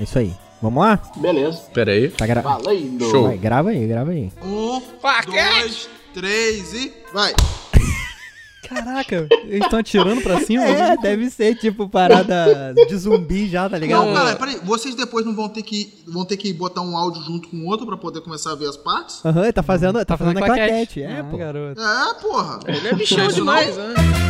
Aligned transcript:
É 0.00 0.02
isso 0.02 0.18
aí. 0.18 0.34
Vamos 0.62 0.82
lá? 0.82 0.98
Beleza. 1.16 1.60
Pera 1.74 1.92
aí. 1.92 2.08
Tá 2.08 2.26
gra... 2.26 2.40
Valendo. 2.40 3.10
Show. 3.10 3.24
Vai, 3.24 3.36
grava 3.36 3.68
aí, 3.68 3.86
grava 3.86 4.10
aí. 4.12 4.32
Um, 4.42 4.80
Paquete! 4.80 5.60
dois, 5.60 5.88
três 6.14 6.72
e 6.72 6.92
vai. 7.12 7.34
Caraca, 8.66 9.28
eles 9.44 9.64
estão 9.64 9.78
atirando 9.78 10.22
pra 10.22 10.40
cima? 10.40 10.64
É, 10.64 10.96
deve 10.96 11.28
ser 11.28 11.54
tipo 11.56 11.86
parada 11.86 12.72
de 12.88 12.96
zumbi 12.96 13.46
já, 13.46 13.68
tá 13.68 13.76
ligado? 13.76 14.06
Não, 14.06 14.14
cara, 14.14 14.36
peraí. 14.36 14.58
Vocês 14.64 14.94
depois 14.94 15.26
não 15.26 15.34
vão 15.34 15.50
ter 15.50 15.62
que 15.62 16.02
vão 16.06 16.24
ter 16.24 16.38
que 16.38 16.50
botar 16.52 16.80
um 16.80 16.96
áudio 16.96 17.20
junto 17.22 17.48
com 17.48 17.58
o 17.58 17.66
outro 17.66 17.84
pra 17.84 17.98
poder 17.98 18.22
começar 18.22 18.52
a 18.52 18.54
ver 18.54 18.68
as 18.68 18.76
partes? 18.78 19.22
Aham, 19.22 19.42
ele 19.42 19.52
tá 19.52 19.62
fazendo, 19.62 20.02
tá 20.02 20.16
fazendo 20.16 20.38
a 20.38 20.46
claquete. 20.46 21.02
É, 21.02 21.18
ah, 21.18 21.24
pô. 21.24 21.36
garoto. 21.36 21.78
É, 21.78 22.14
porra. 22.22 22.60
Ele 22.66 22.88
é 22.88 22.94
bichão 22.94 23.28
demais, 23.28 23.76
né? 23.76 24.29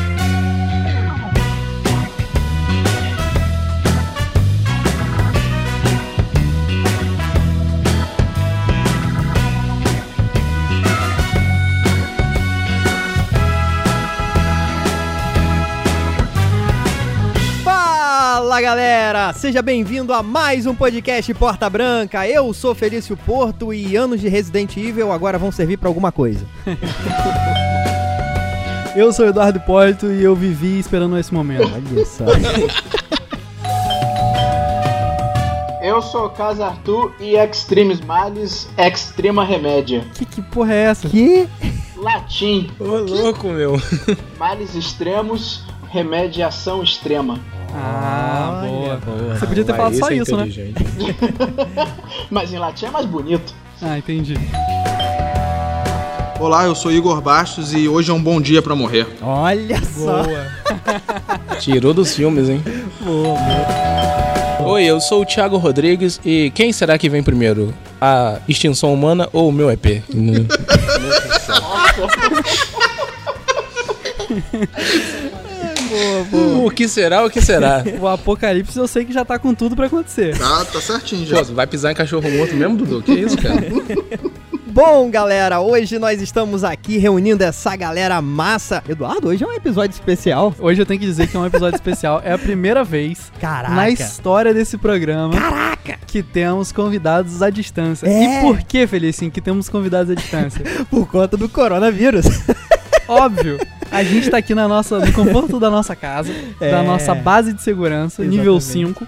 Fala 18.61 18.77
galera, 18.77 19.33
seja 19.33 19.63
bem-vindo 19.63 20.13
a 20.13 20.23
mais 20.23 20.67
um 20.67 20.75
podcast 20.75 21.33
Porta 21.33 21.71
Branca. 21.71 22.29
Eu 22.29 22.53
sou 22.53 22.75
Felício 22.75 23.17
Porto 23.17 23.73
e 23.73 23.97
anos 23.97 24.21
de 24.21 24.29
Resident 24.29 24.77
Evil 24.77 25.11
agora 25.11 25.39
vão 25.39 25.51
servir 25.51 25.79
pra 25.79 25.89
alguma 25.89 26.13
coisa. 26.13 26.45
Eu 28.95 29.15
sou 29.15 29.25
o 29.25 29.29
Eduardo 29.31 29.61
Hipólito 29.61 30.13
e 30.13 30.23
eu 30.23 30.37
vivi 30.37 30.79
esperando 30.79 31.17
esse 31.17 31.33
momento. 31.33 31.73
Olha 31.91 32.05
só. 32.05 32.27
Eu 35.83 36.03
sou 36.03 36.29
Casa 36.29 36.67
Arthur 36.67 37.15
e 37.19 37.37
Extremes 37.37 38.03
Males, 38.03 38.69
Extrema 38.77 39.43
Remédia. 39.43 40.05
que, 40.15 40.27
que 40.27 40.43
porra 40.43 40.75
é 40.75 40.83
essa? 40.83 41.09
que? 41.09 41.49
Latim, 41.97 42.71
Ô, 42.79 42.99
louco, 42.99 43.49
meu. 43.49 43.81
males 44.39 44.75
extremos, 44.75 45.65
remediação 45.91 46.83
extrema. 46.83 47.39
Ah, 47.75 48.63
Olha, 48.65 48.97
boa. 48.97 49.35
Você 49.35 49.47
podia 49.47 49.65
ter 49.65 49.75
falado 49.75 49.93
Esse 49.93 50.01
só 50.01 50.11
é 50.11 50.17
isso, 50.17 50.37
né? 50.37 50.49
Mas 52.31 52.53
em 52.53 52.59
latim 52.59 52.87
é 52.87 52.91
mais 52.91 53.07
bonito. 53.07 53.53
Ah, 53.83 53.99
entendi. 53.99 54.35
Olá, 56.39 56.65
eu 56.65 56.75
sou 56.75 56.91
Igor 56.91 57.21
Bastos 57.21 57.75
e 57.75 57.87
hoje 57.89 58.11
é 58.11 58.15
um 58.15 58.23
bom 58.23 58.41
dia 58.41 58.63
pra 58.63 58.75
morrer. 58.75 59.07
Olha 59.21 59.79
só. 59.85 60.23
Boa. 60.23 60.47
Tirou 61.61 61.93
dos 61.93 62.15
filmes, 62.15 62.49
hein? 62.49 62.63
Oi, 64.65 64.85
eu 64.85 65.01
sou 65.01 65.23
o 65.23 65.27
Thiago 65.27 65.57
Rodrigues 65.59 66.21
e 66.25 66.51
quem 66.55 66.73
será 66.73 66.97
que 66.97 67.09
vem 67.09 67.23
primeiro? 67.23 67.75
A 68.01 68.39
extinção 68.49 68.93
humana 68.95 69.29
ou 69.33 69.49
o 69.49 69.53
meu 69.53 69.71
EP? 69.71 70.03
Hum. 76.33 76.65
o 76.65 76.71
que 76.71 76.89
será, 76.89 77.25
o 77.25 77.31
que 77.31 77.41
será? 77.41 77.83
O 78.01 78.07
apocalipse 78.07 78.79
eu 78.79 78.87
sei 78.87 79.05
que 79.05 79.13
já 79.13 79.25
tá 79.25 79.39
com 79.39 79.55
tudo 79.55 79.75
pra 79.75 79.87
acontecer. 79.87 80.39
Tá, 80.39 80.65
tá 80.65 80.81
certinho 80.81 81.27
já. 81.27 81.45
Pô, 81.45 81.53
vai 81.53 81.67
pisar 81.67 81.93
em 81.93 81.95
cachorro 81.95 82.31
morto 82.31 82.55
mesmo, 82.55 82.77
Dudu? 82.77 83.03
Que 83.03 83.13
isso, 83.13 83.37
cara? 83.37 83.61
Bom, 84.73 85.11
galera, 85.11 85.61
hoje 85.61 85.99
nós 85.99 86.23
estamos 86.23 86.63
aqui 86.63 86.97
reunindo 86.97 87.43
essa 87.43 87.75
galera 87.75 88.23
massa. 88.23 88.81
Eduardo, 88.89 89.29
hoje 89.29 89.43
é 89.43 89.47
um 89.47 89.53
episódio 89.53 89.93
especial. 89.93 90.55
Hoje 90.61 90.81
eu 90.81 90.87
tenho 90.87 91.01
que 91.01 91.07
dizer 91.07 91.27
que 91.27 91.37
é 91.37 91.41
um 91.41 91.47
episódio 91.47 91.75
especial. 91.75 92.23
É 92.25 92.33
a 92.33 92.39
primeira 92.39 92.85
vez 92.85 93.33
Caraca. 93.41 93.75
na 93.75 93.91
história 93.91 94.55
desse 94.55 94.79
programa 94.79 95.35
que 96.07 96.23
temos 96.23 96.71
convidados 96.71 97.43
à 97.43 97.51
distância. 97.51 98.07
É. 98.07 98.39
E 98.39 98.41
por 98.43 98.63
que, 98.63 98.87
Felicinho, 98.87 99.31
que 99.31 99.41
temos 99.41 99.69
convidados 99.69 100.13
à 100.13 100.15
distância? 100.15 100.63
Por 100.89 101.07
conta 101.09 101.37
do 101.37 101.49
coronavírus. 101.49 102.27
Óbvio, 103.09 103.59
a 103.91 104.03
gente 104.03 104.31
tá 104.31 104.37
aqui 104.39 104.55
na 104.55 104.67
nossa, 104.69 104.99
no 104.99 105.13
conforto 105.13 105.59
da 105.59 105.71
nossa 105.71 105.95
casa, 105.97 106.33
É. 106.61 106.71
da 106.71 106.83
nossa 106.83 107.15
base 107.15 107.53
de 107.53 107.63
segurança, 107.63 108.23
nível 108.25 108.57
Exatamente. 108.57 108.97
5. 108.97 109.07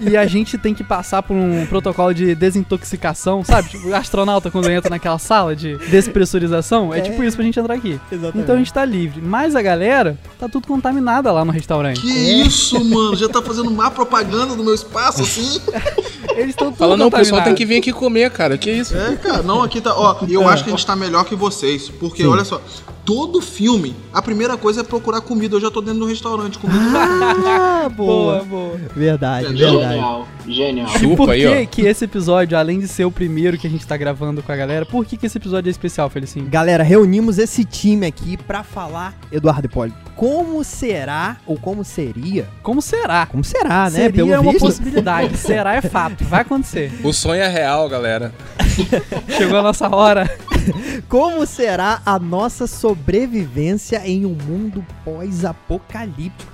e 0.00 0.16
a 0.16 0.26
gente 0.26 0.58
tem 0.58 0.74
que 0.74 0.84
passar 0.84 1.22
por 1.22 1.34
um 1.34 1.64
protocolo 1.66 2.12
de 2.14 2.34
desintoxicação, 2.34 3.44
sabe? 3.44 3.68
Tipo, 3.70 3.88
o 3.88 3.94
astronauta 3.94 4.50
quando 4.50 4.70
entra 4.70 4.90
naquela 4.90 5.18
sala 5.18 5.54
de 5.56 5.76
despressurização, 5.88 6.92
é, 6.92 6.98
É. 6.98 7.00
tipo 7.02 7.22
isso 7.22 7.36
pra 7.36 7.44
gente 7.44 7.58
entrar 7.58 7.74
aqui. 7.74 7.98
Exatamente. 8.10 8.38
Então 8.38 8.54
a 8.54 8.58
gente 8.58 8.72
tá 8.72 8.84
livre. 8.84 9.20
Mas 9.22 9.54
a 9.56 9.62
galera 9.62 10.18
tá 10.38 10.48
tudo 10.48 10.66
contaminada 10.66 11.30
lá 11.32 11.44
no 11.44 11.52
restaurante. 11.52 12.00
Que 12.00 12.08
isso, 12.42 12.82
mano? 12.84 13.16
Já 13.16 13.28
tá 13.28 13.40
fazendo 13.42 13.70
má 13.70 13.90
propaganda 13.90 14.54
do 14.54 14.62
meu 14.64 14.74
espaço 14.74 15.22
assim? 15.22 15.60
Eles 16.36 16.50
estão 16.50 16.66
tudo 16.68 16.76
Fala, 16.78 16.96
não, 16.96 17.06
o 17.06 17.10
pessoal 17.10 17.42
tem 17.42 17.54
que 17.54 17.64
vir 17.64 17.78
aqui 17.78 17.92
comer, 17.92 18.30
cara. 18.30 18.58
Que 18.58 18.70
isso? 18.70 18.94
É, 18.96 19.16
cara, 19.16 19.42
não, 19.42 19.62
aqui 19.62 19.80
tá. 19.80 19.94
Ó, 19.96 20.18
e 20.28 20.34
eu 20.34 20.46
acho 20.46 20.64
que 20.64 20.70
a 20.70 20.72
gente 20.76 20.84
tá 20.84 20.94
melhor 20.94 21.24
que 21.24 21.34
vocês. 21.34 21.88
Porque, 21.88 22.22
Sim. 22.22 22.28
olha 22.28 22.44
só, 22.44 22.60
todo 23.06 23.40
filme, 23.40 23.94
a 24.12 24.20
primeira 24.20 24.56
coisa 24.56 24.80
é 24.80 24.84
procurar 24.84 25.20
comida. 25.20 25.54
Eu 25.54 25.60
já 25.60 25.70
tô 25.70 25.80
dentro 25.80 26.00
do 26.00 26.06
restaurante 26.06 26.58
comendo. 26.58 26.80
Ah, 26.98 27.88
Boa, 27.96 28.40
boa. 28.40 28.44
boa. 28.44 28.80
Verdade, 28.94 29.46
Entendeu? 29.46 29.78
verdade. 29.78 29.94
Genial, 29.94 30.28
genial. 30.46 30.88
E 30.88 30.98
Chupa 30.98 31.16
por 31.16 31.30
aí, 31.30 31.40
que, 31.40 31.46
ó. 31.46 31.66
que 31.70 31.82
esse 31.82 32.04
episódio, 32.04 32.58
além 32.58 32.80
de 32.80 32.88
ser 32.88 33.04
o 33.04 33.10
primeiro 33.12 33.56
que 33.56 33.66
a 33.66 33.70
gente 33.70 33.86
tá 33.86 33.96
gravando 33.96 34.42
com 34.42 34.50
a 34.50 34.56
galera, 34.56 34.84
por 34.84 35.04
que, 35.06 35.16
que 35.16 35.26
esse 35.26 35.38
episódio 35.38 35.68
é 35.68 35.70
especial, 35.70 36.10
Felicinho? 36.10 36.46
Galera, 36.46 36.82
reunimos 36.82 37.38
esse 37.38 37.64
time 37.64 38.04
aqui 38.06 38.36
pra 38.36 38.64
falar, 38.64 39.14
Eduardo 39.30 39.66
Hipólito, 39.66 39.96
como 40.16 40.64
será 40.64 41.36
ou 41.46 41.56
como 41.56 41.84
seria? 41.84 42.48
Como 42.60 42.82
será? 42.82 43.24
Como 43.26 43.44
será, 43.44 43.84
né? 43.84 43.90
Seria 43.90 44.12
Pelo 44.26 44.40
uma 44.42 44.50
visto. 44.52 44.66
possibilidade. 44.66 45.36
Será 45.36 45.74
é 45.76 45.80
fato. 45.80 46.24
Vai 46.24 46.40
acontecer. 46.40 46.92
O 47.04 47.12
sonho 47.12 47.42
é 47.42 47.48
real, 47.48 47.88
galera. 47.88 48.32
Chegou 49.36 49.58
a 49.58 49.62
nossa 49.62 49.88
hora. 49.94 50.28
Como 51.08 51.46
será 51.46 52.00
a 52.04 52.18
nossa 52.18 52.66
sobrevivência 52.66 54.02
em 54.04 54.26
um 54.26 54.36
mundo 54.46 54.84
pós-apocalíptico, 55.04 56.52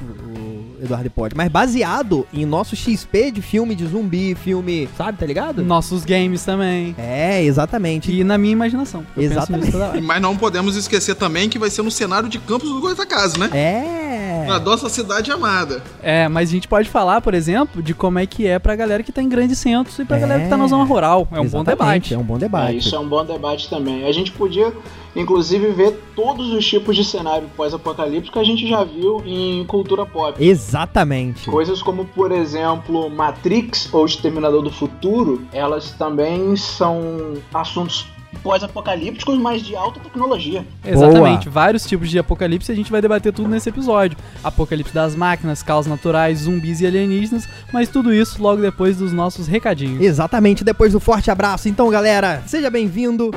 Eduardo 0.82 1.06
Hipólito? 1.06 1.36
Mas 1.36 1.48
baseado 1.50 2.26
em 2.32 2.44
nosso 2.44 2.76
XP 2.76 3.30
de 3.30 3.42
filme 3.42 3.74
de 3.74 3.86
zumbi, 3.86 4.34
filme, 4.34 4.88
sabe, 4.96 5.18
tá 5.18 5.26
ligado? 5.26 5.62
Nossos 5.62 6.04
games 6.04 6.44
também. 6.44 6.94
É, 6.98 7.42
exatamente. 7.42 8.12
E 8.12 8.22
na 8.24 8.36
minha 8.36 8.52
imaginação. 8.52 9.00
Eu 9.16 9.22
penso 9.22 9.32
Exatamente. 9.32 9.60
nisso 9.66 9.72
toda 9.72 9.90
hora. 9.90 10.00
Mas 10.00 10.20
não 10.22 10.36
podemos 10.36 10.76
esquecer 10.76 11.14
também 11.14 11.48
que 11.48 11.58
vai 11.58 11.70
ser 11.70 11.82
no 11.82 11.90
cenário 11.90 12.28
de 12.28 12.38
Campos 12.38 12.68
do 12.68 12.80
Goitacazes, 12.80 13.36
né? 13.36 13.48
É. 13.52 14.44
Na 14.46 14.58
nossa 14.58 14.88
cidade 14.88 15.30
amada. 15.30 15.82
É, 16.02 16.28
mas 16.28 16.48
a 16.48 16.52
gente 16.52 16.66
pode 16.68 16.88
falar, 16.88 17.20
por 17.20 17.32
exemplo, 17.32 17.80
de 17.82 17.94
como 17.94 18.18
é 18.18 18.26
que 18.26 18.46
é 18.46 18.58
pra 18.58 18.74
galera 18.74 19.02
que 19.02 19.12
tá 19.12 19.22
em 19.22 19.28
grandes 19.28 19.58
centros 19.58 19.98
e 19.98 20.04
pra 20.04 20.16
É. 20.16 20.20
galera 20.20 20.42
que 20.42 20.48
tá 20.48 20.56
na 20.56 20.66
zona 20.66 20.84
rural. 20.84 21.28
É 21.30 21.40
um 21.40 21.46
bom 21.48 21.62
Exatamente, 21.62 22.11
É 22.12 22.18
um 22.18 22.22
bom 22.22 22.36
É, 22.36 22.40
debate. 22.40 22.76
isso 22.78 22.94
é 22.94 22.98
um 22.98 23.08
bom 23.08 23.24
debate 23.24 23.68
também. 23.68 24.04
A 24.06 24.12
gente 24.12 24.32
podia, 24.32 24.72
inclusive, 25.14 25.68
ver 25.72 26.00
todos 26.14 26.52
os 26.52 26.66
tipos 26.66 26.94
de 26.96 27.04
cenário 27.04 27.48
pós-apocalíptico 27.56 28.32
que 28.34 28.38
a 28.38 28.44
gente 28.44 28.66
já 28.68 28.84
viu 28.84 29.22
em 29.24 29.64
cultura 29.66 30.04
pop. 30.06 30.42
Exatamente. 30.42 31.48
Coisas 31.50 31.82
como, 31.82 32.04
por 32.04 32.32
exemplo, 32.32 33.08
Matrix 33.10 33.88
ou 33.92 34.04
Exterminador 34.04 34.62
do 34.62 34.70
Futuro, 34.70 35.42
elas 35.52 35.90
também 35.92 36.54
são 36.56 37.34
assuntos 37.52 38.06
pós-apocalípticos, 38.43 39.38
mas 39.38 39.62
de 39.62 39.76
alta 39.76 40.00
tecnologia. 40.00 40.65
Exatamente. 40.84 41.48
Vários 41.48 41.84
tipos 41.84 42.10
de 42.10 42.19
apocalipse 42.19 42.70
a 42.70 42.75
gente 42.75 42.91
vai 42.91 43.00
debater 43.00 43.32
tudo 43.32 43.48
nesse 43.48 43.69
episódio. 43.69 44.16
Apocalipse 44.43 44.94
das 44.94 45.15
máquinas, 45.15 45.62
caos 45.62 45.87
naturais, 45.87 46.41
zumbis 46.41 46.81
e 46.81 46.87
alienígenas, 46.87 47.48
mas 47.72 47.88
tudo 47.88 48.12
isso 48.12 48.43
logo 48.43 48.60
depois 48.60 48.97
dos 48.97 49.12
nossos 49.12 49.47
recadinhos. 49.47 50.03
Exatamente, 50.03 50.65
depois 50.65 50.93
do 50.93 51.00
forte 51.00 51.31
abraço. 51.31 51.69
Então, 51.69 51.88
galera, 51.91 52.43
seja 52.47 52.70
bem-vindo. 52.70 53.31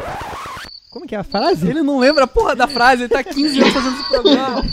Como 0.96 1.06
que 1.06 1.14
é 1.14 1.18
a 1.18 1.26
frase? 1.26 1.68
Ele 1.68 1.84
não 1.84 2.00
lembra 2.00 2.24
a 2.24 2.28
porra 2.28 2.56
da 2.56 2.70
frase, 2.70 3.04
ele 3.04 3.10
tá 3.10 3.22
15 3.22 3.60
anos 3.60 3.74
fazendo 3.74 3.96
esse 3.96 4.08
programa. 4.08 4.64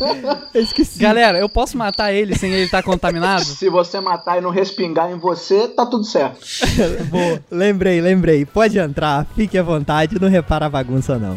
Eu 0.54 0.62
esqueci. 0.62 0.96
Galera, 1.00 1.40
eu 1.40 1.48
posso 1.48 1.76
matar 1.76 2.12
ele 2.12 2.38
sem 2.38 2.52
ele 2.52 2.62
estar 2.62 2.80
contaminado? 2.80 3.42
Se 3.44 3.68
você 3.68 4.00
matar 4.00 4.38
e 4.38 4.40
não 4.40 4.50
respingar 4.50 5.10
em 5.10 5.18
você, 5.18 5.66
tá 5.66 5.84
tudo 5.84 6.04
certo. 6.04 6.38
Boa. 7.10 7.42
Lembrei, 7.50 8.00
lembrei. 8.00 8.46
Pode 8.46 8.78
entrar, 8.78 9.26
fique 9.34 9.58
à 9.58 9.64
vontade, 9.64 10.20
não 10.20 10.28
repara 10.28 10.66
a 10.66 10.70
bagunça 10.70 11.18
não. 11.18 11.36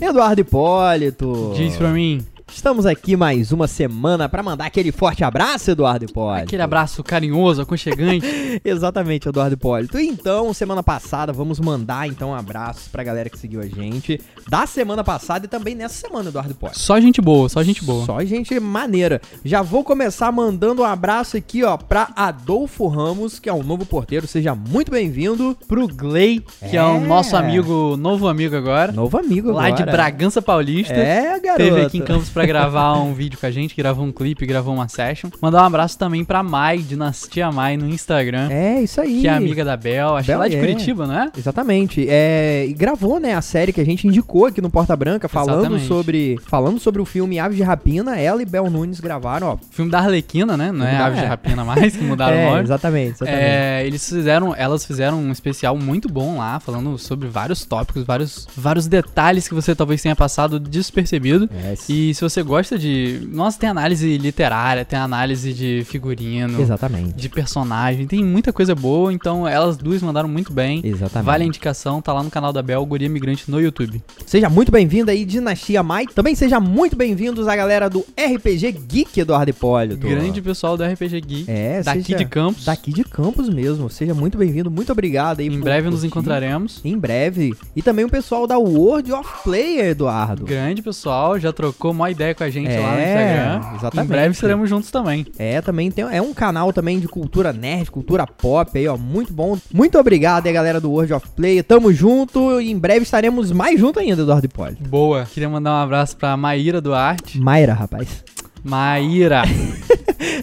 Eduardo 0.00 0.40
Hipólito. 0.40 1.52
Diz 1.54 1.76
pra 1.76 1.90
mim. 1.90 2.24
Estamos 2.54 2.86
aqui 2.86 3.16
mais 3.16 3.50
uma 3.50 3.66
semana 3.66 4.28
pra 4.28 4.42
mandar 4.42 4.66
aquele 4.66 4.92
forte 4.92 5.24
abraço, 5.24 5.70
Eduardo 5.70 6.04
Hipólito. 6.04 6.44
Aquele 6.44 6.62
abraço 6.62 7.02
carinhoso, 7.02 7.62
aconchegante. 7.62 8.26
Exatamente, 8.64 9.28
Eduardo 9.28 9.54
Hipólito. 9.54 9.98
Então, 9.98 10.52
semana 10.54 10.82
passada, 10.82 11.32
vamos 11.32 11.58
mandar 11.58 12.06
então 12.06 12.32
abraços 12.34 12.86
pra 12.88 13.02
galera 13.02 13.28
que 13.30 13.38
seguiu 13.38 13.60
a 13.60 13.66
gente 13.66 14.20
da 14.48 14.66
semana 14.66 15.02
passada 15.02 15.46
e 15.46 15.48
também 15.48 15.74
nessa 15.74 15.94
semana, 16.06 16.28
Eduardo 16.28 16.52
Hipólito. 16.52 16.78
Só 16.78 17.00
gente 17.00 17.20
boa, 17.20 17.48
só 17.48 17.62
gente 17.64 17.82
boa. 17.84 18.04
Só 18.06 18.22
gente 18.24 18.60
maneira. 18.60 19.20
Já 19.44 19.62
vou 19.62 19.82
começar 19.82 20.30
mandando 20.30 20.82
um 20.82 20.84
abraço 20.84 21.36
aqui, 21.36 21.64
ó, 21.64 21.76
pra 21.76 22.10
Adolfo 22.14 22.86
Ramos, 22.86 23.40
que 23.40 23.48
é 23.48 23.52
um 23.52 23.62
novo 23.64 23.84
porteiro. 23.86 24.26
Seja 24.28 24.54
muito 24.54 24.92
bem-vindo. 24.92 25.56
Pro 25.66 25.88
Gley, 25.88 26.40
que 26.70 26.76
é. 26.76 26.84
o 26.84 26.96
É. 26.96 27.00
nosso 27.00 27.34
amigo, 27.34 27.96
novo 27.96 28.28
amigo 28.28 28.54
agora. 28.54 28.92
Novo 28.92 29.18
amigo 29.18 29.50
Lá 29.50 29.66
agora. 29.66 29.84
de 29.84 29.90
Bragança 29.90 30.40
Paulista. 30.40 30.94
É, 30.94 31.40
garoto. 31.40 31.62
Teve 31.64 31.80
aqui 31.86 31.98
em 31.98 32.02
Campos 32.02 32.28
pra 32.28 32.41
pra 32.42 32.46
gravar 32.46 32.94
um 33.00 33.14
vídeo 33.14 33.38
com 33.38 33.46
a 33.46 33.50
gente, 33.50 33.74
gravou 33.76 34.04
um 34.04 34.12
clipe, 34.12 34.44
gravou 34.46 34.74
uma 34.74 34.88
session. 34.88 35.30
Mandar 35.40 35.62
um 35.62 35.66
abraço 35.66 35.98
também 35.98 36.24
pra 36.24 36.42
Mai, 36.42 36.78
Dinastia 36.78 37.50
Mai, 37.50 37.76
no 37.76 37.88
Instagram, 37.88 38.48
É, 38.50 38.82
isso 38.82 39.00
aí. 39.00 39.20
que 39.22 39.28
é 39.28 39.32
amiga 39.32 39.64
da 39.64 39.76
Bel, 39.76 40.16
acho 40.16 40.26
que 40.26 40.32
Bel, 40.32 40.38
lá 40.38 40.48
de 40.48 40.56
é. 40.56 40.60
Curitiba, 40.60 41.06
não 41.06 41.18
é? 41.18 41.30
Exatamente. 41.36 42.06
É, 42.08 42.66
e 42.68 42.72
gravou, 42.72 43.18
né, 43.20 43.34
a 43.34 43.42
série 43.42 43.72
que 43.72 43.80
a 43.80 43.84
gente 43.84 44.06
indicou 44.06 44.46
aqui 44.46 44.60
no 44.60 44.70
Porta 44.70 44.94
Branca, 44.96 45.28
falando 45.28 45.60
Exatamente. 45.60 45.86
sobre 45.86 46.38
falando 46.46 46.78
sobre 46.78 47.00
o 47.02 47.04
filme 47.04 47.38
Aves 47.38 47.56
de 47.56 47.62
Rapina. 47.62 48.18
Ela 48.18 48.42
e 48.42 48.46
Bel 48.46 48.70
Nunes 48.70 49.00
gravaram, 49.00 49.48
ó. 49.48 49.58
Filme 49.70 49.90
da 49.90 49.98
Arlequina, 49.98 50.56
né? 50.56 50.70
Não 50.72 50.86
é 50.86 50.98
da- 50.98 51.06
Aves 51.06 51.18
de 51.18 51.24
é. 51.24 51.28
Rapina 51.28 51.64
mais, 51.64 51.96
que 51.96 52.02
mudaram 52.04 52.36
o 52.36 52.40
é, 52.40 52.50
nome. 52.50 52.62
exatamente, 52.62 53.10
exatamente. 53.16 53.42
É, 53.44 53.86
eles 53.86 54.08
fizeram, 54.08 54.54
elas 54.56 54.84
fizeram 54.84 55.18
um 55.18 55.30
especial 55.32 55.76
muito 55.76 56.08
bom 56.08 56.38
lá, 56.38 56.58
falando 56.60 56.96
sobre 56.98 57.28
vários 57.28 57.64
tópicos, 57.64 58.04
vários, 58.04 58.46
vários 58.56 58.86
detalhes 58.86 59.48
que 59.48 59.54
você 59.54 59.74
talvez 59.74 60.00
tenha 60.02 60.14
passado 60.16 60.58
despercebido. 60.60 61.48
É, 61.52 61.74
E 61.88 62.14
se 62.14 62.20
você 62.22 62.31
gosta 62.40 62.78
de. 62.78 63.26
Nossa, 63.32 63.58
tem 63.58 63.68
análise 63.68 64.16
literária, 64.16 64.84
tem 64.84 64.96
análise 64.96 65.52
de 65.52 65.84
figurino, 65.84 66.60
Exatamente. 66.60 67.14
de 67.14 67.28
personagem, 67.28 68.06
tem 68.06 68.22
muita 68.24 68.52
coisa 68.52 68.76
boa, 68.76 69.12
então 69.12 69.46
elas 69.48 69.76
duas 69.76 70.00
mandaram 70.00 70.28
muito 70.28 70.52
bem. 70.52 70.80
Exatamente. 70.84 71.26
Vale 71.26 71.42
a 71.42 71.46
indicação, 71.48 72.00
tá 72.00 72.12
lá 72.12 72.22
no 72.22 72.30
canal 72.30 72.52
da 72.52 72.62
Bel, 72.62 72.86
Guria 72.86 73.08
Migrante 73.08 73.50
no 73.50 73.60
YouTube. 73.60 74.00
Seja 74.24 74.48
muito 74.48 74.70
bem-vindo 74.70 75.10
aí, 75.10 75.24
Dinastia 75.24 75.82
Mai. 75.82 76.06
Também 76.06 76.36
seja 76.36 76.60
muito 76.60 76.94
bem-vindos 76.94 77.48
a 77.48 77.56
galera 77.56 77.90
do 77.90 78.04
RPG 78.16 78.70
Geek 78.72 79.18
Eduardo 79.20 79.50
Hipólito. 79.50 80.06
Grande 80.06 80.40
pessoal 80.40 80.76
do 80.76 80.84
RPG 80.84 81.20
Geek, 81.20 81.44
É, 81.50 81.82
daqui 81.82 82.04
seja- 82.04 82.18
de 82.18 82.24
Campos. 82.26 82.64
Daqui 82.64 82.92
de 82.92 83.02
Campos 83.02 83.48
mesmo. 83.48 83.90
Seja 83.90 84.14
muito 84.14 84.38
bem-vindo. 84.38 84.70
Muito 84.70 84.92
obrigado 84.92 85.40
aí. 85.40 85.46
Em 85.48 85.58
breve 85.58 85.90
nos 85.90 86.04
encontraremos. 86.04 86.80
Em 86.84 86.96
breve. 86.96 87.52
E 87.74 87.82
também 87.82 88.04
o 88.04 88.08
pessoal 88.08 88.46
da 88.46 88.56
World 88.58 89.10
of 89.12 89.28
Player, 89.42 89.86
Eduardo. 89.86 90.44
Grande 90.44 90.82
pessoal, 90.82 91.38
já 91.40 91.52
trocou 91.52 91.90
uma 91.90 92.10
ideia 92.10 92.21
com 92.34 92.44
a 92.44 92.50
gente 92.50 92.68
lá 92.76 92.92
no 92.92 92.98
É, 92.98 93.04
Instagram. 93.04 93.74
exatamente. 93.76 94.04
Em 94.06 94.08
breve 94.08 94.34
seremos 94.34 94.68
juntos 94.68 94.90
também. 94.90 95.26
É, 95.38 95.60
também 95.60 95.90
tem, 95.90 96.04
é 96.10 96.22
um 96.22 96.32
canal 96.32 96.72
também 96.72 96.98
de 97.00 97.08
cultura 97.08 97.52
nerd, 97.52 97.90
cultura 97.90 98.26
pop 98.26 98.76
aí, 98.78 98.86
ó, 98.88 98.96
muito 98.96 99.32
bom. 99.32 99.58
Muito 99.72 99.98
obrigado 99.98 100.46
aí, 100.46 100.52
galera 100.52 100.80
do 100.80 100.90
World 100.90 101.12
of 101.14 101.28
Play. 101.36 101.62
Tamo 101.62 101.92
junto 101.92 102.60
e 102.60 102.70
em 102.70 102.78
breve 102.78 103.02
estaremos 103.02 103.50
mais 103.52 103.78
junto 103.78 103.98
ainda, 104.00 104.22
Eduardo 104.22 104.46
Hipólito. 104.46 104.82
Boa. 104.88 105.26
Queria 105.26 105.48
mandar 105.48 105.70
um 105.72 105.82
abraço 105.82 106.16
pra 106.16 106.36
Maíra 106.36 106.80
Duarte. 106.80 107.38
Mayra, 107.40 107.72
rapaz. 107.74 108.22
Maíra. 108.64 109.42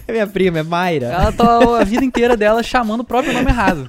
É 0.06 0.12
minha 0.12 0.26
prima, 0.26 0.58
é 0.58 0.62
Mayra. 0.62 1.06
Ela 1.06 1.32
tá 1.32 1.80
a 1.80 1.84
vida 1.84 2.04
inteira 2.04 2.36
dela 2.36 2.62
chamando 2.62 3.00
o 3.00 3.04
próprio 3.04 3.32
nome 3.32 3.48
errado. 3.48 3.86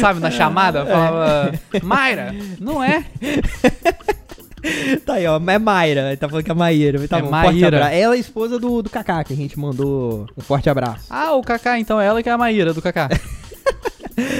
Sabe, 0.00 0.20
na 0.20 0.30
chamada, 0.30 0.86
falava 0.86 1.52
Mayra. 1.82 2.34
Não 2.58 2.82
é. 2.82 3.04
Tá 5.06 5.14
aí, 5.14 5.26
ó, 5.26 5.36
é 5.36 5.58
Mayra. 5.58 6.08
Ele 6.08 6.16
tá 6.16 6.28
falando 6.28 6.44
que 6.44 6.50
é 6.50 6.54
Maíra. 6.54 7.08
Tá 7.08 7.18
É 7.18 7.22
bom, 7.22 7.28
forte 7.28 7.46
Maíra. 7.46 7.66
abraço. 7.68 7.94
Ela 7.94 8.12
é 8.12 8.16
a 8.16 8.20
esposa 8.20 8.58
do, 8.58 8.82
do 8.82 8.90
Kaká, 8.90 9.24
que 9.24 9.32
a 9.32 9.36
gente 9.36 9.58
mandou 9.58 10.26
um 10.36 10.40
forte 10.40 10.68
abraço. 10.68 11.06
Ah, 11.10 11.32
o 11.34 11.42
Kaká, 11.42 11.78
então 11.78 12.00
ela 12.00 12.22
que 12.22 12.28
é 12.28 12.32
a 12.32 12.38
Maíra 12.38 12.72
do 12.74 12.82
Kaká. 12.82 13.08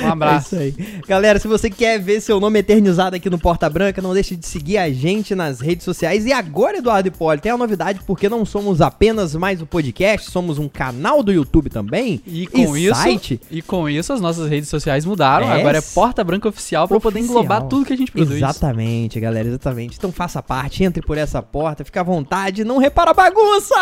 Um 0.03 0.07
É 0.07 0.11
abraço. 0.11 0.55
isso 0.55 0.63
aí. 0.63 0.75
Galera, 1.07 1.39
se 1.39 1.49
você 1.49 1.69
quer 1.71 1.99
ver 2.01 2.21
seu 2.21 2.39
nome 2.41 2.59
eternizado 2.59 3.17
aqui 3.17 3.29
no 3.31 3.39
Porta 3.39 3.69
Branca, 3.69 4.01
não 4.03 4.13
deixe 4.15 4.37
de 4.37 4.47
seguir 4.47 4.79
a 4.79 4.91
gente 4.91 5.35
nas 5.35 5.61
redes 5.61 5.85
sociais. 5.85 6.27
E 6.27 6.33
agora, 6.33 6.79
Eduardo 6.79 7.09
Hipólito, 7.09 7.43
tem 7.45 7.53
a 7.53 7.57
novidade 7.57 8.01
porque 8.07 8.29
não 8.29 8.45
somos 8.45 8.81
apenas 8.81 9.35
mais 9.35 9.61
o 9.63 9.67
podcast, 9.67 10.31
somos 10.31 10.59
um 10.59 10.69
canal 10.69 11.23
do 11.23 11.33
YouTube 11.33 11.71
também. 11.71 12.21
E 12.27 12.47
com 12.47 12.77
isso, 12.77 12.95
site. 12.95 13.41
e 13.51 13.63
com 13.63 13.89
isso 13.89 14.13
as 14.13 14.21
nossas 14.21 14.49
redes 14.49 14.69
sociais 14.69 15.05
mudaram. 15.05 15.51
É, 15.51 15.61
Agora 15.61 15.79
é 15.79 15.83
Porta 15.83 16.23
Branca 16.25 16.49
Oficial 16.49 16.87
pra 16.89 17.01
poder 17.01 17.21
englobar 17.21 17.63
tudo 17.67 17.85
que 17.85 17.93
a 17.93 17.97
gente 17.97 18.11
produz. 18.13 18.37
Exatamente, 18.37 19.19
galera, 19.21 19.49
exatamente. 19.49 19.97
Então 19.97 20.11
faça 20.13 20.43
parte, 20.43 20.83
entre 20.85 21.03
por 21.03 21.17
essa 21.19 21.41
porta, 21.43 21.85
fica 21.85 22.01
à 22.01 22.05
vontade, 22.05 22.65
não 22.65 22.79
repara 22.79 23.11
a 23.11 23.15
bagunça! 23.15 23.75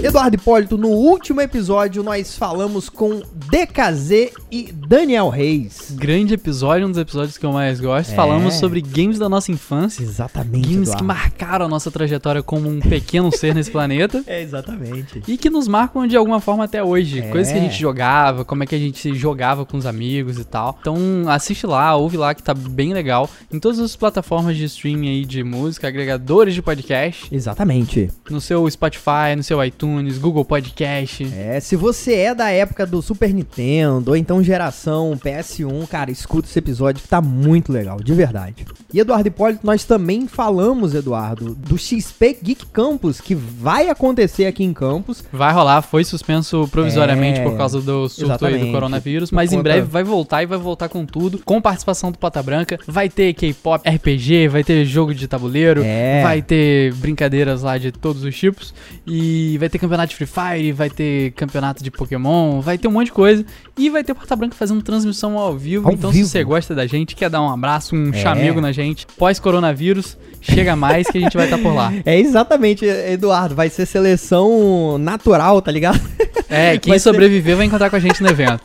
Eduardo 0.00 0.36
Hipólito, 0.36 0.78
no 0.78 0.88
último 0.88 1.40
episódio 1.40 2.04
nós 2.04 2.36
falamos 2.38 2.88
com 2.88 3.20
DKZ 3.34 4.30
e 4.50 4.70
Daniel 4.72 5.28
Reis. 5.28 5.90
Grande 5.90 6.34
episódio, 6.34 6.86
um 6.86 6.90
dos 6.90 7.00
episódios 7.00 7.36
que 7.36 7.44
eu 7.44 7.52
mais 7.52 7.80
gosto. 7.80 8.12
É. 8.12 8.14
Falamos 8.14 8.54
sobre 8.54 8.80
games 8.80 9.18
da 9.18 9.28
nossa 9.28 9.50
infância. 9.50 10.02
Exatamente, 10.02 10.68
Games 10.68 10.90
que 10.90 10.94
Eduardo. 10.94 11.04
marcaram 11.04 11.66
a 11.66 11.68
nossa 11.68 11.90
trajetória 11.90 12.42
como 12.44 12.68
um 12.68 12.78
pequeno 12.78 13.30
ser 13.32 13.54
nesse 13.54 13.70
planeta. 13.70 14.22
É, 14.28 14.42
exatamente. 14.42 15.22
E 15.26 15.38
que 15.38 15.48
nos 15.48 15.66
marcam 15.66 16.06
de 16.06 16.16
alguma 16.16 16.38
forma 16.40 16.64
até 16.64 16.84
hoje. 16.84 17.20
É. 17.20 17.30
Coisas 17.30 17.50
que 17.52 17.58
a 17.58 17.62
gente 17.62 17.80
jogava, 17.80 18.44
como 18.44 18.62
é 18.62 18.66
que 18.66 18.74
a 18.74 18.78
gente 18.78 19.14
jogava 19.14 19.64
com 19.64 19.76
os 19.78 19.86
amigos 19.86 20.38
e 20.38 20.44
tal. 20.44 20.76
Então 20.80 20.96
assiste 21.28 21.66
lá, 21.66 21.96
ouve 21.96 22.16
lá 22.16 22.34
que 22.34 22.42
tá 22.42 22.52
bem 22.52 22.92
legal. 22.92 23.28
Em 23.50 23.58
todas 23.58 23.78
as 23.78 23.96
plataformas 23.96 24.56
de 24.56 24.64
streaming 24.64 25.08
aí 25.08 25.24
de 25.24 25.42
música, 25.42 25.88
agregadores 25.88 26.54
de 26.54 26.60
podcast. 26.60 27.34
Exatamente. 27.34 28.10
No 28.28 28.40
seu 28.40 28.68
Spotify, 28.70 29.34
no 29.36 29.42
seu 29.42 29.64
iTunes, 29.64 29.88
Google 30.20 30.44
Podcast. 30.44 31.24
É, 31.34 31.58
se 31.60 31.76
você 31.76 32.14
é 32.14 32.34
da 32.34 32.50
época 32.50 32.86
do 32.86 33.00
Super 33.02 33.32
Nintendo 33.32 34.10
ou 34.10 34.16
então 34.16 34.42
geração 34.42 35.18
PS1, 35.22 35.86
cara, 35.88 36.10
escuta 36.10 36.48
esse 36.48 36.58
episódio 36.58 37.02
que 37.02 37.08
tá 37.08 37.20
muito 37.20 37.72
legal, 37.72 37.98
de 38.00 38.12
verdade. 38.14 38.64
E 38.92 39.00
Eduardo 39.00 39.28
Hipólito, 39.28 39.66
nós 39.66 39.84
também 39.84 40.26
falamos, 40.26 40.94
Eduardo, 40.94 41.54
do 41.54 41.76
XP 41.76 42.38
Geek 42.42 42.66
Campus, 42.66 43.20
que 43.20 43.34
vai 43.34 43.88
acontecer 43.88 44.46
aqui 44.46 44.64
em 44.64 44.72
Campus. 44.72 45.22
Vai 45.32 45.52
rolar, 45.52 45.82
foi 45.82 46.04
suspenso 46.04 46.66
provisoriamente 46.70 47.40
É, 47.40 47.42
por 47.44 47.56
causa 47.56 47.80
do 47.80 48.08
surto 48.08 48.46
aí 48.46 48.58
do 48.58 48.72
coronavírus, 48.72 49.30
mas 49.30 49.52
em 49.52 49.56
conta- 49.56 49.62
breve 49.70 49.86
vai 49.88 50.02
voltar 50.04 50.42
e 50.42 50.46
vai 50.46 50.58
voltar 50.58 50.88
com 50.88 51.04
tudo, 51.04 51.38
com 51.44 51.60
participação 51.60 52.10
do 52.12 52.18
Pata 52.18 52.42
Branca. 52.42 52.78
Vai 52.86 53.08
ter 53.08 53.32
K-pop, 53.34 53.86
RPG, 53.88 54.48
vai 54.48 54.64
ter 54.64 54.84
jogo 54.84 55.14
de 55.14 55.26
tabuleiro, 55.28 55.82
É. 55.84 56.22
vai 56.22 56.40
ter 56.42 56.92
brincadeiras 56.94 57.62
lá 57.62 57.76
de 57.78 57.92
todos 57.92 58.22
os 58.24 58.36
tipos, 58.36 58.72
e 59.06 59.56
vai 59.58 59.68
ter 59.68 59.77
campeonato 59.78 60.10
de 60.10 60.16
Free 60.16 60.26
Fire, 60.26 60.72
vai 60.72 60.90
ter 60.90 61.32
campeonato 61.32 61.82
de 61.82 61.90
Pokémon, 61.90 62.60
vai 62.60 62.76
ter 62.78 62.88
um 62.88 62.92
monte 62.92 63.06
de 63.06 63.12
coisa, 63.12 63.44
e 63.76 63.88
vai 63.90 64.02
ter 64.04 64.14
Pata 64.14 64.34
Branca 64.36 64.54
fazendo 64.56 64.82
transmissão 64.82 65.38
ao 65.38 65.56
vivo. 65.56 65.88
Ao 65.88 65.94
então, 65.94 66.10
vivo. 66.10 66.24
se 66.24 66.30
você 66.30 66.44
gosta 66.44 66.74
da 66.74 66.86
gente, 66.86 67.14
quer 67.16 67.30
dar 67.30 67.40
um 67.42 67.48
abraço, 67.50 67.94
um 67.96 68.10
É. 68.10 68.12
chamego 68.12 68.60
na 68.60 68.72
gente, 68.72 69.06
pós-coronavírus, 69.16 70.16
chega 70.40 70.74
mais 70.76 71.06
que 71.08 71.18
a 71.18 71.20
gente 71.20 71.36
vai 71.36 71.46
estar 71.46 71.58
por 71.58 71.74
lá. 71.74 71.92
É 72.04 72.18
exatamente, 72.18 72.84
Eduardo, 72.84 73.54
vai 73.54 73.68
ser 73.70 73.86
seleção 73.86 74.98
natural, 74.98 75.60
tá 75.62 75.70
ligado? 75.70 76.00
É, 76.48 76.76
quem 76.78 76.90
Vai 76.90 76.98
ser- 76.98 77.10
sobreviver 77.10 77.56
vai 77.56 77.66
encontrar 77.66 77.90
com 77.90 77.96
a 77.96 78.00
gente 78.00 78.22
no 78.22 78.28
evento. 78.28 78.62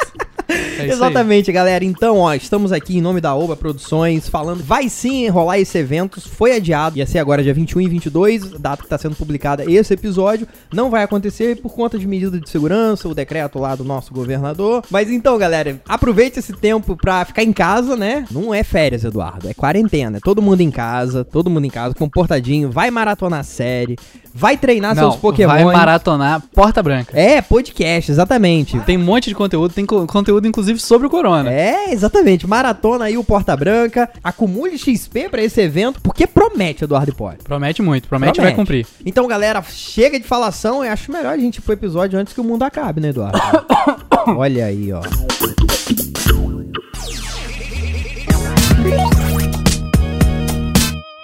É. 0.89 0.93
Exatamente, 0.93 1.51
galera. 1.51 1.83
Então, 1.83 2.17
ó, 2.19 2.33
estamos 2.33 2.71
aqui 2.71 2.97
em 2.97 3.01
nome 3.01 3.19
da 3.21 3.35
Oba 3.35 3.55
Produções, 3.55 4.27
falando, 4.29 4.63
vai 4.63 4.89
sim 4.89 5.27
rolar 5.29 5.59
esse 5.59 5.77
evento, 5.77 6.19
foi 6.21 6.55
adiado, 6.55 6.97
ia 6.97 7.05
ser 7.05 7.19
agora 7.19 7.41
dia 7.43 7.53
21 7.53 7.81
e 7.81 7.87
22, 7.87 8.51
data 8.59 8.77
que 8.77 8.83
está 8.85 8.97
sendo 8.97 9.15
publicada 9.15 9.69
esse 9.69 9.93
episódio, 9.93 10.47
não 10.73 10.89
vai 10.89 11.03
acontecer 11.03 11.57
por 11.61 11.73
conta 11.73 11.97
de 11.97 12.07
medida 12.07 12.39
de 12.39 12.49
segurança, 12.49 13.07
o 13.07 13.15
decreto 13.15 13.59
lá 13.59 13.75
do 13.75 13.83
nosso 13.83 14.13
governador. 14.13 14.83
Mas 14.89 15.09
então, 15.09 15.37
galera, 15.37 15.81
aproveite 15.87 16.39
esse 16.39 16.53
tempo 16.53 16.95
pra 16.95 17.25
ficar 17.25 17.43
em 17.43 17.53
casa, 17.53 17.95
né? 17.95 18.25
Não 18.31 18.53
é 18.53 18.63
férias, 18.63 19.03
Eduardo, 19.03 19.49
é 19.49 19.53
quarentena, 19.53 20.17
é 20.17 20.19
todo 20.19 20.41
mundo 20.41 20.61
em 20.61 20.71
casa, 20.71 21.23
todo 21.23 21.49
mundo 21.49 21.65
em 21.65 21.69
casa, 21.69 21.93
comportadinho, 21.95 22.69
vai 22.71 22.89
maratonar 22.91 23.43
série, 23.43 23.95
vai 24.33 24.57
treinar 24.57 24.95
Não, 24.95 25.11
seus 25.11 25.15
Pokémon. 25.21 25.49
vai 25.53 25.63
maratonar 25.65 26.41
Porta 26.53 26.81
Branca. 26.81 27.17
É, 27.19 27.41
podcast, 27.41 28.11
exatamente. 28.11 28.79
Tem 28.81 28.97
um 28.97 29.03
monte 29.03 29.29
de 29.29 29.35
conteúdo, 29.35 29.73
tem 29.73 29.85
co- 29.85 30.05
conteúdo 30.07 30.47
inclusive 30.47 30.72
sobre 30.79 31.07
o 31.07 31.09
corona. 31.09 31.51
É, 31.51 31.91
exatamente. 31.91 32.47
Maratona 32.47 33.05
aí 33.05 33.17
o 33.17 33.23
Porta 33.23 33.55
Branca. 33.55 34.09
Acumule 34.23 34.77
XP 34.77 35.29
pra 35.29 35.41
esse 35.41 35.61
evento, 35.61 36.01
porque 36.01 36.25
promete, 36.27 36.83
Eduardo 36.83 37.11
Hipólito. 37.11 37.43
Promete 37.43 37.81
muito, 37.81 38.07
promete, 38.07 38.39
e 38.39 38.43
vai 38.43 38.53
cumprir. 38.53 38.85
Então, 39.05 39.27
galera, 39.27 39.61
chega 39.63 40.19
de 40.19 40.25
falação. 40.25 40.83
Eu 40.83 40.91
acho 40.91 41.11
melhor 41.11 41.33
a 41.33 41.37
gente 41.37 41.57
ir 41.57 41.61
pro 41.61 41.73
episódio 41.73 42.19
antes 42.19 42.33
que 42.33 42.41
o 42.41 42.43
mundo 42.43 42.63
acabe, 42.63 43.01
né, 43.01 43.09
Eduardo? 43.09 43.39
Olha 44.37 44.65
aí, 44.65 44.91
ó. 44.91 45.01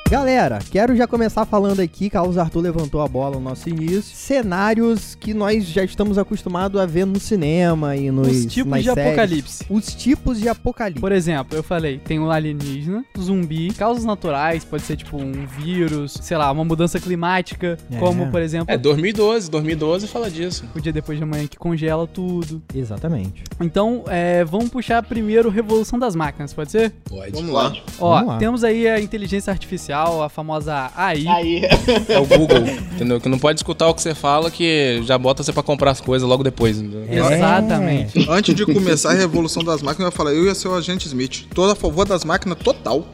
Galera, 0.09 0.57
quero 0.71 0.95
já 0.95 1.05
começar 1.05 1.45
falando 1.45 1.81
aqui, 1.81 2.09
Carlos 2.09 2.35
Arthur 2.35 2.61
levantou 2.61 2.99
a 2.99 3.07
bola 3.07 3.35
no 3.35 3.41
nosso 3.41 3.69
início. 3.69 4.01
Cenários 4.01 5.13
que 5.13 5.35
nós 5.35 5.63
já 5.67 5.83
estamos 5.83 6.17
acostumados 6.17 6.81
a 6.81 6.85
ver 6.87 7.05
no 7.05 7.19
cinema 7.19 7.95
e 7.95 8.09
nos 8.09 8.27
Os 8.27 8.45
tipos 8.51 8.71
nas 8.71 8.83
de 8.85 8.91
séries. 8.91 9.07
apocalipse. 9.07 9.65
Os 9.69 9.93
tipos 9.93 10.39
de 10.39 10.49
apocalipse. 10.49 10.99
Por 10.99 11.11
exemplo, 11.11 11.55
eu 11.55 11.61
falei, 11.61 11.99
tem 11.99 12.17
um 12.17 12.31
alienígena, 12.31 13.05
zumbi, 13.19 13.71
causas 13.71 14.03
naturais, 14.03 14.65
pode 14.65 14.81
ser 14.81 14.95
tipo 14.95 15.15
um 15.15 15.45
vírus, 15.45 16.17
sei 16.23 16.37
lá, 16.37 16.51
uma 16.51 16.65
mudança 16.65 16.99
climática, 16.99 17.77
É. 17.91 17.97
como 17.99 18.31
por 18.31 18.41
exemplo, 18.41 18.73
É, 18.73 18.79
2012, 18.79 19.51
2012 19.51 20.07
fala 20.07 20.31
disso. 20.31 20.65
o 20.75 20.81
dia 20.81 20.91
depois 20.91 21.19
de 21.19 21.23
amanhã 21.23 21.45
que 21.45 21.55
congela 21.57 22.07
tudo. 22.07 22.63
Exatamente. 22.73 23.43
Então, 23.61 24.03
é, 24.07 24.43
vamos 24.43 24.69
puxar 24.69 25.03
primeiro 25.03 25.51
Revolução 25.51 25.99
das 25.99 26.15
Máquinas, 26.15 26.51
pode 26.51 26.71
ser? 26.71 26.93
Pode. 27.07 27.31
Vamos 27.31 27.51
lá. 27.53 27.71
Ó, 27.99 28.15
Vamos 28.15 28.27
lá. 28.27 28.37
temos 28.39 28.63
aí 28.63 28.87
a 28.87 28.99
inteligência 28.99 29.51
artificial, 29.51 29.98
a 30.05 30.29
famosa 30.29 30.91
AI. 30.95 31.27
Aí, 31.27 31.61
É 32.07 32.17
o 32.19 32.25
Google, 32.25 32.59
entendeu? 32.93 33.19
Que 33.19 33.29
não 33.29 33.39
pode 33.39 33.59
escutar 33.59 33.87
o 33.87 33.93
que 33.93 34.01
você 34.01 34.13
fala, 34.15 34.49
que 34.51 35.01
já 35.05 35.17
bota 35.17 35.43
você 35.43 35.51
pra 35.53 35.63
comprar 35.63 35.91
as 35.91 36.01
coisas 36.01 36.27
logo 36.27 36.43
depois. 36.43 36.77
entendeu? 36.77 37.25
É. 37.25 37.35
Exatamente. 37.35 38.27
Antes 38.29 38.55
de 38.55 38.65
começar 38.65 39.11
a 39.11 39.13
revolução 39.13 39.63
das 39.63 39.81
máquinas, 39.81 40.05
eu 40.05 40.11
ia 40.11 40.11
falar, 40.11 40.33
eu 40.33 40.45
ia 40.45 40.55
ser 40.55 40.67
o 40.67 40.75
agente 40.75 41.07
Smith. 41.07 41.45
Toda 41.53 41.73
a 41.73 41.75
favor 41.75 42.05
das 42.05 42.23
máquinas, 42.23 42.57
total. 42.59 43.05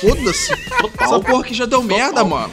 Foda-se. 0.00 0.52
Essa 1.00 1.20
porra 1.20 1.42
que 1.44 1.54
já 1.54 1.66
deu 1.66 1.82
merda, 1.82 2.24
mano. 2.24 2.52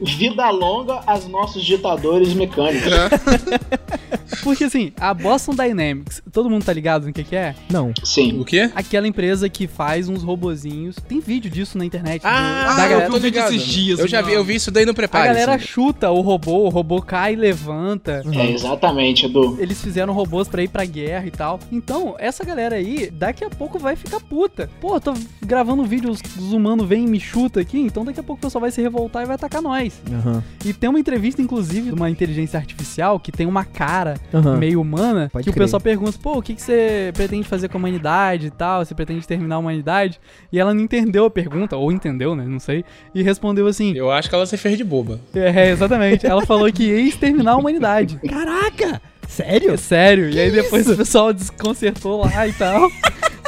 vida 0.00 0.50
longa 0.50 1.00
aos 1.06 1.26
nossos 1.28 1.64
ditadores 1.64 2.34
mecânicos. 2.34 2.92
Porque 4.42 4.64
assim, 4.64 4.92
a 4.98 5.12
Boston 5.14 5.54
Dynamics, 5.54 6.22
todo 6.32 6.48
mundo 6.50 6.64
tá 6.64 6.72
ligado 6.72 7.06
no 7.06 7.12
que 7.12 7.24
que 7.24 7.36
é? 7.36 7.54
Não. 7.70 7.92
Sim. 8.02 8.38
O 8.40 8.44
quê? 8.44 8.70
Aquela 8.74 9.06
empresa 9.06 9.48
que 9.48 9.66
faz 9.66 10.08
uns 10.08 10.22
robozinhos. 10.22 10.96
Tem 11.08 11.20
vídeo 11.20 11.50
disso 11.50 11.76
na 11.78 11.84
internet. 11.84 12.22
do- 12.22 12.28
Ah, 12.28 12.74
da 12.76 12.84
eu 12.84 12.90
galera. 12.90 13.10
vi 13.10 13.16
um 13.16 13.20
vídeo 13.20 13.40
esses 13.42 13.62
dias, 13.62 13.98
Eu 13.98 14.08
já 14.08 14.20
vi, 14.20 14.28
mano. 14.28 14.36
eu 14.40 14.44
vi 14.44 14.54
isso 14.56 14.70
daí 14.70 14.84
no 14.84 14.92
A 14.92 14.94
Prepare. 14.94 15.26
galera 15.28 15.58
chuta 15.58 16.10
o 16.10 16.20
robô, 16.20 16.64
o 16.64 16.68
robô 16.68 17.00
cai 17.02 17.32
e 17.34 17.36
levanta. 17.36 18.22
É, 18.32 18.50
exatamente, 18.50 19.26
Edu. 19.26 19.56
Eles 19.60 19.80
fizeram 19.80 20.12
robôs 20.12 20.48
pra 20.48 20.62
ir 20.62 20.68
pra 20.68 20.84
guerra 20.84 21.26
e 21.26 21.30
tal. 21.30 21.58
Então, 21.70 22.14
essa 22.18 22.44
galera 22.44 22.76
aí, 22.76 23.10
daqui 23.10 23.44
a 23.44 23.50
pouco 23.50 23.78
vai 23.78 23.96
ficar 23.96 24.20
puta. 24.20 24.68
Pô, 24.80 24.96
eu 24.96 25.00
tô 25.00 25.14
gravando 25.44 25.82
um 25.82 25.86
vídeo, 25.86 26.10
os, 26.10 26.20
os 26.38 26.52
humanos 26.52 26.86
vêm 26.86 27.04
e 27.04 27.08
me 27.08 27.20
chuta 27.20 27.60
aqui, 27.60 27.78
então 27.78 28.04
daqui 28.04 28.20
a 28.20 28.22
pouco 28.22 28.40
o 28.40 28.42
pessoal 28.42 28.60
vai 28.62 28.70
se 28.70 28.80
revoltar 28.80 29.22
e 29.22 29.26
vai 29.26 29.34
atacar 29.36 29.60
nós. 29.62 29.94
Aham. 30.10 30.42
E 30.64 30.72
tem 30.72 30.88
uma 30.90 30.98
entrevista, 31.00 31.40
inclusive, 31.42 31.88
de 31.88 31.92
uma 31.94 32.08
inteligência 32.10 32.58
artificial 32.58 33.18
que 33.20 33.30
tem 33.32 33.46
uma 33.46 33.64
cara 33.64 34.14
Aham. 34.32 34.56
meio 34.56 34.80
humana, 34.80 35.28
Pode 35.32 35.44
que 35.44 35.50
o 35.50 35.52
crer. 35.52 35.64
pessoal 35.64 35.80
pergunta, 35.80 36.18
pô, 36.22 36.38
o 36.38 36.42
que, 36.42 36.54
que 36.54 36.62
você 36.62 37.10
pretende 37.14 37.46
fazer 37.46 37.68
com 37.68 37.76
a 37.76 37.80
humanidade 37.80 38.46
e 38.46 38.50
tal? 38.50 38.84
Você 38.84 38.94
pretende 38.94 39.26
terminar 39.26 39.56
a 39.56 39.58
humanidade? 39.58 40.20
E 40.52 40.58
ela 40.58 40.72
não 40.74 40.80
entendeu 40.80 41.24
a 41.24 41.30
pergunta, 41.30 41.76
ou 41.76 41.92
entendeu, 41.92 42.34
né? 42.34 42.44
Não 42.46 42.58
sei. 42.58 42.84
E 43.14 43.22
respondeu 43.22 43.66
assim: 43.66 43.92
Eu 43.96 44.10
acho 44.10 44.28
que 44.28 44.34
ela 44.34 44.46
se 44.46 44.56
fez 44.56 44.76
de 44.76 44.84
boba. 44.84 45.20
É, 45.34 45.70
exatamente. 45.70 46.26
Ela 46.26 46.44
falou 46.46 46.70
que 46.72 46.84
ia 46.84 47.00
exterminar 47.00 47.52
a 47.52 47.56
humanidade. 47.56 48.18
Caraca! 48.28 49.00
Sério? 49.28 49.72
É 49.72 49.76
sério. 49.76 50.30
e 50.30 50.38
aí 50.38 50.50
depois 50.50 50.88
o 50.88 50.96
pessoal 50.96 51.32
desconcertou 51.32 52.22
lá 52.24 52.46
e 52.46 52.52
tal. 52.52 52.90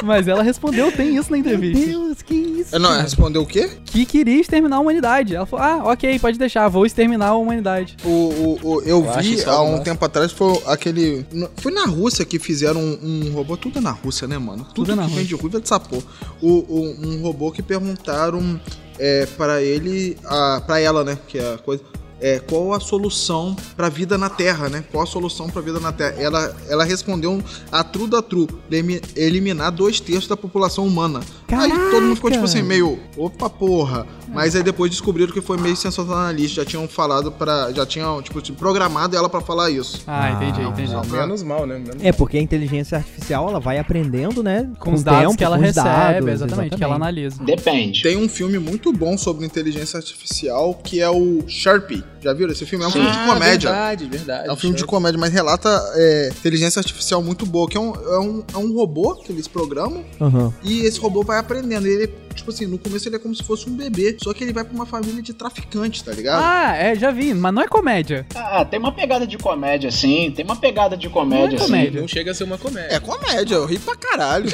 Mas 0.03 0.27
ela 0.27 0.43
respondeu, 0.43 0.91
tem 0.91 1.15
isso 1.15 1.31
na 1.31 1.37
Meu 1.37 1.53
entrevista. 1.55 1.87
Deus, 1.87 2.21
que 2.21 2.35
isso? 2.35 2.77
Não, 2.77 3.01
respondeu 3.01 3.41
o 3.41 3.47
quê? 3.47 3.67
Que 3.83 4.05
queria 4.05 4.39
exterminar 4.39 4.75
a 4.75 4.79
humanidade. 4.79 5.35
Ela 5.35 5.47
falou, 5.47 5.65
ah, 5.65 5.91
ok, 5.91 6.19
pode 6.19 6.37
deixar, 6.37 6.67
vou 6.67 6.85
exterminar 6.85 7.29
a 7.29 7.35
humanidade. 7.35 7.97
O, 8.05 8.09
o, 8.09 8.59
o- 8.61 8.81
eu 8.83 9.03
Eu 9.03 9.21
vi 9.21 9.43
há 9.43 9.59
um 9.63 9.71
massa. 9.71 9.83
tempo 9.83 10.05
atrás, 10.05 10.31
foi 10.31 10.61
aquele. 10.67 11.25
Foi 11.57 11.71
na 11.71 11.85
Rússia 11.87 12.23
que 12.25 12.37
fizeram 12.37 12.79
um, 12.79 12.99
um 13.27 13.31
robô. 13.33 13.57
Tudo 13.57 13.79
é 13.79 13.81
na 13.81 13.89
Rússia, 13.89 14.27
né, 14.27 14.37
mano? 14.37 14.65
Tudo, 14.65 14.73
Tudo 14.75 14.91
é 14.91 14.95
na 14.95 15.07
que 15.07 15.15
vem 15.15 15.25
de 15.25 15.33
Rússia 15.33 15.57
é 15.57 15.61
de 15.61 15.67
sapô. 15.67 15.97
O, 16.43 16.47
o- 16.47 16.95
um 17.03 17.21
robô 17.23 17.51
que 17.51 17.63
perguntaram 17.63 18.61
é, 18.99 19.25
para 19.35 19.63
ele. 19.63 20.15
A, 20.25 20.61
pra 20.63 20.79
ela, 20.79 21.03
né? 21.03 21.17
Que 21.27 21.39
é 21.39 21.55
a 21.55 21.57
coisa. 21.57 21.81
É, 22.19 22.39
qual 22.39 22.73
a 22.73 22.79
solução 22.79 23.55
pra 23.75 23.89
vida 23.89 24.17
na 24.17 24.29
Terra, 24.29 24.69
né? 24.69 24.83
Qual 24.91 25.03
a 25.03 25.07
solução 25.07 25.49
pra 25.49 25.61
vida 25.61 25.79
na 25.79 25.91
Terra? 25.91 26.15
Ela, 26.17 26.55
ela 26.67 26.83
respondeu 26.83 27.41
a 27.71 27.83
true 27.83 28.07
da 28.09 28.21
true, 28.21 28.47
elimi- 28.71 29.01
eliminar 29.15 29.71
dois 29.71 29.99
terços 29.99 30.27
da 30.27 30.35
população 30.35 30.85
humana. 30.87 31.19
Aí 31.51 31.69
todo 31.91 32.01
mundo 32.01 32.15
ficou 32.15 32.31
tipo 32.31 32.43
assim, 32.43 32.61
meio, 32.61 32.99
opa 33.15 33.49
porra. 33.49 34.05
Mas 34.29 34.55
aí 34.55 34.63
depois 34.63 34.91
descobriram 34.91 35.31
que 35.31 35.41
foi 35.41 35.57
meio 35.57 35.75
sensacionalista, 35.75 36.61
já 36.61 36.65
tinham 36.65 36.87
falado 36.87 37.31
para, 37.31 37.71
já 37.71 37.85
tinham 37.85 38.21
tipo 38.21 38.41
programado 38.53 39.15
ela 39.15 39.29
pra 39.29 39.39
falar 39.41 39.69
isso. 39.69 40.01
Ah, 40.07 40.31
entendi, 40.31 40.61
entendi. 40.61 40.91
não. 40.91 41.03
Menos 41.05 41.43
mal, 41.43 41.65
né? 41.65 41.75
Menos 41.77 42.03
É, 42.03 42.11
porque 42.11 42.37
a 42.37 42.41
inteligência 42.41 42.97
artificial, 42.97 43.47
ela 43.49 43.59
vai 43.59 43.77
aprendendo, 43.79 44.43
né? 44.43 44.69
Com 44.79 44.93
os 44.93 45.03
dados 45.03 45.21
tempo, 45.21 45.37
que 45.37 45.43
ela 45.43 45.57
com 45.57 45.63
recebe, 45.63 45.87
dados, 45.87 46.29
exatamente, 46.29 46.75
que 46.75 46.83
ela 46.83 46.95
analisa. 46.95 47.43
Depende. 47.43 48.01
Tem 48.03 48.17
um 48.17 48.27
filme 48.27 48.59
muito 48.59 48.91
bom 48.91 49.17
sobre 49.17 49.45
inteligência 49.45 49.97
artificial 49.97 50.73
que 50.83 50.99
é 50.99 51.09
o 51.09 51.43
Sharpie. 51.47 52.03
Já 52.21 52.33
viram? 52.33 52.51
Esse 52.51 52.65
filme 52.65 52.83
é 52.83 52.87
um 52.87 52.91
filme 52.91 53.11
de 53.11 53.17
comédia. 53.25 53.69
Verdade, 53.69 54.05
verdade. 54.05 54.49
É 54.49 54.51
um 54.51 54.55
filme 54.55 54.75
de 54.75 54.85
comédia, 54.85 55.19
mas 55.19 55.31
relata 55.31 55.69
é, 55.95 56.29
inteligência 56.29 56.79
artificial 56.79 57.21
muito 57.21 57.45
boa, 57.45 57.67
que 57.69 57.77
é 57.77 57.79
um, 57.79 57.93
é, 57.93 58.19
um, 58.19 58.43
é 58.53 58.57
um 58.57 58.73
robô 58.73 59.15
que 59.15 59.31
eles 59.31 59.47
programam 59.47 60.03
Aham. 60.19 60.53
e 60.63 60.81
esse 60.81 60.99
robô 60.99 61.23
vai 61.23 61.37
aprendendo. 61.37 61.87
E 61.87 61.91
ele, 61.91 62.13
tipo 62.37 62.49
assim, 62.51 62.65
no 62.65 62.77
começo 62.77 63.07
ele 63.07 63.15
é 63.15 63.19
como 63.19 63.35
se 63.35 63.43
fosse 63.43 63.69
um 63.69 63.75
bebê, 63.75 64.17
só 64.21 64.33
que 64.33 64.43
ele 64.43 64.53
vai 64.53 64.63
pra 64.63 64.73
uma 64.73 64.85
família 64.85 65.21
de 65.21 65.33
traficantes, 65.33 66.01
tá 66.01 66.11
ligado? 66.11 66.41
Ah, 66.43 66.75
é, 66.75 66.95
já 66.95 67.11
vi, 67.11 67.33
mas 67.33 67.53
não 67.53 67.61
é 67.61 67.67
comédia. 67.67 68.25
Ah, 68.35 68.63
tem 68.63 68.79
uma 68.79 68.91
pegada 68.91 69.25
de 69.27 69.37
comédia, 69.37 69.91
sim. 69.91 70.31
Tem 70.35 70.45
uma 70.45 70.55
pegada 70.55 70.95
de 70.95 71.09
comédia, 71.09 71.47
Não 71.47 71.55
é 71.55 71.59
sim. 71.59 71.65
comédia. 71.65 72.01
Não 72.01 72.07
chega 72.07 72.31
a 72.31 72.33
ser 72.33 72.43
uma 72.45 72.57
comédia. 72.57 72.95
É 72.95 72.99
comédia, 72.99 73.55
eu 73.55 73.65
ri 73.65 73.77
pra 73.79 73.95
caralho. 73.95 74.49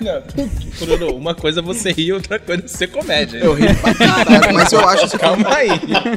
Não, 0.00 0.22
Bruno, 0.78 1.16
uma 1.16 1.34
coisa 1.34 1.60
é 1.60 1.62
você 1.62 1.90
rir, 1.92 2.12
outra 2.12 2.38
coisa 2.38 2.64
é 2.64 2.68
ser 2.68 2.88
comédia. 2.88 3.38
Eu 3.38 3.54
ri 3.54 3.66
pra 3.74 3.94
caralho, 3.94 4.54
mas 4.54 4.72
eu 4.72 4.80
acho 4.88 5.06
esse 5.06 5.18
filme, 5.18 5.44
Calma 5.44 5.56
aí. 5.56 5.68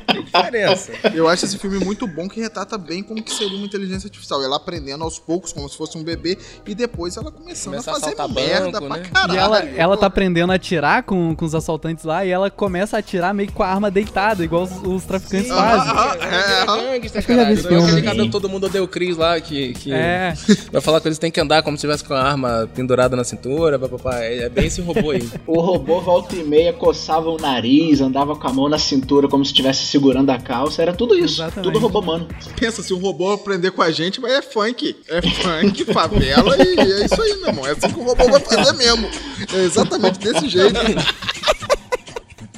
Que 0.08 0.24
diferença. 0.24 0.92
eu 1.14 1.28
acho 1.28 1.46
esse 1.46 1.58
filme 1.58 1.80
muito 1.84 2.06
bom 2.08 2.28
que 2.28 2.40
retrata 2.42 2.78
bem 2.78 3.02
como 3.02 3.24
que 3.24 3.32
seria 3.34 3.56
uma 3.58 3.66
inteligência 3.66 4.08
artificial. 4.08 4.44
Ela 4.44 4.58
aprendendo 4.58 5.04
aos 5.04 5.18
poucos, 5.20 5.54
como 5.54 5.68
se 5.70 5.78
fosse 5.78 5.98
um 5.98 6.04
bebê, 6.04 6.38
e 6.68 6.76
depois 6.76 7.16
ela 7.18 7.32
começando 7.32 7.72
Começa 7.74 7.92
a 7.92 7.94
a 7.94 8.00
fazer 8.00 8.14
assaltar 8.16 8.30
merda 8.36 8.80
banco, 8.80 8.88
pra 8.88 8.98
né? 8.98 9.10
caralho. 9.12 9.34
E 9.34 9.38
ela, 9.38 9.60
ela 9.78 9.98
tá 9.98 10.08
aprendendo 10.08 10.52
a 10.52 10.58
atirar 11.00 11.04
com, 11.04 11.36
com 11.36 11.46
os 11.46 11.56
assaltantes 11.56 12.04
lá 12.04 12.26
e 12.26 12.30
ela 12.30 12.50
começa 12.50 12.98
a 12.98 13.00
atirar 13.00 13.34
meio 13.34 13.52
com 13.52 13.64
a 13.64 13.68
arma 13.68 13.90
deitada, 13.90 14.44
igual 14.44 14.64
os, 14.64 14.72
os 14.84 15.04
traficantes 15.04 15.48
Sim. 15.48 15.54
fazem. 15.54 15.94
Ah, 15.96 16.16
é, 16.16 16.66
caralho. 16.66 17.98
é 17.98 18.02
cara 18.02 18.16
do 18.16 18.30
todo 18.30 18.50
mundo 18.50 18.66
odeia 18.66 18.84
o 18.84 18.88
Chris 18.88 19.18
lá, 19.18 19.40
que, 19.40 19.74
que 19.74 19.92
É. 19.92 20.34
vai 20.72 20.82
falar 20.82 21.02
que 21.02 21.08
eles 21.08 21.18
têm 21.18 21.32
que 21.32 21.40
andar 21.40 21.64
como 21.64 21.78
se 21.78 21.82
tivesse 21.82 22.04
com 22.04 22.14
a 22.14 22.22
arma 22.22 22.70
pendurada 22.74 23.16
na 23.16 23.24
cintura, 23.24 23.80
papapá. 23.80 24.20
É 24.20 24.40
é 24.40 24.50
bem 24.50 24.68
esse 24.68 24.80
robô 24.82 25.12
aí. 25.12 25.28
O 25.46 25.60
robô 25.60 26.00
volta 26.00 26.36
e 26.36 26.44
meia 26.44 26.72
coçava 26.72 27.30
o 27.30 27.38
nariz, 27.38 28.00
andava 28.00 28.36
com 28.36 28.48
a 28.48 28.54
mão 28.54 28.70
na 28.70 28.78
cintura 28.78 29.28
como 29.28 29.44
se 29.44 29.52
estivesse 29.52 29.86
segurando 29.86 30.30
a 30.30 30.38
calça. 30.40 30.82
Era 30.82 30.94
tudo 30.94 31.16
isso. 31.16 31.42
Exatamente. 31.42 31.64
Tudo 31.74 31.80
robô 31.80 32.02
mano. 32.02 32.28
Pensa, 32.58 32.82
se 32.82 32.94
um 32.94 33.00
robô 33.00 33.32
aprender 33.34 33.72
com 33.72 33.82
a 33.82 33.92
gente, 33.92 34.22
mas 34.22 34.32
é 34.32 34.42
funk. 34.42 34.96
É 35.10 35.22
funk, 35.22 35.86
favela 35.86 36.56
e 36.58 36.80
é 36.80 37.06
isso 37.06 37.22
aí, 37.22 37.36
meu 37.38 37.48
irmão. 37.50 37.68
É 37.68 37.72
assim 37.72 37.90
que 37.90 38.00
o 38.00 38.04
robô 38.04 38.26
vai 38.30 38.40
fazer 38.40 38.74
mesmo. 38.74 39.10
É 39.54 39.64
exatamente 39.64 40.20
desse 40.20 40.48
jeito. 40.48 40.80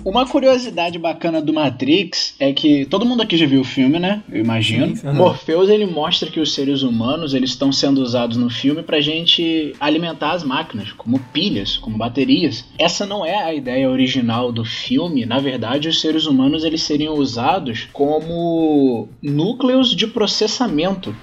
Uma 0.03 0.27
curiosidade 0.27 0.97
bacana 0.97 1.41
do 1.41 1.53
Matrix 1.53 2.35
é 2.39 2.51
que 2.51 2.85
todo 2.85 3.05
mundo 3.05 3.21
aqui 3.21 3.37
já 3.37 3.45
viu 3.45 3.61
o 3.61 3.65
filme, 3.65 3.99
né? 3.99 4.23
Eu 4.31 4.39
imagino. 4.39 4.95
Sim. 4.95 5.11
Morpheus 5.13 5.69
ele 5.69 5.85
mostra 5.85 6.29
que 6.29 6.39
os 6.39 6.53
seres 6.53 6.81
humanos 6.81 7.33
eles 7.33 7.51
estão 7.51 7.71
sendo 7.71 8.01
usados 8.01 8.35
no 8.37 8.49
filme 8.49 8.81
pra 8.81 8.99
gente 8.99 9.75
alimentar 9.79 10.31
as 10.31 10.43
máquinas, 10.43 10.91
como 10.91 11.19
pilhas, 11.31 11.77
como 11.77 11.97
baterias. 11.97 12.65
Essa 12.79 13.05
não 13.05 13.23
é 13.23 13.43
a 13.43 13.53
ideia 13.53 13.89
original 13.89 14.51
do 14.51 14.65
filme. 14.65 15.25
Na 15.25 15.39
verdade, 15.39 15.87
os 15.87 16.01
seres 16.01 16.25
humanos 16.25 16.63
eles 16.63 16.81
seriam 16.81 17.13
usados 17.15 17.87
como 17.93 19.07
núcleos 19.21 19.95
de 19.95 20.07
processamento. 20.07 21.15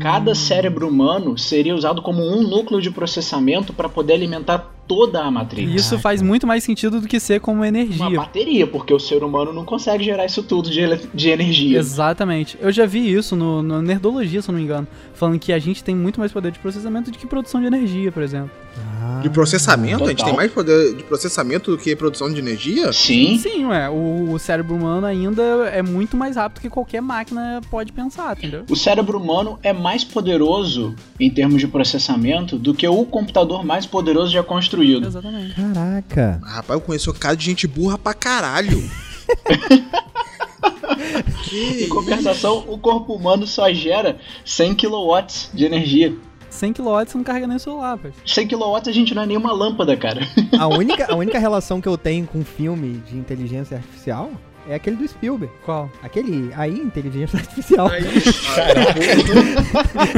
Cada 0.00 0.34
cérebro 0.34 0.88
humano 0.88 1.38
seria 1.38 1.74
usado 1.74 2.02
como 2.02 2.22
um 2.22 2.42
núcleo 2.42 2.82
de 2.82 2.90
processamento 2.90 3.72
para 3.72 3.88
poder 3.88 4.14
alimentar 4.14 4.75
toda 4.86 5.22
a 5.22 5.30
Matrix. 5.30 5.70
E 5.70 5.74
isso 5.74 5.98
faz 5.98 6.22
muito 6.22 6.46
mais 6.46 6.62
sentido 6.64 7.00
do 7.00 7.08
que 7.08 7.18
ser 7.18 7.40
como 7.40 7.58
Uma 7.58 7.68
energia. 7.68 8.10
bateria, 8.16 8.66
porque 8.66 8.92
o 8.92 8.98
ser 8.98 9.22
humano 9.24 9.52
não 9.52 9.64
consegue 9.64 10.04
gerar 10.04 10.26
isso 10.26 10.42
tudo 10.42 10.70
de, 10.70 10.80
de 11.12 11.28
energia. 11.28 11.78
Exatamente. 11.78 12.56
Eu 12.60 12.70
já 12.70 12.86
vi 12.86 13.12
isso 13.12 13.34
no, 13.34 13.62
no 13.62 13.82
Nerdologia, 13.82 14.40
se 14.42 14.48
não 14.48 14.56
me 14.58 14.64
engano. 14.64 14.86
Falando 15.14 15.38
que 15.38 15.52
a 15.52 15.58
gente 15.58 15.82
tem 15.82 15.94
muito 15.94 16.20
mais 16.20 16.32
poder 16.32 16.52
de 16.52 16.58
processamento 16.58 17.10
do 17.10 17.18
que 17.18 17.26
produção 17.26 17.60
de 17.60 17.66
energia, 17.66 18.12
por 18.12 18.22
exemplo. 18.22 18.50
De 19.22 19.30
processamento? 19.30 20.04
A 20.04 20.08
gente 20.08 20.18
Total. 20.18 20.30
tem 20.30 20.36
mais 20.36 20.52
poder 20.52 20.94
de 20.94 21.02
processamento 21.02 21.70
do 21.70 21.78
que 21.78 21.96
produção 21.96 22.32
de 22.32 22.38
energia? 22.38 22.92
Sim, 22.92 23.38
Sim, 23.38 23.66
ué. 23.66 23.88
O, 23.88 24.32
o 24.32 24.38
cérebro 24.38 24.74
humano 24.74 25.06
ainda 25.06 25.42
é 25.72 25.82
muito 25.82 26.16
mais 26.16 26.36
rápido 26.36 26.60
que 26.60 26.68
qualquer 26.70 27.00
máquina 27.00 27.60
pode 27.70 27.92
pensar, 27.92 28.36
entendeu? 28.36 28.64
o 28.68 28.76
cérebro 28.76 29.18
humano 29.18 29.58
é 29.62 29.72
mais 29.72 30.04
poderoso 30.04 30.94
em 31.18 31.30
termos 31.30 31.60
de 31.60 31.68
processamento 31.68 32.58
do 32.58 32.74
que 32.74 32.86
o 32.86 33.04
computador 33.04 33.64
mais 33.64 33.86
poderoso 33.86 34.32
já 34.32 34.42
construído. 34.42 35.06
Exatamente. 35.06 35.54
Caraca. 35.54 36.40
Ah, 36.44 36.56
rapaz, 36.56 36.78
eu 36.78 36.80
conheço 36.80 37.10
um 37.10 37.14
cara 37.14 37.36
de 37.36 37.44
gente 37.44 37.66
burra 37.66 37.96
pra 37.98 38.14
caralho. 38.14 38.82
que 41.48 41.84
Em 41.84 41.88
compensação, 41.88 42.64
o 42.68 42.78
corpo 42.78 43.14
humano 43.14 43.46
só 43.46 43.72
gera 43.72 44.18
100 44.44 44.74
kW 44.74 45.26
de 45.54 45.64
energia. 45.64 46.14
100 46.56 46.72
kW 46.72 46.82
você 47.06 47.16
não 47.18 47.24
carrega 47.24 47.46
nem 47.46 47.56
o 47.56 47.60
celular, 47.60 47.96
velho. 47.96 48.14
100 48.24 48.48
kW 48.48 48.76
a 48.86 48.92
gente 48.92 49.14
não 49.14 49.22
é 49.22 49.26
nenhuma 49.26 49.52
lâmpada, 49.52 49.96
cara. 49.96 50.20
A 50.58 50.66
única, 50.66 51.12
a 51.12 51.14
única 51.16 51.38
relação 51.38 51.80
que 51.80 51.88
eu 51.88 51.96
tenho 51.98 52.26
com 52.26 52.44
filme 52.44 52.94
de 53.08 53.16
inteligência 53.16 53.76
artificial 53.76 54.30
é 54.68 54.74
aquele 54.74 54.96
do 54.96 55.06
Spielberg. 55.06 55.52
Qual? 55.64 55.88
Aquele 56.02 56.50
aí, 56.56 56.76
inteligência 56.80 57.38
artificial. 57.38 57.88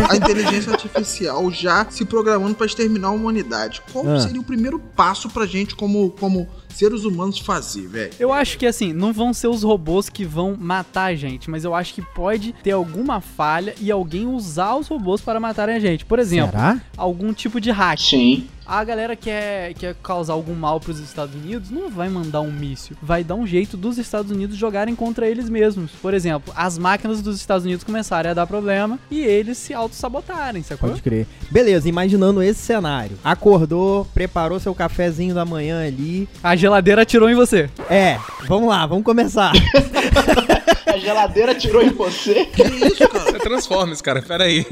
a 0.09 0.17
inteligência 0.17 0.73
artificial 0.73 1.51
já 1.51 1.87
se 1.91 2.05
programando 2.05 2.55
pra 2.55 2.67
exterminar 2.67 3.09
a 3.09 3.13
humanidade. 3.13 3.83
Qual 3.93 4.09
Ah. 4.09 4.21
seria 4.21 4.41
o 4.41 4.45
primeiro 4.45 4.79
passo 4.79 5.29
pra 5.29 5.45
gente 5.47 5.75
como, 5.75 6.11
como 6.19 6.49
seres 6.69 7.05
humanos 7.05 7.39
fazer, 7.39 7.87
velho? 7.89 8.13
Eu 8.19 8.33
acho 8.33 8.59
que 8.59 8.67
assim, 8.67 8.93
não 8.93 9.13
vão 9.13 9.33
ser 9.33 9.49
os 9.49 9.63
robôs 9.63 10.09
que 10.09 10.25
vão 10.25 10.57
matar 10.59 11.07
a 11.07 11.15
gente, 11.15 11.51
mas 11.51 11.65
eu 11.65 11.75
acho 11.75 11.95
que 11.95 12.03
pode 12.03 12.53
ter 12.63 12.73
alguma 12.73 13.21
falha 13.21 13.75
e 13.81 13.91
alguém 13.91 14.27
usar 14.27 14.77
os 14.77 14.89
robôs 14.89 15.21
para 15.21 15.41
matarem 15.41 15.77
a 15.77 15.81
gente. 15.81 16.05
Por 16.05 16.19
exemplo, 16.19 16.53
Será? 16.53 16.81
algum 16.97 17.33
tipo 17.33 17.61
de 17.61 17.71
hack. 17.71 17.99
Sim. 17.99 18.47
A 18.69 18.85
galera 18.85 19.17
quer, 19.17 19.73
quer 19.73 19.95
causar 20.03 20.35
algum 20.35 20.55
mal 20.55 20.79
pros 20.79 21.01
Estados 21.01 21.35
Unidos 21.35 21.71
não 21.71 21.89
vai 21.89 22.11
mandar 22.11 22.43
um 22.43 22.53
míssil. 22.53 22.99
Vai 23.03 23.25
dar 23.25 23.35
um 23.35 23.47
jeito 23.47 23.79
dos 23.79 23.97
Estados 23.97 24.31
Unidos 24.31 24.59
jogarem 24.59 24.95
contra 24.95 25.27
eles 25.27 25.49
mesmos. 25.49 25.93
Por 26.03 26.13
exemplo, 26.13 26.53
as 26.55 26.77
máquinas 26.77 27.23
dos 27.23 27.37
Estados 27.37 27.65
Unidos 27.65 27.83
começarem 27.83 28.31
a 28.31 28.35
dar 28.35 28.47
problema 28.47 28.99
e 29.11 29.23
eles 29.23 29.57
se 29.57 29.73
auto-sabotarem, 29.73 30.63
sacou? 30.63 30.91
Pode 30.91 31.01
crer. 31.01 31.27
Beleza, 31.51 31.89
imaginando 31.89 32.43
esse 32.43 32.61
cenário. 32.61 33.19
Acordou, 33.25 34.05
preparou 34.13 34.61
seu 34.61 34.75
cafezinho 34.75 35.35
da 35.35 35.47
manhã 35.47 35.87
ali. 35.87 36.29
A 36.43 36.55
geladeira 36.69 37.01
atirou 37.03 37.31
em 37.31 37.35
você. 37.35 37.71
É, 37.89 38.19
vamos 38.47 38.69
lá, 38.69 38.85
vamos 38.85 39.03
começar. 39.03 39.53
A 40.87 40.99
geladeira 40.99 41.55
tirou 41.55 41.83
em 41.83 41.91
você. 41.91 42.45
Que 42.45 42.63
isso, 42.63 43.09
cara? 43.09 43.31
É 43.31 43.39
Transformers, 43.39 44.03
cara, 44.03 44.21
pera 44.21 44.45
aí. 44.45 44.67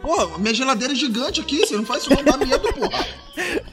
Pô, 0.00 0.38
minha 0.38 0.54
geladeira 0.54 0.92
é 0.92 0.96
gigante 0.96 1.40
aqui, 1.40 1.60
você 1.60 1.76
não 1.76 1.84
faz 1.84 2.02
isso 2.02 2.14
não 2.14 2.24
dá 2.24 2.36
medo, 2.36 2.72
porra. 2.72 3.06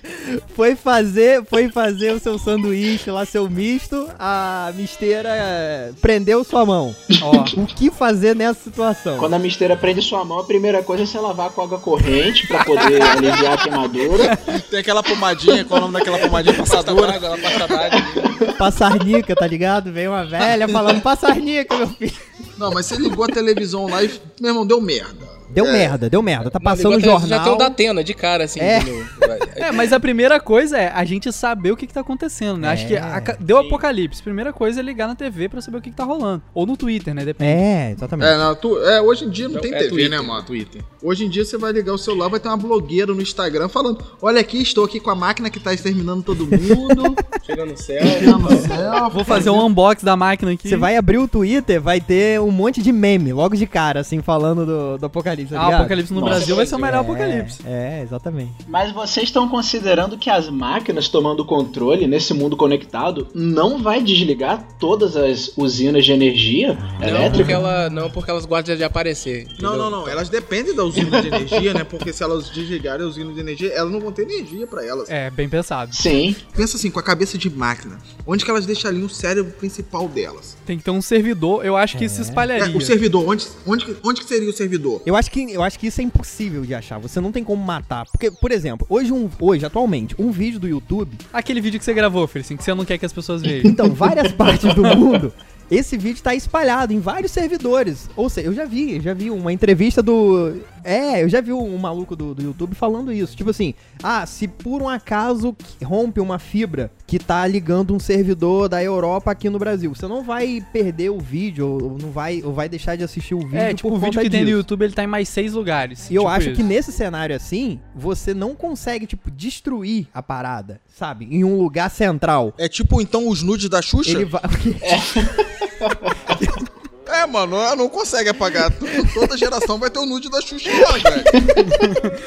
Foi 0.56 0.76
fazer, 0.76 1.44
foi 1.46 1.70
fazer 1.70 2.14
o 2.14 2.20
seu 2.20 2.38
sanduíche 2.38 3.10
lá, 3.10 3.26
seu 3.26 3.50
misto, 3.50 4.08
a 4.20 4.72
misteira 4.76 5.30
eh, 5.32 5.92
prendeu 6.00 6.44
sua 6.44 6.66
mão. 6.66 6.96
Ó, 7.22 7.62
O 7.62 7.66
que 7.66 7.90
fazer 7.90 8.36
nessa 8.36 8.60
situação? 8.64 9.18
Quando 9.18 9.34
a 9.34 9.40
misteira 9.40 9.76
prende 9.76 10.02
sua 10.02 10.24
mão, 10.24 10.40
a 10.40 10.44
primeira 10.44 10.84
coisa 10.84 11.04
é 11.04 11.06
você 11.06 11.18
lavar 11.20 11.50
com 11.50 11.62
água 11.62 11.80
corrente 11.80 12.46
pra 12.48 12.64
poder 12.64 13.02
aliviar 13.02 13.54
a 13.54 13.58
queimadura. 13.58 14.38
Tem 14.70 14.80
aquela 14.80 15.02
pomadinha, 15.02 15.66
qual 15.66 15.78
é 15.80 15.84
o 15.84 15.88
nome 15.88 15.98
daquela 15.98 16.20
pomadinha 16.20 16.54
passadora? 16.56 17.14
Ela 17.14 17.38
passa 17.38 17.68
d'água. 17.68 18.54
Passarnica, 18.54 19.36
tá 19.36 19.48
ligado? 19.48 19.92
Vem 19.92 20.08
uma 20.08 20.26
velha 20.26 20.68
falando 20.68 21.02
passarnica, 21.02 21.76
meu 21.76 21.88
filho. 21.88 22.14
Não, 22.58 22.72
mas 22.72 22.86
você 22.86 22.98
ligou 22.98 23.26
a 23.26 23.30
televisão 23.30 23.88
lá 23.88 24.04
e, 24.04 24.12
meu 24.40 24.52
irmão, 24.52 24.66
deu 24.68 24.80
merda. 24.80 25.38
Deu 25.50 25.65
É. 25.65 25.72
merda, 25.72 26.10
deu 26.10 26.22
merda. 26.22 26.50
Tá 26.51 26.60
passando 26.60 26.96
o 26.98 27.00
jornal. 27.00 27.27
Já 27.27 27.39
tem 27.44 27.53
o 27.53 27.58
da 27.58 27.68
Atena 27.68 28.03
de 28.03 28.13
cara, 28.13 28.44
assim. 28.46 28.60
É. 28.60 28.79
É, 29.56 29.72
mas 29.74 29.91
a 29.91 30.00
primeira 30.00 30.39
coisa 30.39 30.77
é 30.77 30.89
a 30.94 31.03
gente 31.03 31.32
saber 31.34 31.72
o 31.72 31.75
que, 31.77 31.86
que 31.86 31.94
tá 31.94 32.00
acontecendo, 32.00 32.58
né? 32.58 32.70
Acho 32.70 32.88
que 32.88 32.96
a- 32.96 33.22
É, 33.27 33.38
deu 33.39 33.60
sim. 33.60 33.68
apocalipse. 33.68 34.24
Primeira 34.24 34.53
coisa 34.53 34.79
é 34.79 34.84
ligar 34.84 35.06
na 35.08 35.15
TV 35.15 35.50
pra 35.50 35.62
saber 35.62 35.77
o 35.77 35.82
que, 35.82 35.89
que 35.91 35.96
tá 35.96 36.06
rolando. 36.06 36.41
Ou 36.53 36.65
no 36.65 36.77
Twitter, 36.77 37.13
né? 37.13 37.25
Depende. 37.25 37.51
É, 37.51 37.91
exatamente. 37.91 38.27
É, 38.29 38.38
não, 38.38 38.56
tu, 38.56 38.77
é, 38.86 39.01
hoje 39.01 39.25
em 39.25 39.29
dia 39.29 39.46
não 39.50 39.51
Então, 39.58 39.63
tem 39.63 39.74
é 39.74 39.77
TV, 39.79 39.89
Twitter, 39.89 40.10
né, 40.10 40.22
mano? 40.22 40.44
Twitter. 40.44 40.82
Hoje 41.03 41.25
em 41.25 41.29
dia 41.29 41.44
você 41.44 41.58
vai 41.58 41.74
ligar 41.74 41.94
o 41.94 41.98
celular, 41.98 42.29
vai 42.29 42.39
ter 42.39 42.48
uma 42.48 42.56
blogueira 42.58 43.13
no 43.13 43.22
Instagram 43.22 43.68
falando: 43.68 44.01
Olha 44.22 44.39
aqui, 44.39 44.62
estou 44.62 44.86
aqui 44.86 45.00
com 45.00 45.10
a 45.12 45.15
máquina 45.15 45.50
que 45.50 45.60
tá 45.60 45.74
exterminando 45.74 46.24
todo 46.24 46.46
mundo. 46.48 47.15
Chega 47.44 47.65
no 47.65 47.77
céu. 47.77 48.01
Chegando 48.06 48.39
no 48.39 48.58
céu. 48.62 49.10
Vou 49.12 49.25
fazer 49.25 49.50
um 49.50 49.65
unbox 49.65 50.03
da 50.03 50.15
máquina 50.15 50.51
aqui. 50.53 50.70
Você 50.70 50.77
vai 50.77 50.96
abrir 50.96 51.18
o 51.18 51.27
Twitter, 51.27 51.82
vai 51.82 52.00
ter 52.00 52.39
um 52.39 52.51
monte 52.51 52.82
de 52.82 52.91
meme, 52.94 53.34
logo 53.34 53.56
de 53.58 53.68
cara, 53.68 54.00
assim, 54.00 54.22
falando 54.22 54.65
do, 54.65 54.98
do 54.98 55.06
apocalipse, 55.06 55.38
tá 55.46 55.60
Ah, 55.62 55.77
apocalipse 55.77 56.13
no 56.13 56.19
Nossa, 56.22 56.34
Brasil 56.36 56.55
vai 56.55 56.65
ser 56.65 56.75
o 56.75 56.79
melhor 56.79 56.98
É, 56.98 57.01
apocalipse. 57.01 57.60
É, 57.65 58.01
exatamente. 58.03 58.51
Mas 58.67 58.91
vocês 58.91 59.25
estão 59.25 59.48
considerando 59.48 60.17
que 60.17 60.29
as 60.29 60.50
máquinas 60.50 61.08
tomando 61.08 61.43
controle 61.46 62.08
nesse 62.08 62.34
mundo 62.34 62.55
conectado 62.58 63.27
não 63.34 63.81
vai 63.81 64.01
desligar 64.01 64.65
todas 64.79 65.15
as 65.15 65.51
usinas 65.58 66.03
de 66.05 66.12
energia 66.12 66.74
Não 66.74 66.89
porque, 67.00 67.05
elétrica? 67.08 67.51
ela, 67.53 67.89
não, 67.89 68.10
porque 68.10 68.31
elas 68.31 68.46
gostam 68.46 68.75
de 68.75 68.84
aparecer. 68.84 69.46
Não, 69.62 69.69
entendeu? 69.69 69.77
não, 69.77 69.89
não. 69.89 70.08
Elas 70.08 70.29
dependem 70.29 70.75
da 70.75 70.84
usina 70.84 71.22
de 71.22 71.27
energia, 71.27 71.74
né? 71.74 71.84
Porque 71.84 72.12
se 72.13 72.24
elas 72.24 72.50
desligarem 72.50 73.05
a 73.05 73.08
usina 73.10 73.34
de 73.34 73.39
energia, 73.39 73.69
elas 73.74 73.91
não 73.91 74.00
vão 74.00 74.12
ter 74.12 74.24
energia 74.24 74.65
pra 74.67 74.86
elas. 74.86 75.10
É, 75.10 75.29
bem 75.29 75.48
pensado. 75.50 75.96
Sim. 75.96 76.36
Pensa 76.55 76.77
assim, 76.77 76.89
com 76.91 77.00
a 77.00 77.03
cabeça 77.03 77.38
de 77.38 77.50
máquina, 77.50 77.98
onde 78.25 78.43
que 78.46 78.51
elas 78.51 78.65
deixariam 78.65 79.05
o 79.05 79.10
cérebro 79.10 79.51
principal 79.53 80.08
delas? 80.08 80.58
Tem 80.65 80.77
que 80.77 80.84
ter 80.84 80.91
um 80.91 81.01
servidor. 81.01 81.65
Eu 81.65 81.75
acho 81.75 81.98
que 81.98 82.05
isso 82.05 82.15
se 82.15 82.22
É, 82.22 82.24
espalharia. 82.25 82.75
o 82.77 82.81
servidor, 82.81 83.27
onde, 83.27 83.48
onde, 83.65 83.86
que- 83.86 83.96
onde 84.03 84.22
que 84.22 84.27
seria 84.27 84.50
o 84.50 84.53
servidor? 84.53 85.01
Eu 85.05 85.15
acho, 85.30 85.32
que, 85.32 85.54
eu 85.54 85.64
acho 85.64 85.80
que 85.80 85.88
isso 85.88 86.02
é 86.02 86.04
impossível 86.04 86.66
de 86.66 86.74
achar. 86.74 86.98
Você 86.98 87.22
não 87.22 87.32
tem 87.32 87.44
como 87.44 87.64
matar. 87.64 88.06
Porque, 88.06 88.32
por 88.32 88.52
exemplo, 88.52 88.86
hoje, 88.90 89.14
um, 89.14 89.30
hoje 89.40 89.66
atualmente, 89.66 90.16
um 90.18 90.32
vídeo 90.32 90.60
do 90.60 90.68
YouTube. 90.68 91.16
Aquele 91.32 91.62
vídeo 91.62 91.80
que 91.80 91.86
você 91.86 91.94
gravou, 91.94 92.28
Felicinho, 92.28 92.58
que 92.58 92.64
você 92.64 92.74
não 92.74 92.84
quer 92.84 92.98
que 92.98 93.06
as 93.06 93.14
pessoas 93.14 93.42
vejam. 93.42 93.70
Então, 93.70 93.90
várias 93.94 94.32
partes 94.34 94.74
do 94.74 94.84
mundo. 94.84 95.32
Esse 95.70 95.98
vídeo 95.98 96.22
tá 96.24 96.34
espalhado 96.34 96.94
em 96.94 97.00
vários 97.00 97.32
servidores. 97.32 98.10
Ou 98.16 98.30
seja, 98.30 98.48
eu 98.48 98.54
já 98.54 98.66
vi, 98.66 98.96
eu 98.98 99.02
já 99.02 99.14
vi 99.14 99.30
uma 99.30 99.54
entrevista 99.54 100.02
do. 100.02 100.54
É, 100.84 101.22
eu 101.24 101.30
já 101.30 101.42
vi 101.42 101.52
um 101.52 101.78
maluco 101.78 102.16
do, 102.16 102.34
do 102.34 102.42
YouTube 102.42 102.74
falando 102.74 103.12
isso. 103.12 103.36
Tipo 103.36 103.50
assim, 103.50 103.74
ah, 104.02 104.26
se 104.26 104.48
por 104.48 104.82
um 104.82 104.88
acaso 104.90 105.56
rompe 105.84 106.20
uma 106.20 106.40
fibra 106.40 106.90
que 107.06 107.20
tá 107.20 107.46
ligando 107.46 107.94
um 107.94 108.00
servidor 108.00 108.70
da 108.70 108.82
Europa 108.84 109.32
aqui 109.32 109.50
no 109.50 109.60
Brasil, 109.60 109.94
você 109.94 110.08
não 110.08 110.24
vai 110.24 110.66
perder 110.72 111.10
o 111.10 111.20
vídeo, 111.20 111.68
ou 111.68 111.98
não 112.02 112.10
vai, 112.12 112.42
ou 112.44 112.54
vai 112.54 112.70
deixar 112.70 112.96
de 112.96 113.04
assistir 113.04 113.36
o 113.36 113.40
vídeo. 113.40 113.58
É, 113.60 113.74
tipo, 113.74 113.90
por 113.90 113.96
o 113.96 114.00
vídeo 114.00 114.22
que 114.22 114.30
tem 114.30 114.41
no 114.41 114.46
disso. 114.48 114.58
YouTube, 114.58 114.84
ele 114.86 114.93
tá 114.93 115.04
em 115.04 115.08
mais 115.08 115.28
seis 115.30 115.54
lugares. 115.54 116.10
E 116.10 116.15
eu 116.15 116.22
Tipo 116.24 116.32
acho 116.34 116.48
isso. 116.50 116.56
que 116.56 116.63
nesse 116.63 116.91
cenário 116.91 117.36
assim, 117.36 117.80
você 117.96 118.34
não 118.34 118.56
consegue, 118.56 119.06
tipo, 119.06 119.30
destruir 119.30 120.08
a 120.13 120.24
parada, 120.24 120.80
sabe? 120.88 121.28
Em 121.30 121.43
um 121.43 121.58
lugar 121.62 121.89
central. 121.91 122.54
É 122.58 122.67
tipo 122.70 123.02
então 123.02 123.28
os 123.28 123.43
nudes 123.43 123.70
da 123.70 123.82
Xuxa? 123.82 124.12
Ele 124.12 124.26
vai. 124.26 124.41
É, 124.82 125.59
mano, 127.30 127.56
ela 127.56 127.76
não 127.76 127.89
consegue 127.89 128.30
apagar. 128.30 128.72
Toda 129.13 129.38
geração 129.38 129.78
vai 129.78 129.89
ter 129.89 130.00
o 130.00 130.06
nude 130.06 130.30
da 130.30 130.42
Xuxa 130.42 130.70
lá, 130.72 130.92
velho. 130.98 131.24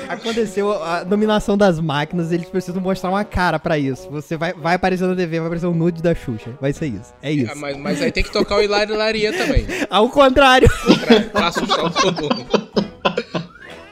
Aconteceu 0.09 0.73
a 0.83 1.03
dominação 1.03 1.57
das 1.57 1.81
máquinas, 1.81 2.33
eles 2.33 2.49
precisam 2.49 2.81
mostrar 2.81 3.11
uma 3.11 3.25
cara 3.25 3.59
pra 3.59 3.79
isso. 3.79 4.09
Você 4.11 4.37
vai, 4.37 4.53
vai 4.53 4.75
aparecer 4.75 5.07
na 5.07 5.15
TV, 5.15 5.39
vai 5.39 5.47
aparecer 5.47 5.67
o 5.67 5.75
nude 5.75 6.03
da 6.03 6.15
Xuxa. 6.15 6.57
Vai 6.61 6.73
ser 6.73 6.87
isso. 6.87 7.13
É 7.21 7.33
isso. 7.33 7.53
Ah, 7.53 7.57
mas, 7.57 7.77
mas 7.77 8.03
aí 8.03 8.13
tem 8.13 8.23
que 8.23 8.31
tocar 8.31 8.57
o 8.57 8.63
Hilário 8.63 8.97
Laria 8.97 9.33
também. 9.33 9.67
Ao 9.91 10.09
contrário. 10.09 10.69
Pra, 11.05 11.21
pra 11.21 11.47
assustar 11.49 11.85
o 11.85 11.89
robô. 11.89 12.29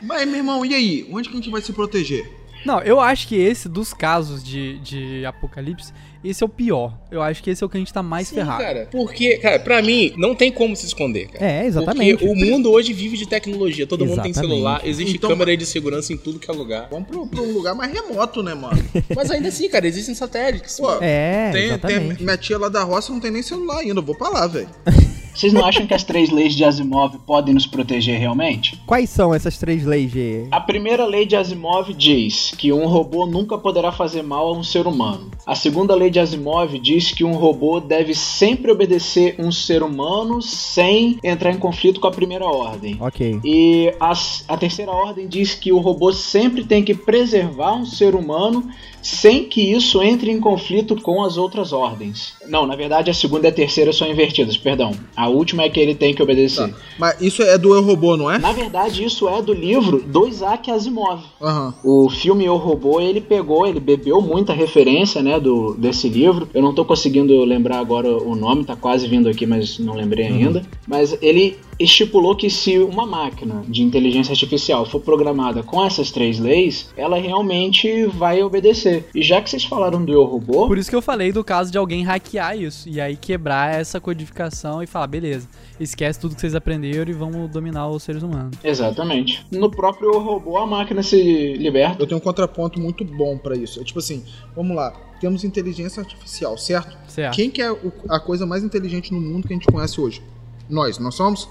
Mas, 0.03 0.27
meu 0.27 0.39
irmão, 0.39 0.65
e 0.65 0.75
aí? 0.75 1.09
Onde 1.13 1.29
que 1.29 1.35
a 1.35 1.39
gente 1.39 1.51
vai 1.51 1.61
se 1.61 1.73
proteger? 1.73 2.40
Não, 2.65 2.81
eu 2.81 3.01
acho 3.01 3.27
que 3.29 3.37
esse 3.37 3.69
dos 3.69 3.93
casos 3.95 4.43
de, 4.45 4.79
de 4.81 5.25
apocalipse, 5.25 5.93
esse 6.23 6.43
é 6.43 6.47
o 6.47 6.49
pior. 6.49 6.93
Eu 7.11 7.23
acho 7.23 7.43
que 7.43 7.49
esse 7.51 7.63
é 7.63 7.67
o 7.67 7.71
que 7.71 7.77
a 7.79 7.81
gente 7.81 7.93
tá 7.93 8.03
mais 8.03 8.29
Sim, 8.29 8.35
ferrado. 8.37 8.63
cara. 8.63 8.89
Porque, 8.91 9.39
cara, 9.39 9.59
pra 9.59 9.81
mim, 9.81 10.13
não 10.19 10.35
tem 10.35 10.53
como 10.53 10.77
se 10.77 10.85
esconder, 10.85 11.29
cara. 11.29 11.45
É, 11.45 11.65
exatamente. 11.67 12.19
Porque 12.19 12.31
o 12.31 12.37
mundo 12.37 12.71
hoje 12.71 12.93
vive 12.93 13.17
de 13.17 13.27
tecnologia. 13.27 13.87
Todo 13.87 14.05
mundo 14.05 14.21
tem 14.21 14.31
Exatamente. 14.31 14.53
celular, 14.55 14.81
existe 14.85 15.17
Então- 15.17 15.31
câmera 15.31 15.57
de 15.57 15.65
segurança 15.65 16.13
em 16.13 16.19
tudo 16.19 16.39
que 16.39 16.51
é 16.51 16.55
lugar. 16.55 16.89
Vamos 16.91 17.09
pro, 17.09 17.23
um 17.43 17.53
lugar 17.53 17.75
mais 17.75 17.91
remoto, 17.93 18.43
né, 18.43 18.53
mano? 18.55 18.83
Mas 19.17 19.31
ainda 19.31 19.49
assim, 19.49 19.69
cara, 19.71 19.87
existem 19.87 20.15
satélites. 20.15 20.79
Pô, 20.79 20.99
É, 21.01 21.51
tem, 21.53 21.63
tem, 21.63 21.69
exatamente. 21.71 22.23
minha 22.23 22.37
tia 22.37 22.59
lá 22.59 22.69
da 22.69 22.83
roça 22.83 23.11
não 23.13 23.21
tem 23.21 23.31
nem 23.31 23.43
celular 23.43 23.79
ainda. 23.79 23.99
Eu 24.01 24.05
vou 24.05 24.15
pra 24.15 24.29
lá, 24.29 24.47
velho. 24.47 24.69
Vocês 25.35 25.53
não 25.53 25.65
acham 25.65 25.87
que 25.87 25.95
as 25.95 26.05
três 26.05 26.31
leis 26.31 26.55
de 26.55 26.65
Asimov 26.65 27.17
podem 27.27 27.55
nos 27.55 27.67
proteger 27.67 28.19
realmente? 28.19 28.81
Quais 28.87 29.09
são 29.11 29.35
essas 29.35 29.59
três 29.59 29.85
leis 29.85 30.13
de. 30.13 30.47
A 30.51 30.61
primeira 30.61 31.07
lei 31.07 31.27
de 31.27 31.37
Asimov 31.37 31.93
diz 31.95 32.53
que 32.57 32.73
um 32.73 32.87
robô 32.87 33.27
nunca 33.27 33.57
poderá 33.57 33.93
fazer 33.93 34.23
mal 34.23 34.49
a 34.49 34.53
um 34.53 34.63
ser 34.63 34.87
humano. 34.87 35.31
A 35.51 35.55
segunda 35.57 35.97
lei 35.97 36.11
de 36.11 36.21
Asimov 36.21 36.79
diz 36.79 37.11
que 37.11 37.25
um 37.25 37.33
robô 37.35 37.81
deve 37.81 38.15
sempre 38.15 38.71
obedecer 38.71 39.35
um 39.37 39.51
ser 39.51 39.83
humano 39.83 40.41
sem 40.41 41.19
entrar 41.25 41.51
em 41.51 41.59
conflito 41.59 41.99
com 41.99 42.07
a 42.07 42.13
primeira 42.13 42.45
ordem. 42.45 42.97
Ok. 43.01 43.41
E 43.45 43.93
as- 43.99 44.45
a 44.47 44.57
terceira 44.57 44.93
ordem 44.93 45.27
diz 45.27 45.53
que 45.53 45.73
o 45.73 45.79
robô 45.79 46.13
sempre 46.13 46.63
tem 46.63 46.85
que 46.85 46.95
preservar 46.95 47.75
um 47.75 47.85
ser 47.85 48.15
humano 48.15 48.63
sem 49.03 49.45
que 49.45 49.63
isso 49.73 50.01
entre 50.03 50.31
em 50.31 50.39
conflito 50.39 50.95
com 51.03 51.25
as 51.25 51.37
outras 51.39 51.73
ordens. 51.73 52.35
Não, 52.47 52.65
na 52.67 52.77
verdade 52.77 53.11
a 53.11 53.15
segunda 53.15 53.49
e 53.49 53.51
a 53.51 53.53
terceira 53.53 53.93
são 53.93 54.07
invertidas, 54.09 54.57
perdão. 54.59 54.93
A 55.17 55.27
última 55.29 55.63
é 55.65 55.69
que 55.71 55.81
ele 55.81 55.95
tem 55.97 56.15
que 56.15 56.23
obedecer. 56.23 56.69
Tá. 56.71 56.77
Mas 56.99 57.21
isso 57.21 57.43
é 57.43 57.57
do 57.59 57.75
Eu 57.75 57.83
Robô, 57.83 58.17
não 58.17 58.31
é? 58.31 58.39
Na 58.39 58.53
verdade, 58.53 59.03
isso 59.03 59.27
é 59.29 59.41
do 59.43 59.55
livro 59.55 60.01
do 60.07 60.29
Isaac 60.29 60.71
Asimov. 60.71 61.23
Aham. 61.43 61.75
O 61.83 62.09
filme 62.11 62.45
Eu 62.45 62.57
Robô, 62.57 63.01
ele 63.01 63.23
pegou, 63.23 63.67
ele 63.67 63.81
bebeu 63.81 64.21
muita 64.21 64.53
referência, 64.53 65.23
né, 65.23 65.40
do, 65.41 65.75
desse 65.75 66.09
livro. 66.09 66.49
Eu 66.55 66.63
não 66.63 66.75
tô 66.75 66.85
conseguindo 66.85 67.45
lembrar 67.45 67.79
agora 67.79 68.09
o 68.09 68.37
nome, 68.37 68.65
tá 68.65 68.77
quase 68.77 69.09
vindo 69.09 69.29
aqui, 69.29 69.47
mas 69.47 69.79
não 69.79 69.95
lembrei 69.95 70.27
ainda. 70.27 70.63
Mas 70.87 71.17
ele 71.21 71.59
estipulou 71.81 72.37
que 72.37 72.51
se 72.51 72.79
uma 72.79 73.07
máquina 73.07 73.65
de 73.67 73.83
inteligência 73.83 74.33
artificial 74.33 74.85
for 74.85 75.01
programada 75.01 75.63
com 75.63 75.85
essas 75.85 76.11
três 76.11 76.39
leis, 76.39 76.91
ela 76.97 77.19
realmente 77.19 78.05
vai 78.07 78.43
obedecer. 78.43 79.09
E 79.15 79.23
já 79.23 79.41
que 79.41 79.49
vocês 79.49 79.65
falaram 79.65 80.05
do 80.05 80.13
Eu 80.13 80.25
Robô, 80.25 80.69
Por 80.69 80.77
isso 80.77 80.91
que 80.91 80.97
eu 80.97 81.01
falei 81.01 81.33
do 81.33 81.43
caso 81.43 81.73
de 81.73 81.79
alguém 81.79 82.05
hackear 82.05 82.57
isso. 82.59 82.89
E 82.89 83.01
aí 83.01 83.17
quebrar 83.17 83.75
essa 83.75 83.99
codificação 83.99 84.83
e 84.83 84.87
falar, 84.87 85.07
beleza, 85.07 85.49
esquece 85.79 86.21
tudo 86.21 86.35
que 86.35 86.41
vocês 86.41 86.55
aprenderam 86.55 87.11
e 87.11 87.15
vamos 87.15 87.51
dominar 87.51 87.89
os 87.89 88.03
seres 88.03 88.23
humanos. 88.23 88.59
exatamente. 88.63 89.47
No 89.51 89.71
próprio 89.71 90.19
Robô, 90.19 90.59
a 90.59 90.67
máquina 90.67 91.03
se 91.03 91.55
liberta. 91.55 92.03
Eu 92.03 92.07
tenho 92.07 92.19
um 92.19 92.23
contraponto 92.23 92.79
muito 92.79 93.05
bom 93.05 93.39
pra 93.39 93.57
isso. 93.57 93.81
É 93.81 93.85
tipo 93.85 93.99
assim, 93.99 94.23
vamos 94.55 94.77
lá. 94.77 94.93
Temos 95.21 95.45
inteligência 95.45 96.01
artificial, 96.01 96.57
certo? 96.57 96.97
Certo? 97.07 97.35
Quem 97.35 97.51
que 97.51 97.61
é 97.61 97.71
o- 97.71 97.93
a 98.09 98.19
coisa 98.19 98.47
mais 98.47 98.65
inteligente 98.65 99.13
no 99.13 99.21
mundo 99.21 99.47
que 99.47 99.53
a 99.53 99.57
gente 99.57 99.67
conhece 99.67 100.01
hoje? 100.01 100.23
Nós, 100.69 100.99
nós 100.99 101.15
somos? 101.15 101.49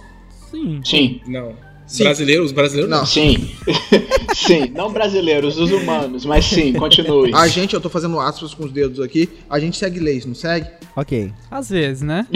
Sim. 0.49 0.82
Sim. 0.84 1.21
Não. 1.27 1.55
Sim. 1.89 2.04
Brasileiros, 2.04 2.45
os 2.45 2.52
brasileiros 2.52 2.89
Não. 2.89 3.06
Sim. 3.06 3.49
sim, 4.36 4.71
não 4.75 4.93
brasileiros, 4.93 5.58
os 5.58 5.71
humanos, 5.71 6.23
mas 6.23 6.45
sim, 6.45 6.71
continue. 6.73 7.34
A 7.34 7.47
gente, 7.47 7.73
eu 7.73 7.82
tô 7.82 7.89
fazendo 7.89 8.19
aspas 8.19 8.54
com 8.54 8.63
os 8.63 8.71
dedos 8.71 8.99
aqui, 8.99 9.28
a 9.49 9.60
gente 9.60 9.75
segue 9.75 9.99
leis, 9.99 10.23
não 10.23 10.36
segue? 10.36 10.67
Ok. 10.95 11.32
Às 11.49 11.69
vezes, 11.69 12.04
né? 12.04 12.28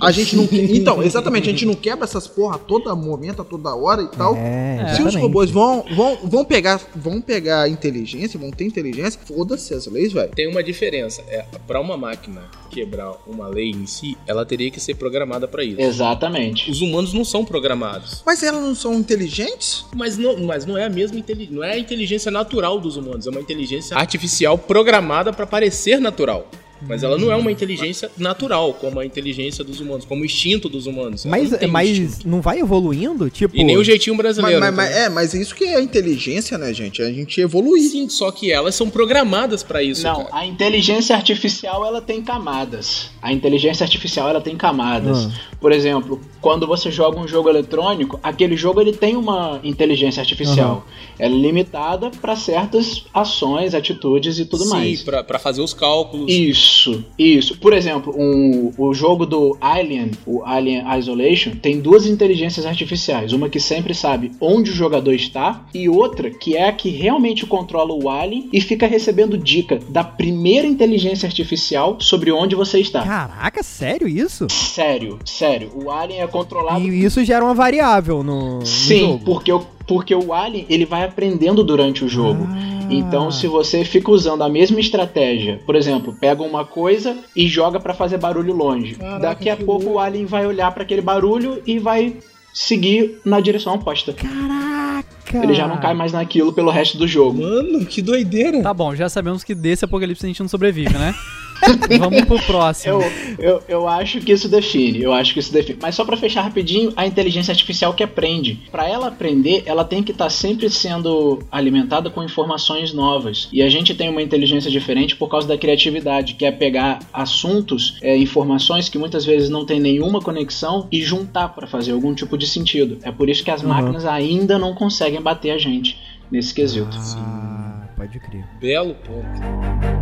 A 0.00 0.10
gente 0.10 0.34
não. 0.34 0.48
Então, 0.50 1.02
exatamente, 1.02 1.48
a 1.48 1.52
gente 1.52 1.66
não 1.66 1.74
quebra 1.74 2.04
essas 2.04 2.26
porra 2.26 2.54
a 2.56 2.58
todo 2.58 2.94
momento, 2.96 3.42
a 3.42 3.44
toda 3.44 3.74
hora 3.74 4.02
e 4.02 4.08
tal. 4.08 4.34
É, 4.36 4.94
Se 4.94 5.02
os 5.02 5.14
robôs 5.14 5.50
vão, 5.50 5.84
vão, 5.94 6.18
vão 6.24 6.44
pegar 6.44 6.80
vão 6.94 7.20
pegar 7.20 7.68
inteligência, 7.68 8.38
vão 8.38 8.50
ter 8.50 8.64
inteligência, 8.64 9.20
foda-se 9.24 9.74
as 9.74 9.86
leis, 9.86 10.12
velho. 10.12 10.30
Tem 10.30 10.48
uma 10.48 10.62
diferença. 10.62 11.22
É, 11.28 11.44
para 11.66 11.80
uma 11.80 11.96
máquina 11.96 12.42
quebrar 12.70 13.12
uma 13.26 13.48
lei 13.48 13.70
em 13.70 13.86
si, 13.86 14.16
ela 14.26 14.46
teria 14.46 14.70
que 14.70 14.80
ser 14.80 14.94
programada 14.94 15.48
para 15.48 15.64
isso. 15.64 15.80
Exatamente. 15.80 16.70
Os 16.70 16.80
humanos 16.80 17.12
não 17.12 17.24
são 17.24 17.44
programados. 17.44 18.22
Mas 18.24 18.42
elas 18.42 18.62
não 18.62 18.69
são 18.74 18.94
inteligentes? 18.94 19.84
Mas 19.94 20.16
não, 20.16 20.36
mas 20.38 20.66
não 20.66 20.76
é 20.76 20.84
a 20.84 20.90
mesma 20.90 21.18
inteligência. 21.18 21.54
Não 21.54 21.64
é 21.64 21.72
a 21.72 21.78
inteligência 21.78 22.30
natural 22.30 22.80
dos 22.80 22.96
humanos. 22.96 23.26
É 23.26 23.30
uma 23.30 23.40
inteligência 23.40 23.96
artificial 23.96 24.56
programada 24.58 25.32
para 25.32 25.46
parecer 25.46 26.00
natural. 26.00 26.48
Mas 26.86 27.02
ela 27.02 27.18
não 27.18 27.30
é 27.30 27.36
uma 27.36 27.50
inteligência 27.52 28.10
natural, 28.16 28.72
como 28.74 28.98
a 29.00 29.06
inteligência 29.06 29.62
dos 29.62 29.80
humanos, 29.80 30.04
como 30.04 30.22
o 30.22 30.24
instinto 30.24 30.68
dos 30.68 30.86
humanos. 30.86 31.24
Ela 31.26 31.36
Mas, 31.36 31.50
não 31.50 31.68
mas 31.68 31.88
instinto. 31.90 32.28
não 32.28 32.40
vai 32.40 32.58
evoluindo? 32.60 33.28
Tipo. 33.30 33.56
E 33.56 33.62
nem 33.64 33.76
o 33.76 33.84
jeitinho 33.84 34.16
Mas, 34.16 34.22
brasileiro. 34.24 34.60
mas- 34.60 34.74
mas- 34.74 34.86
entendeu? 34.90 35.04
é, 35.04 35.08
mas 35.10 35.34
isso 35.34 35.54
que 35.54 35.64
é 35.64 35.80
inteligência, 35.80 36.56
né, 36.58 36.72
gente? 36.72 37.02
A 37.02 37.12
gente 37.12 37.40
evoluir. 37.40 37.90
Sim, 37.90 38.08
só 38.08 38.30
que 38.30 38.50
elas 38.50 38.74
são 38.74 38.88
programadas 38.88 39.62
para 39.62 39.82
isso, 39.82 40.02
Não, 40.04 40.24
cara. 40.24 40.28
a 40.32 40.46
inteligência 40.46 41.14
artificial 41.14 41.84
ela 41.84 42.00
tem 42.00 42.22
camadas. 42.22 43.10
A 43.20 43.32
inteligência 43.32 43.84
artificial 43.84 44.28
ela 44.28 44.40
tem 44.40 44.56
camadas. 44.56 45.26
Ah. 45.26 45.50
Por 45.60 45.72
exemplo, 45.72 46.20
quando 46.40 46.66
você 46.66 46.90
joga 46.90 47.18
um 47.20 47.28
jogo 47.28 47.48
eletrônico, 47.48 48.18
aquele 48.22 48.56
jogo 48.56 48.80
ele 48.80 48.92
tem 48.92 49.14
uma 49.16 49.60
inteligência 49.62 50.20
artificial. 50.20 50.86
Ela 51.18 51.34
é 51.34 51.38
limitada 51.38 52.10
para 52.20 52.34
certas 52.34 53.04
ações, 53.12 53.74
atitudes 53.74 54.38
e 54.38 54.46
tudo 54.46 54.64
Sim, 54.64 54.70
mais. 54.70 55.02
pra, 55.02 55.22
pra 55.22 55.38
fazer 55.38 55.60
os 55.60 55.74
cálculos. 55.74 56.32
Isso, 56.32 56.69
isso. 57.18 57.58
Por 57.58 57.72
exemplo, 57.72 58.14
um, 58.16 58.72
o 58.78 58.92
jogo 58.94 59.26
do 59.26 59.56
Alien, 59.60 60.10
o 60.26 60.42
Alien 60.44 60.84
Isolation, 60.98 61.52
tem 61.52 61.80
duas 61.80 62.06
inteligências 62.06 62.66
artificiais. 62.66 63.32
Uma 63.32 63.48
que 63.48 63.60
sempre 63.60 63.94
sabe 63.94 64.32
onde 64.40 64.70
o 64.70 64.74
jogador 64.74 65.12
está 65.12 65.64
e 65.74 65.88
outra 65.88 66.30
que 66.30 66.56
é 66.56 66.68
a 66.68 66.72
que 66.72 66.88
realmente 66.88 67.46
controla 67.46 67.92
o 67.94 68.08
Alien 68.08 68.48
e 68.52 68.60
fica 68.60 68.86
recebendo 68.86 69.36
dica 69.36 69.78
da 69.88 70.04
primeira 70.04 70.66
inteligência 70.66 71.26
artificial 71.26 71.96
sobre 72.00 72.30
onde 72.32 72.54
você 72.54 72.80
está. 72.80 73.02
Caraca, 73.02 73.62
sério 73.62 74.08
isso? 74.08 74.46
Sério, 74.50 75.18
sério. 75.24 75.70
O 75.74 75.90
Alien 75.90 76.20
é 76.22 76.26
controlado 76.26 76.80
E 76.80 77.04
isso 77.04 77.24
gera 77.24 77.44
uma 77.44 77.54
variável 77.54 78.22
no, 78.22 78.60
no 78.60 78.66
Sim, 78.66 79.00
jogo. 79.00 79.24
porque 79.24 79.52
o, 79.52 79.64
porque 79.90 80.14
o 80.14 80.32
Alien 80.32 80.66
ele 80.70 80.86
vai 80.86 81.02
aprendendo 81.02 81.64
durante 81.64 82.04
o 82.04 82.08
jogo. 82.08 82.46
Ah. 82.48 82.86
Então, 82.88 83.28
se 83.28 83.48
você 83.48 83.84
fica 83.84 84.08
usando 84.12 84.42
a 84.42 84.48
mesma 84.48 84.78
estratégia, 84.78 85.60
por 85.66 85.74
exemplo, 85.74 86.14
pega 86.20 86.44
uma 86.44 86.64
coisa 86.64 87.18
e 87.34 87.48
joga 87.48 87.80
pra 87.80 87.92
fazer 87.92 88.16
barulho 88.16 88.54
longe, 88.54 88.94
Caraca, 88.94 89.18
daqui 89.18 89.50
a 89.50 89.56
pouco 89.56 89.86
louco. 89.86 89.90
o 89.94 89.98
Alien 89.98 90.26
vai 90.26 90.46
olhar 90.46 90.70
pra 90.70 90.84
aquele 90.84 91.02
barulho 91.02 91.60
e 91.66 91.80
vai 91.80 92.14
seguir 92.54 93.20
na 93.24 93.40
direção 93.40 93.74
oposta. 93.74 94.12
Caraca! 94.12 95.42
Ele 95.42 95.54
já 95.54 95.66
não 95.66 95.78
cai 95.78 95.92
mais 95.92 96.12
naquilo 96.12 96.52
pelo 96.52 96.70
resto 96.70 96.96
do 96.96 97.08
jogo. 97.08 97.42
Mano, 97.42 97.84
que 97.84 98.00
doideira. 98.00 98.62
Tá 98.62 98.72
bom, 98.72 98.94
já 98.94 99.08
sabemos 99.08 99.42
que 99.42 99.56
desse 99.56 99.84
apocalipse 99.84 100.24
a 100.24 100.28
gente 100.28 100.40
não 100.40 100.48
sobrevive, 100.48 100.96
né? 100.96 101.12
Vamos 101.98 102.22
pro 102.24 102.38
próximo. 102.42 103.00
Eu, 103.02 103.02
eu, 103.38 103.62
eu 103.68 103.88
acho 103.88 104.20
que 104.20 104.32
isso 104.32 104.48
define, 104.48 105.02
eu 105.02 105.12
acho 105.12 105.32
que 105.34 105.40
isso 105.40 105.52
define. 105.52 105.78
Mas 105.80 105.94
só 105.94 106.04
pra 106.04 106.16
fechar 106.16 106.42
rapidinho, 106.42 106.92
a 106.96 107.06
inteligência 107.06 107.52
artificial 107.52 107.92
que 107.94 108.02
aprende. 108.02 108.60
Pra 108.70 108.88
ela 108.88 109.08
aprender, 109.08 109.62
ela 109.66 109.84
tem 109.84 110.02
que 110.02 110.12
estar 110.12 110.30
sempre 110.30 110.68
sendo 110.70 111.38
alimentada 111.50 112.10
com 112.10 112.22
informações 112.22 112.92
novas. 112.92 113.48
E 113.52 113.62
a 113.62 113.68
gente 113.68 113.94
tem 113.94 114.08
uma 114.08 114.22
inteligência 114.22 114.70
diferente 114.70 115.16
por 115.16 115.28
causa 115.28 115.46
da 115.48 115.58
criatividade, 115.58 116.34
que 116.34 116.44
é 116.44 116.50
pegar 116.52 116.98
assuntos, 117.12 117.98
é, 118.02 118.16
informações 118.16 118.88
que 118.88 118.98
muitas 118.98 119.24
vezes 119.24 119.48
não 119.50 119.64
tem 119.66 119.78
nenhuma 119.80 120.20
conexão 120.20 120.88
e 120.90 121.02
juntar 121.02 121.48
pra 121.50 121.66
fazer 121.66 121.92
algum 121.92 122.14
tipo 122.14 122.36
de 122.38 122.46
sentido. 122.46 122.98
É 123.02 123.10
por 123.12 123.28
isso 123.28 123.44
que 123.44 123.50
as 123.50 123.62
Uhum. 123.62 123.68
máquinas 123.68 124.04
ainda 124.06 124.58
não 124.58 124.74
conseguem 124.74 125.20
bater 125.20 125.50
a 125.50 125.58
gente 125.58 125.98
nesse 126.30 126.54
quesito. 126.54 126.96
Ah, 127.16 127.88
pode 127.96 128.18
crer. 128.20 128.44
Belo 128.60 128.94
ponto. 128.94 129.99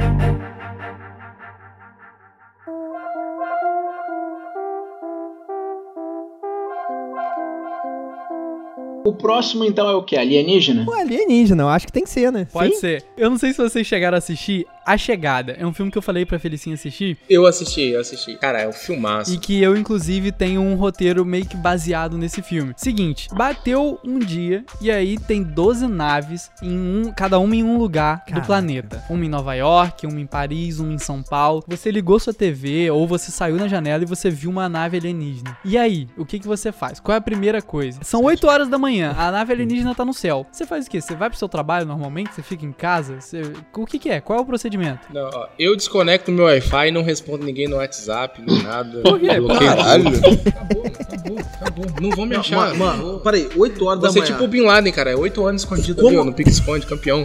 O 9.08 9.12
próximo 9.14 9.64
então 9.64 9.88
é 9.88 9.94
o 9.94 10.02
que? 10.02 10.18
Alienígena? 10.18 10.84
O 10.86 10.92
alienígena, 10.92 11.62
eu 11.62 11.68
acho 11.70 11.86
que 11.86 11.92
tem 11.92 12.04
que 12.04 12.10
ser, 12.10 12.30
né? 12.30 12.46
Pode 12.52 12.74
Sim? 12.74 12.80
ser. 12.80 13.04
Eu 13.16 13.30
não 13.30 13.38
sei 13.38 13.52
se 13.52 13.56
vocês 13.56 13.86
chegaram 13.86 14.16
a 14.16 14.18
assistir 14.18 14.66
A 14.88 14.96
Chegada. 14.96 15.52
É 15.58 15.66
um 15.66 15.72
filme 15.72 15.90
que 15.92 15.98
eu 15.98 16.02
falei 16.02 16.24
pra 16.24 16.38
Felicinha 16.38 16.74
assistir 16.74 17.18
Eu 17.28 17.44
assisti, 17.46 17.82
eu 17.90 18.00
assisti. 18.00 18.36
Cara, 18.36 18.60
é 18.62 18.68
um 18.68 18.72
filmaço. 18.72 19.32
e 19.34 19.38
que 19.38 19.60
eu, 19.62 19.76
inclusive, 19.76 20.32
tenho 20.32 20.60
um 20.62 20.74
roteiro 20.76 21.24
meio 21.24 21.44
que 21.46 21.56
baseado 21.56 22.16
nesse 22.16 22.40
filme. 22.42 22.72
Seguinte, 22.76 23.28
bateu 23.32 24.00
um 24.04 24.18
dia 24.18 24.64
e 24.80 24.90
aí 24.90 25.18
tem 25.18 25.42
12 25.42 25.86
naves, 25.86 26.50
em 26.62 26.70
um, 26.78 27.12
cada 27.12 27.38
uma 27.38 27.54
em 27.54 27.62
um 27.62 27.76
lugar 27.76 28.24
Caraca. 28.24 28.40
do 28.40 28.46
planeta. 28.46 29.04
Uma 29.10 29.24
em 29.24 29.28
Nova 29.28 29.54
York, 29.54 30.06
uma 30.06 30.20
em 30.20 30.26
Paris, 30.26 30.78
uma 30.78 30.92
em 30.92 30.98
São 30.98 31.22
Paulo. 31.22 31.62
Você 31.68 31.90
ligou 31.90 32.18
sua 32.18 32.32
TV 32.32 32.90
ou 32.90 33.06
você 33.06 33.30
saiu 33.30 33.56
na 33.56 33.68
janela 33.68 34.02
e 34.02 34.06
você 34.06 34.30
viu 34.30 34.50
uma 34.50 34.68
nave 34.68 34.96
alienígena. 34.96 35.56
E 35.64 35.76
aí, 35.76 36.08
o 36.16 36.24
que, 36.24 36.38
que 36.38 36.46
você 36.46 36.72
faz? 36.72 36.98
Qual 36.98 37.14
é 37.14 37.18
a 37.18 37.20
primeira 37.22 37.60
coisa? 37.60 38.00
São 38.02 38.22
8 38.22 38.46
horas 38.46 38.68
da 38.68 38.78
manhã, 38.78 39.14
a 39.18 39.30
nave 39.30 39.52
alienígena 39.52 39.94
tá 39.94 40.04
no 40.04 40.14
céu. 40.14 40.46
Você 40.50 40.64
faz 40.66 40.86
o 40.86 40.90
quê? 40.90 41.00
Você 41.00 41.14
vai 41.14 41.28
pro 41.28 41.38
seu 41.38 41.48
trabalho 41.48 41.84
normalmente? 41.86 42.34
Você 42.34 42.42
fica 42.42 42.64
em 42.64 42.72
casa? 42.72 43.20
Você- 43.20 43.42
O 43.76 43.84
que, 43.86 43.98
que 43.98 44.08
é? 44.08 44.20
Qual 44.20 44.38
é 44.38 44.42
o 44.42 44.44
procedimento? 44.46 44.77
Não, 45.12 45.30
ó, 45.32 45.46
eu 45.58 45.74
desconecto 45.76 46.30
meu 46.30 46.44
Wi-Fi, 46.46 46.90
não 46.90 47.02
respondo 47.02 47.44
ninguém 47.44 47.66
no 47.68 47.76
WhatsApp, 47.76 48.40
nem 48.46 48.62
nada. 48.62 49.00
Por 49.00 49.18
quê? 49.20 49.26
Caralho. 49.64 50.08
Acabou, 50.08 50.86
acabou, 50.86 51.38
acabou. 51.38 51.86
Não 52.00 52.10
vão 52.10 52.26
me 52.26 52.36
achar. 52.36 52.74
Mano, 52.74 52.76
mano, 52.78 53.20
peraí, 53.20 53.48
8 53.56 53.84
horas 53.84 54.00
Você 54.00 54.06
da 54.06 54.08
é 54.08 54.20
manhã. 54.22 54.32
tipo 54.32 54.44
o 54.44 54.48
Bin 54.48 54.62
Laden, 54.62 54.92
cara. 54.92 55.10
É 55.10 55.16
8 55.16 55.46
anos 55.46 55.62
escondido 55.62 55.96
Como? 55.96 56.08
ali, 56.08 56.18
ó, 56.18 56.24
no 56.24 56.32
Pique 56.32 56.50
Esconde, 56.50 56.86
campeão. 56.86 57.24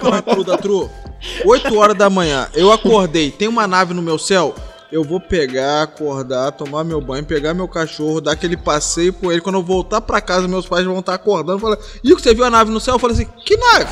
Fala 0.00 0.22
tudo, 0.22 0.44
da 0.44 0.58
Tru. 0.58 0.90
8 1.44 1.76
horas 1.76 1.96
da 1.96 2.08
manhã, 2.08 2.48
eu 2.54 2.72
acordei, 2.72 3.30
tem 3.30 3.48
uma 3.48 3.66
nave 3.66 3.92
no 3.92 4.02
meu 4.02 4.18
céu. 4.18 4.54
Eu 4.90 5.04
vou 5.04 5.20
pegar, 5.20 5.82
acordar, 5.82 6.50
tomar 6.52 6.82
meu 6.82 6.98
banho, 6.98 7.22
pegar 7.22 7.52
meu 7.52 7.68
cachorro, 7.68 8.22
dar 8.22 8.32
aquele 8.32 8.56
passeio 8.56 9.12
por 9.12 9.30
ele. 9.30 9.42
Quando 9.42 9.56
eu 9.56 9.62
voltar 9.62 10.00
pra 10.00 10.18
casa, 10.18 10.48
meus 10.48 10.66
pais 10.66 10.86
vão 10.86 10.98
estar 11.00 11.12
acordando. 11.12 11.58
Falar, 11.58 11.76
Ico, 12.02 12.18
você 12.18 12.32
viu 12.34 12.44
a 12.44 12.50
nave 12.50 12.70
no 12.70 12.80
céu? 12.80 12.94
Eu 12.94 12.98
falei 12.98 13.16
assim, 13.16 13.28
que 13.44 13.54
nave? 13.54 13.86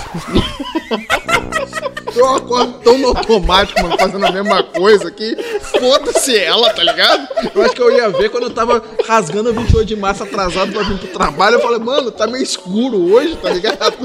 eu 2.17 2.35
acordo 2.35 2.73
tão 2.83 2.97
no 2.97 3.09
automático, 3.09 3.83
mano, 3.83 3.99
fazendo 3.99 4.25
a 4.25 4.33
mesma 4.33 4.63
coisa 4.63 5.09
aqui. 5.09 5.37
Foda-se 5.79 6.35
ela, 6.35 6.73
tá 6.73 6.83
ligado? 6.83 7.29
Eu 7.55 7.63
acho 7.63 7.75
que 7.75 7.83
eu 7.83 7.93
ia 7.93 8.09
ver 8.09 8.31
quando 8.31 8.45
eu 8.45 8.51
tava 8.51 8.83
rasgando 9.07 9.51
a 9.51 9.53
28 9.53 9.87
de 9.87 9.97
março 9.97 10.23
atrasado 10.23 10.73
pra 10.73 10.83
vir 10.83 10.99
pro 10.99 11.09
trabalho. 11.09 11.57
Eu 11.57 11.61
falei, 11.61 11.79
mano, 11.79 12.11
tá 12.11 12.27
meio 12.27 12.43
escuro 12.43 13.13
hoje, 13.13 13.37
tá 13.37 13.51
ligado? 13.51 13.97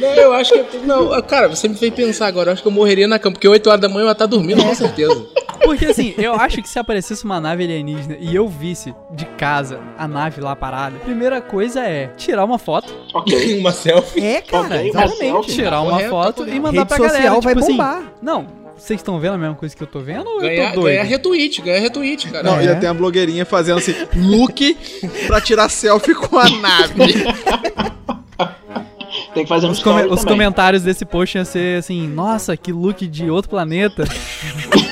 Não, 0.00 0.08
eu 0.14 0.32
acho 0.32 0.52
que. 0.64 0.78
Não, 0.78 1.22
cara, 1.22 1.48
você 1.48 1.68
me 1.68 1.76
fez 1.76 1.94
pensar 1.94 2.26
agora. 2.26 2.50
Eu 2.50 2.54
acho 2.54 2.62
que 2.62 2.68
eu 2.68 2.72
morreria 2.72 3.06
na 3.06 3.18
cama, 3.18 3.34
porque 3.34 3.48
8 3.48 3.68
horas 3.68 3.80
da 3.80 3.88
manhã 3.88 4.02
eu 4.02 4.08
ia 4.08 4.12
estar 4.12 4.26
dormindo, 4.26 4.62
com 4.62 4.74
certeza. 4.74 5.11
Porque 5.64 5.86
assim, 5.86 6.12
eu 6.18 6.34
acho 6.34 6.60
que 6.60 6.68
se 6.68 6.78
aparecesse 6.78 7.24
uma 7.24 7.40
nave 7.40 7.62
alienígena 7.64 8.16
e 8.18 8.34
eu 8.34 8.48
visse 8.48 8.92
de 9.12 9.24
casa 9.26 9.78
a 9.96 10.08
nave 10.08 10.40
lá 10.40 10.56
parada, 10.56 10.98
primeira 10.98 11.40
coisa 11.40 11.80
é 11.80 12.08
tirar 12.16 12.44
uma 12.44 12.58
foto, 12.58 12.92
Ok. 13.14 13.58
uma 13.60 13.70
selfie. 13.72 14.20
É, 14.24 14.40
cara, 14.40 14.64
Ok, 14.76 14.88
exatamente. 14.88 15.22
Marcel, 15.32 15.40
tirar 15.54 15.80
uma 15.82 15.90
correto, 15.92 16.10
foto 16.10 16.48
e 16.48 16.58
mandar 16.58 16.80
Rede 16.80 16.88
pra 16.88 16.96
social 16.96 17.12
galera. 17.12 17.40
vai 17.40 17.54
tipo 17.54 17.64
assim, 17.64 17.72
bombar. 17.76 18.02
não, 18.20 18.46
vocês 18.76 18.98
estão 18.98 19.20
vendo 19.20 19.34
a 19.34 19.38
mesma 19.38 19.54
coisa 19.54 19.76
que 19.76 19.82
eu 19.82 19.86
tô 19.86 20.00
vendo 20.00 20.26
ou 20.28 20.34
eu 20.36 20.40
Ganhar, 20.40 20.72
tô 20.74 20.80
doido? 20.80 20.94
ganhar 20.96 21.04
retweet, 21.04 21.62
ganhar 21.62 21.80
retweet, 21.80 22.28
cara. 22.28 22.42
Não, 22.42 22.58
É. 22.58 22.64
ia 22.64 22.74
ter 22.76 22.86
a 22.88 22.94
blogueirinha 22.94 23.46
fazendo 23.46 23.78
assim, 23.78 23.94
look 24.16 24.76
pra 25.28 25.40
tirar 25.40 25.68
selfie 25.68 26.14
com 26.14 26.38
a 26.38 26.48
nave. 26.50 26.94
Tem 29.34 29.44
que 29.44 29.48
fazer 29.48 29.66
um 29.66 29.70
Os, 29.70 29.78
story 29.78 30.08
os 30.08 30.24
comentários 30.24 30.82
desse 30.82 31.04
post 31.04 31.36
iam 31.36 31.44
ser 31.44 31.78
assim, 31.78 32.06
nossa, 32.08 32.56
que 32.56 32.72
look 32.72 33.06
de 33.06 33.30
outro 33.30 33.50
planeta. 33.50 34.04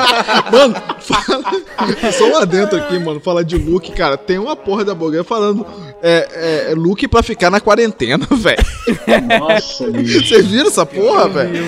Mano, 0.51 0.75
fala. 0.99 2.11
Só 2.11 2.27
lá 2.27 2.45
dentro 2.45 2.77
aqui, 2.77 2.99
mano, 2.99 3.19
fala 3.19 3.43
de 3.43 3.57
look, 3.57 3.91
cara. 3.93 4.17
Tem 4.17 4.37
uma 4.37 4.55
porra 4.55 4.83
da 4.85 4.93
blogueira 4.93 5.23
falando 5.23 5.65
é, 6.01 6.69
é, 6.71 6.75
look 6.75 7.07
pra 7.07 7.23
ficar 7.23 7.49
na 7.49 7.59
quarentena, 7.59 8.25
velho. 8.31 8.57
Nossa. 9.39 9.85
Vocês 9.91 10.47
viram 10.47 10.67
essa 10.67 10.85
porra, 10.85 11.29
velho? 11.29 11.63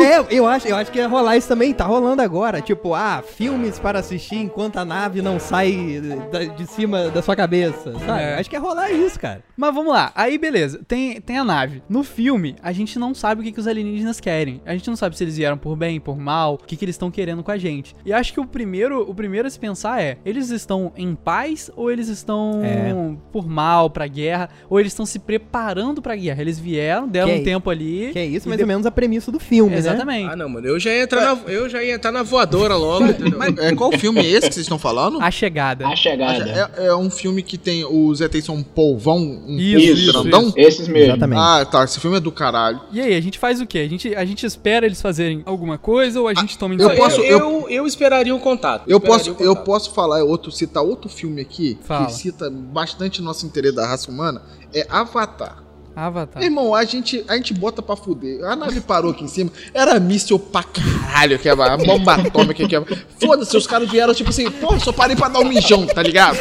É, 0.00 0.24
eu 0.30 0.46
acho, 0.46 0.68
eu 0.68 0.76
acho 0.76 0.90
que 0.90 0.98
ia 0.98 1.08
rolar 1.08 1.36
isso 1.36 1.48
também, 1.48 1.72
tá 1.72 1.84
rolando 1.84 2.22
agora. 2.22 2.60
Tipo, 2.60 2.94
ah, 2.94 3.22
filmes 3.36 3.78
para 3.78 3.98
assistir 3.98 4.36
enquanto 4.36 4.76
a 4.78 4.84
nave 4.84 5.22
não 5.22 5.38
sai 5.38 6.00
da- 6.30 6.44
de 6.44 6.66
cima 6.66 7.08
da 7.10 7.22
sua 7.22 7.36
cabeça, 7.36 7.92
sabe? 8.06 8.22
É. 8.22 8.34
Acho 8.38 8.48
que 8.50 8.56
ia 8.56 8.60
rolar 8.60 8.90
isso, 8.90 9.18
cara. 9.18 9.42
Mas 9.56 9.74
vamos 9.74 9.92
lá, 9.92 10.10
aí 10.14 10.38
beleza, 10.38 10.80
tem, 10.86 11.20
tem 11.20 11.38
a 11.38 11.44
nave. 11.44 11.82
No 11.88 12.02
filme, 12.02 12.56
a 12.62 12.72
gente 12.72 12.98
não 12.98 13.14
sabe 13.14 13.40
o 13.40 13.44
que, 13.44 13.52
que 13.52 13.60
os 13.60 13.66
alienígenas 13.66 14.18
querem. 14.20 14.60
A 14.66 14.72
gente 14.72 14.88
não 14.88 14.96
sabe 14.96 15.16
se 15.16 15.22
eles 15.24 15.36
vieram 15.36 15.56
por 15.56 15.76
bem, 15.76 16.00
por 16.00 16.18
mal, 16.18 16.54
o 16.54 16.58
que, 16.58 16.76
que 16.76 16.84
eles 16.84 16.94
estão 16.94 17.10
querendo 17.10 17.42
com 17.42 17.50
a 17.50 17.58
gente. 17.58 17.81
E 18.04 18.12
acho 18.12 18.32
que 18.32 18.40
o 18.40 18.46
primeiro, 18.46 19.02
o 19.08 19.14
primeiro 19.14 19.48
se 19.50 19.58
pensar 19.58 20.00
é: 20.02 20.18
eles 20.24 20.50
estão 20.50 20.92
em 20.96 21.14
paz 21.14 21.70
ou 21.76 21.90
eles 21.90 22.08
estão 22.08 22.60
É. 22.64 22.94
por 23.32 23.46
mal 23.48 23.90
pra 23.90 24.06
guerra? 24.06 24.48
Ou 24.68 24.78
eles 24.80 24.92
estão 24.92 25.04
se 25.06 25.18
preparando 25.18 26.00
pra 26.02 26.14
guerra? 26.16 26.40
Eles 26.40 26.58
vieram, 26.58 27.08
deram 27.08 27.28
Que 27.28 27.34
um 27.34 27.38
é- 27.40 27.44
tempo 27.44 27.70
ali. 27.70 28.10
Que 28.12 28.18
é 28.18 28.26
isso, 28.26 28.48
mais 28.48 28.56
de- 28.58 28.64
ou 28.64 28.68
menos 28.68 28.86
a 28.86 28.90
premissa 28.90 29.30
do 29.32 29.38
filme, 29.40 29.72
né? 29.72 29.78
Exatamente. 29.78 30.30
Ah, 30.32 30.36
não, 30.36 30.48
mano. 30.48 30.66
Eu 30.66 30.78
já 30.78 30.90
ia 30.90 31.02
entrar, 31.02 31.20
na, 31.34 31.50
eu 31.50 31.68
já 31.68 31.82
ia 31.82 31.94
entrar 31.94 32.12
na 32.12 32.22
voadora 32.22 32.76
logo, 32.76 33.06
entendeu? 33.06 33.38
Mas, 33.38 33.56
é, 33.58 33.74
qual 33.74 33.90
filme 33.92 34.20
é 34.20 34.26
esse 34.26 34.48
que 34.48 34.54
vocês 34.54 34.64
estão 34.66 34.78
falando? 34.78 35.20
A 35.20 35.30
chegada. 35.30 35.86
A 35.86 35.96
chegada. 35.96 36.70
É, 36.76 36.86
é 36.86 36.94
um 36.96 37.10
filme 37.10 37.42
que 37.42 37.58
tem 37.58 37.84
os 37.84 38.20
ETs 38.20 38.44
são 38.44 38.56
um 38.56 38.62
polvão, 38.62 39.18
um 39.18 39.56
Isso, 39.58 39.86
polvo 39.86 40.00
isso, 40.00 40.12
grandão? 40.12 40.52
Esses 40.56 40.88
mesmo. 40.88 41.10
Exatamente. 41.12 41.38
Ah, 41.40 41.64
tá. 41.64 41.84
Esse 41.84 41.98
filme 42.00 42.16
é 42.16 42.20
do 42.20 42.32
caralho. 42.32 42.80
E 42.92 43.00
aí, 43.00 43.14
a 43.14 43.20
gente 43.20 43.38
faz 43.38 43.60
o 43.60 43.66
quê? 43.66 43.78
A 43.80 43.88
gente, 43.88 44.14
a 44.14 44.24
gente 44.24 44.44
espera 44.46 44.86
eles 44.86 45.00
fazerem 45.00 45.42
alguma 45.44 45.78
coisa 45.78 46.20
ou 46.20 46.28
a 46.28 46.34
gente 46.34 46.56
toma 46.58 46.74
eu 46.74 46.90
eu, 46.90 46.96
posso- 46.96 47.20
eu, 47.20 47.38
eu, 47.38 47.66
esperaria 47.86 48.34
um 48.34 48.38
contato. 48.38 48.84
Eu 48.88 48.98
esperaria 48.98 49.18
posso, 49.24 49.30
um 49.30 49.44
eu 49.46 49.50
contato. 49.54 49.64
posso 49.64 49.90
falar 49.92 50.22
outro, 50.24 50.50
citar 50.50 50.82
outro 50.82 51.08
filme 51.08 51.40
aqui 51.40 51.78
Fala. 51.82 52.06
que 52.06 52.12
cita 52.12 52.50
bastante 52.50 53.22
nosso 53.22 53.46
interesse 53.46 53.74
da 53.76 53.86
raça 53.86 54.10
humana. 54.10 54.42
É 54.74 54.86
Avatar. 54.90 55.61
Avatar. 55.94 56.42
Irmão, 56.42 56.74
a 56.74 56.84
gente, 56.84 57.24
a 57.28 57.36
gente 57.36 57.52
bota 57.52 57.82
pra 57.82 57.94
fuder. 57.96 58.42
A 58.44 58.56
nave 58.56 58.80
parou 58.80 59.10
aqui 59.10 59.24
em 59.24 59.28
cima, 59.28 59.50
era 59.74 59.98
míssil 60.00 60.38
pra 60.38 60.62
caralho, 60.62 61.38
que 61.38 61.48
é 61.48 61.52
a 61.52 61.76
bomba 61.76 62.14
atômica 62.14 62.66
que 62.66 62.74
é. 62.76 62.82
Foda-se, 63.20 63.56
os 63.56 63.66
caras 63.66 63.90
vieram 63.90 64.14
tipo 64.14 64.30
assim, 64.30 64.50
porra, 64.50 64.80
só 64.80 64.90
parei 64.92 65.14
pra 65.16 65.28
dar 65.28 65.40
um 65.40 65.44
mijão, 65.44 65.86
tá 65.86 66.02
ligado? 66.02 66.38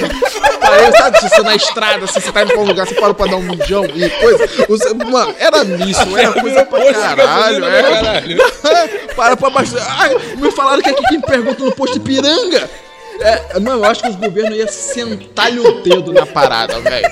Parei, 0.59 0.91
sabe, 0.93 1.19
se 1.19 1.29
você 1.29 1.41
na 1.43 1.55
estrada, 1.55 2.07
se 2.07 2.13
você 2.21 2.31
tá 2.31 2.43
indo 2.43 2.53
pra 2.53 2.61
um 2.61 2.65
lugar, 2.65 2.87
você 2.87 2.95
parou 2.95 3.13
pra 3.13 3.25
dar 3.25 3.35
um 3.37 3.41
mijão 3.43 3.83
e 3.85 4.09
coisa. 4.09 4.49
Os- 4.69 4.93
mano, 5.11 5.35
era 5.37 5.63
míssil, 5.63 6.17
era 6.17 6.33
coisa 6.39 6.65
pra 6.65 6.93
caralho, 6.93 7.65
é. 7.65 7.81
Caralho. 7.83 8.37
Para 9.15 9.35
pra 9.35 9.49
baixo. 9.49 9.75
Ai, 9.77 10.15
me 10.37 10.49
falaram 10.51 10.81
que 10.81 10.89
aqui 10.89 11.03
quem 11.09 11.19
pergunta 11.21 11.63
no 11.63 11.71
posto 11.75 11.97
Ipiranga. 11.97 12.69
É, 13.19 13.59
mano, 13.59 13.83
eu 13.83 13.85
acho 13.85 14.01
que 14.01 14.09
os 14.09 14.15
governos 14.15 14.57
iam 14.57 14.67
sentar-lhe 14.69 15.59
o 15.59 15.81
dedo 15.83 16.11
na 16.13 16.25
parada, 16.25 16.79
velho. 16.79 17.07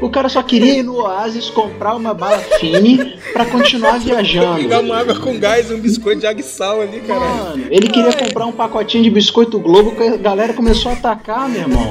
O 0.00 0.08
cara 0.08 0.28
só 0.28 0.42
queria 0.42 0.78
ir 0.78 0.82
no 0.82 0.96
Oasis 0.96 1.50
comprar 1.50 1.94
uma 1.96 2.14
bala 2.14 2.38
fine 2.60 3.18
pra 3.32 3.44
continuar 3.44 3.98
viajando. 3.98 4.58
Pegar 4.62 4.80
uma 4.80 4.96
água 4.96 5.18
com 5.18 5.38
gás 5.38 5.70
e 5.70 5.74
um 5.74 5.80
biscoito 5.80 6.20
de 6.20 6.26
água 6.26 6.40
e 6.40 6.44
sal 6.44 6.80
ali, 6.80 7.00
caralho. 7.00 7.34
Mano, 7.34 7.66
ele 7.70 7.88
queria 7.88 8.12
comprar 8.12 8.46
um 8.46 8.52
pacotinho 8.52 9.02
de 9.02 9.10
biscoito 9.10 9.58
Globo 9.58 9.96
que 9.96 10.02
a 10.02 10.16
galera 10.16 10.52
começou 10.52 10.92
a 10.92 10.94
atacar, 10.94 11.48
meu 11.48 11.62
irmão. 11.62 11.88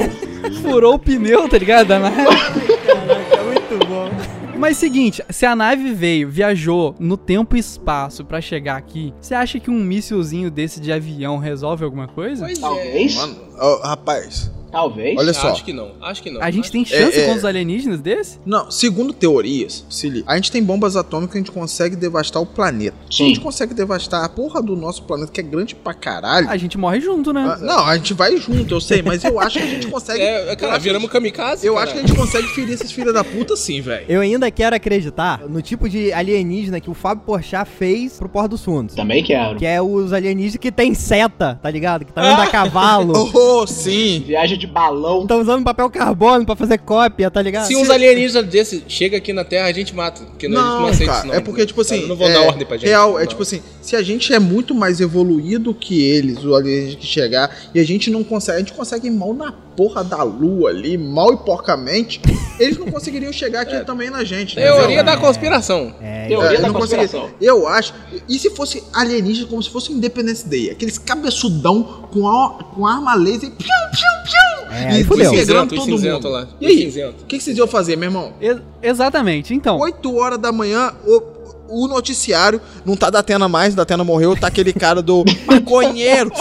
Furou 0.62 0.96
o 0.96 1.00
pneu, 1.00 1.50
tá 1.50 1.58
ligado? 1.58 1.88
Da 1.88 2.00
nave. 2.00 2.16
Caraca, 2.16 3.44
muito 3.44 3.88
bom. 3.88 4.10
Mas 4.58 4.78
seguinte, 4.78 5.22
se 5.30 5.46
a 5.46 5.56
nave 5.56 5.94
veio, 5.94 6.30
viajou 6.30 6.96
no 7.00 7.16
tempo 7.16 7.56
e 7.56 7.60
espaço 7.60 8.26
pra 8.26 8.42
chegar 8.42 8.78
aqui, 8.78 9.14
você 9.22 9.36
acha 9.36 9.60
que 9.60 9.70
um 9.70 9.80
míssilzinho 9.80 10.50
desse 10.50 10.80
de 10.80 10.92
avião 10.92 11.38
resolve 11.38 11.84
alguma 11.84 12.08
coisa? 12.08 12.46
Pois 12.46 12.58
é. 12.58 12.62
Talvez. 12.62 13.16
Mano, 13.16 13.36
ó, 13.60 13.88
rapaz, 13.88 14.52
Talvez. 14.72 15.18
olha 15.18 15.34
só. 15.34 15.50
Acho 15.50 15.64
que 15.64 15.74
não, 15.74 15.92
acho 16.02 16.22
que 16.24 16.30
não. 16.32 16.42
A 16.42 16.52
gente 16.52 16.72
tem 16.72 16.84
chance 16.86 17.18
É, 17.18 17.22
é. 17.24 17.26
contra 17.26 17.40
os 17.40 17.46
alienígenas 17.46 18.00
desse? 18.02 18.40
Não, 18.46 18.70
segundo 18.72 19.14
teorias, 19.14 19.86
se 19.90 20.10
liga, 20.10 20.26
a 20.28 20.36
gente 20.36 20.52
tem 20.52 20.64
bombas 20.64 20.96
atômicas 20.96 21.36
a 21.36 21.40
gente 21.40 21.52
consegue 21.52 21.96
devastar 21.96 22.42
o 22.42 22.46
planeta. 22.46 22.96
Se 23.10 23.16
a 23.22 23.26
Sim. 23.26 23.28
gente 23.30 23.40
consegue 23.40 23.74
devastar 23.74 24.24
a 24.24 24.30
porra 24.30 24.62
do 24.62 24.76
nosso 24.76 25.04
planeta, 25.04 25.32
que 25.32 25.40
é 25.40 25.44
grande 25.44 25.76
pra 25.76 25.94
caralho. 25.94 26.50
A 26.50 26.58
gente 26.58 26.78
morre 26.78 27.00
junto, 27.00 27.32
né? 27.34 27.46
ah, 27.48 27.58
Não, 27.58 27.80
a 27.86 27.96
gente 27.96 28.14
vai 28.14 28.36
junto, 28.38 28.74
eu 28.74 28.82
sei, 28.82 29.02
mas 29.02 29.24
eu 29.24 29.40
acho 29.40 29.58
que 29.60 29.64
a 29.64 29.68
gente 29.68 29.88
consegue. 29.88 30.18
É, 30.28 30.42
eu 30.42 30.46
cara, 30.46 30.52
acho 30.52 30.58
que 30.58 30.66
a 30.66 30.78
viramos 30.80 31.02
gente- 31.04 31.12
kamikaze. 31.12 31.66
Eu 31.68 31.74
cara. 31.76 31.84
acho 31.86 31.94
que 31.94 32.00
a 32.00 32.08
gente 32.08 32.18
consegue 32.18 32.48
ferir 32.50 32.74
esses 32.74 32.92
filhos 32.92 33.14
da 33.14 33.24
puta 33.24 33.56
sim, 33.56 33.80
velho. 33.82 34.06
Eu 34.10 34.20
ainda 34.22 34.50
quero 34.52 34.76
acreditar 34.76 35.42
no 35.48 35.62
tipo 35.62 35.88
de 35.88 36.12
alienígena 36.12 36.80
que 36.80 36.90
o 36.90 36.94
Fábio 36.94 37.24
Porchat 37.26 37.70
fez 37.70 38.18
pro 38.18 38.28
Porto 38.28 38.50
dos 38.52 38.64
Fundos. 38.66 38.96
Também 38.96 39.24
quero. 39.24 39.58
Que 39.58 39.66
é 39.66 39.82
os 39.82 40.12
alienígenas 40.12 40.58
que 40.58 40.72
tem 40.72 40.94
seta, 40.94 41.60
tá 41.62 41.70
ligado? 41.70 42.04
Que 42.06 42.12
tá 42.12 42.22
andando 42.22 42.42
a 42.42 42.48
cavalo. 42.52 43.14
Oh, 43.34 43.66
sim. 43.68 44.24
Viagem 44.26 44.57
de 44.58 44.68
balão. 44.68 45.26
Tá 45.28 45.36
usando 45.36 45.64
papel 45.64 45.90
carbono 45.90 46.46
pra 46.46 46.56
fazer 46.56 46.78
cópia, 46.80 47.30
tá 47.32 47.42
ligado? 47.42 47.68
Se 47.68 47.76
uns 47.76 47.90
alienígenas 47.90 48.46
desse 48.48 48.84
chega 48.88 49.18
aqui 49.18 49.32
na 49.34 49.44
Terra, 49.44 49.68
a 49.68 49.72
gente 49.72 49.96
mata. 49.96 50.24
Porque 50.24 50.48
não, 50.48 50.60
a 50.60 50.62
gente 50.62 50.72
não 50.74 50.82
Não, 50.82 50.88
aceita 50.88 51.06
cara, 51.06 51.18
isso, 51.20 51.28
não. 51.28 51.34
é 51.36 51.40
porque, 51.40 51.66
tipo 51.66 51.82
assim, 51.82 52.02
Eu 52.02 52.08
não 52.08 52.16
vou 52.16 52.28
é, 52.28 52.34
dar 52.34 52.42
ordem 52.42 52.66
pra 52.66 52.78
gente. 52.78 52.88
real, 52.90 53.18
é 53.18 53.22
não. 53.22 53.28
tipo 53.28 53.42
assim, 53.44 53.62
se 53.82 53.96
a 53.96 54.02
gente 54.02 54.34
é 54.34 54.40
muito 54.40 54.74
mais 54.76 55.00
evoluído 55.00 55.74
que 55.74 56.02
eles, 56.02 56.44
o 56.44 56.56
alienígena 56.56 57.00
que 57.00 57.06
chegar, 57.08 57.56
e 57.74 57.80
a 57.80 57.84
gente 57.86 58.10
não 58.10 58.24
consegue, 58.24 58.58
a 58.58 58.60
gente 58.60 58.74
consegue 58.74 59.08
ir 59.08 59.12
mal 59.12 59.34
na 59.34 59.54
porra 59.78 60.04
da 60.04 60.24
lua 60.24 60.72
ali, 60.72 60.98
mal 60.98 61.32
e 61.34 61.38
porcamente, 61.38 62.20
eles 62.60 62.78
não 62.80 62.88
conseguiriam 62.88 63.32
chegar 63.32 63.62
aqui 63.62 63.80
também 63.86 64.10
na 64.10 64.24
gente, 64.24 64.56
Teoria 64.56 64.84
entendeu? 64.86 65.04
da 65.06 65.18
conspiração. 65.18 65.94
É, 66.02 66.28
Teoria 66.28 66.58
É, 66.58 66.62
da 66.62 66.68
não 66.68 66.74
conspiração. 66.74 67.30
Eu 67.40 67.68
acho. 67.68 67.94
E 68.28 68.40
se 68.40 68.50
fosse 68.50 68.84
alienígena 68.92 69.48
como 69.48 69.62
se 69.62 69.70
fosse 69.70 69.94
Independence 69.94 70.46
Day? 70.50 70.72
Aqueles 70.72 70.98
cabeçudão 70.98 71.84
com, 72.12 72.28
a, 72.28 72.64
com 72.74 72.88
arma 72.88 73.14
laser 73.14 73.50
e 73.50 73.52
piu, 73.52 73.68
piu, 73.92 74.24
piu. 74.26 74.72
É, 74.76 75.00
e 75.00 75.04
fudeu. 75.04 75.30
Cinzento, 75.30 75.76
todo 75.76 75.86
cinzento 75.86 76.14
mundo. 76.28 76.30
lá. 76.30 76.48
E 76.60 76.66
aí? 76.66 76.88
O 77.22 77.26
que, 77.26 77.38
que 77.38 77.44
vocês 77.44 77.56
iam 77.58 77.68
fazer, 77.68 77.96
meu 77.96 78.08
irmão? 78.10 78.34
Ex- 78.42 78.60
exatamente. 78.82 79.54
Então, 79.54 79.78
8 79.78 80.16
horas 80.18 80.40
da 80.40 80.52
manhã, 80.52 80.92
o, 81.06 81.22
o 81.70 81.88
noticiário 81.88 82.60
não 82.84 82.96
tá 82.98 83.10
da 83.12 83.20
Atena 83.20 83.48
mais, 83.48 83.76
da 83.76 83.84
Atena 83.84 84.04
morreu, 84.04 84.36
tá 84.36 84.48
aquele 84.48 84.74
cara 84.74 85.02
do 85.02 85.24
maconheiro 85.48 86.32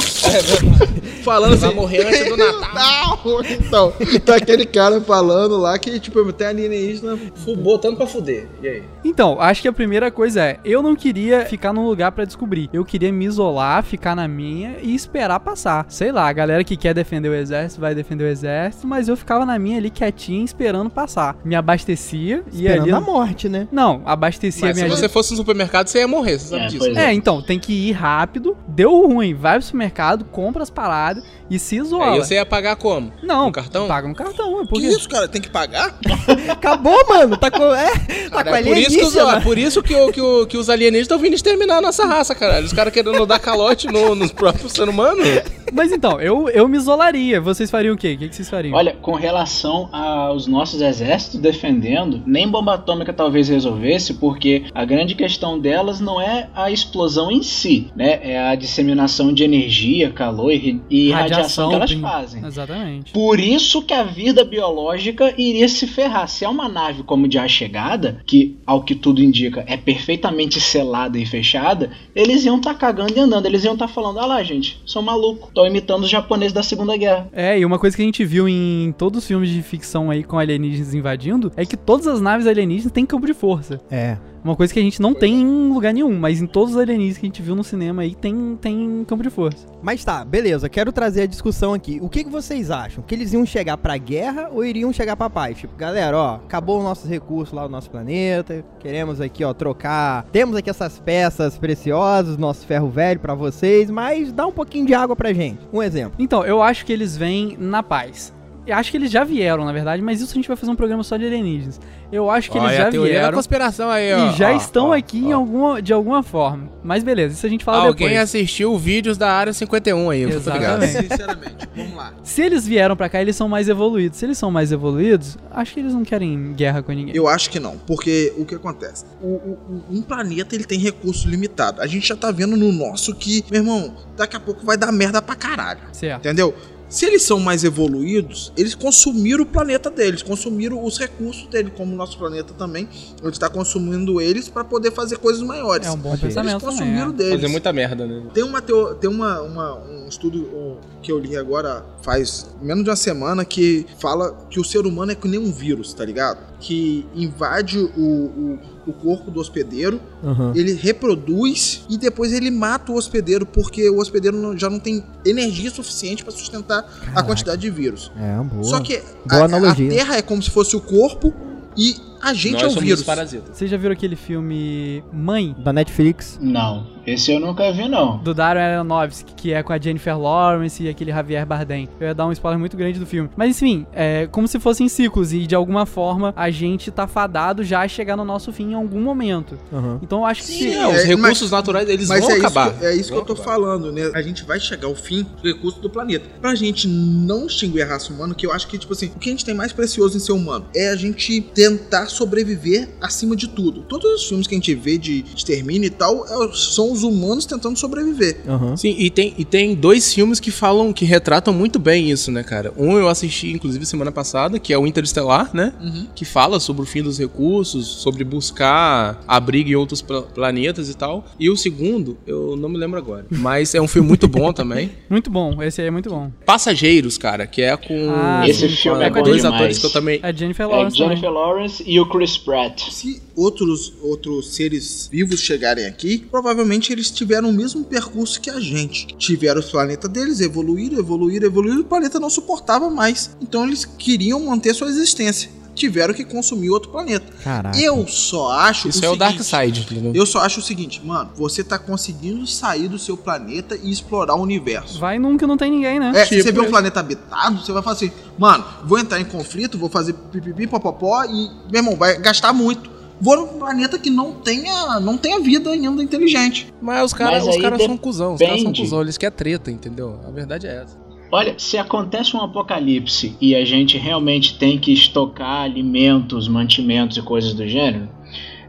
falando 1.26 1.56
Vai 1.56 1.68
assim. 1.68 1.76
morrer 1.76 2.06
antes 2.06 2.24
do 2.28 2.36
Natal. 2.38 3.20
Não, 3.24 3.42
então, 3.44 3.92
tá 4.24 4.36
aquele 4.36 4.64
cara 4.64 5.00
falando 5.00 5.56
lá 5.56 5.76
que, 5.76 5.98
tipo, 5.98 6.32
tem 6.32 6.46
alienígena. 6.46 7.18
Botando 7.58 7.96
pra 7.96 8.06
fuder. 8.06 8.46
E 8.62 8.68
aí? 8.68 8.82
Então, 9.04 9.40
acho 9.40 9.60
que 9.60 9.66
a 9.68 9.72
primeira 9.72 10.08
coisa 10.10 10.40
é, 10.42 10.58
eu 10.64 10.82
não 10.82 10.94
queria 10.94 11.44
ficar 11.46 11.72
num 11.72 11.84
lugar 11.86 12.12
pra 12.12 12.24
descobrir. 12.24 12.70
Eu 12.72 12.84
queria 12.84 13.12
me 13.12 13.24
isolar, 13.24 13.82
ficar 13.82 14.14
na 14.14 14.28
minha 14.28 14.76
e 14.80 14.94
esperar 14.94 15.40
passar. 15.40 15.84
Sei 15.88 16.12
lá, 16.12 16.28
a 16.28 16.32
galera 16.32 16.62
que 16.62 16.76
quer 16.76 16.94
defender 16.94 17.28
o 17.28 17.34
exército 17.34 17.80
vai 17.80 17.94
defender 17.94 18.24
o 18.24 18.28
exército, 18.28 18.86
mas 18.86 19.08
eu 19.08 19.16
ficava 19.16 19.44
na 19.44 19.58
minha 19.58 19.78
ali 19.78 19.90
quietinho 19.90 20.44
esperando 20.44 20.88
passar. 20.90 21.36
Me 21.44 21.54
abastecia 21.56 22.44
e 22.52 22.66
Esperando 22.66 22.82
ali 22.82 22.92
a 22.92 23.00
morte, 23.00 23.48
né? 23.48 23.66
Não, 23.72 24.02
abastecia 24.04 24.68
Mas 24.68 24.76
se 24.76 24.84
minha 24.84 24.94
você 24.96 25.08
fosse 25.08 25.32
no 25.32 25.36
supermercado, 25.38 25.88
você 25.88 25.98
ia 25.98 26.08
morrer, 26.08 26.38
você 26.38 26.48
sabe 26.48 26.62
É, 26.62 26.66
disso. 26.68 26.78
pois 26.84 26.96
É, 26.96 27.12
então, 27.12 27.42
tem 27.42 27.58
que 27.58 27.72
ir 27.72 27.92
rápido. 27.92 28.56
Deu 28.68 29.06
ruim, 29.08 29.34
vai 29.34 29.54
pro 29.54 29.62
supermercado, 29.66 30.24
compra 30.26 30.62
as 30.62 30.70
paradas 30.70 31.15
e 31.50 31.59
se 31.59 31.76
isola. 31.76 32.12
Aí 32.12 32.18
você 32.18 32.35
ia 32.35 32.46
pagar 32.46 32.76
como? 32.76 33.12
Não, 33.22 33.46
No 33.46 33.52
cartão? 33.52 33.87
paga 33.87 34.09
no 34.09 34.14
cartão, 34.14 34.59
é 34.61 34.62
Que 34.62 34.68
porque 34.68 34.87
isso, 34.87 35.09
cara? 35.09 35.29
Tem 35.29 35.40
que 35.40 35.48
pagar? 35.50 35.96
Acabou, 36.50 37.07
mano. 37.09 37.37
Tá 37.37 37.50
com. 37.50 37.74
É, 37.74 37.90
tá 38.31 38.44
com 38.44 38.44
Cara, 38.44 38.61
é 38.61 38.62
por 38.62 38.76
isso, 38.76 38.90
que 38.90 39.02
os, 39.05 39.16
alienígena. 39.16 39.38
ó, 39.38 39.40
por 39.40 39.59
isso 39.59 39.83
que, 39.83 39.94
o- 39.94 40.12
que, 40.12 40.20
o- 40.20 40.46
que 40.46 40.57
os 40.57 40.68
alienígenas 40.70 41.02
estão 41.05 41.18
vindo 41.18 41.35
exterminar 41.35 41.79
a 41.79 41.81
nossa 41.81 42.05
raça, 42.05 42.35
caralho. 42.35 42.66
Os 42.66 42.72
caras 42.72 42.92
querendo 42.92 43.24
dar 43.26 43.38
calote 43.38 43.87
no, 43.88 44.14
nos 44.14 44.33
próprios 44.33 44.72
seres 44.72 44.92
humanos. 44.92 45.26
Mas 45.72 45.92
então, 45.92 46.20
eu, 46.20 46.48
eu 46.48 46.68
me 46.68 46.76
isolaria. 46.76 47.40
Vocês 47.40 47.70
fariam 47.70 47.94
o 47.94 47.98
quê? 47.98 48.14
O 48.14 48.18
que, 48.18 48.29
que 48.29 48.37
vocês 48.37 48.48
fariam? 48.48 48.74
Olha, 48.76 48.96
com 49.00 49.12
relação 49.12 49.88
aos 49.92 50.46
nossos 50.46 50.81
exércitos 50.81 51.40
defendendo, 51.40 52.22
nem 52.26 52.48
bomba 52.48 52.74
atômica 52.74 53.12
talvez 53.12 53.48
resolvesse, 53.48 54.14
porque 54.14 54.64
a 54.74 54.85
grande 54.85 55.14
questão 55.14 55.59
delas 55.59 56.00
não 56.00 56.20
é 56.20 56.48
a 56.55 56.70
explosão 56.70 57.31
em 57.31 57.42
si, 57.42 57.88
né? 57.96 58.18
É 58.22 58.38
a 58.48 58.55
disseminação 58.55 59.33
de 59.33 59.44
energia, 59.44 60.11
calor 60.11 60.52
e, 60.52 60.57
ri- 60.57 60.81
e 61.09 61.12
radiação, 61.12 61.69
que 61.69 61.75
elas 61.75 61.90
prim- 61.90 62.01
fazem. 62.01 62.45
Exatamente. 62.47 63.12
Por 63.12 63.38
isso 63.40 63.83
que 63.83 63.95
a 63.95 64.03
vida 64.03 64.45
biológica 64.45 65.33
iria 65.37 65.69
se 65.69 65.87
ferrar. 65.87 66.29
Se 66.29 66.45
é 66.45 66.49
uma 66.49 66.69
nave 66.69 67.03
como 67.03 67.29
de 67.29 67.38
A 67.38 67.47
Chegada, 67.49 68.21
que 68.27 68.57
ao 68.66 68.83
que 68.83 68.95
tudo 68.95 69.23
indica 69.23 69.64
é 69.66 69.77
perfeitamente 69.77 70.61
selada 70.61 71.19
e 71.19 71.27
fechada, 71.27 71.90
eles 72.14 72.45
iam 72.45 72.57
estar 72.57 72.75
cagando 72.75 73.12
e 73.16 73.21
andando. 73.21 73.47
Eles 73.47 73.64
iam 73.64 73.75
estar 73.75 73.88
falando: 73.88 74.19
ah 74.19 74.27
lá, 74.27 74.42
gente, 74.42 74.81
sou 74.85 75.03
maluco. 75.03 75.51
Tô 75.55 75.66
imitando 75.66 76.05
os 76.05 76.11
japoneses 76.11 76.53
da 76.53 76.62
Segunda 76.62 76.97
Guerra. 76.97 77.29
É, 77.33 77.59
e 77.59 77.64
uma 77.64 77.79
coisa 77.79 77.97
que 77.97 78.03
a 78.03 78.05
gente 78.07 78.25
viu 78.25 78.49
em 78.49 78.95
todos 78.97 79.19
os 79.23 79.27
filmes 79.27 79.51
de 79.51 79.62
ficção 79.62 80.11
aí 80.11 80.23
com 80.23 80.38
alienígenas 80.38 80.95
invadindo 80.95 81.53
é 81.57 81.64
que 81.64 81.77
todas 81.77 82.07
as 82.07 82.21
naves 82.21 82.47
alienígenas 82.47 82.92
têm 82.92 83.07
campo 83.07 83.27
de 83.27 83.35
força. 83.35 83.81
É. 83.90 84.16
Uma 84.46 84.54
coisa 84.54 84.72
que 84.72 84.78
a 84.78 84.82
gente 84.82 85.02
não 85.02 85.12
tem 85.12 85.40
em 85.40 85.72
lugar 85.72 85.92
nenhum, 85.92 86.16
mas 86.16 86.40
em 86.40 86.46
todos 86.46 86.76
os 86.76 86.80
alienígenas 86.80 87.18
que 87.18 87.26
a 87.26 87.28
gente 87.28 87.42
viu 87.42 87.56
no 87.56 87.64
cinema 87.64 88.02
aí 88.02 88.14
tem, 88.14 88.56
tem 88.61 89.04
campo 89.04 89.24
de 89.24 89.28
força. 89.28 89.66
Mas 89.82 90.04
tá, 90.04 90.24
beleza. 90.24 90.68
Quero 90.68 90.92
trazer 90.92 91.22
a 91.22 91.26
discussão 91.26 91.74
aqui. 91.74 91.98
O 92.00 92.09
que, 92.09 92.22
que 92.22 92.30
vocês 92.30 92.70
acham? 92.70 93.02
Que 93.02 93.16
eles 93.16 93.32
iam 93.32 93.44
chegar 93.44 93.76
pra 93.76 93.96
guerra 93.96 94.48
ou 94.52 94.64
iriam 94.64 94.92
chegar 94.92 95.16
pra 95.16 95.28
paz? 95.28 95.59
Tipo, 95.59 95.74
galera, 95.74 96.16
ó, 96.16 96.35
acabou 96.37 96.78
os 96.78 96.85
nossos 96.85 97.11
recursos 97.11 97.52
lá 97.52 97.64
no 97.64 97.70
nosso 97.70 97.90
planeta. 97.90 98.64
Queremos 98.78 99.20
aqui, 99.20 99.42
ó, 99.42 99.52
trocar. 99.52 100.28
Temos 100.30 100.54
aqui 100.54 100.70
essas 100.70 101.00
peças 101.00 101.59
preciosas, 101.59 102.37
nosso 102.37 102.64
ferro 102.66 102.88
velho 102.88 103.18
pra 103.18 103.35
vocês, 103.35 103.90
mas 103.90 104.32
dá 104.32 104.46
um 104.46 104.52
pouquinho 104.52 104.87
de 104.87 104.94
água 104.94 105.16
pra 105.16 105.32
gente. 105.32 105.59
Um 105.72 105.82
exemplo. 105.82 106.14
Então, 106.20 106.46
eu 106.46 106.62
acho 106.62 106.87
que 106.87 106.92
eles 106.92 107.16
vêm 107.16 107.56
na 107.59 107.82
paz. 107.82 108.32
Eu 108.66 108.76
acho 108.76 108.90
que 108.90 108.96
eles 108.96 109.11
já 109.11 109.22
vieram, 109.24 109.64
na 109.64 109.72
verdade, 109.72 110.02
mas 110.02 110.20
isso 110.20 110.33
a 110.33 110.35
gente 110.35 110.48
vai 110.48 110.57
fazer 110.57 110.72
um 110.72 110.76
programa 110.76 111.02
só 111.02 111.16
de 111.16 111.24
alienígenas. 111.24 111.81
Eu 112.11 112.31
acho 112.31 112.50
que 112.50 112.59
Olha 112.59 112.68
eles 112.68 112.79
a 112.81 112.85
já 112.85 112.90
teoria 112.90 113.14
da 113.14 113.18
vieram 113.20 113.35
conspiração 113.37 113.90
aí, 113.90 114.12
ó. 114.14 114.31
e 114.31 114.37
já 114.37 114.52
Ó, 114.52 114.57
estão 114.57 114.88
ó, 114.90 114.92
aqui 114.92 115.18
em 115.18 115.33
ó. 115.33 115.37
alguma, 115.38 115.83
de 115.83 115.92
alguma 115.92 116.22
forma. 116.22 116.70
Mas 116.85 117.02
beleza, 117.02 117.35
isso 117.35 117.44
a 117.44 117.48
gente 117.48 117.64
fala 117.64 117.79
Alguém 117.87 118.09
depois. 118.09 118.22
assistiu 118.22 118.76
vídeos 118.79 119.16
da 119.18 119.31
área 119.33 119.52
51 119.52 120.11
aí, 120.11 120.22
eu 120.22 120.40
tô 120.40 120.50
ligado. 120.52 120.83
Exatamente. 120.85 121.09
Sinceramente, 121.09 121.68
vamos 121.76 121.94
lá. 121.96 122.12
Se 122.22 122.42
eles 122.42 122.66
vieram 122.66 122.96
pra 122.96 123.09
cá, 123.09 123.20
eles 123.20 123.35
são 123.35 123.48
mais 123.48 123.68
evoluídos. 123.68 124.18
Se 124.18 124.24
eles 124.24 124.38
são 124.38 124.50
mais 124.50 124.70
evoluídos, 124.70 125.37
acho 125.50 125.74
que 125.74 125.81
eles 125.81 125.92
não 125.94 126.05
querem 126.05 126.52
guerra 126.55 126.81
com 126.83 126.92
ninguém. 126.92 127.14
Eu 127.16 127.26
acho 127.26 127.50
que 127.50 127.59
não, 127.59 127.76
porque 127.79 128.33
o 128.38 128.44
que 128.44 128.55
acontece? 128.55 129.05
O- 129.20 129.26
o- 129.26 129.83
um 129.90 130.00
planeta 130.02 130.55
ele 130.55 130.64
tem 130.64 130.79
recurso 130.79 131.29
limitado. 131.29 131.81
A 131.83 131.87
gente 131.88 132.07
já 132.07 132.14
tá 132.16 132.31
vendo 132.31 132.57
no 132.57 132.70
nosso 132.70 133.14
que, 133.14 133.44
meu 133.50 133.61
irmão, 133.62 133.96
daqui 134.16 134.37
a 134.37 134.40
pouco 134.40 134.64
vai 134.64 134.76
dar 134.76 134.92
merda 134.92 135.20
pra 135.20 135.35
caralho. 135.35 135.81
Certo. 135.92 136.20
Entendeu? 136.20 136.55
Se 136.88 137.05
eles 137.05 137.22
são 137.22 137.40
mais 137.40 137.64
evoluídos, 137.64 138.53
eles 138.57 138.75
consumiram 138.75 139.42
o 139.42 139.46
planeta 139.46 139.90
deles, 139.90 140.22
consumiram 140.22 140.85
os 140.85 140.99
recursos 140.99 141.46
dele, 141.49 141.72
como 141.77 141.92
o 141.92 141.96
nosso 141.96 142.16
planeta 142.16 142.55
também. 142.55 142.88
A 143.22 143.27
gente 143.27 143.40
tá 143.40 143.49
consumindo 143.51 144.20
eles 144.20 144.49
pra 144.49 144.62
poder 144.62 144.92
fazer 144.92 145.18
coisas 145.18 145.42
maiores. 145.42 145.87
É 145.87 145.90
um 145.90 145.96
bom 145.96 146.11
eles 146.11 146.20
pensamento 146.20 146.61
consumiram 146.64 147.11
também. 147.11 147.14
é. 147.14 147.16
deles. 147.31 147.35
Fazer 147.40 147.49
muita 147.49 147.72
merda, 147.72 148.07
né? 148.07 148.22
Tem, 148.33 148.44
uma 148.44 148.62
teo- 148.62 148.94
tem 148.94 149.11
uma, 149.11 149.40
uma- 149.42 149.75
um 149.81 150.07
estudo 150.09 150.79
que 151.03 151.11
eu 151.11 151.18
li 151.18 151.37
agora 151.37 151.85
faz 152.03 152.46
menos 152.62 152.85
de 152.85 152.90
uma 152.90 152.96
semana 152.96 153.44
que 153.44 153.85
fala 153.99 154.46
que 154.49 154.61
o 154.61 154.64
ser 154.64 154.87
humano 154.87 155.11
é 155.11 155.14
que 155.16 155.27
nem 155.27 155.40
um 155.40 155.51
vírus, 155.51 155.92
tá 155.92 156.05
ligado? 156.05 156.38
Que 156.61 157.05
invade 157.14 157.79
o, 157.79 157.88
o, 158.01 158.59
o 158.87 158.92
corpo 158.92 159.31
do 159.31 159.40
hospedeiro, 159.40 160.01
Aham. 160.25 160.53
ele 160.55 160.72
reproduz 160.75 161.85
e 161.90 161.96
depois 161.99 162.33
ele 162.33 162.51
mata 162.51 162.92
o 162.92 162.94
hospedeiro 162.96 163.44
porque 163.44 163.88
o 163.90 163.99
hospedeiro 163.99 164.37
não- 164.37 164.57
já 164.57 164.70
não 164.70 164.79
tem 164.79 165.05
energia 165.25 165.70
suficiente 165.70 166.22
pra 166.22 166.33
sustentar 166.33 166.79
a 166.79 166.83
Caraca. 166.83 167.22
quantidade 167.25 167.61
de 167.62 167.70
vírus. 167.70 168.11
É, 168.16 168.37
boa. 168.44 168.64
Só 168.64 168.81
que 168.81 168.99
Boa 169.27 169.40
a, 169.40 169.42
a 169.42 169.44
analogia. 169.44 169.90
Terra 169.90 170.16
é 170.16 170.22
como 170.22 170.42
se 170.42 170.51
fosse 170.51 170.77
o 170.77 170.81
corpo 170.81 171.35
e 171.77 171.96
a 172.22 172.33
gente 172.33 172.55
Nós 172.55 172.62
é 172.62 172.66
o 172.66 172.70
somos 172.70 172.85
vírus. 172.85 173.03
parasitas. 173.03 173.57
Vocês 173.57 173.70
já 173.70 173.77
viram 173.77 173.92
aquele 173.92 174.16
filme 174.16 175.03
Mãe? 175.12 175.55
Da 175.59 175.72
Netflix. 175.72 176.38
Não, 176.40 176.87
esse 177.07 177.33
eu 177.33 177.40
nunca 177.40 177.73
vi, 177.73 177.88
não. 177.88 178.19
Do 178.19 178.35
Darren 178.35 178.62
Aronofsky, 178.62 179.33
que 179.35 179.53
é 179.53 179.62
com 179.62 179.73
a 179.73 179.79
Jennifer 179.79 180.19
Lawrence 180.19 180.83
e 180.83 180.88
aquele 180.88 181.11
Javier 181.12 181.47
Bardem. 181.47 181.88
Eu 182.01 182.09
ia 182.09 182.14
dar 182.14 182.27
um 182.27 182.33
spoiler 182.33 182.59
muito 182.59 182.77
grande 182.77 182.99
do 182.99 183.07
filme. 183.07 183.31
Mas 183.37 183.51
enfim, 183.57 183.87
é 183.92 184.27
como 184.31 184.49
se 184.49 184.59
fossem 184.59 184.88
ciclos 184.88 185.33
e 185.33 185.47
de 185.47 185.55
alguma 185.55 185.87
forma 185.87 186.33
a 186.37 186.51
gente 186.51 186.90
tá 186.90 187.07
fadado 187.07 187.62
já 187.62 187.81
a 187.83 187.88
chegar 187.88 188.16
no 188.16 188.25
nosso 188.25 188.53
fim 188.53 188.71
em 188.71 188.75
algum 188.75 189.01
momento. 189.01 189.59
Aham. 189.73 190.01
Então 190.03 190.19
eu 190.21 190.25
acho 190.27 190.42
que 190.42 190.49
se... 190.49 190.73
É, 190.73 190.87
os 190.88 191.05
recursos 191.05 191.51
naturais, 191.51 191.88
eles 191.88 192.09
Mas 192.09 192.21
vão 192.21 192.31
é 192.31 192.38
acabar. 192.38 192.69
Isso 192.71 192.79
que, 192.79 192.85
é 192.87 192.95
isso 192.95 193.05
que 193.05 193.11
Vão 193.11 193.19
eu 193.21 193.25
tô 193.25 193.33
acabar. 193.35 193.51
falando, 193.53 193.92
né? 193.92 194.11
A 194.14 194.23
gente 194.23 194.45
vai 194.45 194.59
chegar 194.59 194.88
ao 194.88 194.95
fim 194.95 195.23
do 195.42 195.49
recurso 195.49 195.81
do 195.81 195.88
planeta. 195.88 196.27
Pra 196.40 196.55
gente 196.55 196.88
não 196.88 197.47
extinguir 197.47 197.83
a 197.83 197.87
raça 197.87 198.12
humana, 198.12 198.35
que 198.35 198.47
eu 198.47 198.53
acho 198.53 198.66
que, 198.69 198.77
tipo 198.79 198.92
assim, 198.92 199.07
o 199.14 199.19
que 199.19 199.29
a 199.29 199.33
gente 199.33 199.45
tem 199.45 199.55
mais 199.55 199.73
precioso 199.73 200.16
em 200.16 200.21
ser 200.21 200.33
humano 200.33 200.66
é 200.75 200.88
a 200.88 200.97
gente 200.97 201.40
tentar 201.40 202.07
sobreviver 202.07 202.88
acima 203.01 203.37
de 203.37 203.49
tudo. 203.49 203.83
Todos 203.83 204.11
os 204.23 204.29
filmes 204.29 204.47
que 204.47 204.55
a 204.55 204.59
gente 204.59 204.75
vê 204.75 204.99
de 204.99 205.25
extermínio 205.35 205.87
e 205.87 205.90
tal 205.90 206.25
é- 206.27 206.53
são 206.55 206.95
os 206.96 207.02
humanos 207.02 207.44
tentando 207.46 207.78
sobreviver. 207.78 208.38
Aham. 208.48 208.76
Sim, 208.76 208.94
e 208.98 209.11
tem, 209.11 209.35
e 209.38 209.44
tem 209.44 209.74
dois 209.74 210.12
filmes 210.12 210.40
que 210.40 210.50
falam, 210.50 210.92
que 210.92 211.04
retratam 211.04 211.52
muito 211.54 211.78
bem 211.78 212.11
isso, 212.11 212.30
né, 212.30 212.42
cara? 212.42 212.72
Um 212.76 212.96
eu 212.98 213.09
assisti, 213.09 213.52
inclusive, 213.52 213.85
semana 213.87 214.11
passada, 214.11 214.59
que 214.59 214.72
é 214.72 214.78
o 214.78 214.87
Interestelar, 214.87 215.50
né? 215.54 215.72
Uhum. 215.80 216.06
Que 216.14 216.24
fala 216.24 216.59
sobre 216.61 216.82
o 216.82 216.87
fim 216.87 217.02
dos 217.02 217.18
recursos, 217.18 217.87
sobre 217.87 218.24
buscar 218.24 219.22
abrigo 219.28 219.70
em 219.70 219.74
outros 219.74 220.00
pla- 220.02 220.22
planetas 220.22 220.88
e 220.88 220.94
tal. 220.94 221.24
E 221.38 221.50
o 221.50 221.56
segundo, 221.56 222.16
eu 222.26 222.56
não 222.56 222.68
me 222.68 222.76
lembro 222.78 222.98
agora. 222.98 223.26
Mas 223.30 223.74
é 223.74 223.80
um 223.80 223.88
filme 223.88 224.09
muito 224.09 224.26
bom 224.28 224.52
também. 224.52 224.90
Muito 225.11 225.30
bom, 225.30 225.62
esse 225.62 225.80
aí 225.80 225.88
é 225.88 225.90
muito 225.90 226.09
bom. 226.09 226.30
Passageiros, 226.44 227.18
cara, 227.18 227.46
que 227.46 227.62
é 227.62 227.76
com, 227.76 228.11
Ah, 228.11 228.44
Esse 228.48 228.68
com 228.68 228.74
filme 228.74 229.04
é 229.04 229.11
com 229.11 229.22
dois 229.22 229.37
demais. 229.42 229.54
atores 229.54 229.78
que 229.78 229.87
eu 229.87 229.90
também. 229.90 230.20
É 230.22 230.32
Jennifer 230.32 230.64
É 230.64 230.68
Lawrence 230.68 230.96
Jennifer 230.96 231.20
também. 231.28 231.35
Lawrence 231.42 231.85
e 231.87 232.00
o 232.00 232.06
Chris 232.09 232.37
Pratt. 232.38 232.90
Se 232.90 233.20
outros, 233.37 233.92
outros 234.02 234.54
seres 234.54 235.09
vivos 235.12 235.40
chegarem 235.40 235.85
aqui, 235.87 236.18
provavelmente 236.30 236.86
eles 236.92 237.11
tiveram 237.11 237.51
o 237.51 237.53
mesmo 237.53 237.85
percurso 237.85 238.40
que 238.40 238.51
a 238.51 238.61
gente. 238.61 239.07
Tiveram 239.16 239.61
os 239.61 239.70
planetas 239.70 240.11
deles, 240.11 240.40
evoluíram, 240.40 240.99
evoluíram, 240.99 241.46
evoluíram, 241.46 241.81
o 241.81 241.85
planeta 241.85 242.18
não 242.20 242.31
suportava 242.31 242.90
mais. 242.90 243.31
Então 243.40 243.64
eles 243.64 243.85
queriam 243.85 244.40
manter 244.44 244.75
sua 244.75 244.88
existência. 244.88 245.51
Tiveram 245.75 246.14
que 246.14 246.25
consumir 246.25 246.70
outro 246.70 246.90
planeta. 246.90 247.31
Caraca. 247.44 247.79
Eu 247.79 248.09
só 248.09 248.51
acho. 248.51 248.88
Isso 248.88 249.03
o 249.03 249.05
é 249.05 249.09
o 249.09 249.12
seguinte, 249.12 249.18
Dark 249.18 249.42
Side, 249.42 249.81
entendeu? 249.83 250.12
Eu 250.14 250.25
só 250.25 250.38
acho 250.38 250.61
o 250.61 250.62
seguinte, 250.62 251.05
mano, 251.05 251.31
você 251.37 251.62
tá 251.62 251.79
conseguindo 251.79 252.46
sair 252.46 252.88
do 252.88 252.99
seu 252.99 253.14
planeta 253.14 253.79
e 253.83 253.90
explorar 253.90 254.37
o 254.37 254.40
universo. 254.40 254.99
Vai 254.99 255.18
num 255.18 255.37
que 255.37 255.46
não 255.46 255.59
tem 255.59 255.70
ninguém, 255.70 256.01
né? 256.01 256.12
É, 256.14 256.25
se 256.25 256.31
Tipo 256.31 256.42
você 256.44 256.53
vê 256.53 256.61
um 256.61 256.70
planeta 256.70 257.01
habitado, 257.01 257.61
você 257.61 257.72
vai 257.72 257.83
falar 257.83 257.94
assim, 257.94 258.11
mano, 258.38 258.64
vou 258.85 258.99
entrar 258.99 259.20
em 259.20 259.25
conflito, 259.27 259.77
vou 259.77 259.90
fazer 259.90 260.14
pipipi, 260.14 260.66
popopó 260.66 261.25
e, 261.25 261.51
meu 261.70 261.81
irmão, 261.81 261.94
vai 261.94 262.18
gastar 262.18 262.55
muito. 262.55 262.95
Vou 263.20 263.37
num 263.37 263.59
planeta 263.59 263.98
que 263.98 264.11
não 264.11 264.33
tenha, 264.35 265.00
não 265.00 265.16
tenha 265.16 265.40
vida 265.40 265.70
ainda 265.70 266.02
inteligente. 266.02 266.72
Mas 266.81 267.05
os 267.05 267.12
caras 267.14 267.46
Mas 267.46 267.57
os 267.57 267.62
caras 267.62 267.83
são 267.83 267.96
cuzão, 267.96 268.35
os 268.35 268.40
caras 268.40 268.62
são 268.62 268.72
cuzão, 268.72 269.00
eles 269.00 269.16
querem 269.18 269.37
treta, 269.37 269.70
entendeu? 269.70 270.20
A 270.26 270.31
verdade 270.31 270.66
é 270.66 270.83
essa. 270.83 270.98
Olha, 271.33 271.55
se 271.59 271.76
acontece 271.76 272.37
um 272.37 272.40
apocalipse 272.42 273.37
e 273.40 273.55
a 273.57 273.64
gente 273.64 273.98
realmente 273.98 274.59
tem 274.59 274.79
que 274.79 274.92
estocar 274.92 275.62
alimentos, 275.62 276.46
mantimentos 276.46 277.16
e 277.16 277.22
coisas 277.22 277.52
do 277.52 277.66
gênero, 277.66 278.09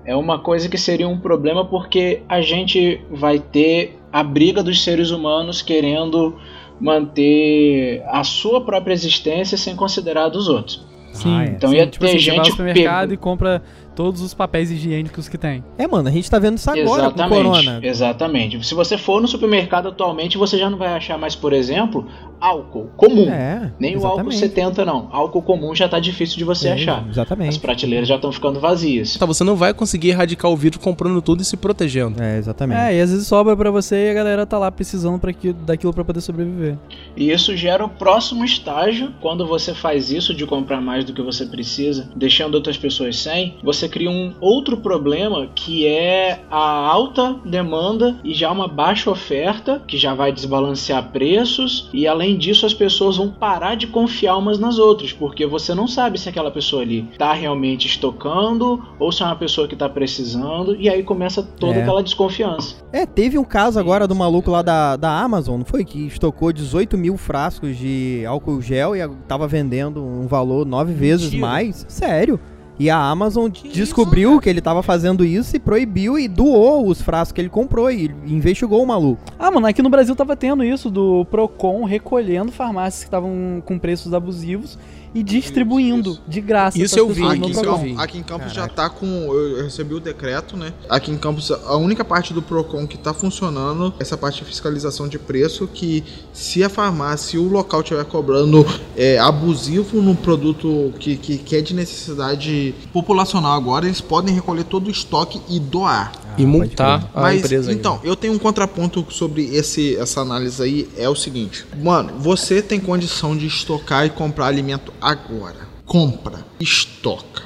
é 0.03 0.15
uma 0.15 0.39
coisa 0.39 0.67
que 0.67 0.77
seria 0.77 1.07
um 1.07 1.19
problema 1.19 1.65
porque 1.65 2.23
a 2.27 2.41
gente 2.41 2.99
vai 3.11 3.37
ter 3.39 3.99
a 4.11 4.23
briga 4.23 4.63
dos 4.63 4.81
seres 4.83 5.11
humanos 5.11 5.61
querendo 5.61 6.35
manter 6.79 8.01
a 8.07 8.23
sua 8.23 8.61
própria 8.61 8.93
existência 8.93 9.57
sem 9.57 9.75
considerar 9.75 10.29
dos 10.29 10.47
outros. 10.47 10.85
Sim, 11.11 11.29
Ah, 11.35 11.43
é. 11.45 11.47
Então 11.49 11.69
sim, 11.69 11.75
ia 11.77 11.87
tipo 11.87 12.05
ter 12.05 12.11
assim, 12.11 12.19
você 12.19 12.29
vai 12.29 12.37
ao 12.39 12.45
gente 12.45 12.51
supermercado 12.51 13.01
pego- 13.09 13.13
e 13.13 13.17
compra 13.17 13.63
todos 13.97 14.21
os 14.21 14.31
papéis 14.31 14.69
higiênicos 14.69 15.27
que 15.27 15.39
tem. 15.39 15.63
É, 15.75 15.87
mano, 15.87 16.07
a 16.07 16.11
gente 16.11 16.29
tá 16.29 16.37
vendo 16.37 16.55
isso 16.55 16.69
agora 16.69 17.09
com 17.09 17.19
o 17.19 17.29
Corona. 17.29 17.79
Exatamente. 17.81 18.63
Se 18.63 18.75
você 18.75 18.95
for 18.95 19.19
no 19.19 19.27
supermercado 19.27 19.87
atualmente, 19.87 20.37
você 20.37 20.55
já 20.55 20.69
não 20.69 20.77
vai 20.77 20.89
achar 20.89 21.17
mais, 21.17 21.35
por 21.35 21.51
exemplo, 21.51 22.05
álcool 22.39 22.91
comum. 22.95 23.27
É. 23.27 23.71
Nem 23.79 23.95
o 23.95 24.05
álcool 24.05 24.29
exatamente. 24.29 24.37
70 24.37 24.85
não. 24.85 25.09
Álcool 25.11 25.41
comum 25.41 25.73
já 25.73 25.89
tá 25.89 25.99
difícil 25.99 26.37
de 26.37 26.43
você 26.43 26.67
É, 26.67 26.73
achar. 26.73 27.01
As 27.01 27.09
Exatamente. 27.09 27.59
prateleiras 27.59 28.07
já 28.07 28.17
estão 28.17 28.31
ficando 28.31 28.59
vazias. 28.59 29.15
Tá, 29.17 29.25
você 29.25 29.43
não 29.43 29.55
vai 29.55 29.73
conseguir 29.73 30.09
erradicar 30.09 30.51
o 30.51 30.55
vírus 30.55 30.77
comprando 30.77 31.19
tudo 31.19 31.41
e 31.41 31.45
se 31.45 31.57
protegendo. 31.57 32.21
É, 32.21 32.37
exatamente. 32.37 32.79
É, 32.79 32.97
e 32.97 33.01
às 33.01 33.09
vezes 33.09 33.25
sobra 33.25 33.57
pra 33.57 33.71
você 33.71 33.95
e 34.07 34.11
a 34.11 34.13
galera 34.13 34.45
tá 34.45 34.59
lá 34.59 34.71
precisando 34.71 35.17
pra 35.17 35.31
aquilo, 35.31 35.55
daquilo 35.65 35.91
pra 35.91 36.05
poder 36.05 36.21
sobreviver. 36.21 36.77
E 37.15 37.31
isso 37.31 37.57
gera 37.57 37.83
o 37.83 37.89
próximo 37.89 38.45
estágio. 38.45 39.11
Quando 39.19 39.47
você 39.47 39.73
faz 39.73 40.11
isso 40.11 40.35
de 40.35 40.45
comprar 40.45 40.79
mais 40.79 41.03
do 41.03 41.13
que 41.13 41.21
você 41.23 41.47
precisa, 41.47 42.07
deixando 42.15 42.53
outras 42.53 42.77
pessoas 42.77 43.17
sem, 43.17 43.55
você 43.63 43.86
cria 43.87 44.09
um 44.09 44.33
outro 44.39 44.77
problema 44.77 45.47
que 45.55 45.87
é 45.87 46.41
a 46.49 46.57
alta 46.87 47.35
demanda 47.45 48.19
e 48.23 48.33
já 48.33 48.51
uma 48.51 48.67
baixa 48.67 49.09
oferta, 49.09 49.81
que 49.87 49.97
já 49.97 50.13
vai 50.13 50.31
desbalancear 50.31 51.11
preços. 51.11 51.89
E 51.93 52.07
além 52.07 52.37
disso, 52.37 52.65
as 52.65 52.73
pessoas 52.73 53.17
vão 53.17 53.29
parar 53.29 53.75
de 53.75 53.87
confiar 53.87 54.37
umas 54.37 54.59
nas 54.59 54.77
outras, 54.79 55.11
porque 55.13 55.45
você 55.45 55.73
não 55.73 55.87
sabe 55.87 56.19
se 56.19 56.29
aquela 56.29 56.51
pessoa 56.51 56.81
ali 56.81 57.07
tá 57.17 57.33
realmente 57.33 57.87
estocando 57.87 58.83
ou 58.99 59.11
se 59.11 59.23
é 59.23 59.25
uma 59.25 59.35
pessoa 59.35 59.67
que 59.67 59.75
tá 59.75 59.87
precisando. 59.89 60.75
E 60.75 60.89
aí 60.89 61.03
começa 61.03 61.41
toda 61.43 61.75
É. 61.79 61.81
aquela 61.81 62.03
desconfiança. 62.03 62.75
É, 62.91 63.05
teve 63.05 63.37
um 63.37 63.43
caso 63.43 63.79
agora 63.79 64.07
do 64.07 64.15
maluco 64.15 64.49
lá 64.51 64.61
da, 64.61 64.95
da 64.95 65.19
Amazon, 65.21 65.59
não 65.59 65.65
foi? 65.65 65.83
Que 65.85 66.07
estocou 66.07 66.51
18 66.51 66.97
mil 66.97 67.17
frascos 67.17 67.77
de 67.77 68.23
álcool 68.27 68.61
gel 68.61 68.95
e 68.95 68.99
tava 69.27 69.47
vendendo 69.47 70.03
um 70.03 70.27
valor 70.27 70.65
nove 70.65 70.93
vezes 70.93 71.25
Mentira. 71.25 71.41
mais. 71.47 71.85
Sério. 71.87 72.39
E 72.79 72.89
a 72.89 72.97
Amazon 72.97 73.49
descobriu 73.49 74.39
que 74.39 74.49
ele 74.49 74.61
tava 74.61 74.83
fazendo 74.83 75.25
isso 75.25 75.55
e 75.55 75.59
proibiu 75.59 76.19
e 76.19 76.27
doou 76.27 76.87
os 76.87 77.01
frascos 77.01 77.31
que 77.31 77.41
ele 77.41 77.49
comprou 77.49 77.89
e 77.91 78.11
investigou 78.27 78.83
o 78.83 78.87
maluco. 78.87 79.21
Ah, 79.39 79.49
mano, 79.49 79.65
aqui 79.65 79.81
no 79.81 79.89
Brasil 79.89 80.15
tava 80.15 80.35
tendo 80.35 80.63
isso 80.63 80.89
do 80.89 81.25
Procon 81.25 81.85
recolhendo 81.85 82.51
farmácias 82.51 83.03
que 83.03 83.07
estavam 83.07 83.61
com 83.65 83.79
preços 83.79 84.13
abusivos 84.13 84.77
e 85.17 85.23
distribuindo 85.23 86.11
Isso, 86.11 86.21
de 86.27 86.41
graça. 86.41 86.77
Isso 86.77 86.99
eu 86.99 87.09
vi, 87.09 87.25
Aqui 87.25 87.51
vi. 87.53 87.95
aqui 87.97 88.17
em 88.19 88.23
Campos 88.23 88.53
já 88.53 88.67
Caraca. 88.67 88.75
tá 88.75 88.89
com. 88.89 89.07
Eu 89.33 89.63
recebi 89.63 89.95
o 89.95 89.99
decreto, 89.99 90.55
né? 90.55 90.71
Aqui 90.87 91.11
em 91.11 91.17
Campos, 91.17 91.51
a 91.51 91.75
única 91.75 92.05
parte 92.05 92.33
do 92.33 92.41
PROCON 92.41 92.85
que 92.85 92.97
tá 92.97 93.13
funcionando 93.13 93.93
é 93.99 94.03
essa 94.03 94.15
parte 94.15 94.39
de 94.43 94.45
fiscalização 94.45 95.07
de 95.07 95.17
preço. 95.17 95.67
Que 95.67 96.03
se 96.31 96.63
a 96.63 96.69
farmácia, 96.69 97.29
se 97.29 97.37
o 97.37 97.47
local 97.49 97.81
estiver 97.81 98.05
cobrando 98.05 98.65
é, 98.95 99.17
abusivo 99.17 100.01
no 100.01 100.15
produto 100.15 100.93
que, 100.99 101.15
que, 101.17 101.37
que 101.39 101.55
é 101.55 101.61
de 101.61 101.73
necessidade 101.73 102.75
populacional 102.93 103.53
agora, 103.53 103.85
eles 103.85 104.01
podem 104.01 104.35
recolher 104.35 104.63
todo 104.65 104.87
o 104.87 104.91
estoque 104.91 105.41
e 105.49 105.59
doar. 105.59 106.11
e 106.37 106.43
pode 106.43 106.45
multar 106.45 107.09
a 107.15 107.21
Mas 107.21 107.43
empresa. 107.43 107.69
ainda. 107.69 107.79
então, 107.79 107.99
eu 108.03 108.15
tenho 108.15 108.33
um 108.33 108.37
contraponto 108.37 109.05
sobre 109.09 109.45
esse, 109.55 109.95
essa 109.95 110.21
análise 110.21 110.61
aí, 110.61 110.87
é 110.95 111.09
o 111.09 111.15
seguinte. 111.15 111.65
Mano, 111.81 112.13
você 112.19 112.61
tem 112.61 112.79
condição 112.79 113.35
de 113.35 113.47
estocar 113.47 114.05
e 114.05 114.09
comprar 114.09 114.45
alimento 114.47 114.93
agora. 115.07 115.67
Compra, 115.85 116.45
estoca. 116.59 117.41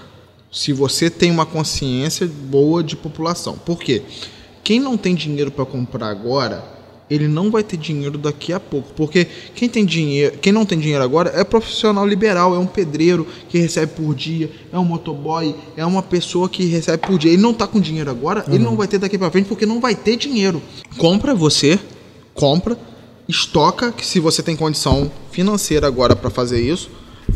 Se 0.51 0.73
você 0.73 1.11
tem 1.11 1.29
uma 1.29 1.45
consciência 1.45 2.27
boa 2.27 2.83
de 2.83 2.95
população. 2.95 3.55
Por 3.55 3.79
quê? 3.79 4.01
Quem 4.63 4.79
não 4.79 4.97
tem 4.97 5.13
dinheiro 5.13 5.51
para 5.51 5.63
comprar 5.63 6.07
agora, 6.07 6.63
ele 7.07 7.27
não 7.27 7.51
vai 7.51 7.63
ter 7.63 7.77
dinheiro 7.77 8.17
daqui 8.17 8.51
a 8.51 8.59
pouco, 8.59 8.91
porque 8.95 9.27
quem 9.53 9.69
tem 9.69 9.85
dinheiro, 9.85 10.37
quem 10.39 10.51
não 10.51 10.65
tem 10.65 10.79
dinheiro 10.79 11.03
agora 11.03 11.31
é 11.35 11.43
profissional 11.43 12.07
liberal, 12.07 12.55
é 12.55 12.57
um 12.57 12.65
pedreiro 12.65 13.27
que 13.47 13.59
recebe 13.59 13.91
por 13.93 14.15
dia, 14.15 14.49
é 14.73 14.79
um 14.79 14.83
motoboy, 14.83 15.55
é 15.77 15.85
uma 15.85 16.01
pessoa 16.01 16.49
que 16.49 16.65
recebe 16.65 17.05
por 17.05 17.19
dia. 17.19 17.31
Ele 17.31 17.41
não 17.41 17.53
tá 17.53 17.67
com 17.67 17.79
dinheiro 17.79 18.09
agora, 18.09 18.43
ele 18.47 18.63
não 18.63 18.75
vai 18.75 18.87
ter 18.87 18.97
daqui 18.97 19.19
para 19.19 19.29
frente 19.29 19.47
porque 19.47 19.67
não 19.67 19.79
vai 19.79 19.93
ter 19.93 20.15
dinheiro. 20.15 20.61
Compra 20.97 21.35
você, 21.35 21.79
compra, 22.33 22.75
estoca, 23.27 23.91
que 23.91 24.05
se 24.05 24.19
você 24.19 24.41
tem 24.41 24.55
condição 24.55 25.11
financeira 25.31 25.85
agora 25.85 26.15
para 26.15 26.31
fazer 26.31 26.59
isso, 26.59 26.89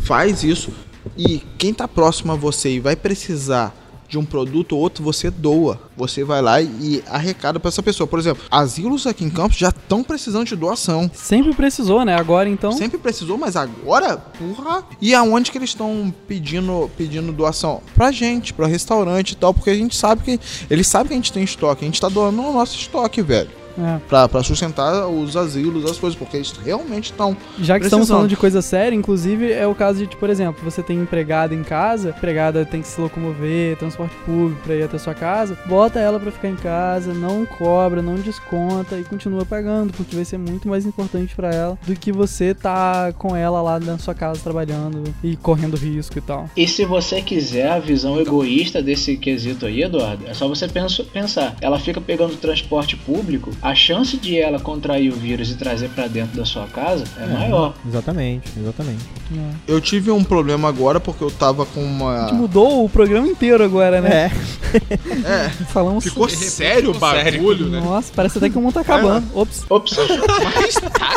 faz 0.06 0.44
isso. 0.44 0.72
E 1.16 1.42
quem 1.58 1.74
tá 1.74 1.86
próximo 1.86 2.32
a 2.32 2.36
você 2.36 2.70
e 2.70 2.80
vai 2.80 2.96
precisar 2.96 3.74
de 4.08 4.16
um 4.16 4.24
produto 4.24 4.76
ou 4.76 4.80
outro, 4.80 5.02
você 5.02 5.30
doa. 5.30 5.80
Você 5.96 6.22
vai 6.22 6.40
lá 6.40 6.62
e 6.62 7.02
arrecada 7.08 7.58
para 7.58 7.68
essa 7.68 7.82
pessoa. 7.82 8.06
Por 8.06 8.20
exemplo, 8.20 8.44
asilos 8.48 9.04
aqui 9.04 9.24
em 9.24 9.30
Campos 9.30 9.56
já 9.56 9.70
estão 9.70 10.04
precisando 10.04 10.46
de 10.46 10.54
doação. 10.54 11.10
Sempre 11.12 11.52
precisou, 11.54 12.04
né? 12.04 12.14
Agora 12.14 12.48
então. 12.48 12.70
Sempre 12.70 12.98
precisou, 12.98 13.36
mas 13.36 13.56
agora, 13.56 14.16
porra. 14.16 14.84
E 15.00 15.12
aonde 15.12 15.50
que 15.50 15.58
eles 15.58 15.70
estão 15.70 16.14
pedindo, 16.28 16.88
pedindo 16.96 17.32
doação? 17.32 17.82
Pra 17.94 18.12
gente, 18.12 18.54
pra 18.54 18.68
restaurante 18.68 19.32
e 19.32 19.36
tal, 19.36 19.52
porque 19.52 19.70
a 19.70 19.74
gente 19.74 19.96
sabe 19.96 20.22
que. 20.22 20.40
Eles 20.70 20.86
sabem 20.86 21.08
que 21.08 21.14
a 21.14 21.16
gente 21.16 21.32
tem 21.32 21.42
estoque. 21.42 21.84
A 21.84 21.88
gente 21.88 22.00
tá 22.00 22.08
doando 22.08 22.42
o 22.42 22.52
nosso 22.52 22.76
estoque, 22.76 23.22
velho. 23.22 23.50
É. 23.78 23.98
Pra, 24.08 24.28
pra 24.28 24.42
sustentar 24.42 25.06
os 25.08 25.36
asilos, 25.36 25.84
as 25.90 25.98
coisas, 25.98 26.18
porque 26.18 26.36
eles 26.36 26.52
realmente 26.64 27.06
estão. 27.12 27.36
Já 27.58 27.78
que 27.78 27.84
estamos 27.84 28.04
Precisando. 28.06 28.06
falando 28.08 28.28
de 28.28 28.36
coisa 28.36 28.62
séria, 28.62 28.96
inclusive 28.96 29.52
é 29.52 29.66
o 29.66 29.74
caso 29.74 30.06
de, 30.06 30.16
por 30.16 30.30
exemplo, 30.30 30.62
você 30.64 30.82
tem 30.82 30.98
empregada 30.98 31.54
em 31.54 31.62
casa, 31.62 32.08
a 32.08 32.16
empregada 32.16 32.64
tem 32.64 32.80
que 32.82 32.88
se 32.88 33.00
locomover, 33.00 33.76
transporte 33.76 34.14
público 34.24 34.60
pra 34.64 34.74
ir 34.74 34.82
até 34.84 34.98
sua 34.98 35.14
casa, 35.14 35.56
bota 35.66 35.98
ela 35.98 36.18
pra 36.18 36.30
ficar 36.30 36.48
em 36.48 36.56
casa, 36.56 37.12
não 37.12 37.44
cobra, 37.44 38.00
não 38.02 38.14
desconta 38.16 38.96
e 38.98 39.04
continua 39.04 39.44
pagando, 39.44 39.92
porque 39.92 40.14
vai 40.16 40.24
ser 40.24 40.38
muito 40.38 40.68
mais 40.68 40.86
importante 40.86 41.34
pra 41.34 41.50
ela 41.54 41.78
do 41.86 41.94
que 41.94 42.12
você 42.12 42.54
tá 42.54 43.12
com 43.18 43.34
ela 43.36 43.60
lá 43.60 43.78
na 43.78 43.98
sua 43.98 44.14
casa 44.14 44.40
trabalhando 44.42 45.02
e 45.22 45.36
correndo 45.36 45.76
risco 45.76 46.18
e 46.18 46.20
tal. 46.20 46.48
E 46.56 46.66
se 46.66 46.84
você 46.84 47.20
quiser 47.22 47.70
a 47.70 47.78
visão 47.78 48.18
egoísta 48.20 48.82
desse 48.82 49.16
quesito 49.16 49.66
aí, 49.66 49.82
Eduardo, 49.82 50.24
é 50.26 50.34
só 50.34 50.48
você 50.48 50.66
pensa- 50.68 51.04
pensar. 51.04 51.54
Ela 51.60 51.78
fica 51.78 52.00
pegando 52.00 52.36
transporte 52.36 52.96
público, 52.96 53.50
a 53.66 53.74
chance 53.74 54.16
de 54.16 54.38
ela 54.38 54.60
contrair 54.60 55.12
o 55.12 55.16
vírus 55.16 55.50
e 55.50 55.56
trazer 55.56 55.88
pra 55.88 56.06
dentro 56.06 56.36
da 56.36 56.44
sua 56.44 56.68
casa 56.68 57.02
é, 57.18 57.26
maior. 57.26 57.74
Exatamente, 57.84 58.48
exatamente. 58.56 59.04
É. 59.36 59.50
Eu 59.66 59.80
tive 59.80 60.08
um 60.12 60.22
problema 60.22 60.68
agora 60.68 61.00
porque 61.00 61.24
eu 61.24 61.32
tava 61.32 61.66
com 61.66 61.80
A 61.80 61.84
uma. 61.84 62.20
gente 62.20 62.34
mudou 62.34 62.84
o 62.84 62.88
programa 62.88 63.26
inteiro 63.26 63.64
agora, 63.64 64.00
né? 64.00 64.26
É, 64.26 64.30
É, 65.26 65.48
Falamos 65.66 66.04
ficou 66.04 66.28
sério 66.28 66.90
o 66.90 66.94
bagulho, 66.94 67.68
né? 67.68 67.80
Nossa, 67.80 68.12
parece 68.14 68.38
até 68.38 68.48
que 68.48 68.58
o 68.58 68.60
mundo 68.60 68.74
tá 68.74 68.80
acabando. 68.80 69.26
Ops. 69.34 69.64
Ops, 69.68 69.96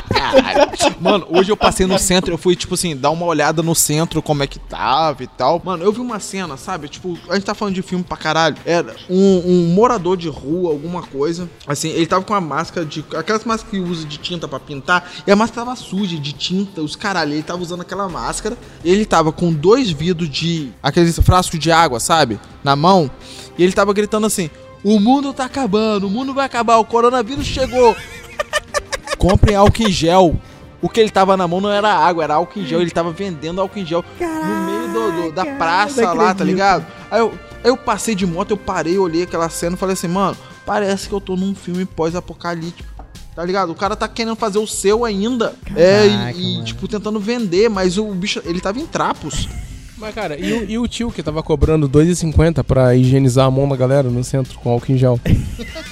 Caralho. 0.10 0.72
Mano, 1.00 1.28
hoje 1.30 1.52
eu 1.52 1.58
passei 1.58 1.86
no 1.86 1.98
centro, 1.98 2.34
eu 2.34 2.38
fui, 2.38 2.56
tipo 2.56 2.74
assim, 2.74 2.96
dar 2.96 3.10
uma 3.12 3.26
olhada 3.26 3.62
no 3.62 3.76
centro, 3.76 4.22
como 4.22 4.44
é 4.44 4.48
que 4.48 4.60
tava 4.60 5.24
e 5.24 5.28
tal. 5.28 5.62
Mano, 5.64 5.84
eu 5.84 5.92
vi 5.92 6.00
uma 6.00 6.20
cena, 6.20 6.58
sabe? 6.58 6.88
Tipo, 6.88 7.18
a 7.30 7.36
gente 7.36 7.46
tá 7.46 7.54
falando 7.54 7.76
de 7.76 7.82
filme 7.82 8.04
pra 8.04 8.18
caralho. 8.18 8.56
Era 8.66 8.96
um, 9.10 9.42
um 9.46 9.74
morador 9.74 10.18
de 10.18 10.28
rua, 10.28 10.72
alguma 10.72 11.02
coisa. 11.04 11.50
Assim, 11.68 11.90
ele 11.90 12.06
tava 12.06 12.24
com 12.24 12.34
uma 12.34 12.39
máscara 12.42 12.86
de. 12.86 13.04
Aquelas 13.18 13.44
máscaras 13.46 13.72
que 13.72 13.80
usa 13.80 14.06
de 14.06 14.18
tinta 14.18 14.48
pra 14.48 14.60
pintar. 14.60 15.10
E 15.26 15.32
a 15.32 15.36
máscara 15.36 15.66
tava 15.66 15.76
suja 15.76 16.18
de 16.18 16.34
tinta, 16.34 16.82
os 16.82 16.96
caralho. 16.96 17.34
Ele 17.34 17.44
tava 17.44 17.62
usando 17.62 17.82
aquela 17.82 18.08
máscara. 18.10 18.58
Ele 18.84 19.06
tava 19.06 19.32
com 19.32 19.52
dois 19.54 19.90
vidros 19.92 20.30
de. 20.30 20.72
aqueles 20.82 21.18
frascos 21.20 21.60
de 21.60 21.72
água, 21.72 22.00
sabe? 22.00 22.40
Na 22.64 22.76
mão. 22.76 23.10
E 23.58 23.64
ele 23.64 23.74
tava 23.74 23.94
gritando 23.94 24.28
assim: 24.28 24.50
O 24.84 25.00
mundo 25.00 25.34
tá 25.34 25.46
acabando, 25.46 26.08
o 26.08 26.10
mundo 26.10 26.34
vai 26.34 26.46
acabar, 26.46 26.78
o 26.78 26.86
coronavírus 26.86 27.46
chegou. 27.46 27.96
Comprem 29.18 29.56
álcool 29.56 29.84
em 29.84 29.92
gel. 29.92 30.40
O 30.82 30.88
que 30.88 31.00
ele 31.02 31.10
tava 31.10 31.36
na 31.36 31.46
mão 31.46 31.60
não 31.60 31.70
era 31.70 31.94
água, 31.94 32.24
era 32.24 32.36
álcool 32.36 32.60
em 32.62 32.66
gel. 32.66 32.82
Ele 32.82 32.90
tava 32.92 33.12
vendendo 33.12 33.60
álcool 33.60 33.80
em 33.80 33.86
gel 33.86 34.04
no 34.20 34.66
meio 34.66 34.88
do- 34.94 35.12
do- 35.24 35.32
da 35.34 35.46
praça 35.58 36.14
lá, 36.14 36.34
tá 36.34 36.44
ligado? 36.46 36.86
Aí 37.12 37.20
eu, 37.20 37.34
aí 37.64 37.70
eu 37.70 37.76
passei 37.76 38.16
de 38.16 38.26
moto, 38.26 38.52
eu 38.52 38.58
parei, 38.58 38.98
olhei 38.98 39.24
aquela 39.24 39.50
cena 39.50 39.76
e 39.76 39.78
falei 39.80 39.94
assim, 39.94 40.08
mano, 40.08 40.38
parece 40.70 41.10
que 41.10 41.16
eu 41.16 41.20
tô 41.20 41.36
num 41.36 41.56
filme 41.56 41.84
pós-apocalíptico. 41.84 42.88
Tá 43.36 43.44
ligado? 43.44 43.72
O 43.72 43.76
cara 43.76 43.96
tá 43.96 44.08
querendo 44.08 44.36
fazer 44.36 44.60
o 44.60 44.68
seu 44.68 45.04
ainda. 45.04 45.56
é, 45.76 46.08
Caraca, 46.08 46.38
e, 46.38 46.42
e, 46.44 46.54
mano. 46.54 46.66
tipo, 46.66 46.88
tentando 46.88 47.20
vender, 47.20 47.70
mas 47.70 47.98
o 47.98 48.06
bicho, 48.14 48.40
ele 48.46 48.62
tava 48.62 48.80
em 48.80 48.86
trapos. 48.86 49.50
Mas, 49.98 50.14
cara, 50.14 50.40
e 50.40 50.54
o, 50.54 50.70
e 50.70 50.78
o 50.78 50.88
tio 50.88 51.12
que 51.12 51.24
tava 51.24 51.42
cobrando 51.42 51.90
2,50 51.90 52.64
pra 52.64 52.96
higienizar 52.96 53.48
a 53.48 53.52
mão 53.52 53.68
da 53.68 53.76
galera 53.76 54.12
no 54.12 54.24
centro 54.24 54.60
com 54.60 54.70
álcool 54.70 54.92
em 54.92 54.98
gel? 54.98 55.20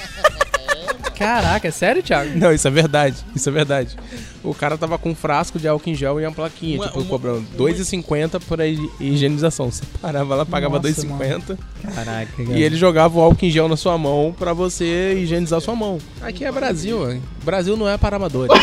Caraca, 1.18 1.68
é 1.68 1.72
sério, 1.72 2.04
Thiago? 2.04 2.38
Não, 2.38 2.52
isso 2.54 2.68
é 2.68 2.72
verdade. 2.72 3.18
Isso 3.36 3.50
é 3.50 3.52
verdade. 3.52 3.98
O 4.44 4.54
cara 4.54 4.78
tava 4.78 4.98
com 4.98 5.10
um 5.10 5.16
frasco 5.16 5.58
de 5.60 5.68
álcool 5.68 5.90
em 5.90 5.96
gel 5.96 6.22
e 6.22 6.26
uma 6.26 6.32
plaquinha, 6.32 6.78
Uma- 6.78 6.86
tipo, 6.88 7.00
uma- 7.00 7.10
cobrando 7.10 7.46
2,50 7.58 8.40
por 8.40 8.60
hi- 8.62 8.90
higienização. 9.00 9.70
Você 9.72 9.84
parava 10.02 10.36
lá, 10.36 10.46
pagava 10.46 10.76
Nossa, 10.78 10.88
2,50 10.88 11.58
caraca, 11.96 12.32
e 12.42 12.62
ele 12.64 12.76
jogava 12.78 13.18
o 13.18 13.22
álcool 13.22 13.46
em 13.46 13.50
gel 13.50 13.68
na 13.68 13.76
sua 13.76 13.98
mão 13.98 14.34
pra 14.38 14.54
você 14.54 15.16
higienizar 15.22 15.60
sua 15.60 15.76
mão. 15.76 15.98
Aqui 16.22 16.46
é 16.46 16.52
Brasil, 16.52 17.12
hein? 17.12 17.22
Brasil 17.44 17.76
não 17.76 17.90
é 17.90 17.98
para 17.98 18.16
amadores. 18.18 18.56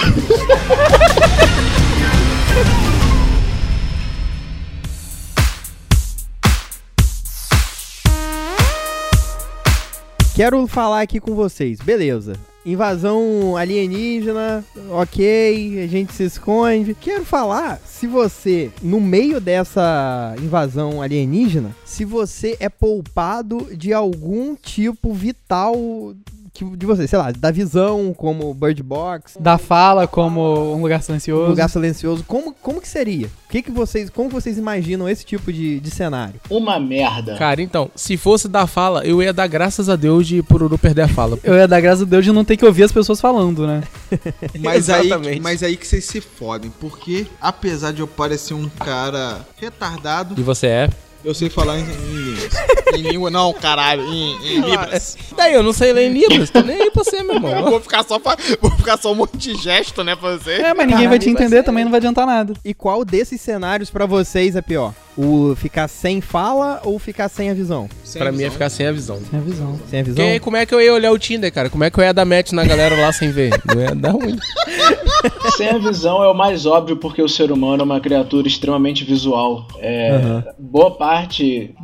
Quero 10.35 10.67
falar 10.67 11.03
aqui 11.03 11.21
com 11.21 11.33
vocês, 11.33 11.79
beleza. 11.79 12.33
Invasão 12.67 13.57
alienígena, 13.57 14.65
ok, 14.91 15.85
a 15.85 15.87
gente 15.87 16.13
se 16.13 16.25
esconde. 16.25 16.93
Quero 16.93 17.25
falar 17.25 17.79
se 17.87 18.09
você, 18.09 18.73
no 18.83 19.01
meio 19.01 19.41
dessa 19.41 20.35
invasão 20.43 21.01
alienígena, 21.01 21.71
se 21.85 22.05
você 22.05 22.57
é 22.59 22.69
poupado 22.69 23.69
de 23.77 23.93
algum 23.93 24.57
tipo 24.57 25.15
vital 25.15 25.77
que, 26.55 26.65
de 26.65 26.87
você, 26.87 27.07
sei 27.09 27.19
lá, 27.19 27.33
da 27.33 27.51
visão, 27.51 28.15
como 28.17 28.55
Bird 28.55 28.81
Box, 28.81 29.37
Da 29.41 29.59
fala 29.59 30.07
como 30.07 30.73
um 30.73 30.81
lugar 30.81 31.03
silencioso. 31.03 31.51
lugar 31.51 31.69
silencioso, 31.69 32.23
como, 32.29 32.55
como 32.55 32.81
que 32.81 32.87
seria? 32.87 33.27
O 33.27 33.49
que 33.51 33.61
que 33.61 33.73
vocês, 33.73 34.09
como 34.09 34.31
vocês 34.31 34.57
imaginam 34.57 35.09
esse 35.09 35.25
tipo 35.27 35.53
de, 35.53 35.81
de 35.81 35.91
cenário? 35.91 36.41
uma 36.49 36.79
merda. 36.79 37.35
Cara, 37.37 37.61
então, 37.61 37.91
se 37.97 38.17
fosse 38.17 38.49
dar 38.49 38.69
fala, 38.69 39.05
eu 39.05 39.21
ia 39.21 39.33
dar 39.33 39.49
graças 39.49 39.89
a 39.89 39.97
Deus 39.97 40.27
de 40.29 40.43
Pururu 40.45 40.79
perder 40.79 41.03
a 41.03 41.09
fala. 41.09 41.37
Eu 41.43 41.55
ia 41.55 41.67
dar 41.67 41.81
graças 41.81 42.03
a 42.03 42.05
Deus 42.05 42.25
de 42.25 42.31
não 42.31 42.45
ter 42.45 42.57
que 42.57 42.65
ouvir 42.65 42.85
as 42.85 42.93
pessoas 42.93 43.21
falando, 43.21 43.67
né? 43.67 43.83
Mas 44.61 44.89
aí, 44.89 45.41
mas 45.41 45.63
aí 45.63 45.77
que 45.77 45.87
vocês 45.87 46.05
se 46.05 46.21
fodem, 46.21 46.71
porque 46.81 47.27
apesar 47.41 47.93
de 47.93 48.01
eu 48.01 48.07
parecer 48.07 48.55
um 48.55 48.69
cara 48.69 49.41
retardado, 49.57 50.35
E 50.39 50.43
você 50.43 50.67
é? 50.69 50.91
Eu 51.25 51.35
sei 51.35 51.49
falar 51.51 51.79
em, 51.79 51.83
em 51.83 52.23
línguas. 52.25 52.51
em 52.95 53.03
língua 53.03 53.31
não, 53.31 53.53
caralho, 53.53 54.03
em, 54.03 54.37
em 54.47 54.61
libras. 54.61 55.17
Daí 55.37 55.55
eu 55.55 55.63
não 55.63 55.73
sei 55.73 55.93
ler 55.93 56.11
em 56.11 56.13
Libras, 56.13 56.51
tô 56.51 56.61
nem 56.61 56.81
aí 56.83 56.91
pra 56.91 57.03
você, 57.03 57.23
meu 57.23 57.37
Eu 57.37 57.49
irmão. 57.49 57.71
vou 57.71 57.81
ficar 57.81 58.05
só 58.05 58.21
fa- 58.21 58.37
vou 58.61 58.71
ficar 58.73 58.97
só 58.99 59.11
um 59.13 59.15
monte 59.17 59.37
de 59.37 59.55
gesto, 59.55 60.05
né, 60.05 60.15
pra 60.15 60.37
você. 60.37 60.53
É, 60.53 60.75
mas 60.75 60.87
ninguém 60.87 61.09
vai 61.09 61.19
te 61.19 61.29
entender, 61.29 61.63
também 61.63 61.85
não 61.85 61.91
vai 61.91 61.99
adiantar 61.99 62.27
nada. 62.27 62.53
E 62.65 62.73
qual 62.75 63.05
desses 63.05 63.41
cenários 63.41 63.91
pra 63.91 64.07
vocês 64.07 64.55
é 64.57 64.63
pior? 64.63 64.93
O 65.17 65.55
ficar 65.55 65.87
sem 65.87 66.21
fala 66.21 66.81
ou 66.85 66.99
ficar 66.99 67.29
sem 67.29 67.49
a 67.49 67.55
visão? 67.55 67.89
Pra 68.19 68.33
mim 68.33 68.43
é 68.43 68.51
ficar 68.51 68.69
sem 68.69 68.85
a 68.87 68.91
visão. 68.93 69.21
Sem 69.31 69.39
a 69.39 69.43
visão. 69.43 69.81
Sem 69.89 70.01
a 70.01 70.03
visão? 70.03 70.25
Porque 70.25 70.41
como 70.41 70.57
é 70.57 70.67
que 70.67 70.75
eu 70.75 70.81
ia 70.81 70.93
olhar 70.93 71.13
o 71.13 71.19
Tinder, 71.19 71.53
cara? 71.53 71.71
Como 71.71 71.85
é 71.85 71.91
que 71.91 71.99
eu 71.99 72.03
ia 72.05 72.13
dar 72.13 72.25
match 72.25 72.51
na 72.51 72.65
galera 72.65 73.01
lá 73.01 73.13
sem 73.13 73.31
ver? 73.31 73.51
Não 73.65 73.81
ia 73.81 73.95
dar 73.95 74.11
ruim. 74.11 74.37
Sem 75.57 75.69
a 75.69 75.79
visão 75.79 76.23
é 76.23 76.29
o 76.29 76.35
mais 76.35 76.67
óbvio 76.67 76.97
porque 76.97 77.23
o 77.23 77.29
ser 77.29 77.53
humano 77.53 77.83
é 77.83 77.85
uma 77.85 78.01
criatura 78.01 78.49
extremamente 78.49 79.05
visual. 79.05 79.67
É, 79.79 80.11
Aham. 80.17 80.45
Boa 80.59 80.91
parte 80.91 81.14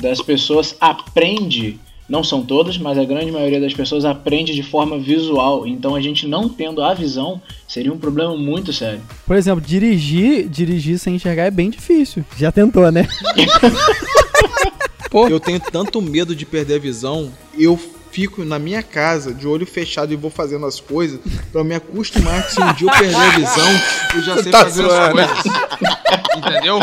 das 0.01 0.21
pessoas 0.21 0.77
aprende, 0.81 1.79
não 2.09 2.25
são 2.25 2.43
todas, 2.43 2.77
mas 2.77 2.99
a 2.99 3.05
grande 3.05 3.31
maioria 3.31 3.61
das 3.61 3.73
pessoas 3.73 4.05
aprende 4.05 4.55
de 4.55 4.63
forma 4.63 4.99
visual. 4.99 5.67
Então 5.67 5.95
a 5.95 6.01
gente 6.01 6.27
não 6.27 6.49
tendo 6.49 6.83
a 6.83 6.93
visão 6.93 7.41
seria 7.69 7.93
um 7.93 7.99
problema 7.99 8.37
muito 8.37 8.73
sério. 8.73 9.01
Por 9.27 9.37
exemplo, 9.37 9.65
dirigir, 9.65 10.49
dirigir 10.49 10.99
sem 10.99 11.15
enxergar 11.15 11.45
é 11.45 11.51
bem 11.51 11.71
difícil. 11.71 12.25
Já 12.37 12.51
tentou, 12.51 12.91
né? 12.91 13.07
Eu 15.29 15.41
tenho 15.41 15.59
tanto 15.59 16.01
medo 16.01 16.37
de 16.37 16.47
perder 16.47 16.77
a 16.77 16.79
visão, 16.79 17.33
eu 17.59 17.77
fico 18.11 18.45
na 18.45 18.59
minha 18.59 18.83
casa 18.83 19.33
de 19.33 19.47
olho 19.47 19.67
fechado 19.67 20.13
e 20.13 20.17
vou 20.17 20.31
fazendo 20.31 20.67
as 20.67 20.81
coisas 20.81 21.21
pra 21.53 21.63
me 21.63 21.75
acostumar 21.75 22.47
que 22.47 22.55
se 22.55 22.61
um 22.61 22.73
dia 22.75 22.89
eu 22.89 22.99
perder 22.99 23.17
a 23.17 23.31
visão, 23.31 23.81
eu 24.15 24.23
já 24.23 24.43
sei 24.43 24.53
tá 24.53 24.61
fazer 24.61 24.83
zoando. 24.83 25.21
as 25.21 25.31
coisas. 25.33 25.61
Entendeu? 26.37 26.79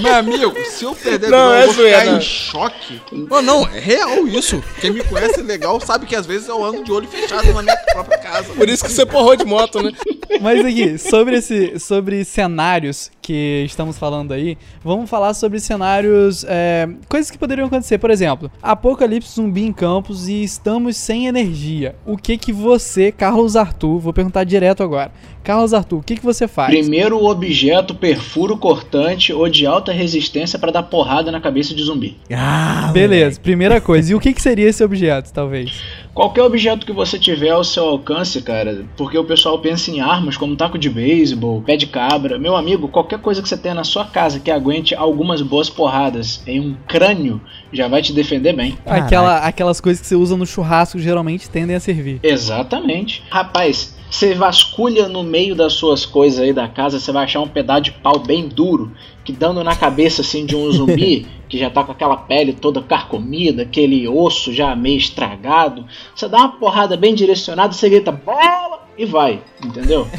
Meu 0.00 0.14
amigo, 0.14 0.54
se 0.64 0.84
eu 0.84 0.94
perder 0.94 1.26
a 1.26 1.28
visão, 1.28 1.54
é 1.54 1.62
eu 1.62 1.66
vou 1.66 1.84
ficar 1.84 2.00
zoeira. 2.00 2.16
em 2.16 2.20
choque. 2.20 3.00
Não, 3.12 3.42
não, 3.42 3.68
é 3.68 3.78
real 3.78 4.26
isso. 4.26 4.62
Quem 4.80 4.90
me 4.90 5.04
conhece 5.04 5.42
legal 5.42 5.80
sabe 5.80 6.06
que 6.06 6.16
às 6.16 6.26
vezes 6.26 6.48
eu 6.48 6.64
ando 6.64 6.82
de 6.82 6.92
olho 6.92 7.08
fechado 7.08 7.52
na 7.52 7.62
minha 7.62 7.76
própria 7.92 8.18
casa. 8.18 8.52
Por 8.54 8.68
isso 8.68 8.84
que 8.84 8.90
você 8.90 9.06
porrou 9.06 9.36
de 9.36 9.44
moto, 9.44 9.82
né? 9.82 9.92
Mas 10.40 10.64
aqui, 10.64 10.98
sobre, 10.98 11.36
esse, 11.36 11.78
sobre 11.78 12.24
cenários 12.24 13.10
que 13.20 13.64
estamos 13.66 13.98
falando 13.98 14.32
aí, 14.32 14.56
vamos 14.82 15.08
falar 15.08 15.34
sobre 15.34 15.60
cenários, 15.60 16.44
é, 16.48 16.88
coisas 17.08 17.30
que 17.30 17.38
poderiam 17.38 17.66
acontecer. 17.66 17.98
Por 17.98 18.10
exemplo, 18.10 18.50
apocalipse 18.62 19.34
zumbi 19.34 19.64
em 19.64 19.72
campos 19.72 20.28
e 20.32 20.44
estamos 20.44 20.96
sem 20.96 21.26
energia. 21.26 21.94
O 22.06 22.16
que 22.16 22.38
que 22.38 22.52
você, 22.52 23.12
Carlos 23.12 23.54
Arthur, 23.54 23.98
vou 23.98 24.12
perguntar 24.12 24.44
direto 24.44 24.82
agora. 24.82 25.12
Carlos 25.44 25.74
Arthur, 25.74 25.98
o 25.98 26.02
que 26.02 26.16
que 26.16 26.24
você 26.24 26.46
faz? 26.46 26.70
Primeiro 26.70 27.18
o 27.18 27.28
objeto 27.28 27.94
perfuro 27.94 28.56
cortante 28.56 29.32
ou 29.32 29.48
de 29.48 29.66
alta 29.66 29.92
resistência 29.92 30.58
pra 30.58 30.70
dar 30.70 30.84
porrada 30.84 31.32
na 31.32 31.40
cabeça 31.40 31.74
de 31.74 31.82
zumbi. 31.82 32.16
Ah, 32.32 32.90
Beleza, 32.92 33.40
primeira 33.40 33.80
coisa. 33.80 34.12
E 34.12 34.14
o 34.14 34.20
que 34.20 34.32
que 34.32 34.40
seria 34.40 34.68
esse 34.68 34.82
objeto, 34.84 35.32
talvez? 35.32 35.82
Qualquer 36.14 36.42
objeto 36.42 36.84
que 36.84 36.92
você 36.92 37.18
tiver 37.18 37.50
ao 37.50 37.64
seu 37.64 37.84
alcance, 37.84 38.42
cara, 38.42 38.84
porque 38.98 39.16
o 39.16 39.24
pessoal 39.24 39.58
pensa 39.58 39.90
em 39.90 40.00
armas 40.00 40.36
como 40.36 40.54
taco 40.54 40.76
de 40.76 40.90
beisebol, 40.90 41.62
pé 41.62 41.74
de 41.74 41.86
cabra. 41.86 42.38
Meu 42.38 42.54
amigo, 42.54 42.86
qualquer 42.86 43.18
coisa 43.18 43.40
que 43.40 43.48
você 43.48 43.56
tenha 43.56 43.74
na 43.74 43.84
sua 43.84 44.04
casa 44.04 44.38
que 44.38 44.50
aguente 44.50 44.94
algumas 44.94 45.40
boas 45.40 45.70
porradas 45.70 46.42
em 46.46 46.60
um 46.60 46.76
crânio 46.86 47.40
já 47.72 47.88
vai 47.88 48.02
te 48.02 48.12
defender 48.12 48.52
bem. 48.52 48.76
Aquela, 48.84 49.38
aquelas 49.38 49.80
coisas 49.80 50.02
que 50.02 50.06
você 50.06 50.14
usa 50.14 50.36
no 50.36 50.46
churrasco 50.46 50.98
geralmente 50.98 51.48
tendem 51.48 51.74
a 51.74 51.80
servir. 51.80 52.20
Exatamente. 52.22 53.22
Rapaz, 53.30 53.96
você 54.10 54.34
vasculha 54.34 55.08
no 55.08 55.22
meio 55.22 55.54
das 55.54 55.72
suas 55.72 56.04
coisas 56.04 56.38
aí 56.40 56.52
da 56.52 56.68
casa, 56.68 57.00
você 57.00 57.10
vai 57.10 57.24
achar 57.24 57.40
um 57.40 57.48
pedaço 57.48 57.80
de 57.84 57.92
pau 57.92 58.18
bem 58.18 58.46
duro, 58.46 58.92
que 59.24 59.32
dando 59.32 59.62
na 59.62 59.76
cabeça 59.76 60.22
assim 60.22 60.44
de 60.44 60.56
um 60.56 60.70
zumbi, 60.70 61.26
que 61.48 61.58
já 61.58 61.70
tá 61.70 61.84
com 61.84 61.92
aquela 61.92 62.16
pele 62.16 62.52
toda 62.52 62.82
carcomida, 62.82 63.62
aquele 63.62 64.08
osso 64.08 64.52
já 64.52 64.74
meio 64.74 64.98
estragado. 64.98 65.86
Você 66.14 66.28
dá 66.28 66.38
uma 66.38 66.52
porrada 66.52 66.96
bem 66.96 67.14
direcionada, 67.14 67.72
você 67.72 67.88
grita 67.88 68.12
bola 68.12 68.86
e 68.96 69.04
vai, 69.04 69.42
entendeu? 69.64 70.06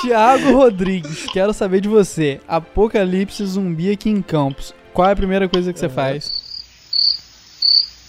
Tiago 0.00 0.52
Rodrigues, 0.52 1.26
quero 1.32 1.52
saber 1.52 1.80
de 1.80 1.88
você. 1.88 2.40
Apocalipse 2.46 3.44
zumbi 3.44 3.90
aqui 3.90 4.10
em 4.10 4.20
Campos. 4.20 4.74
Qual 4.92 5.08
é 5.08 5.12
a 5.12 5.16
primeira 5.16 5.48
coisa 5.48 5.72
que 5.72 5.78
você 5.78 5.88
faz? 5.88 6.46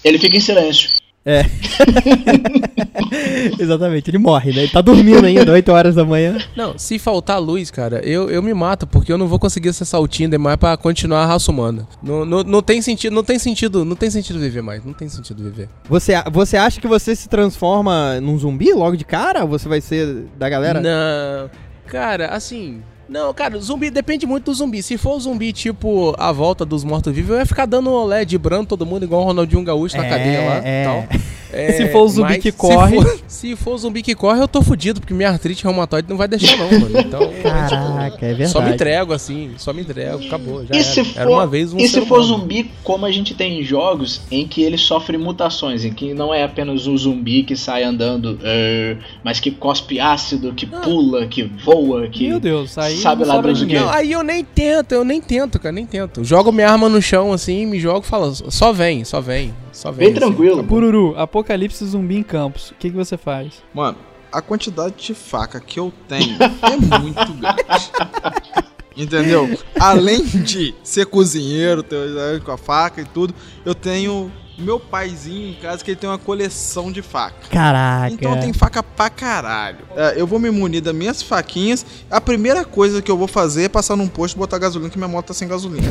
Ele 0.04 0.18
fica 0.18 0.38
em 0.38 0.40
silêncio. 0.40 0.90
Exatamente, 3.60 4.10
ele 4.10 4.18
morre, 4.18 4.54
né? 4.54 4.64
Ele 4.64 4.72
tá 4.72 4.80
dormindo 4.80 5.26
ainda, 5.26 5.52
8 5.52 5.72
horas 5.72 5.96
da 5.96 6.06
manhã. 6.06 6.38
Não, 6.56 6.78
se 6.78 6.98
faltar 6.98 7.42
luz, 7.42 7.70
cara, 7.70 8.00
eu, 8.06 8.30
eu 8.30 8.42
me 8.42 8.54
mato, 8.54 8.88
porque 8.88 9.12
eu 9.12 9.18
não 9.18 9.28
vou 9.28 9.38
conseguir 9.38 9.70
acessar 9.70 10.00
o 10.00 10.08
Tinder 10.08 10.40
mais 10.40 10.56
pra 10.56 10.78
continuar 10.78 11.24
a 11.24 11.26
raça 11.26 11.52
humana. 11.52 11.86
Não, 12.02 12.26
não, 12.26 12.44
não 12.44 12.62
tem 12.62 12.82
sentido, 12.82 13.14
não 13.14 13.24
tem 13.24 13.38
sentido, 13.38 13.84
não 13.84 13.96
tem 13.96 14.10
sentido 14.10 14.40
viver 14.40 14.62
mais, 14.62 14.86
não 14.86 14.94
tem 14.94 15.10
sentido 15.10 15.44
viver. 15.44 15.68
Você, 15.90 16.14
você 16.32 16.56
acha 16.56 16.80
que 16.80 16.88
você 16.88 17.14
se 17.14 17.28
transforma 17.28 18.22
num 18.22 18.38
zumbi 18.38 18.72
logo 18.72 18.96
de 18.96 19.04
cara? 19.04 19.42
Ou 19.42 19.50
você 19.50 19.68
vai 19.68 19.82
ser 19.82 20.28
da 20.38 20.48
galera? 20.48 20.80
Não, 20.80 21.50
cara, 21.88 22.28
assim. 22.28 22.82
Não, 23.10 23.34
cara, 23.34 23.58
zumbi 23.60 23.90
depende 23.90 24.26
muito 24.26 24.46
do 24.46 24.54
zumbi. 24.54 24.84
Se 24.84 24.98
for 24.98 25.20
zumbi 25.20 25.54
tipo 25.54 26.14
a 26.18 26.32
volta 26.32 26.66
dos 26.66 26.84
mortos-vivos, 26.84 27.32
eu 27.32 27.38
ia 27.38 27.46
ficar 27.46 27.66
dando 27.66 27.92
olé 27.92 28.26
de 28.26 28.38
branco 28.38 28.68
todo 28.68 28.86
mundo, 28.86 29.04
igual 29.04 29.22
o 29.22 29.26
Ronaldinho 29.26 29.64
Gaúcho 29.64 29.96
na 29.98 30.06
É, 30.06 30.10
cadeia 30.10 30.40
lá 30.50 30.56
é. 30.64 30.84
tal. 30.84 31.04
É, 31.52 31.72
Se 31.74 31.88
for 31.90 32.02
o 32.04 32.10
zumbi 32.10 32.38
que 32.40 32.52
se 32.52 32.58
corre- 32.58 32.96
for- 33.02 33.20
Se 33.28 33.56
for, 33.56 33.74
o 33.76 33.78
zumbi 33.78 34.02
que 34.02 34.16
corre, 34.16 34.42
eu 34.42 34.48
tô 34.48 34.62
fudido, 34.62 35.00
porque 35.00 35.14
minha 35.14 35.30
artrite 35.30 35.64
reumatoide 35.64 36.10
não 36.10 36.18
vai 36.18 36.28
deixar, 36.28 36.58
não, 36.58 36.72
mano. 36.80 37.00
Então, 37.00 37.22
é, 37.24 37.42
Caraca, 37.42 38.18
é 38.26 38.30
verdade. 38.30 38.50
só 38.52 38.62
me 38.62 38.74
entrego 38.74 39.14
assim, 39.14 39.52
só 39.58 39.72
me 39.74 39.82
entrego, 39.82 40.26
acabou. 40.26 40.66
Já 40.66 40.74
E 40.76 40.78
era. 40.80 40.84
se 40.84 41.00
Era 41.16 41.26
for, 41.26 41.30
uma 41.34 41.48
vez 41.48 41.74
um 41.74 41.78
e 41.78 41.88
se 41.88 42.02
for 42.06 42.20
humano. 42.22 42.24
zumbi, 42.40 42.72
como 42.84 43.06
a 43.06 43.12
gente 43.12 43.34
tem 43.34 43.60
em 43.60 43.64
jogos 43.64 44.22
em 44.32 44.48
que 44.48 44.62
ele 44.64 44.78
sofre 44.78 45.18
mutações, 45.18 45.86
em 45.86 45.92
que 45.94 46.14
não 46.14 46.34
é 46.34 46.44
apenas 46.44 46.88
um 46.88 46.98
zumbi 46.98 47.44
que 47.44 47.56
sai 47.56 47.84
andando, 47.84 48.40
eh, 48.44 48.98
mas 49.24 49.40
que 49.40 49.52
cospe 49.52 50.00
ácido, 50.00 50.54
que 50.54 50.66
pula, 50.66 51.28
que 51.28 51.44
voa, 51.44 52.08
que. 52.08 52.28
Meu 52.28 52.40
Deus, 52.40 52.78
aí 52.78 52.98
sabe 52.98 53.24
lá 53.26 53.40
Deus 53.42 53.62
o? 53.62 53.66
Não, 53.68 53.90
aí 53.90 54.12
eu 54.12 54.24
nem 54.24 54.44
tento, 54.44 54.92
eu 54.94 55.04
nem 55.04 55.22
tento, 55.22 55.60
cara, 55.60 55.72
nem 55.74 55.86
tento. 55.86 56.24
Jogo 56.24 56.52
minha 56.52 56.70
arma 56.70 56.90
no 56.90 57.02
chão 57.02 57.32
assim, 57.32 57.66
me 57.66 57.80
jogo 57.80 58.06
e 58.06 58.10
falo, 58.10 58.34
só 58.34 58.72
vem, 58.74 59.04
só 59.04 59.22
vem, 59.22 59.54
só 59.78 59.92
vem. 59.92 60.08
Bem 60.08 60.18
assim. 60.18 60.20
tranquilo. 60.20 60.64
Pururu, 60.64 61.14
apocalipse 61.16 61.86
zumbi 61.86 62.18
em 62.18 62.24
Campos. 62.24 62.72
O 62.72 62.76
que, 62.76 62.90
que 62.90 62.96
você 62.96 63.16
faz? 63.16 63.64
Mano, 63.74 63.98
a 64.32 64.42
quantidade 64.42 64.96
de 64.98 65.14
faca 65.14 65.60
que 65.60 65.80
eu 65.80 65.94
tenho 66.08 66.36
é 66.42 67.00
muito 67.00 67.34
grande. 67.34 67.92
Entendeu? 68.98 69.58
Além 69.80 70.26
de 70.26 70.74
ser 70.82 71.06
cozinheiro, 71.06 71.84
ter 71.84 72.10
né, 72.10 72.42
com 72.44 72.52
a 72.52 72.58
faca 72.58 73.02
e 73.02 73.06
tudo, 73.06 73.36
eu 73.64 73.76
tenho 73.76 74.32
meu 74.58 74.80
paizinho 74.80 75.52
em 75.52 75.54
casa 75.54 75.84
que 75.84 75.92
ele 75.92 76.00
tem 76.00 76.10
uma 76.10 76.18
coleção 76.18 76.92
de 76.92 77.04
faca. 77.04 77.48
Caraca. 77.52 78.12
Então 78.12 78.34
eu 78.34 78.40
tenho 78.40 78.56
faca 78.56 78.82
pra 78.82 79.12
caralho. 79.12 79.78
É, 79.96 80.20
eu 80.20 80.26
vou 80.26 80.40
me 80.40 80.50
munir 80.50 80.82
das 80.82 80.96
minhas 80.96 81.22
faquinhas. 81.22 81.86
A 82.10 82.20
primeira 82.20 82.66
coisa 82.66 83.00
que 83.00 83.12
eu 83.12 83.18
vou 83.18 83.28
fazer 83.28 83.66
é 83.66 83.70
passar 83.70 83.96
num 83.96 84.08
posto 84.08 84.34
e 84.36 84.40
botar 84.40 84.58
gasolina, 84.58 84.90
que 84.90 84.98
minha 84.98 85.08
moto 85.08 85.28
tá 85.28 85.36
sem 85.36 85.48
gasolina. 85.48 85.88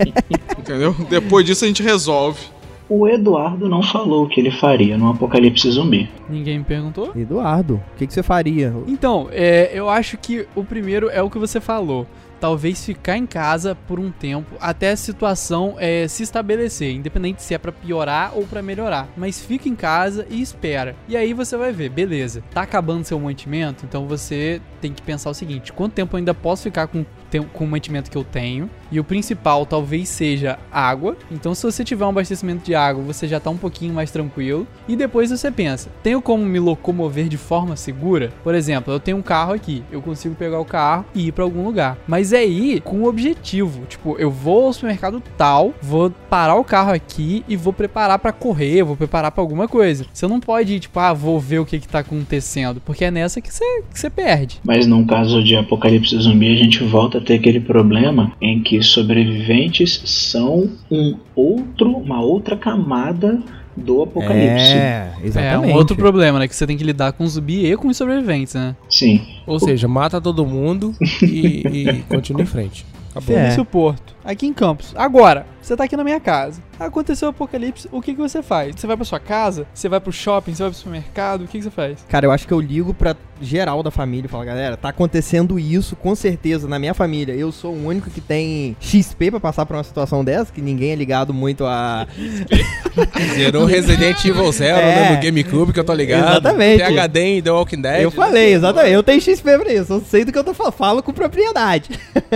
Entendeu? 0.58 0.96
Depois 1.10 1.44
disso 1.44 1.66
a 1.66 1.68
gente 1.68 1.82
resolve. 1.82 2.40
O 2.88 3.06
Eduardo 3.06 3.68
não 3.68 3.82
falou 3.82 4.24
o 4.24 4.28
que 4.28 4.40
ele 4.40 4.50
faria 4.50 4.96
no 4.96 5.10
apocalipse 5.10 5.70
zumbi. 5.70 6.08
Ninguém 6.28 6.58
me 6.58 6.64
perguntou? 6.64 7.12
Eduardo, 7.14 7.74
o 7.74 7.98
que, 7.98 8.06
que 8.06 8.14
você 8.14 8.22
faria? 8.22 8.72
Então, 8.86 9.28
é, 9.30 9.70
eu 9.74 9.90
acho 9.90 10.16
que 10.16 10.46
o 10.54 10.64
primeiro 10.64 11.10
é 11.10 11.22
o 11.22 11.28
que 11.28 11.38
você 11.38 11.60
falou. 11.60 12.06
Talvez 12.40 12.84
ficar 12.84 13.16
em 13.16 13.26
casa 13.26 13.76
por 13.86 13.98
um 13.98 14.12
tempo 14.12 14.56
até 14.60 14.92
a 14.92 14.96
situação 14.96 15.74
é, 15.76 16.06
se 16.06 16.22
estabelecer, 16.22 16.94
independente 16.94 17.42
se 17.42 17.52
é 17.52 17.58
pra 17.58 17.72
piorar 17.72 18.32
ou 18.34 18.46
pra 18.46 18.62
melhorar. 18.62 19.08
Mas 19.16 19.40
fica 19.40 19.68
em 19.68 19.74
casa 19.74 20.24
e 20.30 20.40
espera. 20.40 20.94
E 21.08 21.16
aí 21.16 21.34
você 21.34 21.56
vai 21.56 21.72
ver, 21.72 21.88
beleza, 21.90 22.42
tá 22.52 22.62
acabando 22.62 23.04
seu 23.04 23.18
mantimento, 23.18 23.84
então 23.84 24.06
você 24.06 24.62
tem 24.80 24.92
que 24.92 25.02
pensar 25.02 25.30
o 25.30 25.34
seguinte: 25.34 25.72
quanto 25.72 25.94
tempo 25.94 26.14
eu 26.14 26.18
ainda 26.18 26.32
posso 26.32 26.62
ficar 26.62 26.86
com, 26.86 27.04
com 27.52 27.64
o 27.64 27.68
mantimento 27.68 28.08
que 28.08 28.16
eu 28.16 28.24
tenho? 28.24 28.70
E 28.90 28.98
o 28.98 29.04
principal 29.04 29.66
talvez 29.66 30.08
seja 30.08 30.58
água. 30.72 31.16
Então, 31.30 31.54
se 31.54 31.62
você 31.62 31.84
tiver 31.84 32.04
um 32.04 32.10
abastecimento 32.10 32.64
de 32.64 32.74
água, 32.74 33.02
você 33.02 33.28
já 33.28 33.38
tá 33.38 33.50
um 33.50 33.56
pouquinho 33.56 33.94
mais 33.94 34.10
tranquilo. 34.10 34.66
E 34.88 34.96
depois 34.96 35.30
você 35.30 35.50
pensa: 35.50 35.90
tenho 36.02 36.22
como 36.22 36.44
me 36.44 36.58
locomover 36.58 37.28
de 37.28 37.36
forma 37.36 37.76
segura? 37.76 38.32
Por 38.42 38.54
exemplo, 38.54 38.92
eu 38.92 39.00
tenho 39.00 39.16
um 39.16 39.22
carro 39.22 39.52
aqui, 39.52 39.82
eu 39.90 40.00
consigo 40.00 40.34
pegar 40.34 40.58
o 40.60 40.64
carro 40.64 41.04
e 41.14 41.28
ir 41.28 41.32
pra 41.32 41.44
algum 41.44 41.64
lugar. 41.64 41.98
Mas 42.06 42.32
é 42.32 42.44
ir 42.44 42.80
com 42.80 42.98
um 42.98 43.06
objetivo. 43.06 43.84
Tipo, 43.86 44.16
eu 44.18 44.30
vou 44.30 44.66
ao 44.66 44.72
supermercado 44.72 45.22
tal, 45.36 45.74
vou 45.82 46.10
parar 46.30 46.54
o 46.54 46.64
carro 46.64 46.92
aqui 46.92 47.44
e 47.48 47.56
vou 47.56 47.72
preparar 47.72 48.18
pra 48.18 48.32
correr, 48.32 48.82
vou 48.82 48.96
preparar 48.96 49.30
pra 49.30 49.42
alguma 49.42 49.68
coisa. 49.68 50.06
Você 50.12 50.26
não 50.26 50.40
pode 50.40 50.74
ir, 50.74 50.80
tipo, 50.80 50.98
ah, 50.98 51.12
vou 51.12 51.38
ver 51.38 51.58
o 51.58 51.66
que 51.66 51.78
que 51.78 51.88
tá 51.88 52.00
acontecendo, 52.00 52.80
porque 52.84 53.04
é 53.04 53.10
nessa 53.10 53.40
que 53.40 53.52
você, 53.52 53.64
que 53.92 53.98
você 53.98 54.10
perde. 54.10 54.60
Mas 54.64 54.86
num 54.86 55.04
caso 55.04 55.42
de 55.42 55.56
apocalipse 55.56 56.16
zumbi, 56.18 56.52
a 56.52 56.56
gente 56.56 56.82
volta 56.84 57.18
a 57.18 57.20
ter 57.20 57.34
aquele 57.34 57.60
problema 57.60 58.32
em 58.40 58.62
que 58.62 58.77
sobreviventes 58.86 60.00
são 60.04 60.70
um 60.90 61.16
outro, 61.34 61.90
uma 61.90 62.20
outra 62.20 62.56
camada 62.56 63.42
do 63.76 64.02
apocalipse. 64.02 64.72
É, 64.72 65.12
exatamente. 65.22 65.70
É 65.70 65.74
um 65.74 65.76
outro 65.76 65.96
problema, 65.96 66.38
né? 66.38 66.48
Que 66.48 66.54
você 66.54 66.66
tem 66.66 66.76
que 66.76 66.84
lidar 66.84 67.12
com 67.12 67.26
zumbi 67.26 67.70
e 67.70 67.76
com 67.76 67.88
os 67.88 67.96
sobreviventes, 67.96 68.54
né? 68.54 68.74
Sim. 68.90 69.22
Ou 69.46 69.60
seja, 69.60 69.86
mata 69.86 70.20
todo 70.20 70.44
mundo 70.44 70.94
e, 71.22 71.62
e 71.66 72.04
continua 72.08 72.42
em 72.42 72.46
frente. 72.46 72.84
Acabou. 73.10 73.36
É. 73.36 73.60
O 73.60 73.64
Porto. 73.64 74.14
Aqui 74.28 74.46
em 74.46 74.52
Campos. 74.52 74.92
Agora, 74.94 75.46
você 75.62 75.74
tá 75.74 75.84
aqui 75.84 75.96
na 75.96 76.04
minha 76.04 76.20
casa. 76.20 76.62
Aconteceu 76.78 77.28
o 77.28 77.30
apocalipse, 77.30 77.88
o 77.90 78.00
que, 78.00 78.14
que 78.14 78.20
você 78.20 78.42
faz? 78.42 78.76
Você 78.76 78.86
vai 78.86 78.94
pra 78.94 79.04
sua 79.04 79.18
casa? 79.18 79.66
Você 79.74 79.88
vai 79.88 79.98
pro 79.98 80.12
shopping? 80.12 80.54
Você 80.54 80.62
vai 80.62 80.70
pro 80.70 80.78
supermercado? 80.78 81.42
O 81.42 81.48
que, 81.48 81.58
que 81.58 81.64
você 81.64 81.70
faz? 81.70 82.04
Cara, 82.08 82.26
eu 82.26 82.30
acho 82.30 82.46
que 82.46 82.52
eu 82.52 82.60
ligo 82.60 82.92
pra 82.94 83.16
geral 83.40 83.82
da 83.82 83.90
família 83.90 84.26
e 84.26 84.28
falo, 84.28 84.44
galera, 84.44 84.76
tá 84.76 84.88
acontecendo 84.90 85.58
isso 85.58 85.96
com 85.96 86.14
certeza 86.14 86.68
na 86.68 86.78
minha 86.78 86.94
família. 86.94 87.32
Eu 87.34 87.50
sou 87.50 87.72
o 87.74 87.86
único 87.86 88.10
que 88.10 88.20
tem 88.20 88.76
XP 88.80 89.30
pra 89.32 89.40
passar 89.40 89.66
por 89.66 89.74
uma 89.76 89.82
situação 89.82 90.24
dessa, 90.24 90.52
que 90.52 90.60
ninguém 90.60 90.92
é 90.92 90.94
ligado 90.94 91.32
muito 91.34 91.64
a. 91.64 92.06
Zerou 93.34 93.64
Resident 93.64 94.24
Evil 94.24 94.50
Zero 94.52 94.78
É. 94.78 95.10
né, 95.10 95.16
no 95.16 95.22
GameCube, 95.22 95.72
que 95.72 95.80
eu 95.80 95.84
tô 95.84 95.94
ligado. 95.94 96.30
Exatamente. 96.30 96.84
PHD 96.84 97.20
em 97.20 97.42
The 97.42 97.50
Walking 97.50 97.80
Dead. 97.80 98.02
eu 98.02 98.10
falei, 98.10 98.54
exatamente. 98.54 98.92
Eu 98.92 99.02
tenho 99.02 99.20
XP 99.20 99.58
pra 99.58 99.72
isso. 99.72 99.92
Eu 99.92 100.00
sei 100.00 100.24
do 100.24 100.32
que 100.32 100.38
eu 100.38 100.44
tô 100.44 100.54
falando. 100.54 100.72
Falo 100.74 101.02
com 101.02 101.12
propriedade. 101.12 101.90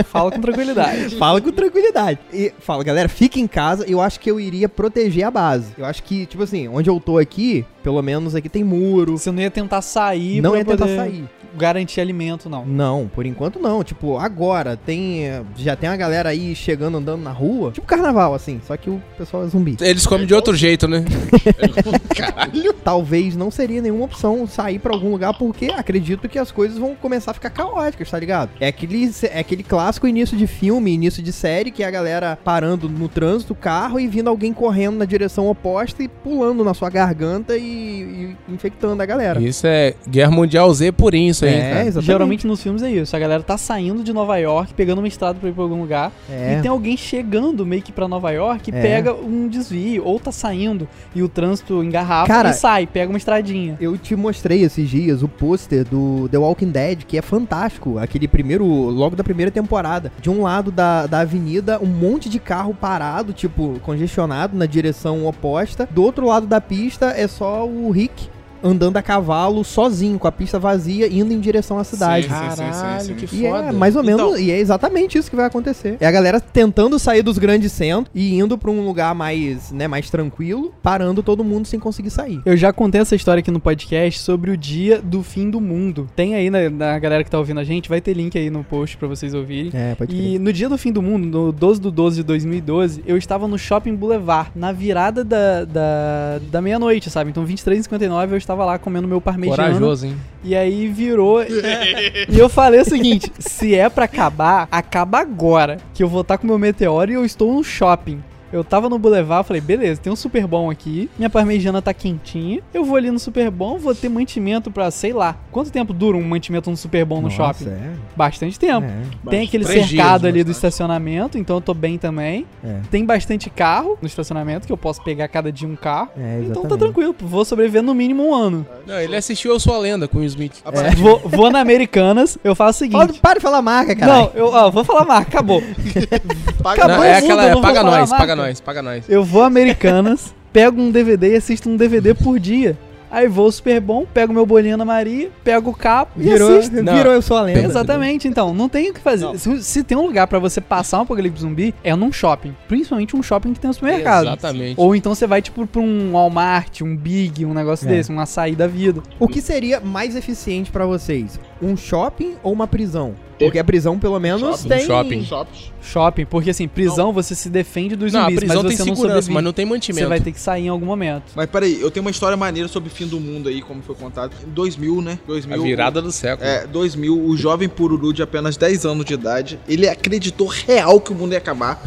Fala 0.05 0.31
com 0.31 0.41
tranquilidade. 0.41 1.15
Fala 1.17 1.39
com 1.41 1.51
tranquilidade. 1.51 1.82
E 2.31 2.53
fala, 2.59 2.83
galera, 2.83 3.09
fica 3.09 3.39
em 3.39 3.47
casa. 3.47 3.85
Eu 3.85 4.01
acho 4.01 4.19
que 4.19 4.29
eu 4.29 4.39
iria 4.39 4.69
proteger 4.69 5.25
a 5.25 5.31
base. 5.31 5.73
Eu 5.77 5.85
acho 5.85 6.03
que, 6.03 6.25
tipo 6.25 6.43
assim, 6.43 6.67
onde 6.67 6.89
eu 6.89 6.99
tô 6.99 7.17
aqui, 7.17 7.65
pelo 7.81 8.01
menos 8.01 8.35
aqui 8.35 8.49
tem 8.49 8.63
muro. 8.63 9.17
Você 9.17 9.31
não 9.31 9.41
ia 9.41 9.51
tentar 9.51 9.81
sair 9.81 10.41
Não 10.41 10.55
ia 10.55 10.63
tentar 10.63 10.85
poder 10.85 10.95
sair. 10.97 11.29
Garantir 11.55 12.01
alimento, 12.01 12.49
não. 12.49 12.65
Não, 12.65 13.07
por 13.13 13.25
enquanto 13.25 13.59
não. 13.59 13.83
Tipo, 13.83 14.17
agora 14.17 14.77
tem. 14.77 15.23
Já 15.55 15.75
tem 15.75 15.89
uma 15.89 15.97
galera 15.97 16.29
aí 16.29 16.55
chegando 16.55 16.97
andando 16.97 17.21
na 17.21 17.31
rua. 17.31 17.71
Tipo 17.71 17.87
carnaval, 17.87 18.33
assim. 18.33 18.59
Só 18.65 18.75
que 18.77 18.89
o 18.89 19.01
pessoal 19.17 19.43
é 19.43 19.47
zumbi. 19.47 19.77
Eles 19.81 20.05
comem 20.05 20.25
de 20.25 20.33
outro 20.33 20.55
jeito, 20.55 20.87
né? 20.87 21.03
Talvez 22.83 23.35
não 23.35 23.49
seria 23.49 23.81
nenhuma 23.81 24.05
opção 24.05 24.45
sair 24.45 24.77
pra 24.77 24.93
algum 24.93 25.09
lugar, 25.09 25.33
porque 25.33 25.67
acredito 25.67 26.27
que 26.27 26.37
as 26.37 26.51
coisas 26.51 26.77
vão 26.77 26.95
começar 26.95 27.31
a 27.31 27.33
ficar 27.33 27.49
caóticas, 27.49 28.11
tá 28.11 28.19
ligado? 28.19 28.51
É 28.59 28.67
aquele, 28.67 29.09
é 29.31 29.39
aquele 29.39 29.63
clássico 29.63 30.05
início 30.05 30.35
de 30.35 30.45
filme, 30.45 30.91
início 30.91 31.23
de 31.23 31.31
série, 31.31 31.71
que 31.71 31.81
é 31.81 31.87
a 31.87 31.91
galera 31.91 32.37
parando 32.43 32.89
no 32.89 33.07
trânsito, 33.07 33.55
carro, 33.55 33.99
e 33.99 34.07
vindo 34.07 34.29
alguém 34.29 34.53
correndo 34.53 34.97
na 34.97 35.05
direção 35.05 35.47
oposta 35.47 36.03
e 36.03 36.09
pulando 36.09 36.63
na 36.63 36.73
sua 36.73 36.89
garganta 36.89 37.57
e, 37.57 38.35
e 38.49 38.53
infectando 38.53 39.01
a 39.01 39.05
galera. 39.05 39.41
Isso 39.41 39.65
é 39.65 39.95
Guerra 40.07 40.31
Mundial 40.31 40.71
Z 40.73 40.91
purinho, 40.91 41.31
isso 41.31 41.42
É, 41.49 41.69
cara. 41.69 41.81
exatamente. 41.81 42.05
Geralmente 42.05 42.47
nos 42.47 42.61
filmes 42.61 42.81
é 42.83 42.91
isso. 42.91 43.15
A 43.15 43.19
galera 43.19 43.43
tá 43.43 43.57
saindo 43.57 44.03
de 44.03 44.13
Nova 44.13 44.37
York, 44.37 44.73
pegando 44.73 44.99
uma 44.99 45.07
estrada 45.07 45.39
pra 45.39 45.49
ir 45.49 45.53
pra 45.53 45.63
algum 45.63 45.79
lugar. 45.81 46.11
É. 46.29 46.57
E 46.57 46.61
tem 46.61 46.69
alguém 46.69 46.95
chegando 46.97 47.65
meio 47.65 47.81
que 47.81 47.91
pra 47.91 48.07
Nova 48.07 48.31
York 48.31 48.69
e 48.71 48.75
É. 48.75 48.81
pega 48.81 49.13
um 49.13 49.47
desvio. 49.47 50.03
Ou 50.05 50.19
tá 50.19 50.31
saindo 50.31 50.87
e 51.15 51.21
o 51.23 51.29
trânsito 51.29 51.83
engarrafa 51.83 52.27
Cara, 52.27 52.49
e 52.49 52.53
sai, 52.53 52.87
pega 52.87 53.09
uma 53.11 53.17
estradinha. 53.17 53.77
Eu 53.79 53.97
te 53.97 54.15
mostrei 54.15 54.63
esses 54.63 54.89
dias 54.89 55.23
o 55.23 55.27
pôster 55.27 55.83
do 55.85 56.27
The 56.29 56.37
Walking 56.37 56.71
Dead, 56.71 57.03
que 57.05 57.17
é 57.17 57.21
fantástico. 57.21 57.97
Aquele 57.99 58.27
primeiro, 58.27 58.65
logo 58.65 59.15
da 59.15 59.23
primeira 59.23 59.51
temporada. 59.51 60.11
De 60.21 60.29
um 60.29 60.41
lado 60.43 60.71
da, 60.71 61.05
da 61.07 61.19
avenida, 61.19 61.79
um 61.81 61.87
monte 61.87 62.29
de 62.29 62.39
carro 62.39 62.73
parado, 62.73 63.33
tipo, 63.33 63.79
congestionado 63.81 64.57
na 64.57 64.65
direção 64.65 65.25
oposta. 65.25 65.87
Do 65.91 66.03
outro 66.03 66.27
lado 66.27 66.47
da 66.47 66.59
pista 66.61 67.07
é 67.15 67.27
só 67.27 67.67
o 67.67 67.91
Rick 67.91 68.27
andando 68.63 68.97
a 68.97 69.01
cavalo 69.01 69.63
sozinho, 69.63 70.17
com 70.17 70.27
a 70.27 70.31
pista 70.31 70.57
vazia, 70.59 71.07
indo 71.11 71.33
em 71.33 71.39
direção 71.39 71.77
à 71.77 71.83
cidade. 71.83 72.27
Sim, 72.27 72.33
sim, 72.33 72.49
sim, 72.49 72.55
sim, 72.55 72.71
Caralho, 72.81 73.03
sim. 73.05 73.15
que 73.15 73.25
E 73.25 73.41
foda. 73.41 73.67
é 73.67 73.71
mais 73.71 73.95
ou 73.95 74.03
menos, 74.03 74.21
Então- 74.21 74.37
e 74.39 74.51
é 74.51 74.59
exatamente 74.59 75.17
isso 75.17 75.29
que 75.29 75.35
vai 75.35 75.45
acontecer. 75.45 75.97
É 75.99 76.05
a 76.07 76.11
galera 76.11 76.39
tentando 76.39 76.97
sair 76.99 77.21
dos 77.21 77.37
grandes 77.37 77.71
centros 77.71 78.09
e 78.13 78.37
indo 78.39 78.57
pra 78.57 78.71
um 78.71 78.85
lugar 78.85 79.13
mais, 79.15 79.71
né, 79.71 79.87
mais 79.87 80.09
tranquilo, 80.09 80.73
parando 80.81 81.21
todo 81.23 81.43
mundo 81.43 81.65
sem 81.67 81.79
conseguir 81.79 82.09
sair. 82.09 82.41
Eu 82.45 82.55
já 82.57 82.71
contei 82.71 83.01
essa 83.01 83.15
história 83.15 83.39
aqui 83.39 83.51
no 83.51 83.59
podcast 83.59 84.19
sobre 84.19 84.51
o 84.51 84.57
dia 84.57 85.01
do 85.01 85.23
fim 85.23 85.49
do 85.49 85.59
mundo. 85.59 86.07
Tem 86.15 86.35
aí 86.35 86.49
na, 86.49 86.69
na 86.69 86.99
galera 86.99 87.23
que 87.23 87.29
tá 87.31 87.37
ouvindo 87.37 87.59
a 87.59 87.63
gente, 87.63 87.89
vai 87.89 87.99
ter 88.01 88.13
link 88.13 88.37
aí 88.37 88.49
no 88.49 88.63
post 88.63 88.97
pra 88.97 89.07
vocês 89.07 89.33
ouvirem. 89.33 89.71
É, 89.73 89.95
pode 89.95 90.15
E 90.15 90.37
no 90.39 90.53
dia 90.53 90.69
do 90.69 90.77
fim 90.77 90.91
do 90.91 91.01
mundo, 91.01 91.25
no 91.25 91.51
12 91.51 91.81
do 91.81 91.91
12 91.91 92.17
de 92.17 92.23
2012, 92.23 93.03
eu 93.05 93.17
estava 93.17 93.47
no 93.47 93.57
Shopping 93.57 93.95
Boulevard, 93.95 94.51
na 94.55 94.71
virada 94.71 95.23
da, 95.23 95.65
da, 95.65 96.39
da 96.51 96.61
meia-noite, 96.61 97.09
sabe? 97.09 97.29
Então, 97.29 97.45
23h59, 97.45 98.31
eu 98.31 98.37
estava 98.37 98.52
lá 98.55 98.77
comendo 98.77 99.07
meu 99.07 99.21
parmegiano. 99.21 99.73
Corajoso, 99.73 100.07
hein? 100.07 100.17
E 100.43 100.55
aí 100.55 100.87
virou. 100.87 101.41
e 102.29 102.37
eu 102.37 102.49
falei 102.49 102.81
o 102.81 102.85
seguinte: 102.85 103.31
se 103.39 103.75
é 103.75 103.89
pra 103.89 104.05
acabar, 104.05 104.67
acaba 104.71 105.19
agora. 105.19 105.77
Que 105.93 106.03
eu 106.03 106.07
vou 106.07 106.21
estar 106.21 106.37
com 106.37 106.45
meu 106.45 106.59
meteoro 106.59 107.11
e 107.11 107.15
eu 107.15 107.25
estou 107.25 107.53
no 107.53 107.63
shopping. 107.63 108.21
Eu 108.53 108.63
tava 108.63 108.87
no 108.87 108.99
Boulevard, 108.99 109.47
falei, 109.47 109.59
beleza, 109.61 109.99
tem 109.99 110.13
um 110.13 110.15
super 110.15 110.45
bom 110.45 110.69
aqui, 110.69 111.09
minha 111.17 111.29
parmegiana 111.29 111.81
tá 111.81 111.91
quentinha, 111.93 112.61
eu 112.73 112.85
vou 112.85 112.95
ali 112.97 113.09
no 113.09 113.17
super 113.17 113.49
bom, 113.49 113.79
vou 113.79 113.95
ter 113.95 114.07
mantimento 114.09 114.69
pra, 114.69 114.91
sei 114.91 115.11
lá, 115.11 115.35
quanto 115.51 115.71
tempo 115.71 115.91
dura 115.91 116.15
um 116.15 116.21
mantimento 116.23 116.69
no 116.69 116.77
super 116.77 117.03
bom 117.03 117.15
no 117.15 117.23
Nossa, 117.23 117.35
shopping? 117.35 117.65
É, 117.69 117.93
Bastante 118.15 118.59
tempo. 118.59 118.85
é, 118.87 119.29
Tem 119.29 119.45
aquele 119.47 119.65
Três 119.65 119.87
cercado 119.89 120.21
dias, 120.21 120.29
ali 120.33 120.43
do 120.43 120.47
bastante. 120.49 120.55
estacionamento, 120.69 121.37
então 121.39 121.57
eu 121.57 121.61
tô 121.61 121.73
bem 121.73 121.97
também. 121.97 122.45
é. 122.63 122.79
Tem 122.91 123.03
bastante 123.03 123.49
carro 123.49 123.97
no 123.99 124.07
estacionamento, 124.07 124.67
que 124.67 124.71
eu 124.71 124.77
posso 124.77 125.03
pegar 125.03 125.27
cada 125.29 125.51
dia 125.51 125.67
um 125.67 125.75
carro. 125.75 126.09
É, 126.15 126.43
Então 126.47 126.63
tá 126.63 126.77
tranquilo, 126.77 127.15
vou 127.19 127.43
sobreviver 127.43 127.81
no 127.81 127.95
mínimo 127.95 128.23
um 128.29 128.35
ano. 128.35 128.65
Não, 128.85 128.99
ele 128.99 129.15
assistiu 129.15 129.51
Eu 129.51 129.59
Sou 129.59 129.73
a 129.73 129.79
Lenda 129.79 130.07
com 130.07 130.19
o 130.19 130.23
Smith. 130.23 130.61
Vou, 130.97 131.19
vou 131.25 131.49
na 131.49 131.59
Americanas, 131.59 132.37
eu 132.43 132.53
faço 132.53 132.85
o 132.85 132.91
Fala- 132.91 133.03
seguinte. 133.07 133.19
para 133.19 133.35
de 133.35 133.39
falar 133.41 133.61
marca, 133.63 133.95
cara. 133.95 134.13
Não, 134.13 134.31
eu 134.35 134.45
ó, 134.53 134.69
vou 134.69 134.83
falar 134.83 135.05
marca, 135.05 135.29
acabou. 135.29 135.63
Paga 136.61 136.83
Acabou 136.83 136.97
Não, 136.97 137.03
é 137.03 137.13
mundo, 137.15 137.23
aquela, 137.23 137.45
é 137.45 137.51
não 137.55 137.61
paga 137.61 137.83
nós, 137.83 138.09
paga 138.09 138.35
nós, 138.35 138.42
paga 138.61 138.81
nós. 138.81 139.05
Eu 139.09 139.23
vou 139.23 139.43
Americanas, 139.43 140.33
pego 140.51 140.81
um 140.81 140.91
DVD 140.91 141.33
e 141.33 141.35
assisto 141.35 141.69
um 141.69 141.75
DVD 141.77 142.13
por 142.13 142.39
dia. 142.39 142.77
Aí 143.11 143.27
vou 143.27 143.51
super 143.51 143.79
bom, 143.79 144.07
pego 144.11 144.33
meu 144.33 144.43
bolinho 144.43 144.75
na 144.75 144.83
Maria, 144.83 145.29
pego 145.43 145.69
o 145.69 145.73
capo 145.75 146.13
e 146.19 146.23
Virou, 146.23 146.57
assisto. 146.57 146.81
Não. 146.81 146.95
virou 146.95 147.13
eu 147.13 147.21
sou 147.21 147.37
a 147.37 147.43
lenda. 147.43 147.59
Exatamente, 147.59 148.27
então, 148.27 148.55
não 148.55 148.67
tem 148.67 148.89
o 148.89 148.93
que 148.95 148.99
fazer. 148.99 149.37
Se, 149.37 149.61
se 149.61 149.83
tem 149.83 149.95
um 149.95 150.07
lugar 150.07 150.25
pra 150.25 150.39
você 150.39 150.59
passar 150.59 150.97
um 150.97 151.01
apocalipse 151.03 151.41
zumbi, 151.43 151.75
é 151.83 151.95
num 151.95 152.11
shopping. 152.11 152.55
Principalmente 152.67 153.15
um 153.15 153.21
shopping 153.21 153.53
que 153.53 153.59
tem 153.59 153.69
um 153.69 153.73
supermercado. 153.73 154.23
Exatamente. 154.25 154.81
Ou 154.81 154.95
então 154.95 155.13
você 155.13 155.27
vai, 155.27 155.43
tipo, 155.43 155.67
pra 155.67 155.79
um 155.79 156.13
Walmart, 156.13 156.81
um 156.81 156.95
Big, 156.97 157.45
um 157.45 157.53
negócio 157.53 157.87
É. 157.87 157.91
desse, 157.91 158.11
um 158.11 158.19
açaí 158.19 158.55
da 158.55 158.65
vida. 158.65 159.03
O 159.19 159.27
que 159.27 159.41
seria 159.41 159.79
mais 159.79 160.15
eficiente 160.15 160.71
pra 160.71 160.87
vocês? 160.87 161.39
Um 161.63 161.77
shopping 161.77 162.35
ou 162.43 162.51
uma 162.51 162.67
prisão? 162.67 163.15
Porque 163.39 163.59
a 163.59 163.63
prisão, 163.63 163.99
pelo 163.99 164.17
menos, 164.19 164.41
Shopping, 164.61 164.69
tem. 165.09 165.23
shopping. 165.25 165.57
Shopping, 165.81 166.25
porque 166.25 166.49
assim, 166.51 166.65
prisão 166.67 167.11
você 167.11 167.35
se 167.35 167.49
defende 167.49 167.93
dos 167.95 168.13
Não, 168.13 168.21
a 168.21 168.23
zumbis, 168.25 168.39
prisão 168.39 168.63
mas 168.63 168.67
tem 168.69 168.77
você 168.77 168.83
não 168.89 168.95
segurança, 168.95 169.01
sobrevive. 169.21 169.33
mas 169.33 169.43
não 169.43 169.51
tem 169.53 169.65
Você 169.65 169.69
mantimento. 169.71 170.09
vai 170.09 170.21
ter 170.21 170.31
que 170.31 170.39
sair 170.39 170.65
em 170.65 170.69
algum 170.69 170.85
momento. 170.85 171.33
Mas 171.35 171.49
peraí, 171.49 171.81
eu 171.81 171.91
tenho 171.91 172.05
uma 172.05 172.11
história 172.11 172.37
maneira 172.37 172.69
sobre 172.69 172.89
o 172.89 172.91
fim 172.91 173.05
do 173.07 173.19
mundo 173.19 173.49
aí, 173.49 173.61
como 173.61 173.81
foi 173.81 173.95
contado. 173.95 174.31
Em 174.47 174.49
2000, 174.49 175.01
né? 175.01 175.19
2000. 175.27 175.59
A 175.59 175.63
virada 175.63 176.01
do 176.01 176.11
século. 176.11 176.47
É, 176.47 176.65
2000, 176.67 177.19
o 177.25 177.35
jovem 177.35 177.67
Pururu 177.67 178.13
de 178.13 178.21
apenas 178.21 178.55
10 178.55 178.85
anos 178.85 179.03
de 179.03 179.13
idade, 179.13 179.59
ele 179.67 179.89
acreditou 179.89 180.47
real 180.47 181.01
que 181.01 181.11
o 181.11 181.15
mundo 181.15 181.33
ia 181.33 181.37
acabar. 181.39 181.81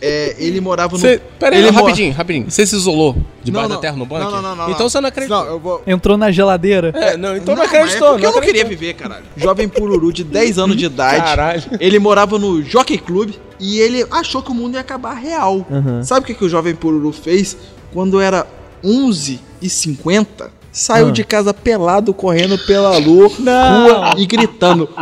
É, 0.00 0.36
ele 0.38 0.60
morava 0.60 0.92
no. 0.92 0.98
Você, 0.98 1.20
pera 1.38 1.56
aí, 1.56 1.62
ele 1.62 1.70
mora- 1.72 1.84
rapidinho, 1.86 2.12
rapidinho. 2.14 2.50
Você 2.50 2.64
se 2.66 2.76
isolou 2.76 3.16
debaixo 3.42 3.68
Não, 3.68 3.74
da 3.76 3.80
terra 3.80 3.96
no 3.96 4.06
bunker? 4.06 4.24
não, 4.24 4.30
não, 4.30 4.42
não, 4.42 4.56
não, 4.56 4.64
Então 4.70 4.80
não. 4.84 4.88
você 4.88 5.00
não 5.00 5.08
acreditou. 5.08 5.38
Não, 5.44 5.46
eu 5.52 5.58
vou. 5.58 5.82
Entrou 5.86 6.16
na 6.16 6.30
geladeira. 6.30 6.92
É, 6.94 7.16
não, 7.16 7.36
então 7.36 7.54
não, 7.56 7.62
mas 7.64 7.72
é 7.72 7.78
acreditou. 7.78 8.10
porque 8.12 8.26
eu 8.26 8.32
não 8.32 8.40
queria 8.40 8.64
viver, 8.64 8.94
caralho. 8.94 9.24
Jovem 9.36 9.68
Pururu 9.68 10.12
de 10.12 10.22
10 10.24 10.58
anos 10.58 10.76
de 10.76 10.84
idade. 10.86 11.16
Caralho. 11.24 11.62
Ele 11.80 11.98
morava 11.98 12.38
no 12.38 12.62
Jockey 12.62 12.98
Club 12.98 13.32
e 13.58 13.80
ele 13.80 14.06
achou 14.10 14.40
que 14.42 14.50
o 14.50 14.54
mundo 14.54 14.74
ia 14.74 14.80
acabar 14.80 15.14
real. 15.14 15.66
Aham. 15.70 16.02
Sabe 16.04 16.20
o 16.22 16.26
que, 16.26 16.34
que 16.34 16.44
o 16.44 16.48
jovem 16.48 16.74
Pururu 16.76 17.10
fez 17.12 17.56
quando 17.92 18.20
era 18.20 18.46
11h50? 18.84 20.50
Saiu 20.70 21.08
Ah. 21.08 21.10
de 21.10 21.24
casa 21.24 21.52
pelado, 21.52 22.14
correndo 22.14 22.56
pela 22.66 22.96
lua, 22.98 23.26
rua 23.28 24.14
e 24.16 24.26
gritando. 24.26 24.88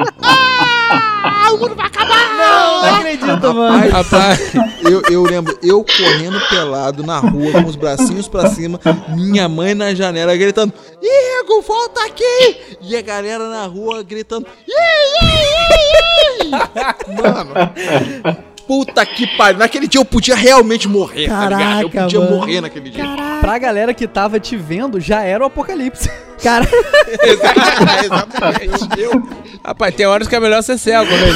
Não 2.57 2.95
acredito, 2.97 3.55
mano. 3.55 3.91
Rapaz, 3.91 4.41
Eu, 4.83 5.03
eu 5.11 5.23
lembro, 5.25 5.59
eu 5.63 5.85
correndo 5.85 6.41
pelado 6.49 7.03
na 7.05 7.19
rua, 7.19 7.53
com 7.53 7.65
os 7.69 7.77
bracinhos 7.77 8.29
pra 8.29 8.49
cima, 8.51 8.81
minha 9.09 9.49
mãe 9.49 9.75
na 9.75 9.95
janela 9.95 10.37
gritando: 10.37 10.73
Diego, 11.01 11.61
volta 11.63 12.05
aqui! 12.05 12.77
E 12.83 12.97
a 12.97 13.03
galera 13.03 13.49
na 13.49 13.67
rua 13.67 14.03
gritando: 14.03 14.47
"Ih, 14.67 14.73
ih, 15.23 16.45
ih, 16.45 16.47
ih!" 16.47 16.51
Mano, 17.21 17.73
puta 18.67 19.05
que 19.07 19.27
pariu. 19.37 19.59
Naquele 19.59 19.87
dia 19.87 20.01
eu 20.01 20.05
podia 20.05 20.35
realmente 20.35 20.89
morrer, 20.89 21.29
tá 21.29 21.45
ligado? 21.49 21.83
Eu 21.83 21.91
Caraca, 21.91 22.03
podia 22.05 22.21
mano. 22.21 22.37
morrer 22.37 22.61
naquele 22.61 22.91
dia. 22.91 23.05
Pra 23.41 23.59
galera 23.59 23.95
que 23.95 24.07
tava 24.07 24.39
te 24.41 24.57
vendo, 24.57 25.01
já 25.01 25.23
era 25.23 25.43
o 25.43 25.47
apocalipse. 25.47 26.11
Cara, 26.43 26.67
Exatamente. 28.05 29.01
Eu, 29.01 29.23
rapaz, 29.65 29.95
tem 29.95 30.05
horas 30.07 30.29
que 30.29 30.37
é 30.37 30.41
melhor 30.41 30.63
ser 30.63 30.77
cego, 30.79 31.11
né? 31.11 31.27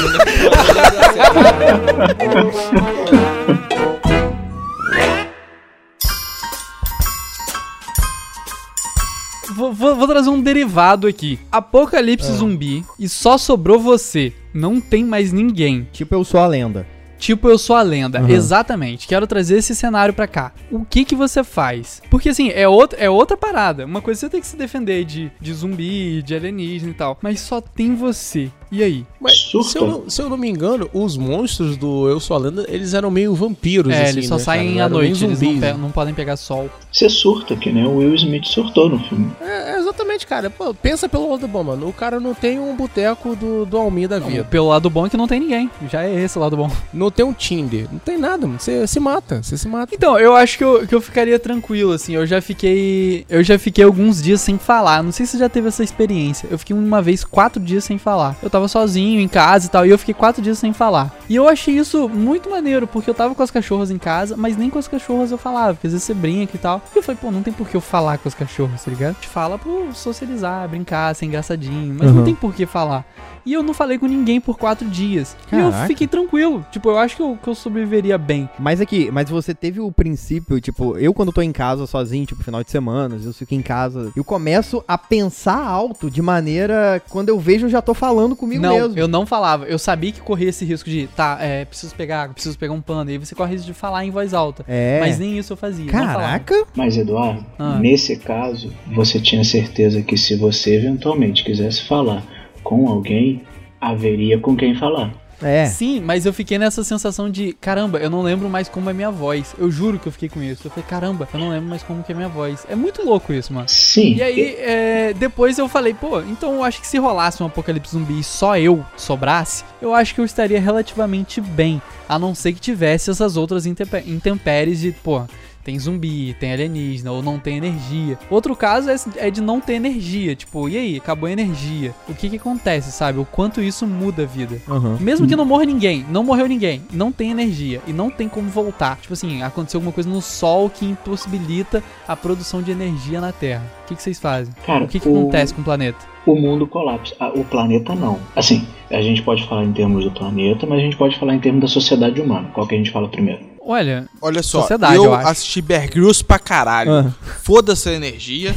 Vou, 9.55 9.73
vou- 9.73 9.95
vou 9.95 10.07
trazer 10.07 10.29
um 10.29 10.41
derivado 10.41 11.07
aqui. 11.07 11.39
Apocalipse 11.51 12.31
zumbi 12.33 12.85
e 12.97 13.09
só 13.09 13.37
sobrou 13.37 13.79
você. 13.79 14.33
Não 14.53 14.79
tem 14.79 15.03
mais 15.03 15.31
ninguém. 15.33 15.87
tipo, 15.91 16.15
eu 16.15 16.23
sou 16.23 16.39
a 16.39 16.47
lenda. 16.47 16.87
Tipo, 17.21 17.47
eu 17.47 17.57
sou 17.59 17.75
a 17.75 17.83
lenda. 17.83 18.19
Uhum. 18.19 18.29
Exatamente. 18.29 19.07
Quero 19.07 19.27
trazer 19.27 19.57
esse 19.57 19.75
cenário 19.75 20.11
pra 20.11 20.25
cá. 20.25 20.51
O 20.71 20.83
que 20.83 21.05
que 21.05 21.15
você 21.15 21.43
faz? 21.43 22.01
Porque 22.09 22.29
assim, 22.29 22.49
é, 22.49 22.67
outra 22.67 22.99
é 22.99 23.07
outra 23.07 23.37
parada. 23.37 23.85
Uma 23.85 24.01
coisa 24.01 24.21
você 24.21 24.29
tem 24.29 24.41
que 24.41 24.47
se 24.47 24.57
defender 24.57 25.05
de, 25.05 25.31
de 25.39 25.53
zumbi, 25.53 26.23
de 26.23 26.33
alienígena 26.33 26.91
e 26.91 26.95
tal. 26.95 27.19
Mas 27.21 27.39
só 27.39 27.61
tem 27.61 27.93
você. 27.93 28.51
E 28.71 28.81
aí? 28.81 29.05
Mas, 29.19 29.49
se 29.49 29.77
eu, 29.77 29.85
não, 29.87 30.09
se 30.09 30.21
eu 30.21 30.29
não 30.29 30.37
me 30.37 30.49
engano, 30.49 30.89
os 30.93 31.17
monstros 31.17 31.75
do 31.75 32.07
Eu 32.07 32.19
Sou 32.19 32.37
a 32.37 32.39
Lenda, 32.39 32.65
eles 32.69 32.93
eram 32.93 33.11
meio 33.11 33.35
vampiros, 33.35 33.93
é, 33.93 34.03
assim, 34.03 34.11
eles 34.13 34.27
só 34.27 34.35
né, 34.37 34.41
saem 34.41 34.73
cara? 34.75 34.85
à 34.85 34.89
noite. 34.89 35.07
Eles 35.09 35.21
não, 35.21 35.35
zumbis. 35.35 35.59
pe- 35.59 35.73
não 35.73 35.91
podem 35.91 36.13
pegar 36.13 36.37
sol. 36.37 36.69
Você 36.91 37.09
surta, 37.09 37.55
que 37.55 37.71
nem 37.71 37.85
o 37.85 37.97
Will 37.97 38.15
Smith 38.15 38.45
surtou 38.45 38.89
no 38.89 38.99
filme. 38.99 39.29
É, 39.41 39.73
é 39.73 39.77
exatamente, 39.79 40.25
cara. 40.25 40.49
Pô, 40.49 40.73
pensa 40.73 41.09
pelo 41.09 41.29
lado 41.29 41.47
bom, 41.47 41.63
mano. 41.63 41.87
O 41.87 41.93
cara 41.93 42.19
não 42.19 42.33
tem 42.33 42.59
um 42.59 42.75
boteco 42.75 43.35
do, 43.35 43.65
do 43.65 43.77
Almir 43.77 44.07
da 44.07 44.19
vida. 44.19 44.43
Pelo 44.45 44.69
lado 44.69 44.89
bom 44.89 45.05
é 45.05 45.09
que 45.09 45.17
não 45.17 45.27
tem 45.27 45.39
ninguém. 45.41 45.69
Já 45.89 46.03
é 46.03 46.21
esse 46.23 46.37
o 46.37 46.41
lado 46.41 46.55
bom. 46.55 46.71
Não 46.93 47.09
tem 47.09 47.25
um 47.25 47.33
Tinder. 47.33 47.87
Não 47.91 47.99
tem 47.99 48.17
nada, 48.17 48.45
mano. 48.45 48.59
Você 48.59 48.85
se 48.85 48.99
mata. 48.99 49.41
Você 49.41 49.57
se 49.57 49.67
mata. 49.67 49.93
Então, 49.95 50.19
eu 50.19 50.35
acho 50.35 50.57
que 50.57 50.63
eu, 50.63 50.85
que 50.87 50.93
eu 50.93 51.01
ficaria 51.01 51.39
tranquilo, 51.39 51.93
assim. 51.93 52.13
Eu 52.15 52.25
já 52.25 52.41
fiquei. 52.41 53.25
Eu 53.29 53.43
já 53.43 53.57
fiquei 53.57 53.83
alguns 53.83 54.21
dias 54.21 54.41
sem 54.41 54.57
falar. 54.57 55.01
Não 55.03 55.11
sei 55.11 55.25
se 55.25 55.33
você 55.33 55.37
já 55.39 55.49
teve 55.49 55.67
essa 55.69 55.83
experiência. 55.83 56.47
Eu 56.51 56.57
fiquei 56.59 56.75
uma 56.75 57.01
vez 57.01 57.23
quatro 57.23 57.61
dias 57.61 57.83
sem 57.83 57.97
falar. 57.97 58.37
Eu 58.43 58.49
tava 58.49 58.60
sozinho 58.67 59.19
em 59.19 59.27
casa 59.27 59.67
e 59.67 59.69
tal. 59.69 59.85
E 59.85 59.89
eu 59.89 59.97
fiquei 59.97 60.13
quatro 60.13 60.41
dias 60.41 60.57
sem 60.57 60.73
falar. 60.73 61.13
E 61.29 61.35
eu 61.35 61.47
achei 61.47 61.75
isso 61.77 62.07
muito 62.09 62.49
maneiro, 62.49 62.85
porque 62.87 63.09
eu 63.09 63.13
tava 63.13 63.33
com 63.35 63.43
as 63.43 63.51
cachorras 63.51 63.91
em 63.91 63.97
casa, 63.97 64.35
mas 64.37 64.57
nem 64.57 64.69
com 64.69 64.79
as 64.79 64.87
cachorras 64.87 65.31
eu 65.31 65.37
falava. 65.37 65.73
Porque 65.73 65.87
às 65.87 65.93
vezes 65.93 66.05
você 66.05 66.13
brinca 66.13 66.55
e 66.55 66.59
tal. 66.59 66.81
E 66.93 66.97
eu 66.97 67.03
falei, 67.03 67.17
pô, 67.21 67.31
não 67.31 67.41
tem 67.41 67.53
por 67.53 67.67
que 67.67 67.75
eu 67.75 67.81
falar 67.81 68.17
com 68.17 68.27
as 68.27 68.33
cachorras, 68.35 68.83
tá 68.83 68.91
ligado? 68.91 69.11
A 69.11 69.13
gente 69.13 69.27
fala 69.27 69.57
por 69.57 69.93
socializar, 69.93 70.67
brincar, 70.67 71.15
ser 71.15 71.25
engraçadinho. 71.25 71.95
Mas 71.97 72.09
não 72.11 72.19
Uhum. 72.19 72.23
tem 72.25 72.35
por 72.35 72.53
que 72.53 72.65
falar. 72.65 73.05
E 73.43 73.53
eu 73.53 73.63
não 73.63 73.73
falei 73.73 73.97
com 73.97 74.05
ninguém 74.05 74.39
por 74.39 74.55
quatro 74.57 74.87
dias. 74.87 75.35
E 75.51 75.55
eu 75.55 75.71
Caraca. 75.71 75.87
fiquei 75.87 76.05
tranquilo. 76.07 76.63
Tipo, 76.71 76.89
eu 76.89 76.97
acho 76.99 77.15
que 77.15 77.21
eu, 77.23 77.37
que 77.41 77.49
eu 77.49 77.55
sobreviveria 77.55 78.15
bem. 78.17 78.47
Mas 78.59 78.79
aqui, 78.79 79.09
mas 79.11 79.29
você 79.29 79.53
teve 79.53 79.79
o 79.79 79.91
princípio, 79.91 80.61
tipo, 80.61 80.95
eu 80.97 81.11
quando 81.13 81.31
tô 81.31 81.41
em 81.41 81.51
casa 81.51 81.87
sozinho, 81.87 82.25
tipo, 82.25 82.43
final 82.43 82.63
de 82.63 82.69
semana, 82.69 83.17
eu 83.23 83.33
fico 83.33 83.55
em 83.55 83.61
casa, 83.63 84.11
eu 84.15 84.23
começo 84.23 84.83
a 84.87 84.95
pensar 84.97 85.57
alto 85.59 86.09
de 86.11 86.21
maneira, 86.21 87.01
quando 87.09 87.29
eu 87.29 87.39
vejo, 87.39 87.65
eu 87.65 87.69
já 87.69 87.81
tô 87.81 87.93
falando 87.95 88.35
comigo 88.35 88.50
não, 88.59 88.75
mesmo. 88.75 88.97
eu 88.99 89.07
não 89.07 89.25
falava. 89.25 89.65
Eu 89.65 89.77
sabia 89.79 90.11
que 90.11 90.21
corria 90.21 90.49
esse 90.49 90.65
risco 90.65 90.89
de, 90.89 91.07
tá, 91.07 91.37
é, 91.41 91.65
preciso 91.65 91.93
pegar 91.95 92.23
água, 92.23 92.33
preciso 92.33 92.57
pegar 92.57 92.73
um 92.73 92.81
pano. 92.81 93.09
E 93.09 93.13
aí 93.13 93.17
você 93.19 93.35
corre 93.35 93.51
o 93.51 93.53
risco 93.53 93.67
de 93.67 93.73
falar 93.73 94.05
em 94.05 94.11
voz 94.11 94.33
alta. 94.33 94.63
É. 94.67 94.99
Mas 94.99 95.19
nem 95.19 95.37
isso 95.37 95.53
eu 95.53 95.57
fazia. 95.57 95.89
Caraca. 95.91 96.65
Mas, 96.75 96.97
Eduardo, 96.97 97.45
Ah. 97.59 97.77
nesse 97.79 98.15
caso, 98.17 98.71
você 98.93 99.19
tinha 99.19 99.43
certeza 99.43 100.01
que 100.01 100.17
se 100.17 100.35
você 100.35 100.75
eventualmente 100.75 101.43
quisesse 101.43 101.83
falar 101.83 102.23
com 102.63 102.87
alguém, 102.87 103.43
haveria 103.79 104.37
com 104.39 104.55
quem 104.55 104.75
falar. 104.75 105.11
É. 105.41 105.65
Sim, 105.65 105.99
mas 106.01 106.25
eu 106.25 106.33
fiquei 106.33 106.57
nessa 106.57 106.83
sensação 106.83 107.29
de, 107.29 107.53
caramba, 107.53 107.99
eu 107.99 108.09
não 108.09 108.21
lembro 108.21 108.49
mais 108.49 108.67
como 108.69 108.89
é 108.89 108.93
minha 108.93 109.11
voz. 109.11 109.55
Eu 109.57 109.71
juro 109.71 109.99
que 109.99 110.07
eu 110.07 110.11
fiquei 110.11 110.29
com 110.29 110.41
isso. 110.41 110.67
Eu 110.67 110.71
falei, 110.71 110.85
caramba, 110.87 111.27
eu 111.33 111.39
não 111.39 111.49
lembro 111.49 111.69
mais 111.69 111.83
como 111.83 112.03
que 112.03 112.11
é 112.11 112.15
minha 112.15 112.29
voz. 112.29 112.65
É 112.69 112.75
muito 112.75 113.03
louco 113.03 113.33
isso, 113.33 113.53
mano. 113.53 113.67
Sim. 113.69 114.15
E 114.15 114.21
aí, 114.21 114.55
é, 114.59 115.13
depois 115.13 115.57
eu 115.57 115.67
falei, 115.67 115.93
pô, 115.93 116.21
então 116.21 116.55
eu 116.55 116.63
acho 116.63 116.79
que 116.79 116.87
se 116.87 116.97
rolasse 116.97 117.41
um 117.41 117.45
apocalipse 117.45 117.91
zumbi 117.91 118.19
e 118.19 118.23
só 118.23 118.57
eu 118.57 118.85
sobrasse, 118.95 119.63
eu 119.81 119.93
acho 119.93 120.13
que 120.13 120.21
eu 120.21 120.25
estaria 120.25 120.59
relativamente 120.59 121.41
bem. 121.41 121.81
A 122.07 122.19
não 122.19 122.35
ser 122.35 122.53
que 122.53 122.59
tivesse 122.59 123.09
essas 123.09 123.37
outras 123.37 123.65
intempéries 123.65 124.79
de, 124.81 124.91
pô, 124.91 125.23
tem 125.63 125.77
zumbi, 125.79 126.35
tem 126.39 126.51
alienígena, 126.53 127.11
ou 127.11 127.21
não 127.21 127.37
tem 127.39 127.57
energia. 127.57 128.17
Outro 128.29 128.55
caso 128.55 128.89
é, 128.89 128.95
é 129.17 129.29
de 129.31 129.41
não 129.41 129.59
ter 129.61 129.73
energia. 129.73 130.35
Tipo, 130.35 130.67
e 130.69 130.77
aí, 130.77 130.97
acabou 130.97 131.27
a 131.27 131.31
energia. 131.31 131.93
O 132.09 132.13
que 132.13 132.29
que 132.29 132.35
acontece, 132.37 132.91
sabe? 132.91 133.19
O 133.19 133.25
quanto 133.25 133.61
isso 133.61 133.85
muda 133.87 134.23
a 134.23 134.25
vida. 134.25 134.61
Aham. 134.69 134.97
Mesmo 134.99 135.27
que 135.27 135.35
não 135.35 135.45
morra 135.45 135.65
ninguém, 135.65 136.05
não 136.09 136.23
morreu 136.23 136.47
ninguém, 136.47 136.81
não 136.91 137.11
tem 137.11 137.31
energia 137.31 137.81
e 137.87 137.93
não 137.93 138.09
tem 138.09 138.27
como 138.27 138.49
voltar. 138.49 138.97
Tipo 139.01 139.13
assim, 139.13 139.41
aconteceu 139.43 139.77
alguma 139.79 139.91
coisa 139.93 140.09
no 140.09 140.21
Sol 140.21 140.69
que 140.69 140.85
impossibilita 140.85 141.83
a 142.07 142.15
produção 142.15 142.61
de 142.61 142.71
energia 142.71 143.21
na 143.21 143.31
Terra. 143.31 143.63
O 143.83 143.87
que, 143.87 143.95
que 143.95 144.01
vocês 144.03 144.19
fazem? 144.19 144.53
Cara, 144.65 144.85
o 144.85 144.87
que, 144.87 144.99
que 144.99 145.07
o- 145.07 145.19
acontece 145.21 145.53
com 145.53 145.61
o 145.61 145.63
planeta? 145.63 146.11
o 146.25 146.35
mundo 146.35 146.67
colapsa. 146.67 147.15
Ah, 147.19 147.31
O 147.33 147.43
planeta 147.43 147.95
não. 147.95 148.19
Assim, 148.35 148.67
a 148.91 149.01
gente 149.01 149.23
pode 149.23 149.43
falar 149.47 149.63
em 149.63 149.71
termos 149.73 150.03
do 150.03 150.11
planeta, 150.11 150.67
mas 150.67 150.77
a 150.79 150.81
gente 150.83 150.95
pode 150.95 151.17
falar 151.17 151.33
em 151.33 151.39
termos 151.39 151.61
da 151.61 151.67
sociedade 151.67 152.21
humana. 152.21 152.47
Qual 152.53 152.67
que 152.67 152.75
a 152.75 152.77
gente 152.77 152.91
fala 152.91 153.07
primeiro? 153.07 153.39
Olha, 153.65 154.07
Olha 154.21 154.41
só, 154.43 154.61
Sociedade, 154.61 154.95
eu, 154.95 155.05
eu 155.05 155.13
acho. 155.13 155.27
assisti 155.27 155.61
Bear 155.61 155.89
Grylls 155.89 156.23
pra 156.23 156.39
caralho. 156.39 156.91
Ah. 156.91 157.11
Foda-se 157.43 157.89
a 157.89 157.93
energia, 157.93 158.55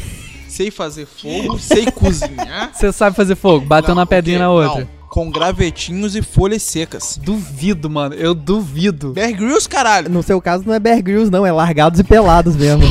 sei 0.48 0.70
fazer 0.70 1.06
fogo, 1.06 1.58
sei 1.58 1.90
cozinhar. 1.90 2.70
você 2.74 2.90
sabe 2.92 3.14
fazer 3.14 3.36
fogo, 3.36 3.66
bateu 3.66 3.94
na 3.94 4.06
pedrinha 4.06 4.38
na 4.38 4.50
outra. 4.50 4.80
Não, 4.80 4.88
com 5.08 5.30
gravetinhos 5.30 6.16
e 6.16 6.22
folhas 6.22 6.62
secas. 6.62 7.16
Duvido, 7.22 7.88
mano, 7.88 8.14
eu 8.16 8.34
duvido. 8.34 9.12
Bear 9.12 9.32
Grylls, 9.32 9.68
caralho. 9.68 10.08
No 10.10 10.22
seu 10.24 10.40
caso 10.40 10.64
não 10.66 10.74
é 10.74 10.80
Bear 10.80 11.00
Grylls, 11.02 11.30
não, 11.30 11.46
é 11.46 11.52
largados 11.52 12.00
e 12.00 12.04
pelados 12.04 12.56
mesmo. 12.56 12.82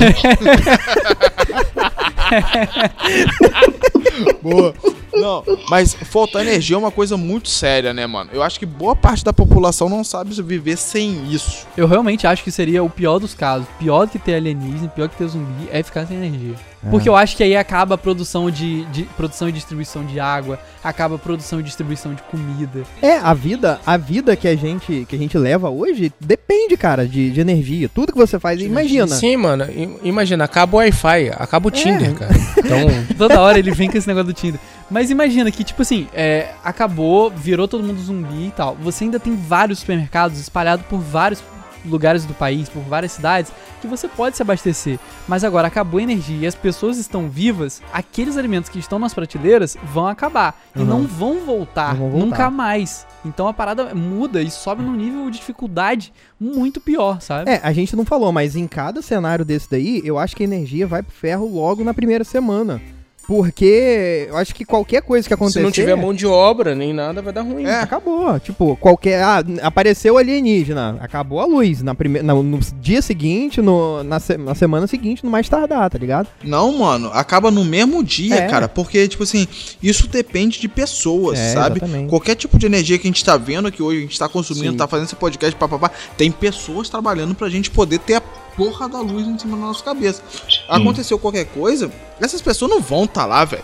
Boa. 4.42 4.74
Não, 5.14 5.44
mas 5.70 5.94
faltar 5.94 6.42
energia 6.42 6.76
é 6.76 6.80
uma 6.80 6.92
coisa 6.92 7.16
muito 7.16 7.48
séria, 7.48 7.94
né, 7.94 8.08
mano? 8.08 8.32
Eu 8.34 8.42
acho 8.42 8.60
que 8.60 8.66
boa 8.66 8.96
parte 8.96 9.24
da 9.24 9.32
população 9.32 9.88
não 9.88 10.04
sabe 10.04 10.34
viver 10.42 10.76
sem 10.76 11.32
isso. 11.32 11.68
Eu 11.78 11.88
realmente 11.88 12.26
acho 12.26 12.44
que 12.44 12.52
seria 12.52 12.84
o 12.84 12.90
pior 12.90 13.20
dos 13.20 13.34
casos. 13.34 13.68
Pior 13.78 14.06
do 14.06 14.12
que 14.12 14.20
ter 14.20 14.36
alienígena, 14.36 14.90
pior 14.90 15.08
que 15.08 15.16
ter 15.16 15.28
zumbi, 15.28 15.70
é 15.72 15.84
ficar 15.84 16.08
sem 16.08 16.18
energia. 16.18 16.56
Porque 16.90 17.08
eu 17.10 17.16
acho 17.16 17.36
que 17.38 17.44
aí 17.44 17.56
acaba 17.56 17.96
a 17.96 17.98
produção 17.98 18.50
de, 18.52 18.86
de- 18.86 19.04
produção 19.18 19.48
e 19.50 19.52
distribuição 19.52 20.06
de 20.06 20.20
água, 20.20 20.60
acaba 20.84 21.16
a 21.16 21.18
produção 21.20 21.60
e 21.60 21.64
distribuição 21.64 22.14
de 22.14 22.22
comida. 22.24 22.84
É, 23.02 23.18
a 23.18 23.34
vida, 23.34 23.80
a 23.86 23.96
vida 23.98 24.36
que 24.36 24.48
a 24.48 24.56
gente 24.56 25.06
que 25.08 25.16
a 25.16 25.20
gente 25.20 25.38
leva 25.38 25.70
hoje 25.70 26.12
depende, 26.20 26.76
cara, 26.78 27.08
de, 27.08 27.32
de 27.32 27.40
energia. 27.42 27.88
Tudo 27.90 28.12
que 28.12 28.18
você 28.18 28.40
faz, 28.40 28.60
imagina. 28.62 29.08
Sim, 29.08 29.38
mano. 29.38 29.66
Imagina, 30.04 30.44
acaba 30.44 30.76
o 30.76 30.80
Wi-Fi, 30.80 31.30
acaba 31.38 31.68
o 31.68 31.72
Tinder, 31.72 32.14
cara. 32.16 32.34
Então, 32.64 32.80
Toda 33.18 33.42
hora 33.42 33.60
ele 33.60 33.72
vem 33.72 33.90
com 33.92 33.98
esse 33.98 34.08
negócio 34.08 34.28
do 34.28 34.34
Tinder. 34.34 34.60
Mas 34.90 35.10
imagina 35.10 35.52
que, 35.52 35.64
tipo 35.64 35.82
assim, 35.82 36.08
é, 36.14 36.50
acabou, 36.64 37.30
virou 37.30 37.68
todo 37.68 37.84
mundo 37.84 38.02
zumbi 38.02 38.48
e 38.48 38.52
tal. 38.56 38.76
Você 38.82 39.04
ainda 39.04 39.20
tem 39.20 39.36
vários 39.36 39.80
supermercados 39.80 40.40
espalhados 40.40 40.86
por 40.86 41.00
vários 41.00 41.42
lugares 41.86 42.26
do 42.26 42.34
país, 42.34 42.70
por 42.70 42.82
várias 42.84 43.12
cidades, 43.14 43.52
que 43.82 43.88
você 43.88 44.08
pode 44.08 44.36
se 44.38 44.42
abastecer. 44.42 45.00
Mas 45.28 45.44
agora 45.44 45.68
acabou 45.68 46.00
a 46.00 46.04
energia 46.04 46.38
e 46.40 46.48
as 46.48 46.56
pessoas 46.56 46.98
estão 46.98 47.30
vivas, 47.30 47.82
aqueles 47.92 48.38
alimentos 48.38 48.70
que 48.70 48.80
estão 48.80 48.98
nas 49.00 49.14
prateleiras 49.14 49.76
vão 49.84 50.08
acabar. 50.08 50.60
E 50.76 50.80
Uhum. 50.80 50.86
não 50.86 51.04
vão 51.08 51.46
voltar, 51.46 51.94
Não 51.94 52.02
vão 52.02 52.10
voltar. 52.12 52.26
nunca 52.26 52.50
mais. 52.52 53.06
Então 53.26 53.48
a 53.48 53.54
parada 53.54 53.94
muda 53.96 54.42
e 54.42 54.50
sobe 54.52 54.82
num 54.84 54.96
nível 54.96 55.30
de 55.30 55.38
dificuldade 55.40 56.14
muito 56.40 56.80
pior, 56.82 57.22
sabe? 57.22 57.50
É, 57.52 57.60
a 57.64 57.72
gente 57.74 57.96
não 57.96 58.06
falou, 58.06 58.32
mas 58.32 58.56
em 58.56 58.68
cada 58.68 59.02
cenário 59.02 59.46
desse 59.46 59.70
daí, 59.70 60.02
eu 60.04 60.18
acho 60.20 60.36
que 60.36 60.44
a 60.44 60.46
energia 60.46 60.86
vai 60.88 61.02
pro 61.04 61.14
ferro 61.16 61.46
logo 61.54 61.84
na 61.84 61.94
primeira 61.94 62.24
semana. 62.24 62.82
Porque 63.28 64.28
eu 64.30 64.38
acho 64.38 64.54
que 64.54 64.66
qualquer 64.66 65.02
coisa 65.02 65.28
que 65.28 65.34
acontecer. 65.34 65.60
se 65.60 65.64
não 65.64 65.72
tiver 65.72 65.96
mão 65.96 66.14
de 66.14 66.26
obra 66.26 66.76
nem 66.76 66.94
nada, 66.94 67.22
vai 67.22 67.32
dar 67.34 67.42
ruim. 67.42 67.64
É. 67.66 67.80
Acabou. 67.80 68.40
Tipo, 68.40 68.76
qualquer. 68.78 69.22
Ah, 69.24 69.44
apareceu 69.62 70.18
alienígena. 70.18 70.98
Acabou 71.00 71.40
a 71.40 71.46
luz. 71.46 71.82
Na 71.82 71.96
prime... 71.96 72.22
na- 72.22 72.34
no 72.34 72.60
dia 72.82 73.02
seguinte, 73.02 73.62
no... 73.62 74.04
na, 74.04 74.20
se- 74.20 74.38
na 74.38 74.54
semana 74.56 74.88
seguinte, 74.88 75.24
no 75.24 75.32
mais 75.32 75.48
tardar, 75.48 75.90
tá 75.90 75.98
ligado? 75.98 76.28
Não, 76.44 76.72
mano, 76.78 77.10
acaba 77.14 77.50
no 77.50 77.64
mesmo 77.64 78.04
dia, 78.04 78.36
É. 78.36 78.48
cara. 78.48 78.68
Porque, 78.68 79.08
tipo 79.08 79.24
assim, 79.24 79.48
isso 79.82 80.08
depende 80.08 80.60
de 80.60 80.68
pessoas, 80.68 81.40
É, 81.40 81.54
sabe? 81.54 81.78
exatamente. 81.80 82.10
Qualquer 82.10 82.36
tipo 82.36 82.58
de 82.60 82.66
energia 82.66 82.98
que 82.98 83.08
a 83.08 83.10
gente 83.10 83.24
tá 83.24 83.38
vendo 83.38 83.68
aqui 83.68 83.82
hoje, 83.82 84.00
a 84.00 84.02
gente 84.02 84.20
tá 84.20 84.28
consumindo, 84.28 84.72
Sim. 84.72 84.78
tá 84.78 84.88
fazendo 84.88 85.06
esse 85.06 85.16
podcast, 85.16 85.56
papapá, 85.58 85.90
tem 86.18 86.32
pessoas 86.32 86.90
trabalhando 86.90 87.34
pra 87.36 87.50
gente 87.50 87.72
poder 87.72 88.00
ter 88.00 88.16
a 88.16 88.22
porra 88.22 88.88
da 88.88 89.00
luz 89.02 89.26
em 89.28 89.38
cima 89.40 89.58
da 89.58 89.64
nossa 89.64 89.84
cabeça. 89.84 90.22
Aconteceu 90.70 91.18
qualquer 91.18 91.46
coisa, 91.46 91.90
essas 92.22 92.40
pessoas 92.42 92.70
não 92.70 92.80
vão 92.82 93.08
tá 93.14 93.26
lá, 93.26 93.46
velho. 93.46 93.64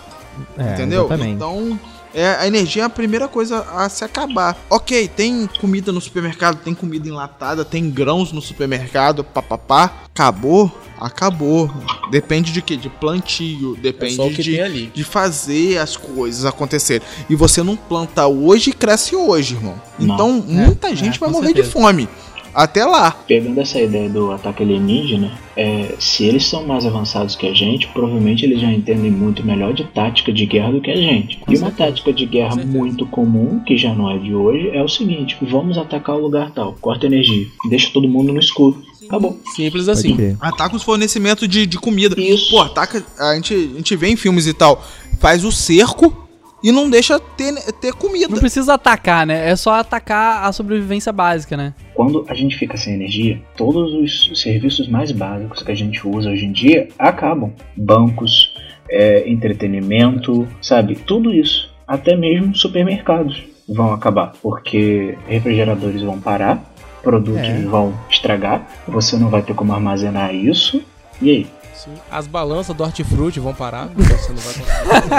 É, 0.57 0.73
Entendeu? 0.73 1.01
Exatamente. 1.05 1.33
Então, 1.35 1.79
é, 2.13 2.27
a 2.39 2.47
energia 2.47 2.83
é 2.83 2.85
a 2.85 2.89
primeira 2.89 3.27
coisa 3.27 3.59
a 3.75 3.87
se 3.89 4.03
acabar. 4.03 4.57
Ok, 4.69 5.07
tem 5.09 5.47
comida 5.59 5.91
no 5.91 5.99
supermercado, 6.01 6.57
tem 6.63 6.73
comida 6.73 7.07
enlatada, 7.07 7.63
tem 7.65 7.89
grãos 7.89 8.31
no 8.31 8.41
supermercado, 8.41 9.23
papapá. 9.23 9.93
Acabou? 10.13 10.71
Acabou. 10.99 11.71
Depende 12.11 12.51
de 12.51 12.61
quê? 12.61 12.75
De 12.75 12.89
plantio, 12.89 13.75
É 13.77 13.81
depende 13.81 14.15
só 14.15 14.27
o 14.27 14.33
que 14.33 14.41
de, 14.43 14.51
tem 14.53 14.61
ali. 14.61 14.91
de 14.93 15.03
fazer 15.03 15.77
as 15.77 15.95
coisas 15.95 16.45
acontecerem. 16.45 17.05
E 17.29 17.35
você 17.35 17.63
não 17.63 17.75
planta 17.77 18.27
hoje 18.27 18.71
e 18.71 18.73
cresce 18.73 19.15
hoje, 19.15 19.55
irmão. 19.55 19.75
Não. 19.97 20.15
Então, 20.15 20.43
muita 20.45 20.93
gente 20.95 21.15
é, 21.15 21.19
vai 21.19 21.29
com 21.29 21.35
morrer 21.35 21.47
certeza. 21.47 21.67
de 21.67 21.73
fome. 21.73 22.09
Até 22.53 22.85
lá. 22.85 23.11
Pegando 23.11 23.59
essa 23.59 23.79
ideia 23.79 24.09
do 24.09 24.31
ataque 24.31 24.63
alienígena, 24.63 25.31
é, 25.55 25.95
se 25.99 26.25
eles 26.25 26.45
são 26.45 26.65
mais 26.65 26.85
avançados 26.85 27.35
que 27.35 27.47
a 27.47 27.53
gente, 27.53 27.87
provavelmente 27.87 28.45
eles 28.45 28.61
já 28.61 28.71
entendem 28.71 29.11
muito 29.11 29.45
melhor 29.45 29.73
de 29.73 29.83
tática 29.83 30.31
de 30.31 30.45
guerra 30.45 30.71
do 30.71 30.81
que 30.81 30.91
a 30.91 30.95
gente. 30.95 31.37
Com 31.37 31.51
e 31.51 31.57
uma 31.57 31.67
certeza. 31.67 31.89
tática 31.89 32.13
de 32.13 32.25
guerra 32.25 32.49
Com 32.49 32.55
certeza. 32.55 32.77
muito 32.77 33.05
comum, 33.07 33.59
que 33.59 33.77
já 33.77 33.93
não 33.93 34.09
é 34.09 34.17
de 34.17 34.33
hoje, 34.33 34.69
é 34.73 34.81
o 34.83 34.87
seguinte: 34.87 35.37
vamos 35.41 35.77
atacar 35.77 36.15
o 36.15 36.19
lugar 36.19 36.51
tal, 36.51 36.75
corta 36.79 37.05
energia, 37.05 37.45
deixa 37.69 37.91
todo 37.91 38.07
mundo 38.07 38.31
no 38.33 38.39
escuro. 38.39 38.81
Acabou. 39.05 39.39
Simples 39.55 39.89
assim. 39.89 40.37
Ataca 40.39 40.75
os 40.75 40.83
fornecimentos 40.83 41.47
de, 41.47 41.65
de 41.65 41.79
comida. 41.79 42.19
Isso. 42.19 42.51
Pô, 42.51 42.61
ataca. 42.61 43.03
A 43.17 43.33
gente, 43.33 43.53
a 43.53 43.77
gente 43.77 43.95
vê 43.95 44.09
em 44.09 44.15
filmes 44.15 44.45
e 44.45 44.53
tal. 44.53 44.85
Faz 45.19 45.43
o 45.43 45.51
cerco 45.51 46.28
e 46.63 46.71
não 46.71 46.89
deixa 46.89 47.19
ter, 47.19 47.53
ter 47.73 47.93
comida. 47.93 48.27
Não 48.29 48.39
precisa 48.39 48.73
atacar, 48.73 49.25
né? 49.25 49.49
É 49.49 49.55
só 49.55 49.73
atacar 49.73 50.45
a 50.45 50.51
sobrevivência 50.51 51.11
básica, 51.11 51.55
né? 51.55 51.73
Quando 51.93 52.25
a 52.27 52.33
gente 52.33 52.57
fica 52.57 52.77
sem 52.77 52.93
energia, 52.93 53.41
todos 53.55 53.93
os 53.93 54.41
serviços 54.41 54.87
mais 54.87 55.11
básicos 55.11 55.63
que 55.63 55.71
a 55.71 55.75
gente 55.75 56.07
usa 56.07 56.29
hoje 56.29 56.45
em 56.45 56.51
dia 56.51 56.87
acabam. 56.97 57.51
Bancos, 57.75 58.53
é, 58.89 59.29
entretenimento, 59.29 60.47
sabe? 60.61 60.95
Tudo 60.95 61.33
isso. 61.33 61.69
Até 61.87 62.15
mesmo 62.15 62.55
supermercados 62.55 63.43
vão 63.67 63.93
acabar. 63.93 64.33
Porque 64.41 65.17
refrigeradores 65.27 66.01
vão 66.01 66.19
parar, 66.19 66.63
produtos 67.03 67.41
É. 67.47 67.61
vão 67.61 67.93
estragar, 68.09 68.67
você 68.87 69.17
não 69.17 69.29
vai 69.29 69.41
ter 69.41 69.53
como 69.53 69.73
armazenar 69.73 70.33
isso. 70.33 70.81
E 71.21 71.29
aí? 71.29 71.47
Sim. 71.83 71.93
As 72.11 72.27
balanças 72.27 72.75
do 72.75 72.83
hortifruti 72.83 73.39
vão 73.39 73.53
parar, 73.53 73.89
então 73.95 74.17
você 74.17 74.33
não 74.33 74.41
vai 74.41 74.53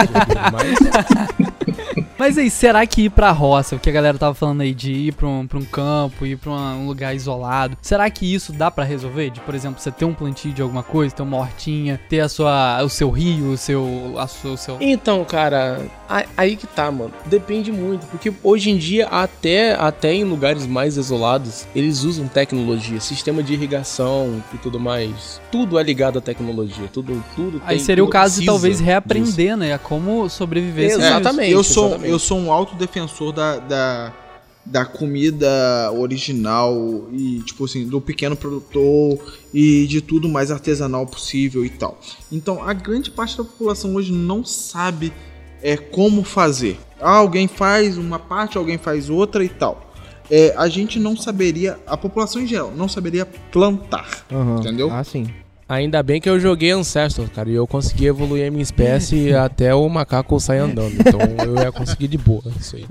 conseguir 0.04 0.52
mais. 0.52 1.90
Mas 2.18 2.36
aí, 2.36 2.50
será 2.50 2.86
que 2.86 3.04
ir 3.04 3.10
pra 3.10 3.30
roça, 3.30 3.76
o 3.76 3.78
que 3.78 3.88
a 3.88 3.92
galera 3.92 4.18
tava 4.18 4.34
falando 4.34 4.60
aí, 4.60 4.74
de 4.74 4.92
ir 4.92 5.14
pra 5.14 5.26
um, 5.26 5.46
pra 5.46 5.58
um 5.58 5.64
campo, 5.64 6.26
ir 6.26 6.36
pra 6.36 6.50
um 6.50 6.86
lugar 6.86 7.14
isolado, 7.14 7.78
será 7.80 8.10
que 8.10 8.30
isso 8.30 8.52
dá 8.52 8.70
pra 8.70 8.84
resolver? 8.84 9.30
De, 9.30 9.40
por 9.40 9.54
exemplo, 9.54 9.80
você 9.80 9.90
ter 9.90 10.04
um 10.04 10.12
plantio 10.12 10.52
de 10.52 10.60
alguma 10.60 10.82
coisa, 10.82 11.14
ter 11.14 11.22
uma 11.22 11.38
hortinha, 11.38 11.98
ter 12.10 12.20
a 12.20 12.28
sua, 12.28 12.82
o 12.82 12.90
seu 12.90 13.08
rio, 13.08 13.52
o 13.52 13.56
seu, 13.56 14.14
a 14.18 14.26
sua, 14.26 14.52
o 14.52 14.56
seu... 14.58 14.76
Então, 14.80 15.24
cara, 15.24 15.80
aí 16.36 16.56
que 16.56 16.66
tá, 16.66 16.90
mano. 16.90 17.12
Depende 17.26 17.70
muito. 17.70 18.06
Porque 18.06 18.32
hoje 18.42 18.70
em 18.70 18.76
dia, 18.76 19.06
até, 19.06 19.74
até 19.74 20.12
em 20.12 20.24
lugares 20.24 20.66
mais 20.66 20.96
isolados, 20.96 21.66
eles 21.74 22.02
usam 22.02 22.26
tecnologia, 22.26 23.00
sistema 23.00 23.42
de 23.42 23.52
irrigação 23.52 24.42
e 24.52 24.58
tudo 24.58 24.80
mais. 24.80 25.40
Tudo 25.52 25.78
é 25.78 25.82
ligado 25.82 26.18
à 26.18 26.20
tecnologia. 26.22 26.88
Tudo, 26.92 27.22
tudo 27.36 27.62
Aí 27.64 27.76
tem- 27.76 27.84
seria 27.84 28.02
o 28.02 28.06
tudo 28.06 28.12
caso 28.12 28.40
de 28.40 28.46
talvez 28.46 28.74
disso. 28.74 28.84
reaprender, 28.84 29.56
né? 29.56 29.72
A 29.74 29.78
como 29.78 30.28
sobreviver 30.28 30.90
sem 30.90 30.98
Exato. 30.98 31.06
isso. 31.12 31.20
Exatamente, 31.20 31.52
eu 31.52 31.62
sou, 31.64 31.86
exatamente. 31.86 32.10
eu 32.10 32.18
sou 32.18 32.38
um 32.38 32.52
autodefensor 32.52 33.32
da, 33.32 33.58
da, 33.58 34.12
da 34.66 34.84
comida 34.84 35.90
original 35.92 37.06
e, 37.12 37.40
tipo 37.44 37.64
assim, 37.64 37.86
do 37.86 38.00
pequeno 38.00 38.36
produtor 38.36 39.18
e 39.54 39.86
de 39.86 40.00
tudo 40.00 40.28
mais 40.28 40.50
artesanal 40.50 41.06
possível 41.06 41.64
e 41.64 41.70
tal. 41.70 41.98
Então, 42.30 42.62
a 42.62 42.72
grande 42.72 43.10
parte 43.10 43.36
da 43.38 43.44
população 43.44 43.94
hoje 43.94 44.12
não 44.12 44.44
sabe 44.44 45.12
é, 45.62 45.76
como 45.76 46.22
fazer. 46.22 46.78
Ah, 47.00 47.16
alguém 47.16 47.48
faz 47.48 47.96
uma 47.96 48.18
parte, 48.18 48.58
alguém 48.58 48.78
faz 48.78 49.08
outra 49.08 49.44
e 49.44 49.48
tal. 49.48 49.90
É, 50.30 50.54
a 50.56 50.68
gente 50.68 50.98
não 51.00 51.16
saberia, 51.16 51.78
a 51.86 51.96
população 51.96 52.40
em 52.40 52.46
geral, 52.46 52.72
não 52.76 52.88
saberia 52.88 53.26
plantar. 53.26 54.24
Aham. 54.30 54.60
Entendeu? 54.60 54.90
Ah, 54.90 55.02
sim. 55.02 55.26
Ainda 55.70 56.02
bem 56.02 56.20
que 56.20 56.28
eu 56.28 56.40
joguei 56.40 56.72
Ancestor, 56.72 57.30
cara, 57.30 57.48
e 57.48 57.54
eu 57.54 57.64
consegui 57.64 58.06
evoluir 58.06 58.48
a 58.48 58.50
minha 58.50 58.62
espécie 58.62 59.32
até 59.32 59.72
o 59.72 59.88
macaco 59.88 60.40
sair 60.40 60.58
andando. 60.58 60.94
Então 60.98 61.20
eu 61.46 61.62
ia 61.62 61.70
conseguir 61.70 62.08
de 62.08 62.18
boa 62.18 62.42
isso 62.58 62.74
aí. 62.74 62.84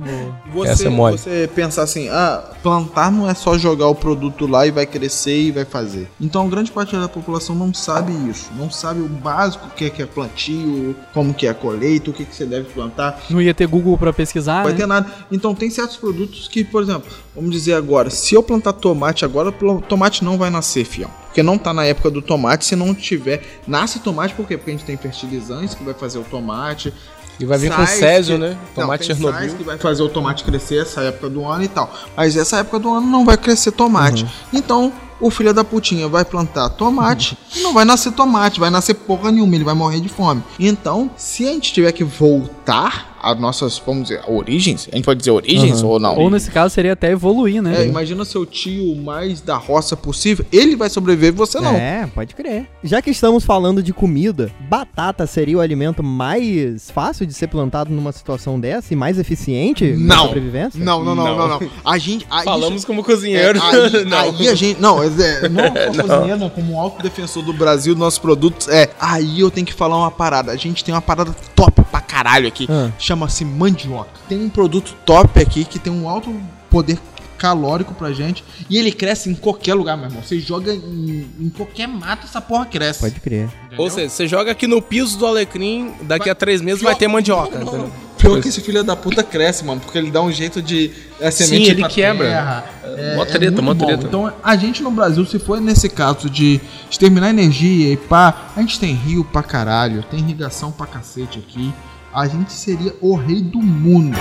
Você, 0.53 0.71
Essa 0.71 0.88
é 0.88 0.89
mole. 0.89 1.17
você 1.17 1.49
pensar 1.53 1.84
assim, 1.84 2.07
ah, 2.07 2.41
plantar 2.63 3.11
não 3.11 3.30
é 3.30 3.34
só 3.34 3.57
jogar 3.57 3.88
o 3.88 3.95
produto 3.95 4.47
lá 4.47 4.65
e 4.65 4.71
vai 4.71 4.86
crescer 4.86 5.38
e 5.38 5.51
vai 5.51 5.65
fazer. 5.65 6.07
Então 6.21 6.47
grande 6.47 6.71
parte 6.71 6.95
da 6.95 7.09
população 7.09 7.53
não 7.53 7.73
sabe 7.73 8.13
isso, 8.30 8.49
não 8.57 8.71
sabe 8.71 9.01
o 9.01 9.09
básico 9.09 9.67
o 9.67 9.71
que 9.71 9.84
é, 9.84 9.89
que 9.89 10.01
é 10.01 10.05
plantio, 10.05 10.95
como 11.13 11.34
que 11.34 11.47
é 11.47 11.49
a 11.49 11.53
colheita, 11.53 12.11
o 12.11 12.13
que, 12.13 12.23
que 12.23 12.34
você 12.34 12.45
deve 12.45 12.69
plantar, 12.69 13.21
Não 13.30 13.41
ia 13.41 13.53
ter 13.53 13.67
Google 13.67 13.97
pra 13.97 14.13
pesquisar, 14.13 14.63
vai 14.63 14.71
né? 14.71 14.77
ter 14.77 14.86
nada. 14.86 15.05
Então 15.30 15.53
tem 15.53 15.69
certos 15.69 15.97
produtos 15.97 16.47
que, 16.47 16.63
por 16.63 16.82
exemplo, 16.82 17.11
vamos 17.36 17.51
dizer 17.51 17.73
agora, 17.73 18.09
se 18.09 18.36
eu 18.36 18.41
plantar 18.41 18.71
tomate 18.71 19.25
agora, 19.25 19.49
o 19.49 19.82
tomate 19.82 20.23
não 20.23 20.38
vai 20.38 20.49
nascer, 20.49 20.86
fião. 20.86 21.09
Porque 21.30 21.41
não 21.43 21.57
tá 21.57 21.73
na 21.73 21.86
época 21.86 22.09
do 22.11 22.21
tomate, 22.21 22.65
se 22.65 22.75
não 22.75 22.93
tiver. 22.93 23.61
Nasce 23.67 23.99
tomate 23.99 24.34
por 24.34 24.47
quê? 24.47 24.57
Porque 24.57 24.71
a 24.71 24.73
gente 24.73 24.86
tem 24.86 24.97
fertilizantes 24.97 25.75
que 25.75 25.84
vai 25.84 25.93
fazer 25.93 26.17
o 26.19 26.23
tomate, 26.23 26.93
E 27.39 27.45
vai 27.45 27.57
vir 27.57 27.71
com 27.71 27.86
Césio, 27.86 28.36
que- 28.36 28.41
né? 28.41 28.57
Não, 28.75 28.84
Tomate 28.84 29.07
tem 29.07 29.15
Chernobyl. 29.15 29.39
sais 29.39 29.53
que 29.53 29.63
vai 29.63 29.77
fazer 29.77 30.03
o 30.03 30.09
tomate 30.09 30.43
crescer 30.43 30.82
essa 30.82 31.01
época 31.01 31.30
do 31.30 31.45
ano 31.45 31.63
e 31.63 31.67
tal. 31.69 31.89
Mas 32.17 32.36
essa 32.36 32.57
época 32.57 32.80
do 32.80 32.93
ano 32.93 33.07
não 33.07 33.23
vai 33.23 33.38
crescer 33.38 33.71
tomate. 33.71 34.23
Uhum. 34.23 34.30
Então, 34.59 34.93
o 35.21 35.30
filho 35.32 35.53
da 35.53 35.63
putinha 35.63 36.07
vai 36.09 36.25
plantar 36.25 36.67
tomate 36.69 37.38
e 37.55 37.61
não 37.61 37.73
vai 37.73 37.86
nascer 37.86 38.11
tomate, 38.11 38.59
vai 38.59 38.69
nascer 38.69 38.93
porra 38.95 39.32
nenhuma, 39.32 39.55
ele 39.55 39.63
vai 39.63 39.73
morrer 39.73 40.01
de 40.01 40.09
fome. 40.09 40.43
Então, 40.59 41.09
se 41.15 41.47
a 41.47 41.51
gente 41.51 41.71
tiver 41.71 41.91
que 41.93 42.03
voltar 42.03 43.09
às 43.22 43.39
nossas, 43.39 43.82
vamos 43.86 44.03
dizer, 44.03 44.22
origens, 44.28 44.88
a 44.91 44.95
gente 44.95 45.05
pode 45.05 45.20
dizer 45.20 45.32
origens 45.32 45.82
ou 45.84 45.99
não? 45.99 46.17
Ou 46.17 46.30
nesse 46.30 46.49
caso 46.51 46.74
seria 46.74 46.93
até 46.93 47.11
evoluir, 47.11 47.61
né? 47.61 47.84
É, 47.84 47.86
imagina 47.88 48.24
seu 48.26 48.45
tio 48.45 48.95
mais 48.95 49.41
da 49.41 49.55
roça 49.57 49.95
possível, 49.95 50.45
ele 50.51 50.76
vai 50.76 50.89
sobreviver 50.89 51.30
e 51.30 51.36
você 51.38 51.59
não. 51.59 51.76
É, 51.76 52.07
pode 52.13 52.36
crer. 52.36 52.67
Já 52.84 53.01
que 53.01 53.09
estamos 53.09 53.43
falando 53.43 53.82
de 53.84 53.93
comida, 53.93 54.51
batata 54.70 55.26
seria 55.28 55.57
o 55.57 55.61
alimento 55.61 56.03
mais 56.03 56.89
fácil 56.91 57.26
de 57.26 57.34
ser 57.34 57.47
plantado 57.47 57.91
numa 57.91 58.11
situação 58.11 58.59
dessa 58.59 58.93
e 58.93 58.95
mais 58.95 59.17
eficiente 59.20 59.86
na 59.93 60.15
Não. 60.17 60.24
sobrevivência? 60.28 60.84
Não, 60.84 61.03
não, 61.03 61.15
não, 61.15 61.26
Não. 61.26 61.38
não, 61.38 61.59
não. 61.59 61.70
A 61.86 61.97
gente. 61.97 62.26
a- 62.30 62.43
Falamos 62.43 62.78
isso- 62.78 62.88
como 62.88 63.03
cozinheiro. 63.03 63.57
É, 63.59 63.61
aí, 63.61 64.05
não. 64.05 64.17
aí 64.17 64.47
a 64.47 64.55
gente. 64.55 64.80
Não, 64.82 65.01
é, 65.03 65.07
não 65.49 65.93
só 65.93 66.03
cozinheiro, 66.03 66.39
não, 66.39 66.49
como 66.49 66.74
um 66.74 66.80
autodefensor 66.80 67.43
do 67.43 67.53
Brasil, 67.53 67.93
dos 67.93 67.99
nossos 68.03 68.20
produtos. 68.20 68.67
É, 68.67 68.89
aí 68.99 69.39
eu 69.39 69.49
tenho 69.51 69.65
que 69.65 69.74
falar 69.74 69.97
uma 69.97 70.11
parada. 70.11 70.51
A 70.51 70.55
gente 70.55 70.84
tem 70.84 70.93
uma 70.93 71.01
parada 71.01 71.36
top 71.55 71.82
pra 71.84 72.01
caralho 72.01 72.47
aqui. 72.47 72.67
Ah. 72.70 72.89
Chama-se 73.10 73.43
mandioca. 73.43 74.12
Tem 74.28 74.39
um 74.39 74.49
produto 74.49 74.95
top 75.03 75.41
aqui 75.41 75.66
que 75.66 75.80
tem 75.80 75.91
um 75.91 76.07
alto 76.07 76.32
poder 76.70 76.99
calórico 77.39 77.91
pra 77.95 78.12
gente. 78.12 78.43
E 78.70 78.78
ele 78.78 78.91
cresce 78.91 79.32
em 79.32 79.34
qualquer 79.34 79.74
lugar, 79.74 79.97
meu 79.97 80.05
irmão. 80.10 80.22
Você 80.22 80.39
joga 80.39 80.72
em, 80.72 81.28
em 81.39 81.49
qualquer 81.49 81.88
mato, 81.88 82.28
essa 82.28 82.39
porra 82.39 82.68
cresce. 82.68 82.99
Pode 82.99 83.20
crer. 83.20 83.49
Ou 83.76 83.89
seja, 83.89 84.10
você 84.10 84.28
joga 84.28 84.51
aqui 84.51 84.68
no 84.68 84.80
piso 84.80 85.18
do 85.18 85.26
Alecrim, 85.26 85.91
daqui 86.03 86.30
a 86.30 86.36
três 86.36 86.62
meses 86.62 86.84
vai 86.84 86.93
ter 86.93 87.07
mandioca. 87.07 87.57
Não, 87.57 87.66
não, 87.66 87.68
entendeu? 87.74 87.88
não. 87.88 88.10
Pior 88.20 88.41
que 88.41 88.49
esse 88.49 88.62
filho 88.62 88.84
da 88.84 88.95
puta 88.95 89.24
cresce, 89.24 89.66
mano, 89.66 89.82
porque 89.82 89.97
ele 89.97 90.12
dá 90.12 90.22
um 90.22 90.32
jeito 90.32 90.62
de 90.62 90.91
é, 91.20 91.32
Sim, 91.32 91.45
semente 91.45 91.72
ele 91.72 91.80
pra 91.80 91.89
quebra. 91.89 92.28
terra. 92.28 92.66
É, 92.84 93.16
Mó 93.16 93.24
é 93.24 93.26
treta, 93.26 93.62
muito 93.62 93.80
mó 93.80 93.88
treta. 93.88 94.05
Então, 94.05 94.32
a 94.43 94.55
gente 94.55 94.84
no 94.84 94.91
Brasil, 94.91 95.26
se 95.26 95.39
for 95.39 95.60
nesse 95.60 95.89
caso 95.89 96.30
de 96.30 96.62
exterminar 96.91 97.30
energia 97.32 97.93
e 97.93 97.97
pá, 97.97 98.51
a 98.55 98.62
gente 98.62 98.80
tem 98.80 98.93
rio 98.93 99.24
pra 99.24 99.41
caralho, 99.41 100.03
tem 100.03 100.20
irrigação 100.20 100.72
pra 100.72 100.86
cacete 100.86 101.39
aqui. 101.39 101.74
A 102.12 102.28
gente 102.28 102.51
seria 102.51 102.95
o 103.01 103.14
rei 103.14 103.39
do 103.39 103.60
mundo. 103.60 104.18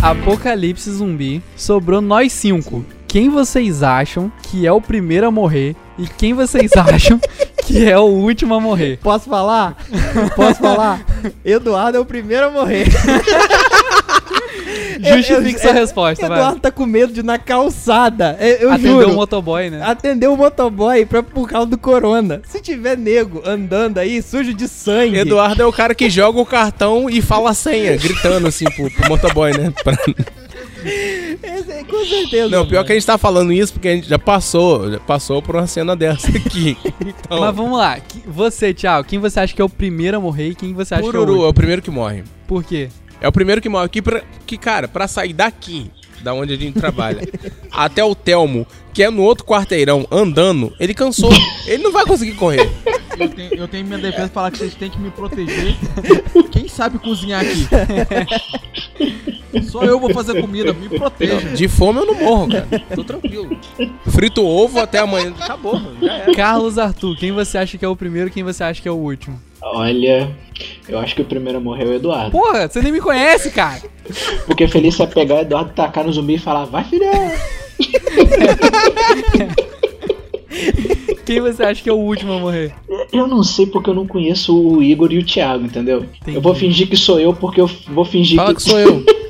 Apocalipse 0.00 0.88
zumbi. 0.92 1.42
Sobrou 1.56 2.00
nós 2.00 2.32
cinco. 2.32 2.84
Quem 3.08 3.28
vocês 3.28 3.82
acham 3.82 4.30
que 4.42 4.64
é 4.64 4.72
o 4.72 4.80
primeiro 4.80 5.26
a 5.26 5.30
morrer? 5.32 5.74
E 5.98 6.06
quem 6.06 6.32
vocês 6.32 6.70
acham 6.78 7.20
que 7.66 7.84
é 7.84 7.98
o 7.98 8.04
último 8.04 8.54
a 8.54 8.60
morrer? 8.60 9.00
Posso 9.02 9.28
falar? 9.28 9.76
Posso 10.36 10.60
falar? 10.60 11.04
Eduardo 11.44 11.98
é 11.98 12.00
o 12.00 12.04
primeiro 12.04 12.46
a 12.46 12.50
morrer. 12.50 12.86
Justifique 15.02 15.60
sua 15.60 15.72
resposta, 15.72 16.24
Eduardo 16.26 16.50
vai. 16.52 16.60
tá 16.60 16.70
com 16.70 16.86
medo 16.86 17.12
de 17.12 17.20
ir 17.20 17.24
na 17.24 17.38
calçada. 17.38 18.36
Eu, 18.40 18.46
eu 18.56 18.72
Atendeu 18.72 19.00
juro. 19.00 19.10
o 19.12 19.14
motoboy, 19.14 19.70
né? 19.70 19.82
Atendeu 19.82 20.32
o 20.32 20.36
motoboy 20.36 21.04
pra, 21.06 21.22
por 21.22 21.48
causa 21.48 21.66
do 21.66 21.78
corona. 21.78 22.42
Se 22.46 22.60
tiver 22.60 22.96
nego 22.96 23.42
andando 23.44 23.98
aí, 23.98 24.22
sujo 24.22 24.52
de 24.54 24.68
sangue. 24.68 25.18
Eduardo 25.18 25.62
é 25.62 25.66
o 25.66 25.72
cara 25.72 25.94
que 25.94 26.08
joga 26.10 26.38
o 26.40 26.46
cartão 26.46 27.08
e 27.10 27.20
fala 27.22 27.50
a 27.50 27.54
senha, 27.54 27.96
gritando 27.96 28.46
assim 28.48 28.64
pro, 28.66 28.90
pro 28.90 29.08
motoboy, 29.08 29.52
né? 29.56 29.72
Pra- 29.82 29.96
Esse 30.84 31.72
aí, 31.72 31.84
com 31.84 32.04
certeza. 32.04 32.48
Não, 32.50 32.66
pior 32.66 32.78
mano. 32.80 32.84
que 32.86 32.92
a 32.92 32.94
gente 32.94 33.06
tá 33.06 33.16
falando 33.16 33.52
isso 33.52 33.72
porque 33.72 33.88
a 33.88 33.94
gente 33.94 34.06
já 34.08 34.18
passou, 34.18 34.90
já 34.92 35.00
passou 35.00 35.40
por 35.40 35.56
uma 35.56 35.66
cena 35.66 35.96
dessa 35.96 36.28
aqui. 36.28 36.76
Então, 37.24 37.40
Mas 37.40 37.54
vamos 37.56 37.78
lá. 37.78 37.98
Você, 38.26 38.72
Thiago, 38.74 39.06
quem 39.08 39.18
você 39.18 39.40
acha 39.40 39.54
que 39.54 39.60
é 39.60 39.64
o 39.64 39.68
primeiro 39.68 40.16
a 40.16 40.20
morrer 40.20 40.48
e 40.50 40.54
quem 40.54 40.72
você 40.74 40.94
acha 40.94 41.02
que 41.02 41.06
é 41.06 41.10
o 41.10 41.12
Pururu 41.12 41.32
último? 41.32 41.46
é 41.46 41.48
o 41.50 41.54
primeiro 41.54 41.82
que 41.82 41.90
morre. 41.90 42.22
Por 42.46 42.62
quê? 42.62 42.88
É 43.24 43.28
o 43.28 43.32
primeiro 43.32 43.58
que 43.58 43.70
morre. 43.70 43.88
Que, 43.88 44.02
pra, 44.02 44.22
que 44.46 44.58
cara, 44.58 44.86
pra 44.86 45.08
sair 45.08 45.32
daqui, 45.32 45.90
da 46.22 46.34
onde 46.34 46.52
a 46.52 46.56
gente 46.58 46.78
trabalha, 46.78 47.26
até 47.72 48.04
o 48.04 48.14
Telmo, 48.14 48.66
que 48.92 49.02
é 49.02 49.08
no 49.08 49.22
outro 49.22 49.46
quarteirão, 49.46 50.06
andando, 50.10 50.74
ele 50.78 50.92
cansou. 50.92 51.32
Ele 51.66 51.82
não 51.82 51.90
vai 51.90 52.04
conseguir 52.04 52.34
correr. 52.34 52.70
Eu 53.18 53.30
tenho, 53.30 53.54
eu 53.54 53.66
tenho 53.66 53.86
minha 53.86 53.98
defesa 53.98 54.28
falar 54.28 54.50
que 54.50 54.58
vocês 54.58 54.74
têm 54.74 54.90
que 54.90 54.98
me 54.98 55.10
proteger. 55.10 55.74
Quem 56.52 56.68
sabe 56.68 56.98
cozinhar 56.98 57.40
aqui? 57.40 57.66
Só 59.70 59.84
eu 59.84 59.98
vou 59.98 60.12
fazer 60.12 60.38
comida, 60.38 60.74
me 60.74 60.90
proteja. 60.90 61.48
De 61.48 61.66
fome 61.66 62.00
eu 62.00 62.06
não 62.06 62.14
morro, 62.14 62.48
cara. 62.48 62.68
Tô 62.94 63.04
tranquilo. 63.04 63.58
Frito 64.10 64.44
ovo 64.44 64.80
até 64.80 64.98
amanhã. 64.98 65.32
Acabou, 65.40 65.80
mano. 65.80 65.96
Já 66.02 66.12
era. 66.12 66.34
Carlos 66.34 66.76
Arthur, 66.76 67.16
quem 67.16 67.32
você 67.32 67.56
acha 67.56 67.78
que 67.78 67.84
é 67.86 67.88
o 67.88 67.96
primeiro 67.96 68.28
e 68.28 68.32
quem 68.32 68.42
você 68.42 68.62
acha 68.62 68.82
que 68.82 68.88
é 68.88 68.92
o 68.92 68.96
último? 68.96 69.40
Olha, 69.66 70.30
eu 70.86 70.98
acho 70.98 71.14
que 71.14 71.22
o 71.22 71.24
primeiro 71.24 71.56
a 71.58 71.60
morrer 71.60 71.84
é 71.84 71.88
o 71.88 71.94
Eduardo. 71.94 72.32
Porra, 72.32 72.68
você 72.68 72.82
nem 72.82 72.92
me 72.92 73.00
conhece, 73.00 73.50
cara. 73.50 73.80
Porque 74.46 74.68
feliz 74.68 75.00
é 75.00 75.06
pegar 75.06 75.36
o 75.36 75.40
Eduardo, 75.40 75.72
tacar 75.72 76.04
no 76.04 76.12
zumbi 76.12 76.34
e 76.34 76.38
falar, 76.38 76.66
vai 76.66 76.84
filhão. 76.84 77.32
Quem 81.24 81.40
você 81.40 81.62
acha 81.62 81.82
que 81.82 81.88
é 81.88 81.92
o 81.92 81.96
último 81.96 82.34
a 82.34 82.38
morrer? 82.38 82.74
Eu 83.10 83.26
não 83.26 83.42
sei 83.42 83.66
porque 83.66 83.88
eu 83.88 83.94
não 83.94 84.06
conheço 84.06 84.54
o 84.56 84.82
Igor 84.82 85.10
e 85.10 85.18
o 85.18 85.24
Thiago, 85.24 85.64
entendeu? 85.64 86.04
Entendi. 86.20 86.36
Eu 86.36 86.42
vou 86.42 86.54
fingir 86.54 86.86
que 86.86 86.96
sou 86.96 87.18
eu 87.18 87.32
porque 87.32 87.60
eu 87.60 87.70
vou 87.88 88.04
fingir 88.04 88.36
Fala 88.36 88.50
que... 88.50 88.56
que 88.56 88.62
sou 88.62 88.78
eu. 88.78 89.02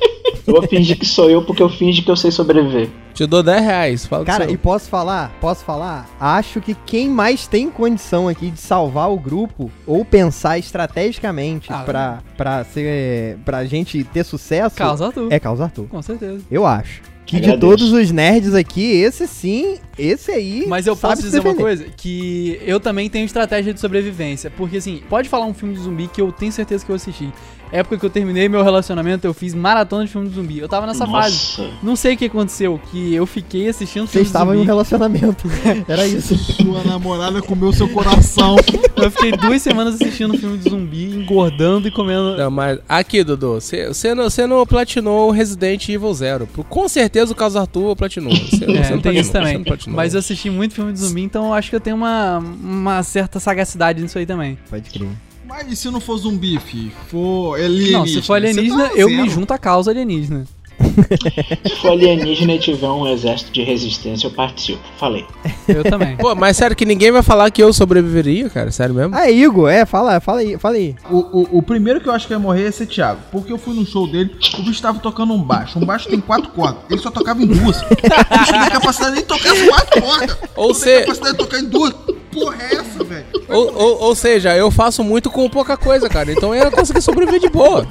eu 0.45 0.53
vou 0.53 0.63
fingir 0.67 0.97
que 0.97 1.05
sou 1.05 1.29
eu 1.29 1.43
porque 1.43 1.61
eu 1.63 1.69
fingi 1.69 2.01
que 2.01 2.09
eu 2.11 2.15
sei 2.15 2.31
sobreviver. 2.31 2.89
Te 3.13 3.25
dou 3.25 3.41
10 3.41 3.61
reais. 3.63 4.05
Fala 4.05 4.25
Cara, 4.25 4.51
e 4.51 4.57
posso 4.57 4.89
falar? 4.89 5.31
Posso 5.39 5.63
falar? 5.63 6.09
Acho 6.19 6.59
que 6.59 6.75
quem 6.85 7.09
mais 7.09 7.47
tem 7.47 7.69
condição 7.69 8.27
aqui 8.27 8.51
de 8.51 8.59
salvar 8.59 9.09
o 9.09 9.17
grupo 9.17 9.71
ou 9.87 10.03
pensar 10.03 10.57
estrategicamente 10.59 11.71
Ah, 11.71 11.83
pra, 11.83 12.19
pra, 12.35 12.63
ser, 12.65 13.37
pra 13.45 13.65
gente 13.65 14.03
ter 14.03 14.23
sucesso 14.23 14.75
Carlos 14.75 15.01
Arthur. 15.01 15.27
é 15.31 15.39
Carlos 15.39 15.61
Arthur. 15.61 15.87
Com 15.87 16.01
certeza. 16.01 16.41
Eu 16.51 16.65
acho. 16.65 17.01
Que 17.25 17.37
de 17.39 17.49
Agradeço. 17.49 17.59
todos 17.71 17.91
os 17.91 18.11
nerds 18.11 18.53
aqui, 18.53 18.83
esse 19.01 19.27
sim, 19.27 19.77
esse 19.97 20.31
aí. 20.31 20.65
Mas 20.67 20.87
eu 20.87 20.95
sabe 20.95 21.13
posso 21.13 21.23
dizer 21.23 21.39
uma 21.39 21.43
defender. 21.53 21.61
coisa, 21.63 21.85
que 21.97 22.59
eu 22.65 22.79
também 22.79 23.09
tenho 23.09 23.25
estratégia 23.25 23.73
de 23.73 23.79
sobrevivência. 23.79 24.51
Porque 24.51 24.77
assim, 24.77 25.01
pode 25.09 25.29
falar 25.29 25.45
um 25.45 25.53
filme 25.53 25.73
de 25.75 25.81
zumbi 25.81 26.07
que 26.07 26.21
eu 26.21 26.31
tenho 26.31 26.51
certeza 26.51 26.85
que 26.85 26.91
eu 26.91 26.95
assisti. 26.95 27.29
Época 27.71 27.97
que 27.97 28.05
eu 28.05 28.09
terminei 28.11 28.47
meu 28.47 28.63
relacionamento, 28.63 29.25
eu 29.25 29.33
fiz 29.33 29.53
maratona 29.55 30.05
de 30.05 30.11
filme 30.11 30.29
de 30.29 30.35
zumbi. 30.35 30.59
Eu 30.59 30.69
tava 30.69 30.85
nessa 30.85 31.05
fase. 31.07 31.35
Nossa. 31.35 31.73
Não 31.81 31.95
sei 31.95 32.13
o 32.13 32.17
que 32.17 32.25
aconteceu, 32.25 32.79
que 32.91 33.13
eu 33.13 33.25
fiquei 33.25 33.67
assistindo 33.67 34.05
Você 34.07 34.21
estava 34.21 34.55
em 34.55 34.59
um 34.59 34.63
relacionamento. 34.63 35.49
Era 35.89 36.05
isso. 36.05 36.37
Sua 36.37 36.83
namorada 36.83 37.41
comeu 37.41 37.73
seu 37.73 37.89
coração. 37.89 38.55
Eu 38.95 39.11
fiquei 39.11 39.31
duas 39.33 39.61
semanas 39.61 39.95
assistindo 39.95 40.37
filme 40.37 40.57
de 40.57 40.69
zumbi, 40.69 41.15
engordando 41.17 41.85
e 41.85 41.91
comendo. 41.91 42.37
Não, 42.37 42.49
mas 42.49 42.79
aqui, 42.87 43.25
Dudu, 43.25 43.55
você 43.55 44.15
não, 44.15 44.29
cê 44.29 44.47
não 44.47 44.65
platinou 44.65 45.27
o 45.27 45.31
Resident 45.31 45.89
Evil 45.89 46.13
Zero. 46.13 46.47
Com 46.69 46.87
certeza 46.87 47.33
o 47.33 47.35
Carlos 47.35 47.57
Arthur 47.57 47.93
platinou. 47.97 48.33
Você 48.33 48.63
É, 48.63 48.67
tem 48.67 49.01
platinou, 49.01 49.13
isso 49.21 49.31
também. 49.33 49.61
Não. 49.89 49.95
Mas 49.95 50.13
eu 50.13 50.19
assisti 50.19 50.49
muito 50.49 50.73
filme 50.73 50.91
de 50.93 50.99
zumbi, 50.99 51.21
então 51.21 51.47
eu 51.47 51.53
acho 51.53 51.69
que 51.69 51.75
eu 51.75 51.81
tenho 51.81 51.95
uma, 51.95 52.39
uma 52.39 53.03
certa 53.03 53.39
sagacidade 53.39 54.01
nisso 54.01 54.17
aí 54.17 54.25
também. 54.25 54.57
Pode 54.69 54.89
crer. 54.89 55.09
Mas 55.47 55.71
e 55.71 55.75
se 55.75 55.89
não 55.89 55.99
for 55.99 56.17
zumbi, 56.17 56.59
fi? 56.59 56.91
For 57.07 57.55
alienígena? 57.55 57.99
Não, 57.99 58.07
se 58.07 58.21
for 58.21 58.33
alienígena, 58.33 58.89
tá 58.89 58.95
eu 58.95 59.09
me 59.09 59.29
junto 59.29 59.51
à 59.51 59.57
causa 59.57 59.91
alienígena. 59.91 60.45
Se 61.67 61.75
for 61.77 61.91
alienígena 61.91 62.53
e 62.53 62.59
tiver 62.59 62.87
um 62.89 63.07
exército 63.07 63.51
de 63.51 63.63
resistência, 63.63 64.27
eu 64.27 64.31
participo. 64.31 64.79
Falei. 64.97 65.25
Eu 65.67 65.83
também. 65.83 66.15
Pô, 66.17 66.33
mas 66.35 66.57
sério 66.57 66.75
que 66.75 66.85
ninguém 66.85 67.11
vai 67.11 67.21
falar 67.23 67.49
que 67.51 67.61
eu 67.61 67.71
sobreviveria, 67.73 68.49
cara? 68.49 68.71
Sério 68.71 68.93
mesmo? 68.95 69.15
Ah, 69.15 69.29
Igor, 69.29 69.69
é, 69.69 69.85
fala, 69.85 70.19
fala 70.19 70.39
aí, 70.39 70.57
fala 70.57 70.75
aí. 70.75 70.95
O, 71.09 71.17
o, 71.17 71.57
o 71.57 71.61
primeiro 71.63 71.99
que 72.01 72.07
eu 72.09 72.13
acho 72.13 72.27
que 72.27 72.33
ia 72.33 72.39
morrer 72.39 72.63
ia 72.63 72.71
ser 72.71 72.85
Thiago. 72.87 73.19
Porque 73.31 73.51
eu 73.51 73.57
fui 73.57 73.73
no 73.75 73.85
show 73.85 74.07
dele, 74.07 74.35
o 74.57 74.63
bicho 74.63 74.81
tava 74.81 74.99
tocando 74.99 75.33
um 75.33 75.41
baixo. 75.41 75.79
Um 75.79 75.85
baixo 75.85 76.07
tem 76.09 76.19
quatro 76.19 76.49
cordas. 76.51 76.77
Ele 76.89 76.99
só 76.99 77.11
tocava 77.11 77.41
em 77.41 77.47
duas. 77.47 77.81
O 77.81 77.85
bicho 77.89 78.51
não 78.51 78.61
tem 78.61 78.69
capacidade 78.71 79.11
nem 79.13 79.21
de 79.21 79.27
tocar 79.27 79.51
as 79.51 79.61
quatro 79.63 80.01
cordas. 80.01 80.37
Ou 80.55 80.67
Não 80.69 80.73
se- 80.73 80.85
tem 80.85 80.99
capacidade 81.01 81.31
de 81.33 81.37
tocar 81.39 81.59
em 81.59 81.65
duas. 81.65 81.93
Porra 82.35 82.57
é 82.61 82.75
essa, 82.75 83.03
velho? 83.03 83.25
Ou, 83.47 83.73
ou, 83.73 84.01
ou 84.01 84.15
seja, 84.15 84.55
eu 84.55 84.69
faço 84.69 85.03
muito 85.03 85.29
com 85.29 85.49
pouca 85.49 85.77
coisa, 85.77 86.09
cara. 86.09 86.31
Então 86.31 86.53
eu 86.53 86.65
ia 86.65 86.71
conseguir 86.71 87.01
sobreviver 87.01 87.39
de 87.39 87.49
boa. 87.49 87.87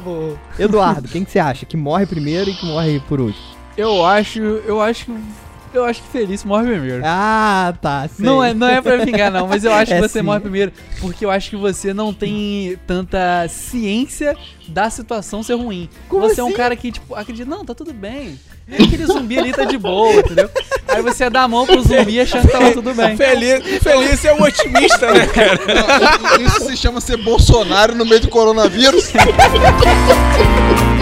Eduardo, 0.59 1.09
quem 1.09 1.25
que 1.25 1.31
você 1.31 1.39
acha? 1.39 1.65
Que 1.65 1.77
morre 1.77 2.07
primeiro 2.07 2.51
e 2.51 2.55
que 2.55 2.67
morre 2.67 3.01
por 3.09 3.21
último? 3.21 3.45
Eu 3.77 4.05
acho, 4.05 4.41
eu 4.41 4.81
acho, 4.81 5.11
eu 5.75 5.85
acho 5.85 6.03
que 6.03 6.09
Feliz 6.09 6.45
morre 6.45 6.69
primeiro. 6.69 7.03
Ah, 7.05 7.75
tá. 7.81 8.09
sei. 8.09 8.25
Não 8.25 8.43
é, 8.43 8.55
não 8.55 8.69
é 8.69 8.81
pra 8.81 8.97
vingar, 8.99 9.31
não, 9.31 9.47
mas 9.49 9.65
eu 9.65 9.73
acho 9.75 9.93
É 9.93 9.97
que 10.01 10.09
você 10.09 10.21
sim. 10.21 10.25
morre 10.25 10.41
primeiro. 10.41 10.73
Porque 11.01 11.25
eu 11.25 11.31
acho 11.31 11.51
que 11.51 11.57
você 11.57 11.93
não 11.95 12.13
tem 12.13 12.79
tanta 12.87 13.47
ciência 13.49 14.37
da 14.69 14.89
situação 14.91 15.43
ser 15.43 15.55
ruim. 15.55 15.89
Como 16.09 16.23
você 16.23 16.41
é 16.41 16.45
um 16.45 16.49
assim? 16.49 16.57
cara 16.57 16.77
que, 16.77 16.93
tipo, 16.93 17.15
acredita, 17.15 17.49
não, 17.49 17.65
tá 17.65 17.75
tudo 17.75 17.93
bem. 17.93 18.39
Aquele 18.73 19.05
zumbi 19.05 19.39
ali 19.39 19.53
tá 19.53 19.65
de 19.65 19.77
boa, 19.77 20.15
entendeu? 20.21 20.49
Aí 20.89 21.03
você 21.03 21.29
dá 21.29 21.43
a 21.43 21.49
mão 21.49 21.67
pro 21.67 21.83
zumbi 21.83 22.19
achando 22.19 22.47
que 22.47 22.53
tava 22.53 22.73
tudo 22.73 22.95
bem. 22.95 23.15
Feliz, 23.15 23.63
feliz 23.83 24.25
é 24.25 24.33
um 24.33 24.43
otimista, 24.43 25.13
né, 25.13 25.27
cara? 25.27 25.59
Isso 26.41 26.65
se 26.67 26.77
chama 26.77 26.99
ser 27.01 27.19
Bolsonaro 27.19 27.95
no 27.95 28.07
meio 28.07 28.23
do 28.23 28.29
coronavírus. 28.29 29.13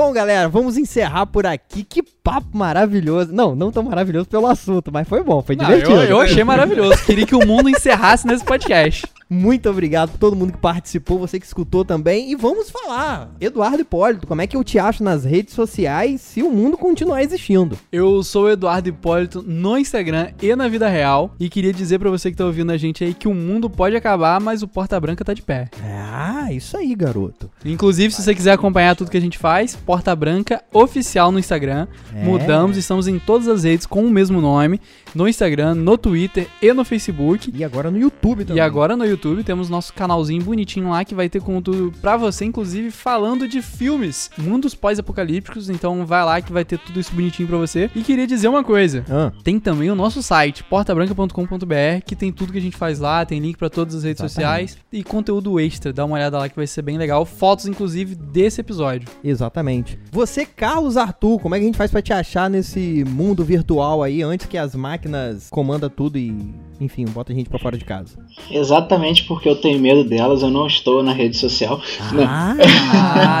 Bom, 0.00 0.12
galera, 0.12 0.48
vamos 0.48 0.76
encerrar 0.76 1.26
por 1.26 1.44
aqui. 1.44 1.82
Que 1.82 2.04
papo 2.28 2.46
maravilhoso. 2.52 3.32
Não, 3.32 3.56
não 3.56 3.72
tão 3.72 3.82
maravilhoso 3.82 4.28
pelo 4.28 4.46
assunto, 4.46 4.92
mas 4.92 5.08
foi 5.08 5.22
bom, 5.22 5.40
foi 5.40 5.56
Não, 5.56 5.64
divertido. 5.64 5.94
eu, 6.02 6.02
eu 6.02 6.20
achei 6.20 6.44
maravilhoso. 6.44 7.02
Queria 7.06 7.24
que 7.24 7.34
o 7.34 7.46
mundo 7.46 7.70
encerrasse 7.70 8.26
nesse 8.26 8.44
podcast. 8.44 9.06
Muito 9.30 9.68
obrigado 9.68 10.10
por 10.12 10.18
todo 10.18 10.36
mundo 10.36 10.52
que 10.52 10.58
participou, 10.58 11.18
você 11.18 11.38
que 11.38 11.44
escutou 11.44 11.84
também. 11.84 12.30
E 12.30 12.34
vamos 12.34 12.70
falar, 12.70 13.30
Eduardo 13.38 13.80
Hipólito, 13.82 14.26
como 14.26 14.40
é 14.40 14.46
que 14.46 14.56
eu 14.56 14.64
te 14.64 14.78
acho 14.78 15.02
nas 15.02 15.22
redes 15.24 15.52
sociais 15.54 16.22
se 16.22 16.42
o 16.42 16.50
mundo 16.50 16.78
continuar 16.78 17.22
existindo? 17.22 17.78
Eu 17.92 18.22
sou 18.22 18.44
o 18.44 18.50
Eduardo 18.50 18.88
Hipólito 18.88 19.42
no 19.46 19.76
Instagram 19.76 20.28
e 20.40 20.54
na 20.56 20.66
vida 20.66 20.88
real. 20.88 21.34
E 21.38 21.50
queria 21.50 21.74
dizer 21.74 21.98
pra 21.98 22.08
você 22.08 22.30
que 22.30 22.38
tá 22.38 22.44
ouvindo 22.46 22.72
a 22.72 22.78
gente 22.78 23.04
aí 23.04 23.12
que 23.12 23.28
o 23.28 23.34
mundo 23.34 23.68
pode 23.68 23.94
acabar, 23.96 24.40
mas 24.40 24.62
o 24.62 24.68
Porta 24.68 24.98
Branca 24.98 25.22
tá 25.22 25.34
de 25.34 25.42
pé. 25.42 25.68
Ah, 25.84 26.50
isso 26.50 26.76
aí, 26.78 26.94
garoto. 26.94 27.50
Inclusive, 27.66 28.14
se 28.14 28.22
você 28.22 28.34
quiser 28.34 28.52
acompanhar 28.52 28.96
tudo 28.96 29.10
que 29.10 29.18
a 29.18 29.20
gente 29.20 29.36
faz, 29.36 29.76
Porta 29.76 30.16
Branca 30.16 30.62
Oficial 30.72 31.30
no 31.30 31.38
Instagram. 31.38 31.86
É. 32.14 32.17
Mudamos, 32.24 32.76
estamos 32.76 33.06
em 33.06 33.18
todas 33.18 33.48
as 33.48 33.64
redes 33.64 33.86
com 33.86 34.04
o 34.04 34.10
mesmo 34.10 34.40
nome. 34.40 34.80
No 35.14 35.26
Instagram, 35.26 35.74
no 35.74 35.96
Twitter 35.96 36.46
e 36.60 36.72
no 36.72 36.84
Facebook. 36.84 37.52
E 37.54 37.64
agora 37.64 37.90
no 37.90 37.98
YouTube 37.98 38.44
também. 38.44 38.58
E 38.58 38.60
agora 38.60 38.96
no 38.96 39.04
YouTube 39.04 39.42
temos 39.42 39.70
nosso 39.70 39.92
canalzinho 39.94 40.42
bonitinho 40.42 40.90
lá 40.90 41.04
que 41.04 41.14
vai 41.14 41.28
ter 41.28 41.40
conteúdo 41.40 41.92
pra 42.00 42.16
você, 42.16 42.44
inclusive 42.44 42.90
falando 42.90 43.48
de 43.48 43.62
filmes, 43.62 44.30
mundos 44.36 44.74
pós-apocalípticos. 44.74 45.70
Então 45.70 46.04
vai 46.04 46.24
lá 46.24 46.40
que 46.42 46.52
vai 46.52 46.64
ter 46.64 46.78
tudo 46.78 47.00
isso 47.00 47.12
bonitinho 47.14 47.48
pra 47.48 47.56
você. 47.56 47.90
E 47.94 48.02
queria 48.02 48.26
dizer 48.26 48.48
uma 48.48 48.62
coisa. 48.62 49.04
Ah, 49.08 49.32
Tem 49.42 49.58
também 49.58 49.90
o 49.90 49.94
nosso 49.94 50.22
site, 50.22 50.62
portabranca.com.br, 50.64 52.02
que 52.04 52.14
tem 52.14 52.30
tudo 52.32 52.52
que 52.52 52.58
a 52.58 52.62
gente 52.62 52.76
faz 52.76 52.98
lá, 52.98 53.24
tem 53.24 53.40
link 53.40 53.56
pra 53.56 53.70
todas 53.70 53.94
as 53.94 54.04
redes 54.04 54.22
Exatamente. 54.22 54.70
sociais 54.72 54.78
e 54.92 55.02
conteúdo 55.02 55.58
extra. 55.58 55.92
Dá 55.92 56.04
uma 56.04 56.16
olhada 56.16 56.38
lá 56.38 56.48
que 56.48 56.56
vai 56.56 56.66
ser 56.66 56.82
bem 56.82 56.98
legal. 56.98 57.24
Fotos, 57.24 57.66
inclusive, 57.66 58.14
desse 58.14 58.60
episódio. 58.60 59.08
exatamente. 59.24 59.98
Você, 60.12 60.44
Carlos 60.44 60.96
Arthur, 60.96 61.38
como 61.40 61.54
é 61.54 61.58
que 61.58 61.64
a 61.64 61.66
gente 61.66 61.78
faz 61.78 61.90
pra 61.90 62.02
te 62.02 62.07
achar 62.12 62.48
nesse 62.50 63.04
mundo 63.08 63.44
virtual 63.44 64.02
aí, 64.02 64.22
antes 64.22 64.46
que 64.46 64.56
as 64.58 64.74
máquinas 64.74 65.48
comandam 65.50 65.88
tudo 65.90 66.18
e, 66.18 66.34
enfim, 66.80 67.04
bota 67.06 67.32
a 67.32 67.34
gente 67.36 67.48
pra 67.48 67.58
fora 67.58 67.76
de 67.76 67.84
casa? 67.84 68.16
Exatamente 68.50 69.24
porque 69.24 69.48
eu 69.48 69.56
tenho 69.56 69.78
medo 69.80 70.04
delas, 70.04 70.42
eu 70.42 70.50
não 70.50 70.66
estou 70.66 71.02
na 71.02 71.12
rede 71.12 71.36
social. 71.36 71.80
Ah, 72.26 72.54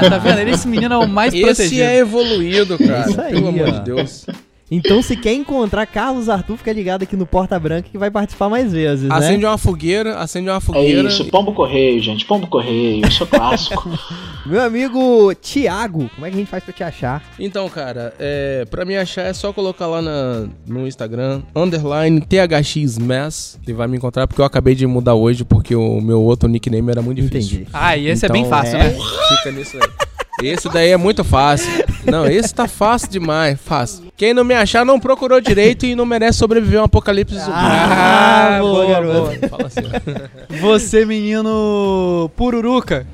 tá 0.08 0.18
vendo? 0.18 0.48
Esse 0.48 0.66
menino 0.68 0.94
é 0.94 0.98
o 0.98 1.08
mais 1.08 1.32
Esse 1.34 1.42
protegido. 1.44 1.82
é 1.82 1.98
evoluído, 1.98 2.78
cara. 2.78 3.08
Isso 3.10 3.20
aí, 3.20 3.32
Pelo 3.34 3.48
amor 3.48 3.70
de 3.72 3.80
Deus. 3.84 4.26
Então 4.70 5.02
se 5.02 5.16
quer 5.16 5.32
encontrar 5.32 5.86
Carlos 5.86 6.28
Arthur, 6.28 6.56
fica 6.56 6.72
ligado 6.72 7.02
aqui 7.02 7.16
no 7.16 7.26
Porta 7.26 7.58
Branca 7.58 7.88
que 7.90 7.98
vai 7.98 8.10
participar 8.10 8.48
mais 8.48 8.72
vezes, 8.72 9.08
né? 9.08 9.14
Acende 9.14 9.44
uma 9.44 9.58
fogueira, 9.58 10.18
acende 10.18 10.48
uma 10.48 10.56
É 10.56 10.60
fogueira. 10.60 11.08
isso, 11.08 11.24
pombo 11.26 11.52
correio, 11.52 12.00
gente, 12.00 12.24
pombo 12.24 12.46
correio, 12.46 13.06
isso 13.06 13.22
é 13.22 13.26
clássico. 13.26 13.88
Meu 14.46 14.62
amigo 14.62 15.34
Thiago, 15.34 16.08
como 16.14 16.26
é 16.26 16.30
que 16.30 16.36
a 16.36 16.38
gente 16.38 16.48
faz 16.48 16.64
pra 16.64 16.72
te 16.72 16.82
achar? 16.82 17.22
Então, 17.38 17.68
cara, 17.68 18.14
é, 18.18 18.64
pra 18.70 18.84
me 18.84 18.96
achar 18.96 19.22
é 19.22 19.32
só 19.32 19.52
colocar 19.52 19.86
lá 19.86 20.00
na, 20.00 20.46
no 20.66 20.86
Instagram, 20.86 21.42
underline 21.54 22.20
THXMass, 22.20 23.58
e 23.66 23.72
vai 23.72 23.86
me 23.86 23.96
encontrar, 23.96 24.26
porque 24.26 24.40
eu 24.40 24.44
acabei 24.46 24.74
de 24.74 24.86
mudar 24.86 25.14
hoje, 25.14 25.44
porque 25.44 25.74
o 25.74 26.00
meu 26.00 26.22
outro 26.22 26.48
nickname 26.48 26.90
era 26.90 27.02
muito 27.02 27.20
difícil. 27.20 27.56
Entendi. 27.60 27.70
Ah, 27.72 27.96
e 27.96 28.06
esse 28.08 28.24
é 28.24 28.28
bem 28.28 28.42
Então, 28.42 28.50
fácil, 28.58 28.76
é, 28.78 28.84
né? 28.90 28.96
Fica 29.36 29.52
nisso 29.52 29.76
aí. 29.76 30.07
Esse 30.42 30.68
daí 30.68 30.90
é 30.90 30.96
muito 30.96 31.24
fácil. 31.24 31.68
Não, 32.04 32.26
esse 32.26 32.54
tá 32.54 32.68
fácil 32.68 33.10
demais, 33.10 33.58
fácil. 33.60 34.04
Quem 34.16 34.32
não 34.32 34.44
me 34.44 34.54
achar 34.54 34.84
não 34.84 34.98
procurou 34.98 35.40
direito 35.40 35.84
e 35.84 35.94
não 35.94 36.06
merece 36.06 36.38
sobreviver 36.38 36.78
a 36.78 36.82
um 36.82 36.84
apocalipse 36.86 37.38
zumbi. 37.38 37.52
Ah, 37.52 38.58
boa, 38.60 38.86
garoto. 38.86 39.48
Fala 39.48 39.66
assim. 39.66 40.58
Você, 40.60 41.04
menino 41.04 42.30
pururuca. 42.36 43.06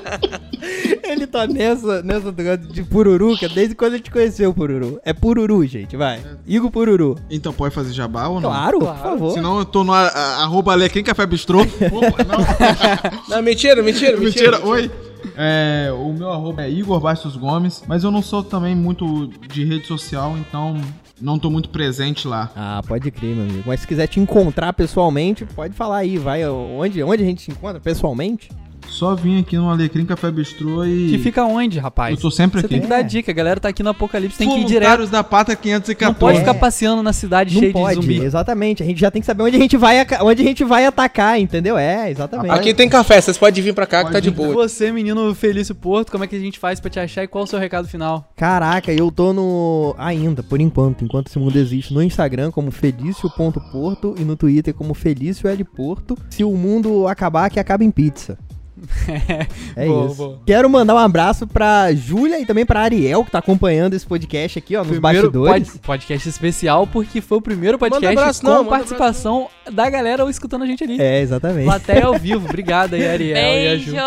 Ele 1.02 1.26
tá 1.26 1.46
nessa, 1.46 2.02
nessa 2.02 2.32
negócio 2.32 2.72
de 2.72 2.82
pururuca 2.82 3.48
desde 3.48 3.74
quando 3.74 3.94
a 3.94 3.96
gente 3.96 4.10
conheceu 4.10 4.50
o 4.50 4.54
pururu. 4.54 5.00
É 5.04 5.12
pururu, 5.12 5.64
gente, 5.66 5.96
vai. 5.96 6.20
Igor 6.46 6.70
Pururu. 6.70 7.16
Então 7.30 7.52
pode 7.52 7.74
fazer 7.74 7.92
jabá 7.92 8.26
ou 8.28 8.40
não? 8.40 8.50
Claro, 8.50 8.78
por 8.78 8.96
favor. 8.96 9.32
Senão 9.32 9.58
eu 9.58 9.64
tô 9.64 9.84
no 9.84 9.92
a- 9.92 10.08
a- 10.08 10.42
arroba 10.42 10.72
Alecrim 10.72 11.02
Café 11.02 11.26
Bistrô. 11.26 11.60
Opa, 11.62 12.24
não. 12.24 13.36
Não, 13.36 13.42
mentira, 13.42 13.82
mentira, 13.82 14.16
mentira. 14.16 14.52
Mentira, 14.58 14.66
oi. 14.66 14.90
É, 15.36 15.90
o 15.92 16.12
meu 16.12 16.30
arroba 16.30 16.62
é 16.62 16.70
Igor 16.70 17.00
Bastos 17.00 17.36
Gomes, 17.36 17.82
mas 17.88 18.04
eu 18.04 18.10
não 18.10 18.22
sou 18.22 18.42
também 18.42 18.74
muito 18.74 19.26
de 19.48 19.64
rede 19.64 19.86
social, 19.86 20.36
então 20.38 20.80
não 21.20 21.38
tô 21.38 21.50
muito 21.50 21.68
presente 21.68 22.26
lá. 22.26 22.50
Ah, 22.56 22.82
pode 22.86 23.10
crer, 23.10 23.34
meu 23.34 23.44
amigo. 23.44 23.62
Mas 23.66 23.80
se 23.80 23.86
quiser 23.86 24.06
te 24.06 24.20
encontrar 24.20 24.72
pessoalmente, 24.72 25.44
pode 25.44 25.74
falar 25.74 25.98
aí, 25.98 26.18
vai. 26.18 26.46
Onde, 26.48 27.02
onde 27.02 27.22
a 27.22 27.26
gente 27.26 27.42
se 27.42 27.50
encontra 27.50 27.80
pessoalmente? 27.80 28.50
Só 28.88 29.14
vim 29.14 29.40
aqui 29.40 29.56
no 29.56 29.68
Alecrim 29.70 30.04
Café 30.06 30.30
Bistrô 30.30 30.84
e. 30.84 31.10
Que 31.10 31.18
fica 31.18 31.44
onde, 31.44 31.78
rapaz? 31.78 32.14
Eu 32.14 32.20
tô 32.22 32.30
sempre 32.30 32.60
Você 32.60 32.66
aqui. 32.66 32.74
tem 32.74 32.82
que 32.82 32.88
dar 32.88 33.02
dica, 33.02 33.30
a 33.32 33.34
galera 33.34 33.58
tá 33.58 33.68
aqui 33.68 33.82
no 33.82 33.90
Apocalipse, 33.90 34.38
tem 34.38 34.48
que 34.48 34.60
ir 34.60 34.64
direto. 34.64 34.82
Voluntários 34.98 35.10
da 35.10 35.18
Não 35.22 35.56
514. 35.56 36.18
pode 36.18 36.36
É. 36.36 36.40
ficar 36.40 36.54
passeando 36.54 37.02
na 37.02 37.12
cidade 37.12 37.54
Não 37.54 37.60
cheia 37.60 37.72
pode, 37.72 38.00
de 38.00 38.06
zumbi. 38.06 38.24
exatamente. 38.24 38.82
A 38.82 38.86
gente 38.86 39.00
já 39.00 39.10
tem 39.10 39.20
que 39.20 39.26
saber 39.26 39.42
onde 39.42 39.56
a 39.56 39.60
gente 39.60 39.76
vai, 39.76 40.06
onde 40.22 40.42
a 40.42 40.44
gente 40.44 40.62
vai 40.64 40.86
atacar, 40.86 41.40
entendeu? 41.40 41.76
É, 41.76 42.10
exatamente. 42.10 42.52
Aqui 42.52 42.72
tem 42.72 42.88
café, 42.88 43.20
vocês 43.20 43.36
podem 43.36 43.62
vir 43.62 43.74
pra 43.74 43.86
cá 43.86 43.98
que 44.04 44.06
tá 44.06 44.12
Pode 44.12 44.30
de 44.30 44.30
boa. 44.30 44.52
Você, 44.54 44.92
menino 44.92 45.34
Felício 45.34 45.74
Porto, 45.74 46.12
como 46.12 46.22
é 46.22 46.26
que 46.26 46.36
a 46.36 46.40
gente 46.40 46.58
faz 46.58 46.78
pra 46.78 46.88
te 46.90 47.00
achar 47.00 47.24
e 47.24 47.26
qual 47.26 47.44
o 47.44 47.46
seu 47.46 47.58
recado 47.58 47.88
final? 47.88 48.30
Caraca, 48.36 48.92
eu 48.92 49.10
tô 49.10 49.32
no. 49.32 49.94
Ainda, 49.98 50.42
por 50.42 50.60
enquanto, 50.60 51.04
enquanto 51.04 51.26
esse 51.28 51.38
mundo 51.38 51.56
existe, 51.58 51.92
no 51.92 52.02
Instagram 52.02 52.50
como 52.52 52.70
Felício.porto 52.70 54.14
e 54.18 54.24
no 54.24 54.36
Twitter 54.36 54.72
como 54.72 54.94
Felício 54.94 55.48
L 55.48 55.64
Porto. 55.64 56.16
Se 56.30 56.44
o 56.44 56.52
mundo 56.56 57.06
acabar, 57.08 57.50
que 57.50 57.58
acaba 57.58 57.82
em 57.84 57.90
pizza. 57.90 58.38
É 59.76 59.86
Boa, 59.86 60.06
isso. 60.06 60.14
boa. 60.16 60.38
Quero 60.46 60.68
mandar 60.70 60.94
um 60.94 60.98
abraço 60.98 61.46
pra 61.46 61.92
Júlia 61.94 62.40
e 62.40 62.46
também 62.46 62.64
pra 62.66 62.80
Ariel, 62.80 63.24
que 63.24 63.30
tá 63.30 63.38
acompanhando 63.38 63.94
esse 63.94 64.06
podcast 64.06 64.58
aqui, 64.58 64.76
ó, 64.76 64.84
nos 64.84 64.98
bastidores. 64.98 65.68
pod- 65.70 65.80
podcast 65.80 66.28
especial, 66.28 66.86
porque 66.86 67.20
foi 67.20 67.38
o 67.38 67.40
primeiro 67.40 67.78
podcast 67.78 68.06
abraço, 68.18 68.40
com 68.42 68.48
não, 68.48 68.64
participação 68.66 69.48
da 69.70 69.88
galera 69.88 70.28
escutando 70.30 70.62
a 70.62 70.66
gente 70.66 70.84
ali. 70.84 71.00
É, 71.00 71.20
exatamente. 71.20 71.64
Plateia 71.64 72.06
ao 72.06 72.18
vivo. 72.18 72.46
Obrigado 72.46 72.94
aí, 72.94 73.06
Ariel 73.06 73.36
e 73.36 73.68
a 73.68 73.76
Ju. 73.76 73.92
Beijo! 73.92 74.04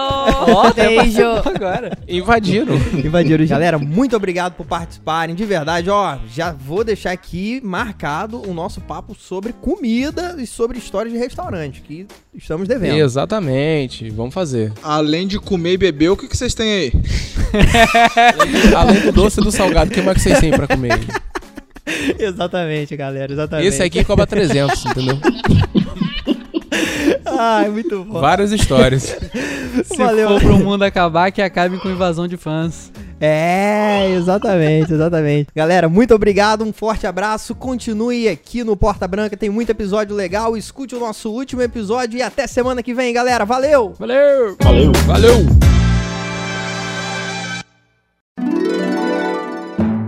Ó, 0.55 0.61
até 0.67 0.87
Beijo! 0.87 1.21
agora. 1.45 1.97
Invadiram. 2.07 2.75
Invadiram. 2.75 3.45
Galera, 3.47 3.77
muito 3.77 4.15
obrigado 4.15 4.53
por 4.53 4.65
participarem. 4.65 5.35
De 5.35 5.45
verdade, 5.45 5.89
ó, 5.89 6.17
já 6.33 6.51
vou 6.51 6.83
deixar 6.83 7.11
aqui 7.11 7.59
marcado 7.63 8.41
o 8.49 8.53
nosso 8.53 8.81
papo 8.81 9.15
sobre 9.15 9.53
comida 9.53 10.35
e 10.37 10.45
sobre 10.47 10.77
histórias 10.77 11.13
de 11.13 11.19
restaurante, 11.19 11.81
que 11.81 12.05
estamos 12.37 12.67
devendo. 12.67 12.97
Exatamente, 12.97 14.09
vamos 14.09 14.33
fazer. 14.33 14.71
Além 14.83 15.27
de 15.27 15.39
comer 15.39 15.73
e 15.73 15.77
beber, 15.77 16.09
o 16.09 16.17
que, 16.17 16.27
que 16.27 16.37
vocês 16.37 16.53
têm 16.53 16.71
aí? 16.71 16.93
Além 18.75 19.01
do 19.01 19.11
doce 19.11 19.39
e 19.39 19.43
do 19.43 19.51
salgado, 19.51 19.89
o 19.89 19.93
que 19.93 20.01
mais 20.01 20.17
que 20.17 20.23
vocês 20.23 20.39
têm 20.39 20.51
pra 20.51 20.67
comer? 20.67 20.99
exatamente, 22.19 22.95
galera, 22.95 23.31
exatamente. 23.31 23.67
Esse 23.67 23.81
aqui 23.81 24.03
cobra 24.03 24.27
300, 24.27 24.85
entendeu? 24.85 25.17
Ai, 27.25 27.69
muito 27.71 28.03
bom. 28.03 28.19
Várias 28.19 28.51
histórias. 28.51 29.15
Se 29.83 29.97
Valeu. 29.97 30.29
for 30.29 30.41
pro 30.41 30.59
mundo 30.59 30.83
acabar, 30.83 31.31
que 31.31 31.41
acabe 31.41 31.77
com 31.77 31.89
invasão 31.89 32.27
de 32.27 32.37
fãs. 32.37 32.91
É, 33.19 34.11
exatamente, 34.11 34.93
exatamente. 34.93 35.47
Galera, 35.55 35.89
muito 35.89 36.13
obrigado, 36.13 36.63
um 36.63 36.71
forte 36.71 37.07
abraço. 37.07 37.55
Continue 37.55 38.27
aqui 38.29 38.63
no 38.63 38.77
Porta 38.77 39.07
Branca, 39.07 39.35
tem 39.35 39.49
muito 39.49 39.71
episódio 39.71 40.15
legal. 40.15 40.55
Escute 40.55 40.93
o 40.95 40.99
nosso 40.99 41.31
último 41.31 41.61
episódio 41.63 42.17
e 42.19 42.21
até 42.21 42.45
semana 42.45 42.83
que 42.83 42.93
vem, 42.93 43.11
galera. 43.13 43.43
Valeu! 43.43 43.93
Valeu! 43.97 44.55
Valeu. 44.61 44.91
Valeu! 45.07 45.35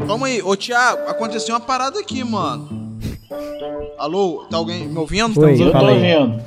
Calma 0.07 0.27
aí, 0.27 0.41
ô 0.41 0.55
Thiago, 0.55 1.07
aconteceu 1.09 1.53
uma 1.55 1.61
parada 1.61 1.99
aqui, 1.99 2.23
mano. 2.23 2.97
Alô, 3.97 4.45
tá 4.49 4.57
alguém 4.57 4.87
me 4.87 4.97
ouvindo? 4.97 5.39
Oi. 5.39 5.61
Eu 5.61 5.71
tô 5.71 5.85
vendo. 5.85 6.41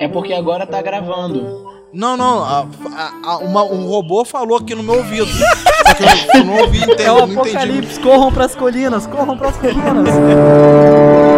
É 0.00 0.08
porque 0.08 0.32
agora 0.32 0.66
tá 0.66 0.80
gravando. 0.82 1.66
Não, 1.92 2.16
não, 2.16 2.42
a- 2.44 2.66
a- 2.96 3.12
a- 3.32 3.38
uma- 3.38 3.64
um 3.64 3.86
robô 3.86 4.24
falou 4.24 4.58
aqui 4.58 4.74
no 4.74 4.82
meu 4.82 4.96
ouvido. 4.96 5.26
Só 5.88 5.94
que 5.94 6.02
eu, 6.04 6.40
eu 6.40 6.44
não 6.44 6.56
ouvi, 6.58 6.78
entendo, 6.78 7.00
É 7.00 7.12
o 7.12 7.16
não 7.18 7.24
entendi. 7.28 7.38
apocalipse, 7.56 8.00
corram 8.00 8.32
pras 8.32 8.54
colinas, 8.54 9.06
corram 9.06 9.36
pras 9.36 9.56
colinas. 9.56 10.08